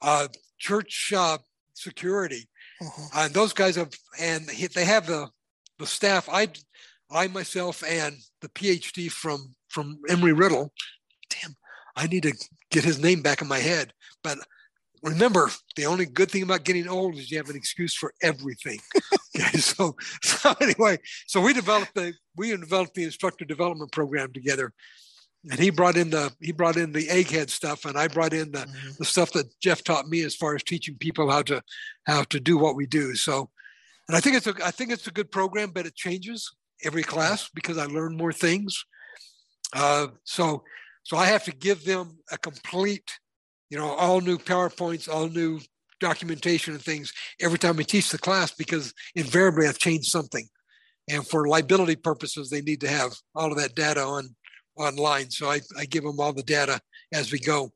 uh, 0.01 0.27
church 0.57 1.11
uh, 1.15 1.37
security, 1.73 2.47
uh-huh. 2.81 3.25
and 3.25 3.33
those 3.33 3.53
guys 3.53 3.75
have, 3.75 3.91
and 4.19 4.47
they 4.73 4.85
have 4.85 5.07
the 5.07 5.27
the 5.79 5.87
staff, 5.87 6.29
I, 6.31 6.47
I 7.09 7.27
myself, 7.27 7.83
and 7.83 8.15
the 8.41 8.49
PhD 8.49 9.11
from 9.11 9.55
from 9.67 9.97
Embry 10.09 10.37
Riddle. 10.37 10.71
Damn, 11.29 11.55
I 11.95 12.07
need 12.07 12.23
to 12.23 12.33
get 12.69 12.83
his 12.83 12.99
name 12.99 13.21
back 13.21 13.41
in 13.41 13.47
my 13.47 13.59
head. 13.59 13.91
But 14.23 14.37
remember, 15.03 15.49
the 15.75 15.85
only 15.85 16.05
good 16.05 16.29
thing 16.31 16.43
about 16.43 16.63
getting 16.63 16.87
old 16.87 17.15
is 17.15 17.31
you 17.31 17.37
have 17.37 17.49
an 17.49 17.55
excuse 17.55 17.93
for 17.93 18.13
everything. 18.21 18.79
okay, 19.35 19.57
so 19.57 19.95
so 20.23 20.53
anyway, 20.61 20.97
so 21.27 21.41
we 21.41 21.53
developed 21.53 21.95
the 21.95 22.13
we 22.35 22.51
developed 22.51 22.93
the 22.93 23.03
instructor 23.03 23.45
development 23.45 23.91
program 23.91 24.31
together, 24.33 24.73
and 25.49 25.59
he 25.59 25.69
brought 25.69 25.97
in 25.97 26.09
the 26.09 26.33
he 26.41 26.51
brought 26.51 26.77
in 26.77 26.91
the 26.91 27.07
egghead 27.07 27.49
stuff, 27.49 27.85
and 27.85 27.97
I 27.97 28.07
brought 28.07 28.33
in 28.33 28.51
the, 28.51 28.59
mm-hmm. 28.59 28.89
the 28.99 29.05
stuff 29.05 29.31
that 29.33 29.47
Jeff 29.59 29.83
taught 29.83 30.07
me 30.07 30.23
as 30.23 30.35
far 30.35 30.55
as 30.55 30.63
teaching 30.63 30.95
people 30.97 31.29
how 31.29 31.41
to 31.43 31.61
how 32.05 32.23
to 32.23 32.39
do 32.39 32.57
what 32.57 32.75
we 32.75 32.85
do. 32.85 33.15
So 33.15 33.49
and 34.07 34.17
I 34.17 34.19
think 34.19 34.35
it's 34.35 34.47
a 34.47 34.53
I 34.63 34.71
think 34.71 34.91
it's 34.91 35.07
a 35.07 35.11
good 35.11 35.31
program, 35.31 35.71
but 35.71 35.85
it 35.85 35.95
changes 35.95 36.51
every 36.83 37.03
class 37.03 37.49
because 37.53 37.77
I 37.77 37.85
learn 37.85 38.17
more 38.17 38.33
things. 38.33 38.85
Uh, 39.73 40.07
so, 40.23 40.63
so 41.03 41.17
I 41.17 41.25
have 41.25 41.43
to 41.45 41.51
give 41.51 41.85
them 41.85 42.17
a 42.31 42.37
complete, 42.37 43.09
you 43.71 43.77
know, 43.77 43.91
all 43.95 44.19
new 44.19 44.37
PowerPoints, 44.37 45.09
all 45.09 45.29
new 45.29 45.59
documentation 46.01 46.73
and 46.73 46.83
things 46.83 47.13
every 47.39 47.57
time 47.57 47.79
I 47.79 47.83
teach 47.83 48.09
the 48.09 48.17
class 48.17 48.51
because 48.51 48.93
invariably 49.15 49.65
I've 49.65 49.79
changed 49.79 50.11
something. 50.11 50.45
And 51.09 51.25
for 51.25 51.47
liability 51.47 51.95
purposes, 51.95 52.49
they 52.49 52.61
need 52.61 52.81
to 52.81 52.89
have 52.89 53.13
all 53.33 53.51
of 53.51 53.57
that 53.57 53.73
data 53.73 54.01
on 54.03 54.35
online. 54.75 55.29
So 55.31 55.49
I, 55.49 55.61
I 55.77 55.85
give 55.85 56.03
them 56.03 56.19
all 56.19 56.33
the 56.33 56.43
data 56.43 56.81
as 57.13 57.31
we 57.31 57.39
go. 57.39 57.71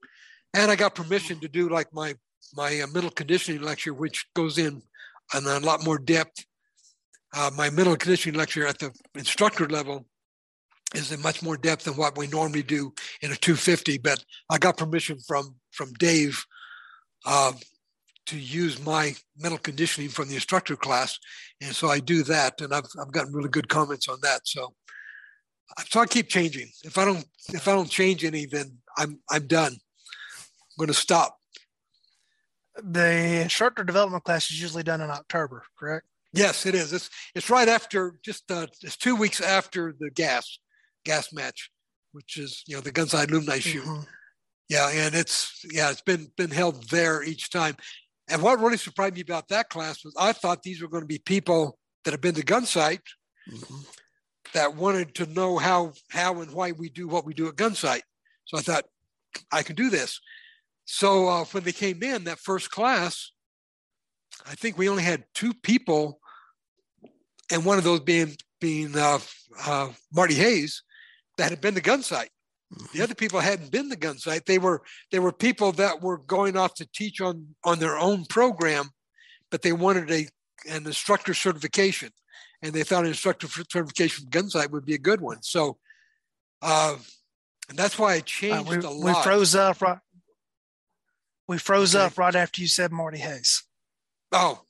And 0.53 0.69
I 0.69 0.75
got 0.75 0.95
permission 0.95 1.39
to 1.39 1.47
do 1.47 1.69
like 1.69 1.87
my 1.93 2.15
my 2.53 2.81
uh, 2.81 2.87
mental 2.87 3.11
conditioning 3.11 3.61
lecture, 3.61 3.93
which 3.93 4.25
goes 4.35 4.57
in 4.57 4.81
on 5.33 5.45
a 5.45 5.59
lot 5.59 5.83
more 5.83 5.97
depth. 5.97 6.45
Uh, 7.33 7.51
my 7.55 7.69
mental 7.69 7.95
conditioning 7.95 8.37
lecture 8.37 8.67
at 8.67 8.79
the 8.79 8.91
instructor 9.15 9.67
level 9.67 10.05
is 10.95 11.11
in 11.11 11.21
much 11.21 11.43
more 11.43 11.57
depth 11.57 11.83
than 11.83 11.95
what 11.95 12.17
we 12.17 12.27
normally 12.27 12.63
do 12.63 12.93
in 13.21 13.31
a 13.31 13.35
250. 13.35 13.97
But 13.99 14.23
I 14.49 14.57
got 14.57 14.77
permission 14.77 15.19
from 15.19 15.55
from 15.71 15.93
Dave 15.93 16.43
uh, 17.25 17.53
to 18.27 18.37
use 18.37 18.83
my 18.83 19.15
mental 19.37 19.59
conditioning 19.59 20.09
from 20.09 20.29
the 20.29 20.35
instructor 20.35 20.75
class, 20.75 21.19
and 21.61 21.75
so 21.75 21.89
I 21.89 21.99
do 21.99 22.23
that, 22.23 22.61
and 22.61 22.73
I've 22.73 22.87
I've 22.99 23.11
gotten 23.11 23.33
really 23.33 23.49
good 23.49 23.69
comments 23.69 24.07
on 24.07 24.19
that. 24.21 24.41
So 24.45 24.73
so 25.89 25.99
I 25.99 26.05
keep 26.05 26.27
changing. 26.27 26.69
If 26.83 26.97
I 26.97 27.05
don't 27.05 27.25
if 27.49 27.67
I 27.67 27.73
don't 27.73 27.89
change 27.89 28.23
any, 28.23 28.45
then 28.45 28.77
I'm 28.97 29.19
I'm 29.29 29.47
done. 29.47 29.73
I'm 29.73 30.77
going 30.77 30.87
to 30.87 30.93
stop. 30.93 31.37
The 32.83 33.41
instructor 33.41 33.83
development 33.83 34.25
class 34.25 34.51
is 34.51 34.61
usually 34.61 34.83
done 34.83 34.99
in 34.99 35.09
October, 35.09 35.63
correct? 35.79 36.05
Yes, 36.33 36.65
it 36.65 36.75
is. 36.75 36.91
It's 36.91 37.09
it's 37.33 37.49
right 37.49 37.69
after 37.69 38.19
just 38.23 38.51
uh, 38.51 38.67
it's 38.81 38.97
two 38.97 39.15
weeks 39.15 39.39
after 39.39 39.95
the 39.97 40.09
gas 40.11 40.59
gas 41.05 41.31
match, 41.31 41.69
which 42.11 42.37
is 42.37 42.63
you 42.67 42.75
know 42.75 42.81
the 42.81 42.91
Gunsite 42.91 43.31
Alumni 43.31 43.59
shoot. 43.59 43.83
Mm-hmm. 43.83 44.01
Yeah, 44.69 44.89
and 44.89 45.15
it's 45.15 45.63
yeah 45.71 45.91
it's 45.91 46.01
been 46.01 46.31
been 46.37 46.51
held 46.51 46.89
there 46.89 47.23
each 47.23 47.49
time. 47.49 47.75
And 48.27 48.41
what 48.41 48.59
really 48.59 48.77
surprised 48.77 49.15
me 49.15 49.21
about 49.21 49.47
that 49.49 49.69
class 49.69 50.03
was 50.03 50.15
I 50.17 50.33
thought 50.33 50.63
these 50.63 50.81
were 50.81 50.87
going 50.87 51.03
to 51.03 51.07
be 51.07 51.19
people 51.19 51.77
that 52.03 52.11
have 52.11 52.21
been 52.21 52.35
to 52.35 52.43
Gunsite 52.43 53.01
mm-hmm. 53.49 53.81
that 54.53 54.75
wanted 54.75 55.13
to 55.15 55.27
know 55.27 55.57
how 55.57 55.93
how 56.09 56.41
and 56.41 56.51
why 56.51 56.71
we 56.71 56.89
do 56.89 57.07
what 57.07 57.25
we 57.25 57.33
do 57.33 57.47
at 57.47 57.55
Gunsite. 57.55 58.01
So 58.45 58.57
I 58.57 58.61
thought 58.61 58.85
I 59.51 59.63
can 59.63 59.75
do 59.75 59.89
this. 59.89 60.19
So 60.85 61.27
uh, 61.27 61.45
when 61.45 61.63
they 61.63 61.71
came 61.71 62.03
in 62.03 62.23
that 62.25 62.39
first 62.39 62.71
class, 62.71 63.31
I 64.45 64.55
think 64.55 64.77
we 64.77 64.89
only 64.89 65.03
had 65.03 65.25
two 65.33 65.53
people, 65.53 66.19
and 67.51 67.65
one 67.65 67.77
of 67.77 67.83
those 67.83 68.01
being 68.01 68.35
being 68.59 68.95
uh, 68.95 69.19
uh, 69.65 69.89
Marty 70.11 70.35
Hayes 70.35 70.83
that 71.37 71.49
had 71.49 71.61
been 71.61 71.75
to 71.75 71.81
Gunsite. 71.81 72.29
The 72.71 72.75
mm-hmm. 72.77 73.01
other 73.03 73.15
people 73.15 73.39
hadn't 73.39 73.71
been 73.71 73.89
to 73.89 73.95
Gunsite. 73.95 74.45
They 74.45 74.57
were 74.57 74.81
they 75.11 75.19
were 75.19 75.31
people 75.31 75.71
that 75.73 76.01
were 76.01 76.17
going 76.17 76.57
off 76.57 76.73
to 76.75 76.87
teach 76.93 77.21
on 77.21 77.55
on 77.63 77.79
their 77.79 77.97
own 77.97 78.25
program, 78.25 78.89
but 79.51 79.61
they 79.61 79.71
wanted 79.71 80.11
a 80.11 80.27
an 80.67 80.85
instructor 80.85 81.33
certification, 81.33 82.09
and 82.61 82.73
they 82.73 82.83
thought 82.83 83.03
an 83.03 83.09
instructor 83.09 83.47
certification 83.47 84.23
from 84.23 84.31
Gunsite 84.31 84.71
would 84.71 84.85
be 84.85 84.95
a 84.95 84.99
good 84.99 85.21
one. 85.21 85.43
So, 85.43 85.77
uh, 86.61 86.97
and 87.69 87.77
that's 87.77 87.99
why 87.99 88.15
it 88.15 88.23
uh, 88.23 88.25
changed 88.25 88.67
uh, 88.67 88.77
we, 88.77 88.77
a 88.77 88.89
lot. 88.89 89.17
We 89.17 89.23
froze 89.23 89.55
up 89.55 89.81
right. 89.81 89.99
We 91.47 91.59
froze 91.59 91.95
okay. 91.95 92.05
up 92.05 92.17
right 92.17 92.35
after 92.35 92.61
you 92.61 92.67
said 92.67 92.91
Marty 92.91 93.19
Hayes. 93.19 93.63
Oh, 94.31 94.63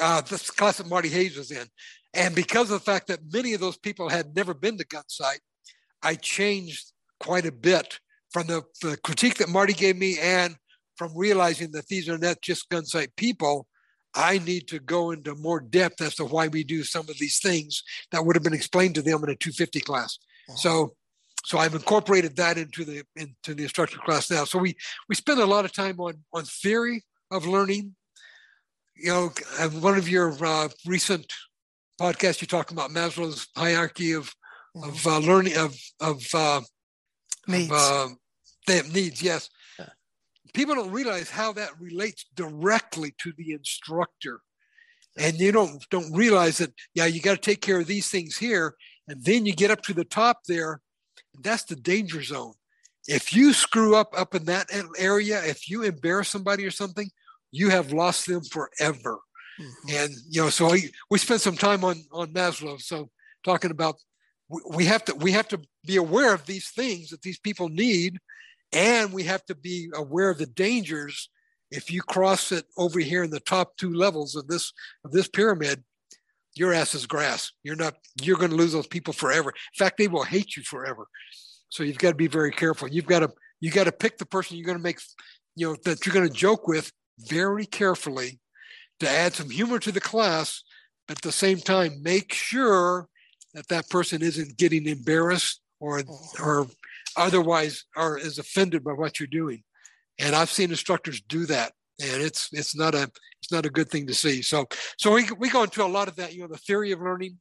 uh, 0.00 0.22
this 0.22 0.50
class 0.50 0.78
that 0.78 0.88
Marty 0.88 1.10
Hayes 1.10 1.36
was 1.36 1.50
in, 1.50 1.66
and 2.14 2.34
because 2.34 2.70
of 2.70 2.80
the 2.80 2.90
fact 2.90 3.08
that 3.08 3.20
many 3.30 3.52
of 3.52 3.60
those 3.60 3.76
people 3.76 4.08
had 4.08 4.34
never 4.34 4.54
been 4.54 4.78
to 4.78 4.86
Gunsite, 4.86 5.40
I 6.02 6.14
changed 6.14 6.92
quite 7.20 7.46
a 7.46 7.52
bit 7.52 7.98
from 8.30 8.46
the, 8.46 8.62
the 8.82 8.96
critique 8.98 9.36
that 9.36 9.48
Marty 9.48 9.72
gave 9.72 9.96
me 9.96 10.18
and 10.20 10.56
from 10.96 11.16
realizing 11.16 11.72
that 11.72 11.86
these 11.86 12.08
are 12.08 12.18
not 12.18 12.40
just 12.42 12.68
Gunsite 12.70 13.16
people. 13.16 13.66
I 14.14 14.38
need 14.38 14.68
to 14.68 14.80
go 14.80 15.10
into 15.12 15.34
more 15.34 15.60
depth 15.60 16.00
as 16.00 16.16
to 16.16 16.24
why 16.24 16.48
we 16.48 16.64
do 16.64 16.82
some 16.82 17.08
of 17.08 17.18
these 17.18 17.38
things 17.38 17.82
that 18.10 18.24
would 18.24 18.36
have 18.36 18.42
been 18.42 18.54
explained 18.54 18.94
to 18.96 19.02
them 19.02 19.22
in 19.22 19.30
a 19.30 19.36
250 19.36 19.80
class. 19.80 20.18
So, 20.56 20.94
so 21.44 21.58
I've 21.58 21.74
incorporated 21.74 22.36
that 22.36 22.58
into 22.58 22.84
the 22.84 23.02
into 23.16 23.54
the 23.54 23.64
instructor 23.64 23.98
class 23.98 24.30
now. 24.30 24.44
So 24.44 24.58
we 24.58 24.74
we 25.08 25.14
spend 25.14 25.40
a 25.40 25.46
lot 25.46 25.64
of 25.66 25.72
time 25.72 26.00
on 26.00 26.24
on 26.32 26.44
theory 26.44 27.04
of 27.30 27.46
learning. 27.46 27.94
You 28.96 29.10
know, 29.10 29.32
one 29.78 29.98
of 29.98 30.08
your 30.08 30.34
uh, 30.44 30.68
recent 30.86 31.30
podcasts, 32.00 32.40
you 32.40 32.46
talk 32.46 32.70
about 32.70 32.90
Maslow's 32.90 33.46
hierarchy 33.56 34.12
of 34.12 34.34
of 34.76 35.06
uh, 35.06 35.18
learning 35.18 35.56
of 35.56 35.76
of 36.00 36.24
uh, 36.34 36.60
needs. 37.46 37.70
Of, 37.72 38.12
uh, 38.68 38.82
needs, 38.92 39.22
yes. 39.22 39.48
Yeah. 39.78 39.86
People 40.54 40.74
don't 40.74 40.90
realize 40.90 41.30
how 41.30 41.52
that 41.54 41.70
relates 41.80 42.26
directly 42.34 43.14
to 43.22 43.32
the 43.36 43.52
instructor, 43.52 44.40
and 45.18 45.38
you 45.38 45.52
don't 45.52 45.84
don't 45.90 46.12
realize 46.12 46.58
that. 46.58 46.72
Yeah, 46.94 47.06
you 47.06 47.20
got 47.20 47.34
to 47.34 47.40
take 47.40 47.60
care 47.60 47.80
of 47.80 47.86
these 47.86 48.08
things 48.08 48.36
here, 48.36 48.74
and 49.06 49.24
then 49.24 49.46
you 49.46 49.54
get 49.54 49.70
up 49.70 49.82
to 49.82 49.94
the 49.94 50.04
top 50.04 50.40
there. 50.46 50.80
that's 51.42 51.64
the 51.64 51.76
danger 51.76 52.22
zone. 52.22 52.54
If 53.06 53.34
you 53.34 53.52
screw 53.52 53.96
up 53.96 54.12
up 54.16 54.34
in 54.34 54.44
that 54.44 54.68
area, 54.98 55.42
if 55.44 55.70
you 55.70 55.82
embarrass 55.82 56.28
somebody 56.28 56.64
or 56.66 56.70
something, 56.70 57.10
you 57.50 57.70
have 57.70 57.92
lost 57.92 58.26
them 58.26 58.42
forever. 58.44 59.18
Mm-hmm. 59.60 59.88
And 59.90 60.14
you 60.28 60.42
know, 60.42 60.50
so 60.50 60.70
we, 60.70 60.90
we 61.10 61.18
spent 61.18 61.40
some 61.40 61.56
time 61.56 61.84
on 61.84 62.02
on 62.12 62.32
Maslow, 62.32 62.80
so 62.80 63.10
talking 63.44 63.70
about 63.70 63.96
we 64.48 64.86
have 64.86 65.04
to 65.04 65.14
we 65.14 65.32
have 65.32 65.48
to 65.48 65.60
be 65.86 65.96
aware 65.96 66.34
of 66.34 66.46
these 66.46 66.70
things 66.70 67.10
that 67.10 67.22
these 67.22 67.38
people 67.38 67.68
need 67.68 68.18
and 68.72 69.12
we 69.12 69.24
have 69.24 69.44
to 69.46 69.54
be 69.54 69.90
aware 69.94 70.30
of 70.30 70.38
the 70.38 70.46
dangers. 70.46 71.28
If 71.70 71.90
you 71.90 72.00
cross 72.00 72.50
it 72.50 72.64
over 72.78 72.98
here 72.98 73.22
in 73.22 73.30
the 73.30 73.40
top 73.40 73.76
two 73.76 73.92
levels 73.92 74.36
of 74.36 74.48
this 74.48 74.72
of 75.04 75.12
this 75.12 75.28
pyramid 75.28 75.84
your 76.54 76.72
ass 76.72 76.94
is 76.94 77.06
grass. 77.06 77.52
You're 77.62 77.76
not 77.76 77.94
you're 78.20 78.38
going 78.38 78.50
to 78.50 78.56
lose 78.56 78.72
those 78.72 78.86
people 78.86 79.12
forever. 79.12 79.50
In 79.50 79.78
fact 79.78 79.98
they 79.98 80.08
will 80.08 80.24
hate 80.24 80.56
you 80.56 80.62
forever. 80.62 81.06
So 81.68 81.82
you've 81.82 81.98
got 81.98 82.10
to 82.10 82.16
be 82.16 82.26
very 82.26 82.50
careful. 82.50 82.88
You've 82.88 83.06
got 83.06 83.20
to 83.20 83.30
you 83.60 83.70
got 83.70 83.84
to 83.84 83.92
pick 83.92 84.18
the 84.18 84.26
person 84.26 84.56
you're 84.56 84.66
going 84.66 84.78
to 84.78 84.82
make 84.82 85.00
you 85.56 85.68
know 85.68 85.76
that 85.84 86.04
you're 86.04 86.14
going 86.14 86.28
to 86.28 86.34
joke 86.34 86.66
with 86.66 86.92
very 87.18 87.66
carefully 87.66 88.38
to 89.00 89.08
add 89.08 89.34
some 89.34 89.50
humor 89.50 89.78
to 89.78 89.92
the 89.92 90.00
class 90.00 90.62
but 91.06 91.18
at 91.18 91.22
the 91.22 91.32
same 91.32 91.58
time 91.58 92.02
make 92.02 92.32
sure 92.32 93.08
that 93.58 93.68
that 93.68 93.90
person 93.90 94.22
isn't 94.22 94.56
getting 94.56 94.86
embarrassed 94.86 95.60
or 95.80 96.02
or 96.40 96.68
otherwise 97.16 97.84
or 97.96 98.16
is 98.16 98.38
offended 98.38 98.84
by 98.84 98.92
what 98.92 99.18
you're 99.18 99.26
doing. 99.26 99.64
And 100.20 100.34
I've 100.34 100.50
seen 100.50 100.70
instructors 100.70 101.20
do 101.20 101.44
that, 101.46 101.72
and 102.00 102.22
it's 102.22 102.50
it's 102.52 102.76
not 102.76 102.94
a 102.94 103.10
it's 103.42 103.50
not 103.50 103.66
a 103.66 103.70
good 103.70 103.90
thing 103.90 104.06
to 104.06 104.14
see. 104.14 104.42
So 104.42 104.66
so 104.96 105.12
we 105.12 105.26
we 105.38 105.50
go 105.50 105.64
into 105.64 105.84
a 105.84 105.86
lot 105.86 106.06
of 106.06 106.16
that. 106.16 106.34
You 106.34 106.42
know, 106.42 106.48
the 106.48 106.56
theory 106.56 106.92
of 106.92 107.00
learning, 107.00 107.38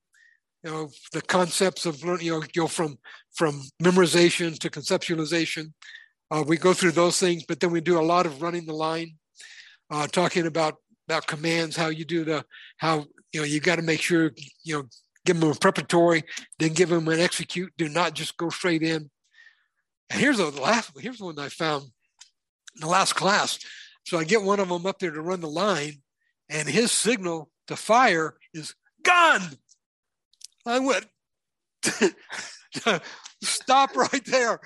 you 0.64 0.72
know, 0.72 0.90
the 1.14 1.22
concepts 1.22 1.86
of 1.86 2.04
learning. 2.04 2.26
You 2.26 2.40
know, 2.40 2.44
go 2.56 2.66
from 2.66 2.98
from 3.36 3.62
memorization 3.82 4.58
to 4.58 4.70
conceptualization. 4.72 5.74
Uh, 6.32 6.44
we 6.46 6.58
go 6.58 6.74
through 6.74 6.92
those 6.92 7.20
things, 7.20 7.46
but 7.48 7.60
then 7.60 7.72
we 7.72 7.80
do 7.80 8.00
a 8.00 8.02
lot 8.02 8.26
of 8.26 8.42
running 8.42 8.66
the 8.66 8.74
line, 8.74 9.16
uh, 9.92 10.08
talking 10.08 10.48
about 10.48 10.76
about 11.08 11.28
commands, 11.28 11.76
how 11.76 11.90
you 11.90 12.06
do 12.06 12.26
the 12.26 12.44
how 12.78 13.06
you 13.34 13.40
know 13.40 13.46
you 13.46 13.60
got 13.60 13.76
to 13.76 13.84
make 13.84 14.02
sure 14.02 14.32
you 14.64 14.78
know 14.78 14.84
give 15.28 15.40
them 15.40 15.52
a 15.52 15.56
preparatory, 15.56 16.24
then 16.58 16.74
give 16.74 16.90
them 16.90 17.08
an 17.10 17.20
execute. 17.20 17.74
Do 17.78 17.90
not 17.90 18.14
just 18.14 18.38
go 18.38 18.50
straight 18.50 18.82
in. 18.82 19.10
And 20.10 20.22
here's 20.22 20.38
the 20.38 20.50
last. 20.50 20.92
Here's 20.98 21.20
one 21.20 21.38
I 21.38 21.50
found 21.50 21.84
in 21.84 22.82
the 22.82 22.88
last 22.88 23.14
class. 23.14 23.60
So 24.06 24.18
I 24.18 24.24
get 24.24 24.42
one 24.42 24.62
of 24.62 24.70
them 24.70 24.86
up 24.86 25.00
there 25.00 25.12
to 25.12 25.22
run 25.22 25.42
the 25.42 25.50
line, 25.50 26.02
and 26.50 26.68
his 26.68 26.94
signal 26.94 27.50
to 27.68 27.76
fire 27.76 28.36
is 28.54 28.74
gun. 29.04 29.42
I 30.66 30.80
went, 30.80 31.06
stop 33.44 33.96
right 33.96 34.26
there. 34.26 34.62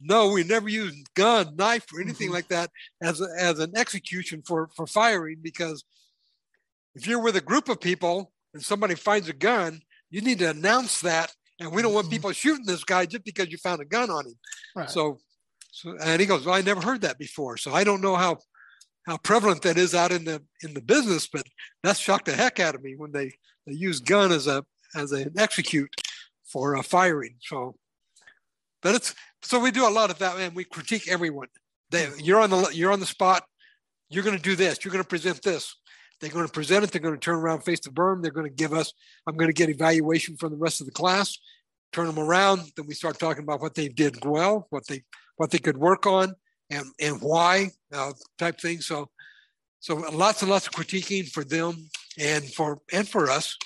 no, 0.00 0.32
we 0.32 0.42
never 0.42 0.70
use 0.70 1.04
gun, 1.14 1.54
knife, 1.56 1.86
or 1.92 2.00
anything 2.00 2.28
mm-hmm. 2.28 2.34
like 2.34 2.48
that 2.48 2.70
as 3.02 3.20
a, 3.20 3.28
as 3.38 3.58
an 3.58 3.72
execution 3.76 4.42
for 4.46 4.70
for 4.74 4.86
firing 4.86 5.38
because 5.42 5.84
if 6.94 7.06
you're 7.06 7.22
with 7.22 7.36
a 7.36 7.42
group 7.42 7.68
of 7.68 7.80
people 7.80 8.31
and 8.54 8.62
somebody 8.62 8.94
finds 8.94 9.28
a 9.28 9.32
gun, 9.32 9.80
you 10.10 10.20
need 10.20 10.38
to 10.40 10.50
announce 10.50 11.00
that. 11.00 11.32
And 11.60 11.72
we 11.72 11.82
don't 11.82 11.94
want 11.94 12.06
mm-hmm. 12.06 12.12
people 12.12 12.32
shooting 12.32 12.66
this 12.66 12.84
guy 12.84 13.06
just 13.06 13.24
because 13.24 13.48
you 13.50 13.58
found 13.58 13.80
a 13.80 13.84
gun 13.84 14.10
on 14.10 14.26
him. 14.26 14.34
Right. 14.74 14.90
So, 14.90 15.18
so, 15.70 15.96
and 16.02 16.20
he 16.20 16.26
goes, 16.26 16.44
well, 16.44 16.54
I 16.54 16.60
never 16.60 16.80
heard 16.80 17.02
that 17.02 17.18
before. 17.18 17.56
So 17.56 17.72
I 17.72 17.84
don't 17.84 18.02
know 18.02 18.16
how, 18.16 18.38
how 19.06 19.16
prevalent 19.18 19.62
that 19.62 19.78
is 19.78 19.94
out 19.94 20.12
in 20.12 20.24
the, 20.24 20.42
in 20.62 20.74
the 20.74 20.82
business, 20.82 21.26
but 21.26 21.44
that 21.82 21.96
shocked 21.96 22.26
the 22.26 22.32
heck 22.32 22.60
out 22.60 22.74
of 22.74 22.82
me 22.82 22.94
when 22.96 23.12
they, 23.12 23.32
they 23.66 23.72
use 23.72 24.00
gun 24.00 24.32
as 24.32 24.46
a, 24.46 24.64
as 24.94 25.12
an 25.12 25.32
execute 25.38 25.94
for 26.44 26.74
a 26.74 26.82
firing. 26.82 27.36
So, 27.40 27.76
but 28.82 28.94
it's, 28.94 29.14
so 29.42 29.58
we 29.60 29.70
do 29.70 29.88
a 29.88 29.90
lot 29.90 30.10
of 30.10 30.18
that 30.18 30.38
and 30.38 30.54
we 30.54 30.64
critique 30.64 31.08
everyone. 31.08 31.48
They, 31.90 32.06
mm-hmm. 32.06 32.20
you're 32.20 32.40
on 32.40 32.50
the, 32.50 32.70
you're 32.72 32.92
on 32.92 33.00
the 33.00 33.06
spot. 33.06 33.44
You're 34.10 34.24
going 34.24 34.36
to 34.36 34.42
do 34.42 34.56
this. 34.56 34.84
You're 34.84 34.92
going 34.92 35.04
to 35.04 35.08
present 35.08 35.42
this 35.42 35.74
They're 36.22 36.30
going 36.30 36.46
to 36.46 36.52
present 36.52 36.84
it. 36.84 36.92
They're 36.92 37.02
going 37.02 37.14
to 37.14 37.20
turn 37.20 37.34
around, 37.34 37.62
face 37.62 37.80
the 37.80 37.90
berm. 37.90 38.22
They're 38.22 38.30
going 38.30 38.48
to 38.48 38.54
give 38.54 38.72
us. 38.72 38.92
I'm 39.26 39.36
going 39.36 39.48
to 39.48 39.52
get 39.52 39.68
evaluation 39.68 40.36
from 40.36 40.52
the 40.52 40.56
rest 40.56 40.80
of 40.80 40.86
the 40.86 40.92
class. 40.92 41.36
Turn 41.92 42.06
them 42.06 42.20
around. 42.20 42.62
Then 42.76 42.86
we 42.86 42.94
start 42.94 43.18
talking 43.18 43.42
about 43.42 43.60
what 43.60 43.74
they 43.74 43.88
did 43.88 44.24
well, 44.24 44.68
what 44.70 44.86
they 44.86 45.02
what 45.36 45.50
they 45.50 45.58
could 45.58 45.76
work 45.76 46.06
on, 46.06 46.34
and 46.70 46.86
and 47.00 47.20
why 47.20 47.70
uh, 47.92 48.12
type 48.38 48.60
thing. 48.60 48.80
So 48.80 49.10
so 49.80 49.96
lots 49.96 50.42
and 50.42 50.50
lots 50.50 50.68
of 50.68 50.72
critiquing 50.72 51.28
for 51.28 51.42
them 51.42 51.90
and 52.16 52.44
for 52.54 52.78
and 52.92 53.06
for 53.06 53.28
us. 53.28 53.58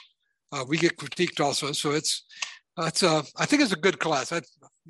Uh, 0.50 0.64
we 0.66 0.78
get 0.78 0.96
critiqued 0.96 1.44
also. 1.44 1.72
So 1.72 1.90
it's 1.90 2.24
it's 2.78 3.02
uh, 3.02 3.22
I 3.36 3.44
think 3.44 3.60
it's 3.60 3.72
a 3.72 3.76
good 3.76 3.98
class. 3.98 4.32
I, 4.32 4.40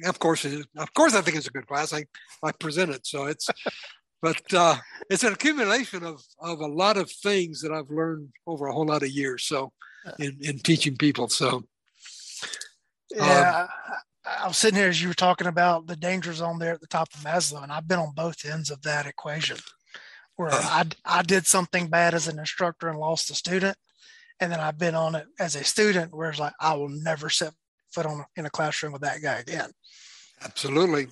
of 0.05 0.20
course, 0.20 0.44
it 0.44 0.52
is. 0.52 0.66
of 0.78 0.94
course, 0.94 1.16
I 1.16 1.20
think 1.20 1.36
it's 1.36 1.48
a 1.48 1.51
good 1.51 1.66
class. 1.66 1.93
I 1.93 2.05
I 2.44 2.52
present 2.52 2.93
it, 2.93 3.06
so 3.09 3.24
it's 3.24 3.48
but 4.27 4.55
uh, 4.55 4.77
it's 5.09 5.23
an 5.23 5.32
accumulation 5.32 6.03
of, 6.03 6.20
of 6.40 6.59
a 6.61 6.66
lot 6.66 6.97
of 6.97 7.09
things 7.11 7.61
that 7.61 7.70
I've 7.70 7.90
learned 7.90 8.31
over 8.44 8.66
a 8.66 8.73
whole 8.73 8.86
lot 8.86 9.05
of 9.05 9.09
years. 9.09 9.44
So, 9.44 9.73
in, 10.19 10.36
in 10.40 10.59
teaching 10.59 10.97
people. 10.97 11.28
So, 11.28 11.65
yeah, 13.15 13.62
um, 13.62 13.69
I 14.43 14.48
was 14.48 14.57
sitting 14.57 14.78
here 14.78 14.89
as 14.89 15.01
you 15.01 15.09
were 15.09 15.15
talking 15.15 15.47
about 15.47 15.86
the 15.86 15.97
danger 15.97 16.32
zone 16.32 16.59
there 16.59 16.74
at 16.74 16.81
the 16.81 16.86
top 16.86 17.09
of 17.15 17.20
Maslow, 17.20 17.62
and 17.62 17.73
I've 17.73 17.89
been 17.89 17.98
on 17.98 18.15
both 18.15 18.44
ends 18.44 18.70
of 18.70 18.82
that 18.82 19.07
equation 19.07 19.59
where 20.36 20.51
uh, 20.51 20.61
I, 20.62 20.85
I 21.05 21.23
did 21.23 21.47
something 21.47 21.89
bad 21.89 22.15
as 22.15 22.28
an 22.28 22.39
instructor 22.39 22.89
and 22.89 22.98
lost 22.98 23.31
a 23.31 23.35
student. 23.35 23.77
And 24.40 24.53
then 24.53 24.61
I've 24.61 24.78
been 24.78 24.94
on 24.94 25.15
it 25.15 25.27
as 25.40 25.57
a 25.57 25.65
student 25.65 26.15
where 26.15 26.31
it's 26.31 26.39
like, 26.39 26.53
I 26.61 26.74
will 26.74 26.90
never 26.90 27.31
set 27.31 27.53
foot 27.90 28.07
on 28.07 28.24
in 28.36 28.44
a 28.44 28.51
classroom 28.51 28.93
with 28.93 29.03
that 29.03 29.23
guy 29.23 29.36
again. 29.36 29.70
Absolutely. 30.44 31.07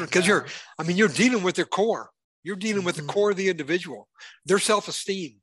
Because 0.00 0.26
you're, 0.26 0.46
I 0.78 0.84
mean, 0.84 0.96
you're 0.96 1.08
dealing 1.08 1.42
with 1.42 1.56
their 1.56 1.66
core. 1.66 2.10
You're 2.42 2.56
dealing 2.56 2.84
with 2.84 2.96
the 2.96 3.02
mm-hmm. 3.02 3.10
core 3.10 3.30
of 3.30 3.36
the 3.36 3.48
individual, 3.48 4.08
their 4.46 4.58
self 4.58 4.88
esteem. 4.88 5.36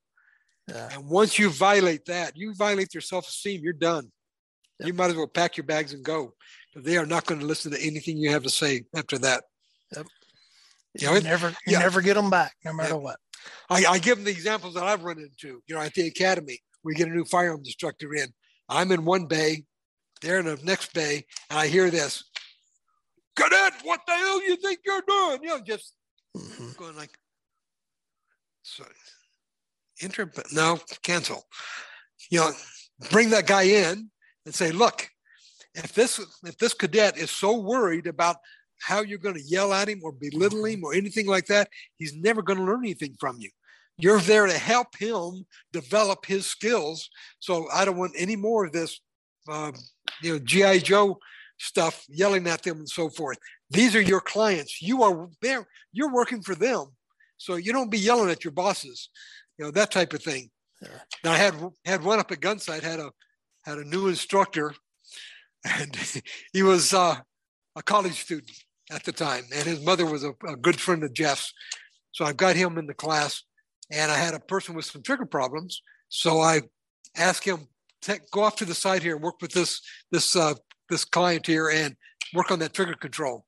Yeah. 0.68 0.90
And 0.92 1.10
once 1.10 1.40
you 1.40 1.50
violate 1.50 2.06
that, 2.06 2.34
you 2.36 2.54
violate 2.56 2.90
their 2.92 3.02
self 3.02 3.28
esteem, 3.28 3.62
you're 3.64 3.74
done. 3.74 4.12
Yep. 4.80 4.88
You 4.88 4.94
might 4.94 5.10
as 5.10 5.16
well 5.16 5.28
pack 5.28 5.58
your 5.58 5.66
bags 5.66 5.94
and 5.94 6.04
go. 6.04 6.34
They 6.76 6.98
are 6.98 7.06
not 7.06 7.26
going 7.26 7.40
to 7.40 7.48
listen 7.48 7.72
to 7.72 7.82
anything 7.82 8.18
you 8.18 8.32
have 8.32 8.44
to 8.44 8.50
say 8.50 8.84
after 8.96 9.18
that. 9.20 9.44
Yep. 9.96 10.08
You, 11.00 11.08
know, 11.08 11.14
you 11.16 11.22
never, 11.22 11.50
you 11.50 11.74
yeah. 11.74 11.80
never 11.80 12.02
get 12.02 12.16
them 12.16 12.30
back, 12.30 12.54
no 12.66 12.74
matter 12.74 12.96
yeah. 12.96 13.00
what. 13.00 13.20
I, 13.70 13.86
I, 13.86 14.00
give 14.00 14.18
them 14.18 14.26
the 14.26 14.32
examples 14.32 14.74
that 14.74 14.84
I've 14.84 15.04
run 15.04 15.20
into. 15.20 15.62
You 15.68 15.76
know, 15.76 15.82
at 15.82 15.94
the 15.94 16.08
academy, 16.08 16.60
we 16.84 16.96
get 16.96 17.08
a 17.08 17.12
new 17.12 17.26
firearms 17.26 17.68
instructor 17.68 18.14
in. 18.14 18.28
I'm 18.68 18.92
in 18.92 19.06
one 19.06 19.26
bay, 19.26 19.64
they're 20.22 20.40
in 20.40 20.46
the 20.46 20.60
next 20.64 20.94
bay, 20.94 21.26
and 21.50 21.60
I 21.60 21.68
hear 21.68 21.90
this. 21.90 22.24
Cadet, 23.36 23.74
what 23.84 24.02
the 24.08 24.14
hell 24.14 24.44
you 24.44 24.56
think 24.58 24.80
you're 24.86 25.04
doing? 25.08 25.40
You 25.44 25.50
know, 25.50 25.60
just 25.62 25.94
mm-hmm. 26.38 26.72
going 26.78 26.96
like, 26.96 27.18
so 28.64 28.84
enter, 30.02 30.26
but 30.26 30.52
no, 30.52 30.80
cancel. 31.04 31.46
You 32.30 32.40
know, 32.40 32.52
bring 33.12 33.30
that 33.32 33.48
guy 33.48 33.64
in 33.64 34.10
and 34.46 34.54
say, 34.54 34.72
look, 34.72 35.08
if 35.74 35.94
this 35.94 36.20
if 36.44 36.58
this 36.58 36.74
cadet 36.74 37.18
is 37.18 37.32
so 37.32 37.58
worried 37.58 38.08
about 38.08 38.38
how 38.82 39.02
you're 39.02 39.18
going 39.18 39.36
to 39.36 39.44
yell 39.44 39.74
at 39.74 39.90
him 39.90 40.02
or 40.04 40.12
belittle 40.12 40.66
him 40.66 40.84
or 40.84 40.94
anything 40.94 41.28
like 41.28 41.48
that, 41.48 41.70
he's 41.98 42.16
never 42.16 42.42
going 42.42 42.60
to 42.60 42.66
learn 42.66 42.84
anything 42.84 43.16
from 43.20 43.38
you. 43.40 43.50
You're 43.98 44.20
there 44.20 44.46
to 44.46 44.58
help 44.58 44.96
him 44.98 45.46
develop 45.74 46.26
his 46.26 46.46
skills. 46.46 47.10
So 47.40 47.68
I 47.74 47.86
don't 47.86 47.98
want 47.98 48.14
any 48.16 48.36
more 48.36 48.66
of 48.66 48.72
this, 48.72 49.00
um, 49.50 49.74
you 50.22 50.34
know, 50.34 50.40
GI 50.40 50.80
Joe 50.82 51.18
stuff, 51.58 52.06
yelling 52.08 52.48
at 52.48 52.62
them 52.62 52.78
and 52.78 52.90
so 52.90 53.10
forth. 53.10 53.40
These 53.70 53.96
are 53.96 54.02
your 54.02 54.22
clients. 54.22 54.82
You 54.82 55.04
are 55.04 55.30
there. 55.42 55.68
You're 55.92 56.14
working 56.14 56.42
for 56.42 56.56
them. 56.56 56.88
So 57.38 57.56
you 57.56 57.72
don't 57.72 57.92
be 57.92 58.00
yelling 58.00 58.30
at 58.30 58.44
your 58.44 58.52
bosses, 58.52 59.10
you 59.58 59.66
know, 59.66 59.72
that 59.72 59.92
type 59.92 60.14
of 60.14 60.24
thing. 60.24 60.50
Yeah. 60.82 61.00
Now 61.24 61.32
I 61.32 61.38
had 61.38 61.56
had 61.86 62.04
one 62.04 62.20
up 62.20 62.32
at 62.32 62.40
Gunsite, 62.40 62.84
had 62.84 63.00
a 63.00 63.12
had 63.66 63.78
a 63.78 63.84
new 63.84 64.08
instructor, 64.08 64.74
and 65.66 65.96
he 66.54 66.64
was 66.64 66.94
uh, 66.94 67.16
a 67.76 67.84
college 67.84 68.22
student 68.22 68.52
at 68.92 69.04
the 69.04 69.12
time, 69.12 69.44
and 69.54 69.66
his 69.66 69.84
mother 69.84 70.06
was 70.06 70.24
a, 70.24 70.34
a 70.48 70.56
good 70.56 70.80
friend 70.80 71.04
of 71.04 71.14
Jeff's. 71.14 71.54
So 72.12 72.26
I 72.26 72.34
got 72.34 72.56
him 72.56 72.78
in 72.78 72.88
the 72.88 72.94
class, 72.94 73.44
and 73.92 74.12
I 74.12 74.18
had 74.18 74.34
a 74.34 74.40
person 74.40 74.76
with 74.76 74.86
some 74.86 75.04
trigger 75.04 75.26
problems. 75.26 75.82
So 76.10 76.40
I 76.40 76.62
asked 77.16 77.44
him, 77.44 77.68
go 78.32 78.44
off 78.44 78.56
to 78.58 78.66
the 78.66 78.76
side 78.76 79.04
here 79.04 79.16
and 79.16 79.24
work 79.24 79.42
with 79.42 79.52
this 79.52 79.82
this 80.12 80.36
uh, 80.36 80.54
this 80.90 81.06
client 81.06 81.46
here 81.46 81.70
and 81.70 81.96
work 82.34 82.52
on 82.52 82.60
that 82.60 82.74
trigger 82.74 82.96
control. 82.96 83.46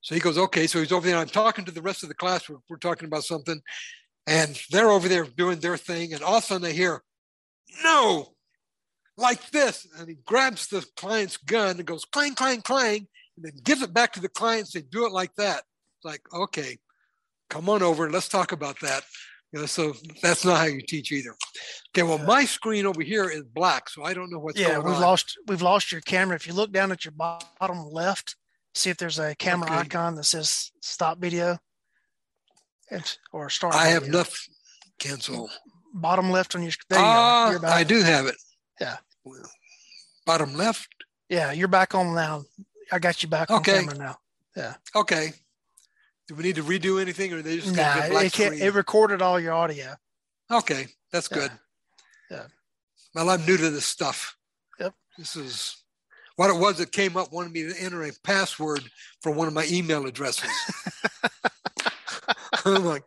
So 0.00 0.14
he 0.14 0.20
goes, 0.20 0.38
okay. 0.38 0.66
So 0.66 0.80
he's 0.80 0.92
over 0.92 1.06
there. 1.06 1.18
I'm 1.18 1.28
talking 1.28 1.64
to 1.64 1.70
the 1.72 1.82
rest 1.82 2.02
of 2.02 2.08
the 2.08 2.14
class. 2.14 2.48
We're, 2.48 2.56
we're 2.68 2.76
talking 2.78 3.06
about 3.06 3.24
something. 3.24 3.60
And 4.26 4.60
they're 4.70 4.90
over 4.90 5.08
there 5.08 5.24
doing 5.24 5.60
their 5.60 5.76
thing. 5.76 6.12
And 6.12 6.22
all 6.22 6.38
of 6.38 6.44
a 6.44 6.46
sudden 6.46 6.62
they 6.62 6.72
hear, 6.72 7.02
no, 7.82 8.34
like 9.16 9.50
this. 9.50 9.86
And 9.98 10.08
he 10.08 10.16
grabs 10.24 10.68
the 10.68 10.86
client's 10.96 11.36
gun 11.36 11.76
and 11.76 11.86
goes 11.86 12.04
clang, 12.04 12.34
clang, 12.34 12.62
clang, 12.62 13.08
and 13.36 13.44
then 13.44 13.52
gives 13.64 13.82
it 13.82 13.94
back 13.94 14.12
to 14.14 14.20
the 14.20 14.28
clients. 14.28 14.72
They 14.72 14.82
do 14.82 15.06
it 15.06 15.12
like 15.12 15.34
that. 15.36 15.64
It's 15.98 16.04
like, 16.04 16.22
okay, 16.32 16.78
come 17.48 17.68
on 17.68 17.82
over. 17.82 18.10
Let's 18.10 18.28
talk 18.28 18.52
about 18.52 18.80
that. 18.80 19.02
You 19.52 19.60
know, 19.60 19.66
so 19.66 19.94
that's 20.22 20.44
not 20.44 20.58
how 20.58 20.66
you 20.66 20.80
teach 20.80 21.10
either. 21.10 21.34
Okay, 21.90 22.04
well, 22.04 22.18
my 22.18 22.44
screen 22.44 22.86
over 22.86 23.02
here 23.02 23.28
is 23.28 23.42
black, 23.42 23.88
so 23.88 24.04
I 24.04 24.14
don't 24.14 24.30
know 24.30 24.38
what's 24.38 24.58
yeah, 24.58 24.74
going 24.74 24.86
we've 24.86 24.98
lost 24.98 25.36
we've 25.48 25.62
lost 25.62 25.90
your 25.90 26.00
camera. 26.02 26.36
If 26.36 26.46
you 26.46 26.52
look 26.52 26.70
down 26.70 26.92
at 26.92 27.04
your 27.04 27.12
bottom 27.12 27.90
left, 27.90 28.36
see 28.74 28.90
if 28.90 28.96
there's 28.96 29.18
a 29.18 29.34
camera 29.34 29.70
okay. 29.70 29.80
icon 29.80 30.14
that 30.16 30.24
says 30.24 30.70
stop 30.80 31.18
video. 31.18 31.58
It's, 32.90 33.18
or 33.32 33.50
start. 33.50 33.74
I 33.74 33.84
video. 33.84 33.94
have 33.94 34.08
enough 34.08 34.48
cancel. 34.98 35.50
Bottom 35.94 36.30
left 36.30 36.54
on 36.54 36.62
your. 36.62 36.72
There 36.88 36.98
uh, 36.98 37.60
I 37.64 37.84
do 37.84 38.02
have 38.02 38.26
it. 38.26 38.36
Yeah. 38.80 38.96
Bottom 40.26 40.54
left. 40.56 40.88
Yeah, 41.28 41.52
you're 41.52 41.68
back 41.68 41.94
on 41.94 42.14
now. 42.14 42.44
I 42.92 42.98
got 42.98 43.22
you 43.22 43.28
back 43.28 43.50
okay. 43.50 43.78
on 43.78 43.84
camera 43.86 43.98
now. 43.98 44.18
Yeah. 44.56 44.74
Okay. 44.94 45.32
Do 46.28 46.34
we 46.34 46.44
need 46.44 46.56
to 46.56 46.62
redo 46.62 47.00
anything, 47.00 47.32
or 47.32 47.42
they 47.42 47.56
just 47.56 47.74
nah, 47.74 48.04
it, 48.04 48.38
it 48.38 48.74
recorded 48.74 49.20
all 49.20 49.40
your 49.40 49.52
audio. 49.52 49.94
Okay, 50.50 50.86
that's 51.12 51.28
yeah. 51.30 51.36
good. 51.36 51.50
Yeah. 52.30 52.44
Well, 53.14 53.30
I'm 53.30 53.44
new 53.44 53.56
to 53.56 53.70
this 53.70 53.86
stuff. 53.86 54.36
Yep. 54.78 54.94
This 55.18 55.34
is 55.34 55.79
what 56.40 56.48
it 56.48 56.58
was 56.58 56.78
that 56.78 56.90
came 56.90 57.18
up 57.18 57.30
wanted 57.34 57.52
me 57.52 57.64
to 57.64 57.74
enter 57.78 58.02
a 58.02 58.10
password 58.24 58.80
for 59.20 59.30
one 59.30 59.46
of 59.46 59.52
my 59.52 59.66
email 59.70 60.06
addresses. 60.06 60.48
I'm 62.64 62.82
like, 62.82 63.04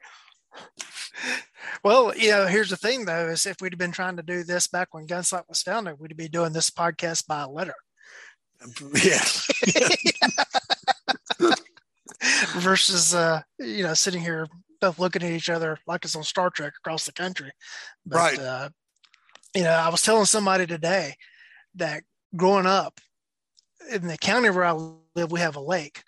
well, 1.84 2.16
you 2.16 2.30
know, 2.30 2.46
here's 2.46 2.70
the 2.70 2.78
thing 2.78 3.06
though, 3.06 3.30
is 3.30 3.48
if 3.48 3.60
we'd 3.60 3.74
have 3.74 3.80
been 3.80 3.92
trying 3.92 4.18
to 4.18 4.22
do 4.22 4.44
this 4.44 4.68
back 4.68 4.94
when 4.94 5.08
Gunsite 5.08 5.50
was 5.50 5.64
founded, 5.64 6.00
we'd 6.00 6.16
be 6.16 6.28
doing 6.28 6.54
this 6.54 6.70
podcast 6.70 7.26
by 7.26 7.44
letter. 7.46 7.74
Yeah. 9.04 9.24
versus 12.58 13.16
uh, 13.16 13.42
you 13.58 13.84
know 13.84 13.96
sitting 13.96 14.22
here 14.22 14.48
both 14.80 15.00
looking 15.00 15.24
at 15.24 15.32
each 15.32 15.50
other 15.50 15.80
like 15.88 16.06
it's 16.06 16.16
on 16.16 16.22
Star 16.22 16.52
Trek 16.52 16.74
across 16.78 17.08
the 17.08 17.12
country. 17.12 17.52
But, 18.06 18.16
right. 18.16 18.40
Uh, 18.40 18.70
you 19.56 19.64
know, 19.64 19.72
I 19.72 19.90
was 19.90 20.04
telling 20.04 20.26
somebody 20.26 20.68
today 20.68 21.16
that 21.76 22.04
growing 22.36 22.68
up 22.68 23.00
in 23.90 24.08
the 24.08 24.18
county 24.18 24.50
where 24.50 24.66
I 24.66 24.72
live, 25.16 25.32
we 25.32 25.40
have 25.40 25.56
a 25.56 25.62
lake, 25.62 26.04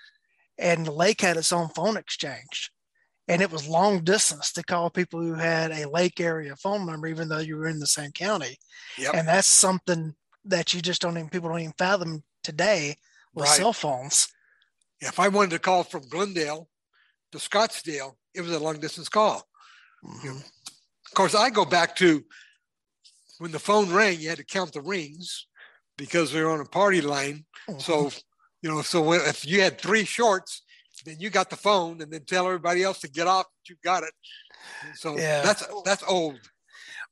and 0.57 0.85
the 0.85 0.91
lake 0.91 1.21
had 1.21 1.37
its 1.37 1.53
own 1.53 1.69
phone 1.69 1.97
exchange. 1.97 2.71
And 3.27 3.41
it 3.41 3.51
was 3.51 3.67
long 3.67 4.03
distance 4.03 4.51
to 4.53 4.63
call 4.63 4.91
people 4.91 5.19
who 5.19 5.33
had 5.33 5.71
a 5.71 5.89
lake 5.89 6.19
area 6.19 6.55
phone 6.55 6.85
number, 6.85 7.07
even 7.07 7.27
though 7.27 7.39
you 7.39 7.57
were 7.57 7.67
in 7.67 7.79
the 7.79 7.87
same 7.87 8.11
county. 8.11 8.57
Yep. 8.99 9.15
And 9.15 9.27
that's 9.27 9.47
something 9.47 10.13
that 10.45 10.73
you 10.73 10.81
just 10.81 11.01
don't 11.01 11.17
even 11.17 11.29
people 11.29 11.49
don't 11.49 11.59
even 11.59 11.73
fathom 11.77 12.23
today 12.43 12.97
with 13.33 13.45
right. 13.45 13.57
cell 13.57 13.73
phones. 13.73 14.27
If 15.01 15.19
I 15.19 15.27
wanted 15.27 15.51
to 15.51 15.59
call 15.59 15.83
from 15.83 16.07
Glendale 16.07 16.69
to 17.31 17.39
Scottsdale, 17.39 18.13
it 18.35 18.41
was 18.41 18.51
a 18.51 18.59
long 18.59 18.79
distance 18.79 19.09
call. 19.09 19.47
Mm-hmm. 20.05 20.27
You 20.27 20.33
know, 20.33 20.39
of 20.39 21.13
course, 21.15 21.33
I 21.33 21.49
go 21.49 21.65
back 21.65 21.95
to 21.97 22.23
when 23.39 23.51
the 23.51 23.59
phone 23.59 23.91
rang, 23.91 24.19
you 24.19 24.29
had 24.29 24.37
to 24.37 24.45
count 24.45 24.73
the 24.73 24.81
rings 24.81 25.47
because 25.97 26.33
we 26.33 26.41
were 26.41 26.51
on 26.51 26.61
a 26.61 26.65
party 26.65 27.01
line. 27.01 27.45
So, 27.77 28.11
you 28.61 28.69
know, 28.69 28.81
so 28.81 29.13
if 29.13 29.45
you 29.45 29.61
had 29.61 29.79
three 29.79 30.05
shorts, 30.05 30.63
then 31.05 31.17
you 31.19 31.29
got 31.29 31.49
the 31.49 31.55
phone 31.55 32.01
and 32.01 32.11
then 32.11 32.23
tell 32.25 32.45
everybody 32.45 32.83
else 32.83 32.99
to 33.01 33.09
get 33.09 33.27
off. 33.27 33.45
You 33.69 33.75
got 33.83 34.03
it. 34.03 34.13
So 34.95 35.17
yeah. 35.17 35.41
that's 35.41 35.63
that's 35.83 36.03
old. 36.07 36.39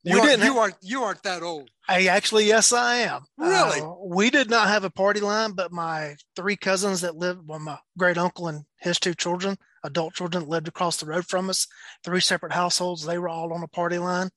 You, 0.02 0.18
are, 0.18 0.36
you 0.36 0.58
aren't 0.58 0.76
you 0.82 1.02
aren't 1.02 1.22
that 1.22 1.42
old. 1.42 1.70
I 1.88 2.06
actually, 2.06 2.46
yes, 2.46 2.72
I 2.72 2.96
am. 2.96 3.22
Really? 3.38 3.80
Uh, 3.80 3.94
we 4.04 4.30
did 4.30 4.50
not 4.50 4.68
have 4.68 4.84
a 4.84 4.90
party 4.90 5.20
line, 5.20 5.52
but 5.52 5.72
my 5.72 6.16
three 6.36 6.56
cousins 6.56 7.00
that 7.00 7.16
lived, 7.16 7.40
well, 7.46 7.58
my 7.58 7.78
great 7.96 8.18
uncle 8.18 8.48
and 8.48 8.64
his 8.78 8.98
two 8.98 9.14
children, 9.14 9.56
adult 9.84 10.14
children, 10.14 10.48
lived 10.48 10.66
across 10.66 10.96
the 10.96 11.06
road 11.06 11.26
from 11.26 11.48
us. 11.50 11.66
Three 12.02 12.20
separate 12.20 12.52
households. 12.52 13.04
They 13.04 13.18
were 13.18 13.28
all 13.28 13.52
on 13.52 13.62
a 13.62 13.68
party 13.68 13.98
line, 13.98 14.30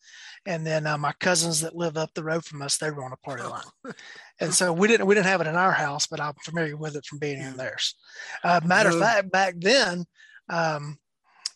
and 0.46 0.66
then 0.66 0.86
uh, 0.86 0.98
my 0.98 1.14
cousins 1.20 1.62
that 1.62 1.76
live 1.76 1.98
up 1.98 2.14
the 2.14 2.24
road 2.24 2.46
from 2.46 2.62
us, 2.62 2.78
they 2.78 2.92
were 2.92 3.04
on 3.04 3.14
a 3.14 3.18
party 3.18 3.44
line. 3.44 3.94
and 4.40 4.54
so 4.54 4.72
we 4.72 4.88
didn't 4.88 5.08
we 5.08 5.16
didn't 5.16 5.28
have 5.28 5.42
it 5.42 5.48
in 5.48 5.56
our 5.56 5.72
house, 5.72 6.06
but 6.06 6.20
I'm 6.20 6.34
familiar 6.44 6.78
with 6.78 6.96
it 6.96 7.06
from 7.06 7.20
being 7.20 7.42
in 7.42 7.58
theirs. 7.58 7.96
Uh, 8.44 8.60
matter 8.64 8.90
of 8.90 9.00
fact, 9.00 9.32
back 9.32 9.56
then, 9.58 10.06
um, 10.50 11.00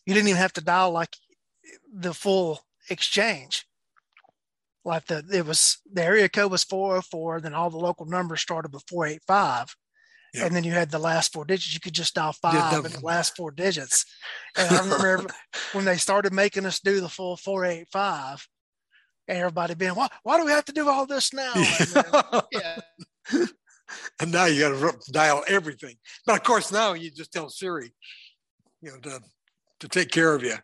you 0.05 0.13
didn't 0.13 0.29
even 0.29 0.41
have 0.41 0.53
to 0.53 0.61
dial 0.61 0.91
like 0.91 1.15
the 1.93 2.13
full 2.13 2.59
exchange 2.89 3.65
like 4.83 5.05
the 5.05 5.23
it 5.31 5.45
was 5.45 5.77
the 5.91 6.03
area 6.03 6.27
code 6.27 6.51
was 6.51 6.63
404 6.63 7.41
then 7.41 7.53
all 7.53 7.69
the 7.69 7.77
local 7.77 8.05
numbers 8.05 8.41
started 8.41 8.73
with 8.73 8.83
485 8.89 9.75
yeah. 10.33 10.45
and 10.45 10.55
then 10.55 10.63
you 10.63 10.71
had 10.71 10.91
the 10.91 10.99
last 10.99 11.33
four 11.33 11.45
digits 11.45 11.73
you 11.73 11.79
could 11.79 11.93
just 11.93 12.15
dial 12.15 12.33
five 12.33 12.53
yeah, 12.53 12.75
and 12.75 12.85
the 12.85 13.05
last 13.05 13.35
four 13.35 13.51
digits. 13.51 14.05
And 14.57 14.75
i 14.75 14.81
remember 14.81 15.33
when 15.73 15.85
they 15.85 15.97
started 15.97 16.33
making 16.33 16.65
us 16.65 16.79
do 16.79 16.99
the 16.99 17.09
full 17.09 17.37
485 17.37 18.47
and 19.27 19.37
everybody 19.37 19.75
being 19.75 19.93
why, 19.93 20.07
why 20.23 20.37
do 20.37 20.45
we 20.45 20.51
have 20.51 20.65
to 20.65 20.73
do 20.73 20.89
all 20.89 21.05
this 21.05 21.33
now? 21.33 21.53
And, 21.55 22.43
yeah. 22.51 22.79
and 24.19 24.31
now 24.31 24.45
you 24.45 24.61
got 24.61 25.01
to 25.01 25.11
dial 25.11 25.43
everything. 25.47 25.95
But 26.25 26.37
of 26.37 26.43
course 26.43 26.71
now 26.71 26.93
you 26.93 27.11
just 27.11 27.33
tell 27.33 27.49
siri 27.49 27.93
you 28.81 28.91
know 28.91 28.97
to 28.97 29.21
to 29.79 29.87
take 29.87 30.11
care 30.11 30.33
of 30.33 30.43
you 30.43 30.55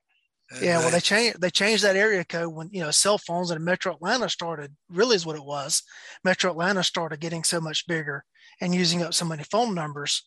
yeah, 0.61 0.79
well, 0.79 0.91
they 0.91 0.99
changed 0.99 1.41
they 1.41 1.49
changed 1.49 1.83
that 1.83 1.97
area 1.97 2.23
code 2.23 2.53
when 2.53 2.69
you 2.71 2.81
know 2.81 2.91
cell 2.91 3.17
phones 3.17 3.51
and 3.51 3.63
Metro 3.63 3.93
Atlanta 3.93 4.29
started. 4.29 4.73
Really, 4.89 5.15
is 5.15 5.25
what 5.25 5.35
it 5.35 5.43
was. 5.43 5.83
Metro 6.23 6.51
Atlanta 6.51 6.83
started 6.83 7.19
getting 7.19 7.43
so 7.43 7.59
much 7.59 7.85
bigger 7.87 8.23
and 8.61 8.73
using 8.73 9.03
up 9.03 9.13
so 9.13 9.25
many 9.25 9.43
phone 9.43 9.75
numbers, 9.75 10.23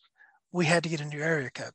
we 0.51 0.65
had 0.65 0.83
to 0.83 0.89
get 0.89 1.01
a 1.01 1.05
new 1.05 1.21
area 1.21 1.49
code. 1.49 1.73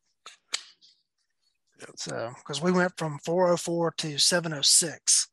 Yep. 1.81 1.91
So, 1.97 2.33
because 2.39 2.63
we 2.63 2.73
went 2.73 2.93
from 2.97 3.19
404 3.25 3.95
to 3.99 4.19
706 4.19 5.29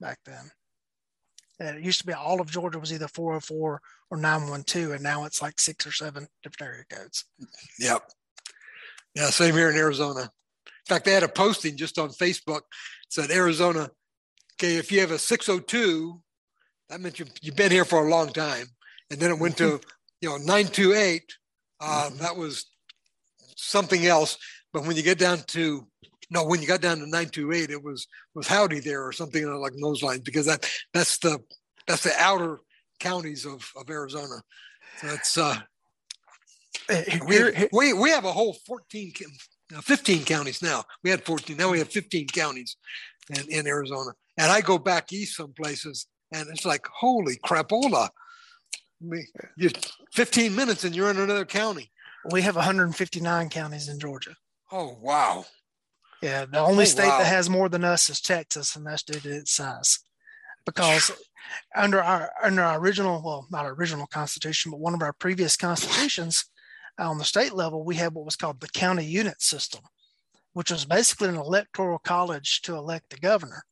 back 0.00 0.18
then. 0.24 0.50
And 1.60 1.78
it 1.78 1.84
used 1.84 2.00
to 2.00 2.06
be 2.06 2.12
all 2.12 2.40
of 2.40 2.50
Georgia 2.50 2.80
was 2.80 2.92
either 2.92 3.06
404 3.06 3.80
or 4.10 4.16
912, 4.16 4.92
and 4.92 5.02
now 5.02 5.24
it's 5.24 5.40
like 5.40 5.60
six 5.60 5.86
or 5.86 5.92
seven 5.92 6.26
different 6.42 6.72
area 6.72 6.84
codes. 6.90 7.26
Yep. 7.78 8.02
Yeah, 9.14 9.30
same 9.30 9.54
here 9.54 9.70
in 9.70 9.76
Arizona. 9.76 10.30
In 10.86 10.94
fact, 10.94 11.04
they 11.04 11.12
had 11.12 11.22
a 11.22 11.28
posting 11.28 11.76
just 11.76 11.98
on 11.98 12.10
Facebook 12.10 12.62
said 13.08 13.30
Arizona, 13.30 13.90
okay, 14.54 14.76
if 14.76 14.90
you 14.90 15.00
have 15.00 15.12
a 15.12 15.18
602, 15.18 16.20
that 16.90 17.00
means 17.00 17.18
you, 17.18 17.26
you've 17.40 17.56
been 17.56 17.70
here 17.70 17.84
for 17.84 18.04
a 18.04 18.10
long 18.10 18.32
time. 18.32 18.66
And 19.10 19.20
then 19.20 19.30
it 19.30 19.38
went 19.38 19.56
to, 19.58 19.80
you 20.20 20.28
know, 20.28 20.36
928. 20.36 21.22
Uh, 21.80 21.86
mm-hmm. 21.86 22.18
That 22.18 22.36
was 22.36 22.66
something 23.56 24.06
else. 24.06 24.36
But 24.72 24.84
when 24.84 24.96
you 24.96 25.02
get 25.02 25.18
down 25.18 25.38
to, 25.48 25.86
no, 26.30 26.44
when 26.44 26.60
you 26.60 26.66
got 26.66 26.80
down 26.80 26.98
to 26.98 27.04
928, 27.04 27.70
it 27.70 27.82
was 27.82 28.08
was 28.34 28.48
howdy 28.48 28.80
there 28.80 29.06
or 29.06 29.12
something 29.12 29.46
like 29.46 29.72
those 29.80 30.02
lines 30.02 30.22
because 30.22 30.46
that 30.46 30.68
that's 30.92 31.18
the 31.18 31.38
that's 31.86 32.02
the 32.02 32.12
outer 32.18 32.60
counties 32.98 33.44
of, 33.44 33.70
of 33.76 33.88
Arizona. 33.90 34.42
So 35.00 35.06
that's 35.06 35.38
uh, 35.38 35.56
we, 37.26 37.68
we, 37.72 37.92
we 37.92 38.10
have 38.10 38.24
a 38.24 38.32
whole 38.32 38.56
14 38.66 39.12
15 39.70 40.24
counties 40.24 40.62
now. 40.62 40.84
We 41.02 41.10
had 41.10 41.24
14. 41.24 41.56
Now 41.56 41.70
we 41.70 41.78
have 41.78 41.90
15 41.90 42.28
counties 42.28 42.76
in, 43.30 43.50
in 43.50 43.66
Arizona. 43.66 44.12
And 44.38 44.50
I 44.50 44.60
go 44.60 44.78
back 44.78 45.12
east 45.12 45.36
some 45.36 45.52
places 45.52 46.06
and 46.32 46.48
it's 46.48 46.64
like, 46.64 46.86
holy 46.92 47.36
crapola. 47.36 48.08
I 49.02 49.06
mean, 49.06 49.26
you 49.56 49.70
15 50.12 50.54
minutes 50.54 50.84
and 50.84 50.94
you're 50.94 51.10
in 51.10 51.18
another 51.18 51.44
county. 51.44 51.90
We 52.30 52.42
have 52.42 52.56
159 52.56 53.48
counties 53.50 53.88
in 53.88 54.00
Georgia. 54.00 54.34
Oh, 54.72 54.96
wow. 55.00 55.44
Yeah. 56.22 56.46
The 56.46 56.58
only 56.58 56.82
oh, 56.82 56.86
state 56.86 57.06
wow. 57.06 57.18
that 57.18 57.26
has 57.26 57.50
more 57.50 57.68
than 57.68 57.84
us 57.84 58.08
is 58.08 58.20
Texas, 58.20 58.76
and 58.76 58.86
that's 58.86 59.02
due 59.02 59.20
to 59.20 59.36
its 59.36 59.52
size. 59.52 59.98
Because 60.64 61.12
under 61.76 62.02
our 62.02 62.30
under 62.42 62.62
our 62.62 62.80
original, 62.80 63.22
well, 63.22 63.46
not 63.50 63.66
our 63.66 63.74
original 63.74 64.06
constitution, 64.06 64.70
but 64.70 64.80
one 64.80 64.94
of 64.94 65.02
our 65.02 65.12
previous 65.12 65.58
constitutions, 65.58 66.46
on 66.98 67.18
the 67.18 67.24
state 67.24 67.52
level, 67.52 67.84
we 67.84 67.96
had 67.96 68.14
what 68.14 68.24
was 68.24 68.36
called 68.36 68.60
the 68.60 68.68
county 68.68 69.04
unit 69.04 69.42
system, 69.42 69.82
which 70.52 70.70
was 70.70 70.84
basically 70.84 71.28
an 71.28 71.36
electoral 71.36 71.98
college 71.98 72.62
to 72.62 72.76
elect 72.76 73.10
the 73.10 73.16
governor. 73.16 73.64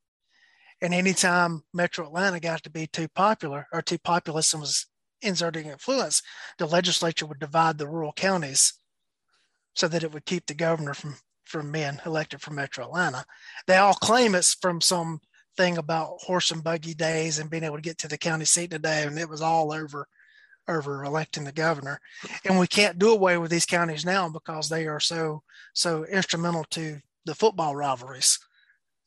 And 0.81 0.93
anytime 0.93 1.63
Metro 1.73 2.07
Atlanta 2.07 2.41
got 2.41 2.65
to 2.65 2.71
be 2.71 2.87
too 2.87 3.09
popular 3.09 3.69
or 3.73 3.83
too 3.83 3.99
populous 3.99 4.53
and 4.53 4.61
was 4.61 4.87
inserting 5.21 5.67
influence, 5.67 6.23
the 6.59 6.67
legislature 6.67 7.27
would 7.27 7.39
divide 7.39 7.79
the 7.79 7.89
rural 7.89 8.13
counties 8.13 8.75
so 9.75 9.87
that 9.89 10.03
it 10.03 10.13
would 10.13 10.27
keep 10.27 10.47
the 10.47 10.55
governor 10.55 10.95
from 10.95 11.17
from 11.45 11.71
being 11.71 11.99
elected 12.07 12.41
from 12.41 12.55
Metro 12.55 12.85
Atlanta. 12.85 13.25
They 13.67 13.77
all 13.77 13.95
claim 13.95 14.35
it's 14.35 14.55
from 14.55 14.81
some 14.81 15.21
thing 15.57 15.77
about 15.77 16.23
horse 16.23 16.51
and 16.51 16.65
buggy 16.65 16.95
days 16.95 17.39
and 17.39 17.51
being 17.51 17.65
able 17.65 17.77
to 17.77 17.83
get 17.83 17.99
to 17.99 18.09
the 18.09 18.17
county 18.17 18.47
seat 18.47 18.71
today, 18.71 19.03
and 19.03 19.19
it 19.19 19.29
was 19.29 19.43
all 19.43 19.73
over 19.73 20.09
over 20.69 21.05
electing 21.05 21.45
the 21.45 21.53
governor. 21.53 22.01
And 22.45 22.59
we 22.59 22.67
can't 22.67 22.99
do 22.99 23.11
away 23.11 23.39
with 23.39 23.51
these 23.51 23.67
counties 23.67 24.05
now 24.05 24.29
because 24.29 24.69
they 24.69 24.87
are 24.87 25.01
so 25.01 25.43
so 25.75 26.05
instrumental 26.05 26.65
to 26.71 26.99
the 27.25 27.35
football 27.35 27.75
rivalries. 27.75 28.39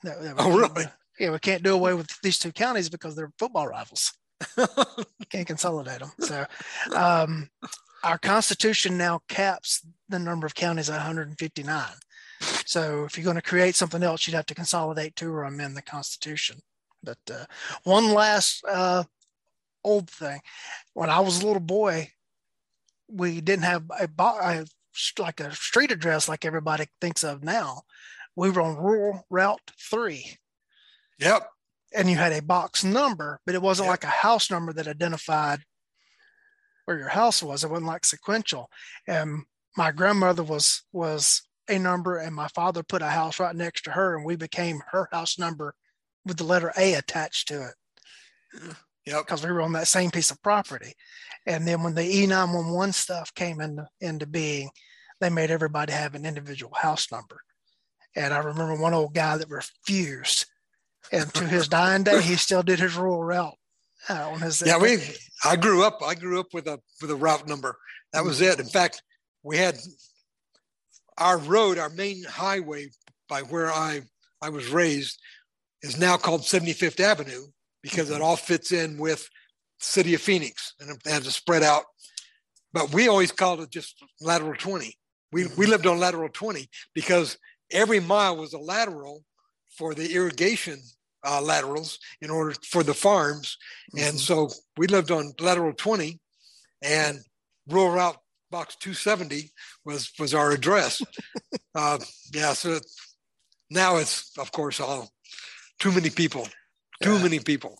That, 0.03 0.22
that 0.22 0.36
oh, 0.38 0.57
really? 0.57 0.86
Yeah, 1.19 1.32
we 1.32 1.40
can't 1.40 1.64
do 1.64 1.73
away 1.73 1.94
with 1.94 2.10
these 2.22 2.38
two 2.38 2.52
counties 2.52 2.90
because 2.90 3.15
they're 3.15 3.32
football 3.40 3.68
rivals. 3.68 4.14
can't 5.30 5.48
consolidate 5.48 5.99
them. 5.99 6.11
So, 6.19 6.45
um, 6.94 7.49
our 8.03 8.18
Constitution 8.18 8.98
now 8.98 9.22
caps 9.30 9.86
the 10.10 10.19
number 10.19 10.45
of 10.45 10.56
counties 10.56 10.90
at 10.90 10.98
159. 10.98 11.84
So, 12.65 13.06
if 13.06 13.18
you're 13.18 13.23
going 13.23 13.38
to 13.38 13.41
create 13.41 13.76
something 13.76 14.03
else, 14.03 14.27
you'd 14.27 14.36
have 14.36 14.45
to 14.48 14.56
consolidate 14.56 15.15
two 15.15 15.32
or 15.32 15.45
amend 15.45 15.77
the 15.77 15.82
Constitution. 15.82 16.60
But 17.02 17.18
uh, 17.32 17.45
one 17.84 18.14
last 18.14 18.64
uh, 18.68 19.03
old 19.86 20.10
thing. 20.10 20.41
When 20.94 21.10
I 21.10 21.20
was 21.20 21.41
a 21.41 21.45
little 21.45 21.62
boy, 21.62 22.12
we 23.07 23.41
didn't 23.41 23.64
have 23.64 23.84
a, 23.98 24.10
a 24.18 24.66
like 25.20 25.40
a 25.40 25.53
street 25.53 25.91
address 25.91 26.30
like 26.30 26.45
everybody 26.45 26.86
thinks 27.02 27.24
of 27.24 27.44
now. 27.44 27.82
We 28.36 28.49
were 28.49 28.62
on 28.62 28.78
rural 28.78 29.26
route 29.30 29.72
three. 29.80 30.38
Yep. 31.20 31.48
And 31.94 32.10
you 32.10 32.16
had 32.16 32.34
a 32.34 32.41
box 32.41 32.84
number, 32.84 33.40
but 33.45 33.56
it 33.56 33.62
wasn't 33.62 33.88
yep. 33.88 33.94
like 33.94 34.03
a 34.03 34.07
house 34.07 34.52
number 34.52 34.74
that 34.74 34.88
identified 34.88 35.64
where 36.86 36.98
your 36.98 37.10
house 37.10 37.41
was. 37.41 37.64
It 37.64 37.70
wasn't 37.70 37.88
like 37.88 38.06
sequential. 38.06 38.70
And 39.07 39.44
my 39.78 39.91
grandmother 39.91 40.44
was 40.44 40.84
was 40.91 41.44
a 41.68 41.80
number, 41.80 42.18
and 42.18 42.36
my 42.36 42.48
father 42.49 42.84
put 42.84 43.02
a 43.02 43.07
house 43.07 43.40
right 43.40 43.56
next 43.56 43.84
to 43.84 43.91
her, 43.91 44.16
and 44.16 44.26
we 44.26 44.36
became 44.36 44.82
her 44.91 45.10
house 45.12 45.40
number 45.40 45.74
with 46.26 46.38
the 46.38 46.44
letter 46.44 46.72
A 46.78 46.94
attached 46.94 47.48
to 47.49 47.70
it. 47.70 48.76
Because 49.06 49.45
we 49.45 49.52
were 49.52 49.61
on 49.61 49.73
that 49.73 49.88
same 49.88 50.11
piece 50.11 50.32
of 50.32 50.41
property. 50.41 50.94
And 51.45 51.68
then 51.68 51.84
when 51.84 51.94
the 51.94 52.02
E911 52.02 52.94
stuff 52.94 53.34
came 53.34 53.61
into, 53.61 53.88
into 54.02 54.26
being, 54.26 54.69
they 55.22 55.30
made 55.30 55.52
everybody 55.52 55.94
have 55.94 56.15
an 56.15 56.26
individual 56.26 56.73
house 56.73 57.11
number. 57.11 57.41
And 58.15 58.34
I 58.34 58.40
remember 58.40 58.76
one 58.76 58.94
old 58.94 59.14
guy 59.14 59.38
that 59.38 59.49
refused. 59.49 60.45
And 61.11 61.32
to 61.36 61.45
his 61.45 61.68
dying 61.68 62.03
day, 62.03 62.22
he 62.22 62.36
still 62.36 62.64
did 62.64 62.80
his 62.80 62.95
rural 62.95 63.23
route 63.23 63.57
uh, 64.10 64.30
on 64.30 64.40
his. 64.40 64.64
Yeah, 64.65 64.80
we. 64.80 64.98
I 65.44 65.56
grew 65.56 65.84
up. 65.84 65.99
I 66.03 66.15
grew 66.15 66.40
up 66.40 66.48
with 66.53 66.68
a 66.68 66.80
with 67.02 67.11
a 67.11 67.15
route 67.15 67.48
number. 67.48 67.77
That 68.14 68.23
was 68.23 68.41
it. 68.41 68.60
In 68.60 68.65
fact, 68.65 69.03
we 69.44 69.57
had 69.57 69.77
our 71.18 71.38
road, 71.38 71.77
our 71.77 71.90
main 71.90 72.23
highway 72.23 72.88
by 73.30 73.41
where 73.41 73.72
I 73.72 74.02
I 74.41 74.49
was 74.49 74.69
raised, 74.69 75.19
is 75.82 75.99
now 75.99 76.18
called 76.18 76.41
75th 76.41 76.99
Avenue, 76.99 77.44
because 77.86 78.10
it 78.10 78.20
all 78.20 78.36
fits 78.36 78.72
in 78.72 78.98
with 78.98 79.30
city 79.78 80.16
of 80.16 80.22
Phoenix 80.22 80.74
and 80.80 80.90
it 80.90 80.98
has 81.06 81.24
to 81.26 81.32
spread 81.32 81.62
out. 81.62 81.84
But 82.74 82.91
we 82.91 83.07
always 83.07 83.32
called 83.32 83.62
it 83.62 83.70
just 83.70 84.03
lateral 84.20 84.56
20. 84.56 84.98
We, 85.32 85.45
we 85.56 85.68
lived 85.68 85.86
on 85.86 85.99
lateral 85.99 86.30
20 86.30 86.68
because 86.95 87.38
every 87.72 87.99
mile 87.99 88.38
was 88.38 88.53
a 88.53 88.57
lateral 88.57 89.24
for 89.78 89.94
the 89.94 90.16
irrigation 90.16 90.80
uh, 91.24 91.40
laterals 91.44 91.99
in 92.22 92.32
order 92.32 92.56
for 92.64 92.82
the 92.82 92.95
farms. 92.95 93.56
Mm-hmm. 93.95 94.07
And 94.07 94.20
so 94.20 94.49
we 94.78 94.88
lived 94.88 95.12
on 95.12 95.34
lateral 95.40 95.74
20 95.74 96.20
and 96.82 97.20
rural 97.70 97.91
route 97.91 98.18
box 98.49 98.78
270 98.78 99.52
was, 99.86 100.12
was 100.18 100.34
our 100.34 100.49
address. 100.49 101.03
uh, 101.76 101.99
yeah. 102.34 102.53
So 102.53 102.80
now 103.70 103.98
it's 103.98 104.32
of 104.40 104.52
course 104.52 104.80
all 104.80 105.12
too 105.78 105.91
many 105.91 106.10
people 106.10 106.48
too 107.01 107.15
yeah. 107.15 107.23
many 107.23 107.39
people. 107.39 107.77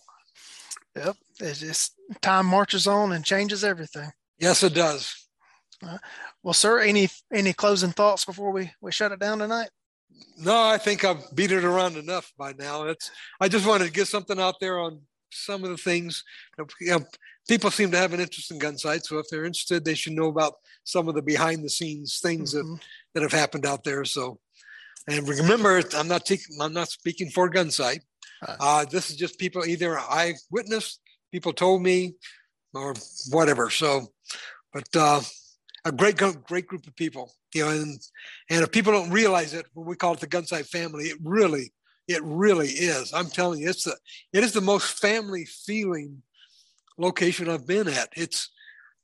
Yep. 0.96 1.16
It's 1.40 1.60
just 1.60 1.94
time 2.22 2.46
marches 2.46 2.86
on 2.86 3.12
and 3.12 3.24
changes 3.24 3.64
everything. 3.64 4.10
Yes, 4.38 4.62
it 4.62 4.74
does. 4.74 5.28
Uh, 5.86 5.98
well, 6.42 6.54
sir, 6.54 6.80
any 6.80 7.08
any 7.32 7.52
closing 7.52 7.92
thoughts 7.92 8.24
before 8.24 8.50
we, 8.50 8.70
we 8.80 8.92
shut 8.92 9.12
it 9.12 9.20
down 9.20 9.38
tonight? 9.38 9.68
No, 10.38 10.64
I 10.64 10.78
think 10.78 11.04
I've 11.04 11.34
beat 11.34 11.52
it 11.52 11.64
around 11.64 11.96
enough 11.96 12.32
by 12.38 12.54
now. 12.58 12.84
It's 12.84 13.10
I 13.40 13.48
just 13.48 13.66
wanted 13.66 13.86
to 13.86 13.92
get 13.92 14.08
something 14.08 14.40
out 14.40 14.56
there 14.60 14.78
on 14.78 15.02
some 15.30 15.64
of 15.64 15.70
the 15.70 15.76
things. 15.76 16.24
You 16.58 16.66
know, 16.80 17.04
people 17.48 17.70
seem 17.70 17.90
to 17.90 17.98
have 17.98 18.14
an 18.14 18.20
interest 18.20 18.50
in 18.50 18.58
gun 18.58 18.78
sites, 18.78 19.08
so 19.08 19.18
if 19.18 19.26
they're 19.30 19.44
interested, 19.44 19.84
they 19.84 19.94
should 19.94 20.14
know 20.14 20.28
about 20.28 20.54
some 20.84 21.08
of 21.08 21.14
the 21.14 21.22
behind 21.22 21.62
the 21.62 21.68
scenes 21.68 22.20
things 22.20 22.54
mm-hmm. 22.54 22.74
that 22.74 22.80
that 23.14 23.22
have 23.22 23.32
happened 23.32 23.66
out 23.66 23.84
there. 23.84 24.04
So, 24.04 24.38
and 25.08 25.28
remember, 25.28 25.82
I'm 25.94 26.08
not 26.08 26.24
taking, 26.24 26.56
I'm 26.60 26.72
not 26.72 26.88
speaking 26.88 27.30
for 27.30 27.50
Gunsite. 27.50 28.00
Uh, 28.42 28.84
this 28.84 29.10
is 29.10 29.16
just 29.16 29.38
people 29.38 29.64
either 29.64 29.98
I 29.98 30.34
witnessed, 30.50 31.00
people 31.32 31.52
told 31.52 31.82
me, 31.82 32.14
or 32.74 32.94
whatever. 33.30 33.70
So, 33.70 34.08
but 34.72 34.88
uh, 34.94 35.20
a 35.84 35.92
great 35.92 36.16
great 36.44 36.66
group 36.66 36.86
of 36.86 36.94
people, 36.96 37.32
you 37.54 37.64
know, 37.64 37.70
and 37.70 38.00
and 38.50 38.62
if 38.62 38.70
people 38.70 38.92
don't 38.92 39.10
realize 39.10 39.54
it, 39.54 39.66
when 39.74 39.86
we 39.86 39.96
call 39.96 40.14
it 40.14 40.20
the 40.20 40.26
Gunsite 40.26 40.66
family, 40.66 41.04
it 41.04 41.18
really 41.22 41.72
It 42.08 42.22
really 42.22 42.68
is. 42.68 43.12
I'm 43.12 43.30
telling 43.30 43.60
you, 43.60 43.68
it's 43.70 43.84
the 43.84 43.96
it 44.32 44.44
is 44.44 44.52
the 44.52 44.60
most 44.60 44.98
family 44.98 45.44
feeling 45.44 46.22
location 46.98 47.48
I've 47.48 47.66
been 47.66 47.88
at. 47.88 48.10
It's 48.16 48.50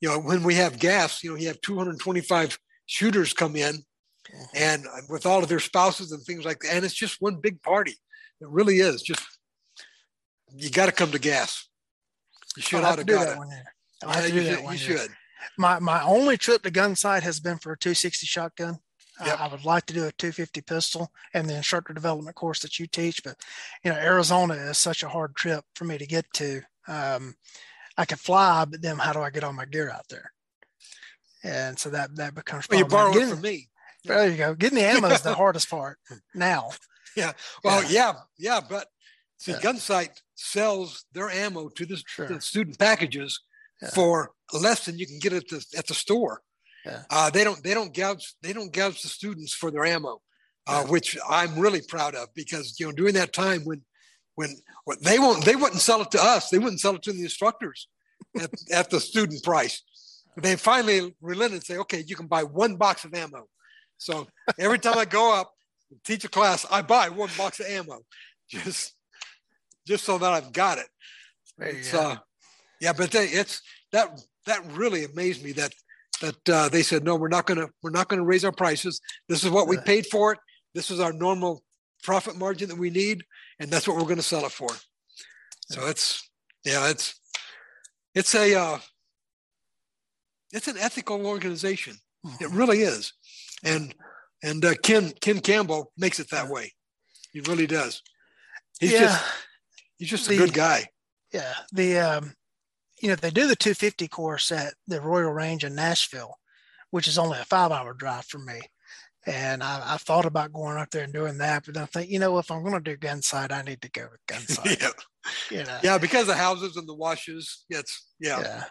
you 0.00 0.08
know 0.08 0.18
when 0.20 0.42
we 0.42 0.54
have 0.56 0.78
gas, 0.78 1.22
you 1.22 1.30
know, 1.30 1.36
you 1.36 1.48
have 1.48 1.60
225 1.60 2.58
shooters 2.86 3.32
come 3.32 3.56
in, 3.56 3.74
mm-hmm. 3.74 4.44
and 4.56 4.86
with 5.08 5.26
all 5.26 5.42
of 5.42 5.48
their 5.48 5.60
spouses 5.60 6.12
and 6.12 6.22
things 6.22 6.44
like 6.44 6.60
that, 6.60 6.74
and 6.74 6.84
it's 6.84 6.94
just 6.94 7.20
one 7.20 7.36
big 7.40 7.62
party. 7.62 7.96
It 8.42 8.48
really 8.48 8.78
is. 8.78 9.02
Just 9.02 9.22
you 10.52 10.68
got 10.68 10.86
to 10.86 10.92
come 10.92 11.12
to 11.12 11.18
gas. 11.18 11.68
You 12.56 12.62
should 12.62 12.82
have 12.82 12.96
to 12.96 13.04
do 13.04 13.14
that 13.14 13.38
one 13.38 13.48
year. 13.48 13.64
i 14.04 14.28
do 14.28 14.42
that 14.44 14.72
you 14.72 14.76
should. 14.76 15.10
My 15.56 15.78
my 15.78 16.02
only 16.02 16.36
trip 16.36 16.62
to 16.64 16.70
Gunsite 16.70 17.22
has 17.22 17.38
been 17.38 17.58
for 17.58 17.72
a 17.72 17.78
260 17.78 18.26
shotgun. 18.26 18.80
Yep. 19.24 19.40
I, 19.40 19.44
I 19.44 19.48
would 19.48 19.64
like 19.64 19.86
to 19.86 19.94
do 19.94 20.06
a 20.06 20.12
250 20.12 20.60
pistol 20.62 21.12
and 21.34 21.48
the 21.48 21.56
instructor 21.56 21.92
development 21.92 22.34
course 22.34 22.60
that 22.60 22.80
you 22.80 22.88
teach, 22.88 23.22
but 23.22 23.36
you 23.84 23.92
know 23.92 23.96
Arizona 23.96 24.54
is 24.54 24.76
such 24.76 25.04
a 25.04 25.08
hard 25.08 25.36
trip 25.36 25.64
for 25.76 25.84
me 25.84 25.98
to 25.98 26.06
get 26.06 26.26
to. 26.34 26.62
Um, 26.88 27.34
I 27.96 28.04
can 28.06 28.18
fly, 28.18 28.64
but 28.64 28.82
then 28.82 28.98
how 28.98 29.12
do 29.12 29.20
I 29.20 29.30
get 29.30 29.44
all 29.44 29.52
my 29.52 29.66
gear 29.66 29.88
out 29.90 30.08
there? 30.08 30.32
And 31.44 31.78
so 31.78 31.90
that 31.90 32.16
that 32.16 32.34
becomes. 32.34 32.68
Well, 32.68 32.80
you 32.80 32.86
borrow 32.86 33.16
it 33.16 33.28
from 33.28 33.40
me. 33.40 33.68
There 34.04 34.28
you 34.28 34.36
go. 34.36 34.54
Getting 34.54 34.78
the 34.78 34.84
ammo 34.84 35.08
is 35.08 35.20
the 35.20 35.34
hardest 35.42 35.70
part 35.70 35.98
now. 36.34 36.70
Yeah. 37.16 37.32
Well, 37.62 37.82
yeah, 37.84 37.88
yeah, 37.88 38.12
yeah 38.38 38.60
but 38.68 38.86
see, 39.38 39.52
yeah. 39.52 39.58
Gunsite 39.58 40.20
sells 40.34 41.04
their 41.12 41.30
ammo 41.30 41.68
to 41.68 41.86
the, 41.86 42.02
sure. 42.06 42.26
the 42.26 42.40
student 42.40 42.78
packages 42.78 43.40
yeah. 43.80 43.90
for 43.90 44.32
less 44.52 44.86
than 44.86 44.98
you 44.98 45.06
can 45.06 45.18
get 45.18 45.32
at 45.32 45.48
the 45.48 45.64
at 45.76 45.86
the 45.86 45.94
store. 45.94 46.40
Yeah. 46.84 47.02
Uh, 47.10 47.30
they 47.30 47.44
don't 47.44 47.62
they 47.62 47.74
don't 47.74 47.94
gouge 47.94 48.34
they 48.42 48.52
don't 48.52 48.72
gouge 48.72 49.02
the 49.02 49.08
students 49.08 49.52
for 49.52 49.70
their 49.70 49.84
ammo, 49.84 50.20
uh, 50.66 50.84
which 50.84 51.16
I'm 51.28 51.58
really 51.58 51.82
proud 51.82 52.14
of 52.14 52.28
because 52.34 52.78
you 52.80 52.86
know 52.86 52.92
during 52.92 53.14
that 53.14 53.32
time 53.32 53.62
when 53.64 53.82
when, 54.34 54.56
when 54.84 54.96
they 55.02 55.18
won't 55.18 55.44
they 55.44 55.56
wouldn't 55.56 55.80
sell 55.80 56.02
it 56.02 56.10
to 56.12 56.22
us 56.22 56.48
they 56.48 56.58
wouldn't 56.58 56.80
sell 56.80 56.94
it 56.94 57.02
to 57.02 57.12
the 57.12 57.22
instructors 57.22 57.88
at, 58.40 58.50
at 58.72 58.90
the 58.90 59.00
student 59.00 59.42
price. 59.42 59.82
They 60.36 60.56
finally 60.56 61.14
relented 61.20 61.56
and 61.56 61.64
say, 61.64 61.76
okay, 61.78 62.02
you 62.06 62.16
can 62.16 62.26
buy 62.26 62.42
one 62.42 62.76
box 62.76 63.04
of 63.04 63.12
ammo. 63.12 63.48
So 63.98 64.26
every 64.58 64.78
time 64.78 64.96
I 64.96 65.04
go 65.04 65.34
up 65.34 65.51
teach 66.04 66.24
a 66.24 66.28
class, 66.28 66.66
I 66.70 66.82
buy 66.82 67.08
one 67.08 67.30
box 67.36 67.60
of 67.60 67.66
ammo, 67.66 68.00
just 68.48 68.94
just 69.86 70.04
so 70.04 70.18
that 70.18 70.32
I've 70.32 70.52
got 70.52 70.78
it. 70.78 70.86
It's, 71.58 71.92
uh, 71.92 72.16
yeah, 72.80 72.92
but 72.92 73.10
they, 73.10 73.26
it's 73.26 73.62
that 73.92 74.20
that 74.46 74.64
really 74.72 75.04
amazed 75.04 75.44
me 75.44 75.52
that 75.52 75.72
that 76.20 76.48
uh, 76.48 76.68
they 76.68 76.82
said 76.82 77.04
no, 77.04 77.16
we're 77.16 77.28
not 77.28 77.46
gonna 77.46 77.68
we're 77.82 77.90
not 77.90 78.08
gonna 78.08 78.24
raise 78.24 78.44
our 78.44 78.52
prices. 78.52 79.00
This 79.28 79.44
is 79.44 79.50
what 79.50 79.68
we 79.68 79.76
paid 79.78 80.06
for 80.06 80.32
it. 80.32 80.38
This 80.74 80.90
is 80.90 81.00
our 81.00 81.12
normal 81.12 81.62
profit 82.02 82.36
margin 82.36 82.68
that 82.68 82.78
we 82.78 82.90
need, 82.90 83.24
and 83.58 83.70
that's 83.70 83.86
what 83.86 83.96
we're 83.96 84.04
going 84.04 84.16
to 84.16 84.22
sell 84.22 84.44
it 84.44 84.52
for. 84.52 84.68
So 85.70 85.86
it's 85.86 86.28
yeah, 86.64 86.90
it's 86.90 87.18
it's 88.14 88.34
a 88.34 88.54
uh, 88.54 88.78
it's 90.52 90.68
an 90.68 90.76
ethical 90.78 91.26
organization. 91.26 91.96
It 92.24 92.28
mm-hmm. 92.28 92.56
really 92.56 92.80
is, 92.82 93.12
and 93.64 93.94
and 94.42 94.64
uh, 94.64 94.74
Ken 94.82 95.12
Ken 95.20 95.40
Campbell 95.40 95.92
makes 95.96 96.20
it 96.20 96.30
that 96.30 96.48
way. 96.48 96.72
He 97.32 97.40
really 97.40 97.66
does. 97.66 98.02
He's 98.80 98.92
yeah. 98.92 99.00
just 99.00 99.24
he's 99.98 100.08
just 100.08 100.28
the, 100.28 100.34
a 100.34 100.38
good 100.38 100.54
guy. 100.54 100.86
Yeah. 101.32 101.54
The 101.72 101.98
um, 101.98 102.34
you 103.00 103.08
know 103.08 103.16
they 103.16 103.30
do 103.30 103.46
the 103.46 103.56
250 103.56 104.08
course 104.08 104.52
at 104.52 104.74
the 104.86 105.00
Royal 105.00 105.32
Range 105.32 105.64
in 105.64 105.74
Nashville, 105.74 106.36
which 106.90 107.08
is 107.08 107.18
only 107.18 107.38
a 107.38 107.44
five 107.44 107.72
hour 107.72 107.94
drive 107.94 108.26
from 108.26 108.46
me. 108.46 108.60
And 109.24 109.62
I, 109.62 109.94
I, 109.94 109.96
thought 109.98 110.24
about 110.24 110.52
going 110.52 110.76
up 110.78 110.90
there 110.90 111.04
and 111.04 111.12
doing 111.12 111.38
that, 111.38 111.64
but 111.64 111.74
then 111.74 111.84
I 111.84 111.86
think, 111.86 112.10
you 112.10 112.18
know, 112.18 112.38
if 112.38 112.50
I'm 112.50 112.64
going 112.64 112.74
to 112.74 112.80
do 112.80 112.96
Gunsite, 112.96 113.52
I 113.52 113.62
need 113.62 113.80
to 113.82 113.90
go 113.92 114.08
with 114.10 114.20
Gunsite. 114.26 114.80
yeah. 114.82 114.88
You 115.48 115.64
know? 115.64 115.78
Yeah, 115.80 115.98
because 115.98 116.26
the 116.26 116.34
houses 116.34 116.76
and 116.76 116.88
the 116.88 116.94
washes. 116.94 117.64
It's 117.70 118.08
yeah. 118.18 118.40
Yeah. 118.40 118.64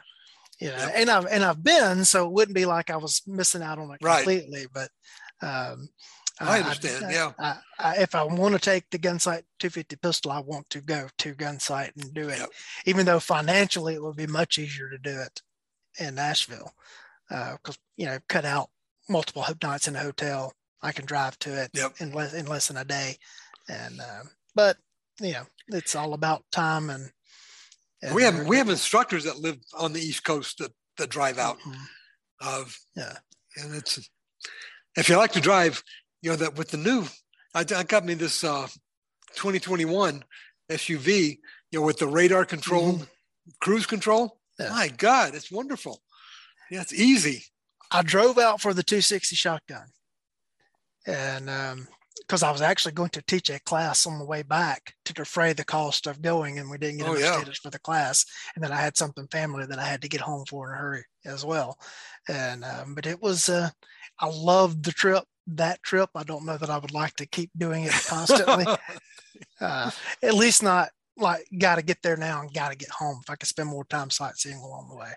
You 0.59 0.67
know, 0.67 0.91
and 0.93 1.09
I've 1.09 1.25
and 1.25 1.43
I've 1.43 1.63
been, 1.63 2.03
so 2.03 2.27
it 2.27 2.33
wouldn't 2.33 2.55
be 2.55 2.65
like 2.65 2.89
I 2.89 2.97
was 2.97 3.21
missing 3.25 3.63
out 3.63 3.79
on 3.79 3.91
it 3.91 3.99
completely. 3.99 4.59
Right. 4.59 4.67
But 4.71 4.89
um, 5.41 5.89
I 6.39 6.59
understand. 6.59 7.05
I, 7.05 7.11
yeah. 7.11 7.31
I, 7.37 7.57
I, 7.79 7.95
if 7.97 8.15
I 8.15 8.23
want 8.23 8.55
to 8.55 8.59
take 8.59 8.89
the 8.89 8.97
Gunsite 8.97 9.43
250 9.59 9.95
pistol, 9.97 10.31
I 10.31 10.39
want 10.39 10.69
to 10.71 10.81
go 10.81 11.07
to 11.19 11.35
Gunsite 11.35 11.91
and 11.95 12.13
do 12.13 12.29
it, 12.29 12.39
yep. 12.39 12.49
even 12.85 13.05
though 13.05 13.19
financially 13.19 13.93
it 13.93 14.01
would 14.01 14.15
be 14.15 14.27
much 14.27 14.57
easier 14.57 14.89
to 14.89 14.97
do 14.97 15.19
it 15.19 15.41
in 15.99 16.15
Nashville 16.15 16.73
because 17.29 17.75
uh, 17.75 17.85
you 17.97 18.05
know 18.05 18.19
cut 18.27 18.45
out 18.45 18.69
multiple 19.09 19.43
hook 19.43 19.61
nights 19.61 19.87
in 19.87 19.95
a 19.95 19.99
hotel. 19.99 20.53
I 20.81 20.91
can 20.91 21.05
drive 21.05 21.37
to 21.39 21.61
it 21.61 21.71
yep. 21.73 21.93
in 21.99 22.11
less 22.11 22.33
in 22.33 22.47
less 22.47 22.67
than 22.67 22.77
a 22.77 22.85
day, 22.85 23.17
and 23.69 23.99
uh, 23.99 24.23
but 24.55 24.77
you 25.19 25.33
know 25.33 25.43
it's 25.69 25.95
all 25.95 26.13
about 26.13 26.43
time 26.51 26.89
and. 26.89 27.11
and 28.01 28.15
we 28.15 28.23
have 28.23 28.47
we 28.47 28.57
have 28.57 28.69
instructors 28.69 29.25
that 29.25 29.39
live 29.39 29.57
on 29.77 29.93
the 29.93 30.01
East 30.01 30.23
Coast 30.23 30.57
that 30.57 30.71
that 30.97 31.09
drive 31.09 31.37
out. 31.37 31.59
Mm-hmm. 31.59 31.83
Of 32.43 32.75
yeah, 32.95 33.17
and 33.57 33.75
it's 33.75 34.09
if 34.97 35.09
you 35.09 35.17
like 35.17 35.31
to 35.33 35.41
drive, 35.41 35.83
you 36.21 36.31
know 36.31 36.35
that 36.37 36.57
with 36.57 36.69
the 36.69 36.77
new, 36.77 37.05
I, 37.53 37.65
I 37.75 37.83
got 37.83 38.05
me 38.05 38.13
this 38.13 38.43
uh, 38.43 38.67
2021 39.35 40.23
SUV, 40.69 41.39
you 41.71 41.79
know, 41.79 41.85
with 41.85 41.99
the 41.99 42.07
radar 42.07 42.45
control, 42.45 42.93
mm-hmm. 42.93 43.03
cruise 43.59 43.85
control. 43.85 44.37
Yeah. 44.59 44.69
My 44.69 44.89
God, 44.89 45.33
it's 45.33 45.51
wonderful. 45.51 46.01
Yeah, 46.69 46.81
it's 46.81 46.93
easy. 46.93 47.45
I 47.89 48.03
drove 48.03 48.37
out 48.37 48.61
for 48.61 48.73
the 48.73 48.83
260 48.83 49.35
shotgun, 49.35 49.87
and 51.05 51.49
um, 51.49 51.87
because 52.19 52.43
I 52.43 52.51
was 52.51 52.61
actually 52.61 52.93
going 52.93 53.09
to 53.09 53.21
teach 53.21 53.49
a 53.49 53.59
class 53.59 54.05
on 54.05 54.19
the 54.19 54.25
way 54.25 54.41
back 54.41 54.93
to 55.05 55.13
defray 55.13 55.53
the 55.53 55.65
cost 55.65 56.07
of 56.07 56.21
going, 56.21 56.59
and 56.59 56.69
we 56.69 56.77
didn't 56.77 56.99
get 56.99 57.07
oh, 57.07 57.13
enough 57.13 57.23
yeah. 57.23 57.35
students 57.35 57.59
for 57.59 57.69
the 57.69 57.79
class. 57.79 58.25
And 58.55 58.63
then 58.63 58.71
I 58.71 58.79
had 58.79 58.95
something 58.95 59.27
family 59.27 59.65
that 59.65 59.79
I 59.79 59.85
had 59.85 60.01
to 60.03 60.09
get 60.09 60.21
home 60.21 60.45
for 60.47 60.69
in 60.69 60.75
a 60.75 60.81
hurry 60.81 61.03
as 61.25 61.43
well. 61.43 61.77
And 62.29 62.63
um, 62.63 62.95
but 62.95 63.05
it 63.05 63.21
was, 63.21 63.49
uh, 63.49 63.69
I 64.19 64.27
loved 64.27 64.83
the 64.83 64.91
trip. 64.91 65.23
That 65.47 65.81
trip, 65.83 66.09
I 66.15 66.23
don't 66.23 66.45
know 66.45 66.57
that 66.57 66.69
I 66.69 66.77
would 66.77 66.93
like 66.93 67.15
to 67.15 67.25
keep 67.25 67.49
doing 67.57 67.83
it 67.83 67.93
constantly. 68.07 68.65
uh, 69.61 69.91
at 70.21 70.33
least 70.33 70.63
not 70.63 70.89
like 71.17 71.45
got 71.57 71.75
to 71.75 71.81
get 71.81 72.01
there 72.01 72.17
now 72.17 72.41
and 72.41 72.53
got 72.53 72.69
to 72.69 72.77
get 72.77 72.89
home. 72.89 73.19
If 73.23 73.29
I 73.29 73.35
could 73.35 73.49
spend 73.49 73.69
more 73.69 73.85
time 73.85 74.09
sightseeing 74.09 74.57
along 74.57 74.89
the 74.89 74.95
way, 74.95 75.11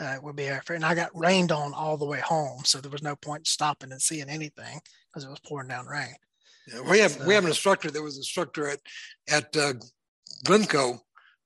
uh, 0.00 0.14
it 0.16 0.22
would 0.22 0.36
be 0.36 0.44
effort. 0.44 0.74
And 0.74 0.84
I 0.84 0.94
got 0.94 1.10
rained 1.18 1.52
on 1.52 1.74
all 1.74 1.96
the 1.96 2.06
way 2.06 2.20
home, 2.20 2.62
so 2.64 2.80
there 2.80 2.90
was 2.90 3.02
no 3.02 3.16
point 3.16 3.46
stopping 3.46 3.92
and 3.92 4.02
seeing 4.02 4.28
anything 4.28 4.80
because 5.08 5.24
it 5.24 5.30
was 5.30 5.40
pouring 5.40 5.68
down 5.68 5.86
rain. 5.86 6.14
Yeah, 6.66 6.80
we 6.80 6.98
have 7.00 7.12
so, 7.12 7.26
we 7.26 7.34
have 7.34 7.44
an 7.44 7.50
instructor 7.50 7.90
that 7.90 8.02
was 8.02 8.16
an 8.16 8.20
instructor 8.20 8.68
at 8.68 8.80
at 9.28 9.56
uh, 9.56 9.74
Glencoe 10.44 11.00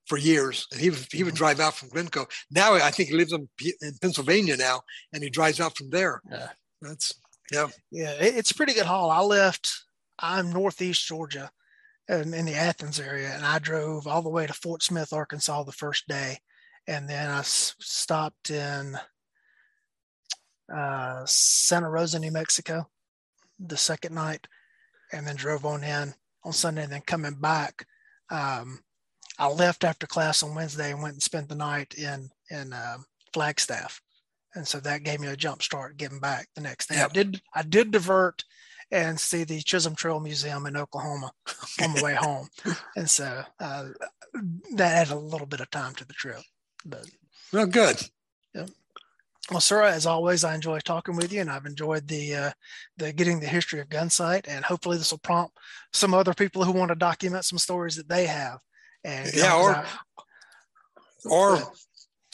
for 0.06 0.16
years, 0.16 0.66
and 0.72 0.80
he 0.80 0.90
he 1.10 1.24
would 1.24 1.34
mm-hmm. 1.34 1.38
drive 1.38 1.60
out 1.60 1.74
from 1.74 1.88
Glencoe. 1.88 2.26
Now 2.50 2.74
I 2.74 2.90
think 2.90 3.08
he 3.08 3.16
lives 3.16 3.32
in, 3.32 3.48
in 3.80 3.92
Pennsylvania 4.00 4.56
now, 4.56 4.82
and 5.12 5.22
he 5.22 5.30
drives 5.30 5.60
out 5.60 5.76
from 5.76 5.90
there. 5.90 6.22
Yeah, 6.30 6.48
that's 6.80 7.14
yeah, 7.52 7.66
yeah. 7.90 8.12
It, 8.12 8.36
it's 8.36 8.50
a 8.50 8.54
pretty 8.54 8.74
good 8.74 8.86
haul. 8.86 9.10
I 9.10 9.20
left. 9.20 9.84
I'm 10.18 10.52
northeast 10.52 11.06
Georgia, 11.06 11.50
in, 12.08 12.34
in 12.34 12.44
the 12.44 12.54
Athens 12.54 12.98
area, 12.98 13.32
and 13.34 13.44
I 13.44 13.58
drove 13.58 14.06
all 14.06 14.22
the 14.22 14.28
way 14.28 14.46
to 14.46 14.52
Fort 14.52 14.82
Smith, 14.82 15.12
Arkansas, 15.12 15.62
the 15.62 15.72
first 15.72 16.08
day, 16.08 16.38
and 16.86 17.08
then 17.08 17.30
I 17.30 17.38
s- 17.38 17.76
stopped 17.78 18.50
in 18.50 18.98
uh, 20.74 21.22
Santa 21.24 21.88
Rosa, 21.88 22.18
New 22.18 22.32
Mexico, 22.32 22.88
the 23.60 23.76
second 23.76 24.14
night 24.14 24.46
and 25.12 25.26
then 25.26 25.36
drove 25.36 25.64
on 25.64 25.84
in 25.84 26.14
on 26.44 26.52
Sunday 26.52 26.84
and 26.84 26.92
then 26.92 27.02
coming 27.06 27.34
back. 27.34 27.86
Um, 28.30 28.80
I 29.38 29.48
left 29.48 29.84
after 29.84 30.06
class 30.06 30.42
on 30.42 30.54
Wednesday 30.54 30.90
and 30.92 31.02
went 31.02 31.14
and 31.14 31.22
spent 31.22 31.48
the 31.48 31.54
night 31.54 31.94
in 31.94 32.30
in 32.50 32.72
um, 32.72 33.04
Flagstaff, 33.32 34.00
and 34.58 34.66
so 34.66 34.80
that 34.80 35.04
gave 35.04 35.20
me 35.20 35.28
a 35.28 35.36
jump 35.36 35.62
start 35.62 35.96
getting 35.96 36.18
back 36.18 36.48
the 36.56 36.60
next 36.60 36.88
day. 36.88 36.96
Yep. 36.96 37.10
I 37.10 37.12
did 37.12 37.40
I 37.54 37.62
did 37.62 37.90
divert 37.92 38.44
and 38.90 39.18
see 39.20 39.44
the 39.44 39.60
Chisholm 39.60 39.94
Trail 39.94 40.18
Museum 40.18 40.66
in 40.66 40.76
Oklahoma 40.76 41.30
on 41.82 41.94
the 41.94 42.02
way 42.02 42.14
home, 42.14 42.48
and 42.96 43.08
so 43.08 43.44
uh, 43.60 43.88
that 44.74 44.96
added 44.96 45.12
a 45.12 45.18
little 45.18 45.46
bit 45.46 45.60
of 45.60 45.70
time 45.70 45.94
to 45.94 46.04
the 46.04 46.12
trip. 46.12 46.40
But 46.84 47.06
well, 47.52 47.66
good. 47.66 48.02
Yeah. 48.52 48.66
Well, 49.50 49.60
Sarah, 49.60 49.92
as 49.92 50.06
always, 50.06 50.42
I 50.42 50.56
enjoy 50.56 50.80
talking 50.80 51.16
with 51.16 51.32
you, 51.32 51.40
and 51.40 51.50
I've 51.50 51.64
enjoyed 51.64 52.08
the 52.08 52.34
uh, 52.34 52.50
the 52.96 53.12
getting 53.12 53.38
the 53.38 53.46
history 53.46 53.78
of 53.78 53.88
Gunsite, 53.88 54.48
and 54.48 54.64
hopefully 54.64 54.98
this 54.98 55.12
will 55.12 55.18
prompt 55.18 55.56
some 55.92 56.14
other 56.14 56.34
people 56.34 56.64
who 56.64 56.72
want 56.72 56.88
to 56.88 56.96
document 56.96 57.44
some 57.44 57.58
stories 57.58 57.94
that 57.94 58.08
they 58.08 58.26
have. 58.26 58.58
And 59.04 59.32
yeah, 59.32 59.56
or 59.56 59.86
or 61.30 61.72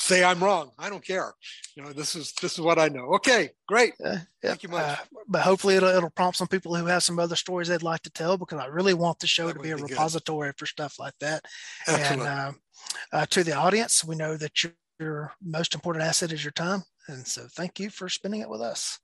say 0.04 0.22
I'm 0.22 0.42
wrong. 0.42 0.70
I 0.78 0.90
don't 0.90 1.04
care. 1.04 1.32
You 1.76 1.82
know, 1.82 1.92
this 1.92 2.14
is 2.14 2.32
this 2.40 2.52
is 2.54 2.60
what 2.60 2.78
I 2.78 2.88
know. 2.88 3.14
Okay, 3.14 3.50
great. 3.66 3.94
Uh, 4.04 4.10
yeah. 4.10 4.20
Thank 4.42 4.62
you 4.62 4.68
much. 4.68 4.82
Uh, 4.82 4.96
but 5.28 5.42
hopefully 5.42 5.76
it'll 5.76 5.88
it'll 5.88 6.10
prompt 6.10 6.36
some 6.36 6.48
people 6.48 6.74
who 6.74 6.86
have 6.86 7.02
some 7.02 7.18
other 7.18 7.36
stories 7.36 7.68
they'd 7.68 7.82
like 7.82 8.02
to 8.02 8.10
tell 8.10 8.36
because 8.36 8.58
I 8.58 8.66
really 8.66 8.94
want 8.94 9.18
the 9.18 9.26
show 9.26 9.46
that 9.48 9.54
to 9.54 9.60
be 9.60 9.70
a 9.70 9.76
be 9.76 9.82
repository 9.82 10.48
good. 10.48 10.58
for 10.58 10.66
stuff 10.66 10.98
like 10.98 11.14
that. 11.20 11.44
Absolutely. 11.88 12.26
And 12.26 12.38
uh, 12.38 12.52
uh, 13.12 13.26
to 13.26 13.44
the 13.44 13.52
audience, 13.52 14.04
we 14.04 14.16
know 14.16 14.36
that 14.36 14.62
your 14.62 14.72
your 15.00 15.32
most 15.42 15.74
important 15.74 16.04
asset 16.04 16.32
is 16.32 16.44
your 16.44 16.52
time 16.52 16.84
and 17.08 17.26
so 17.26 17.46
thank 17.52 17.78
you 17.78 17.90
for 17.90 18.08
spending 18.08 18.40
it 18.40 18.48
with 18.48 18.60
us. 18.60 18.98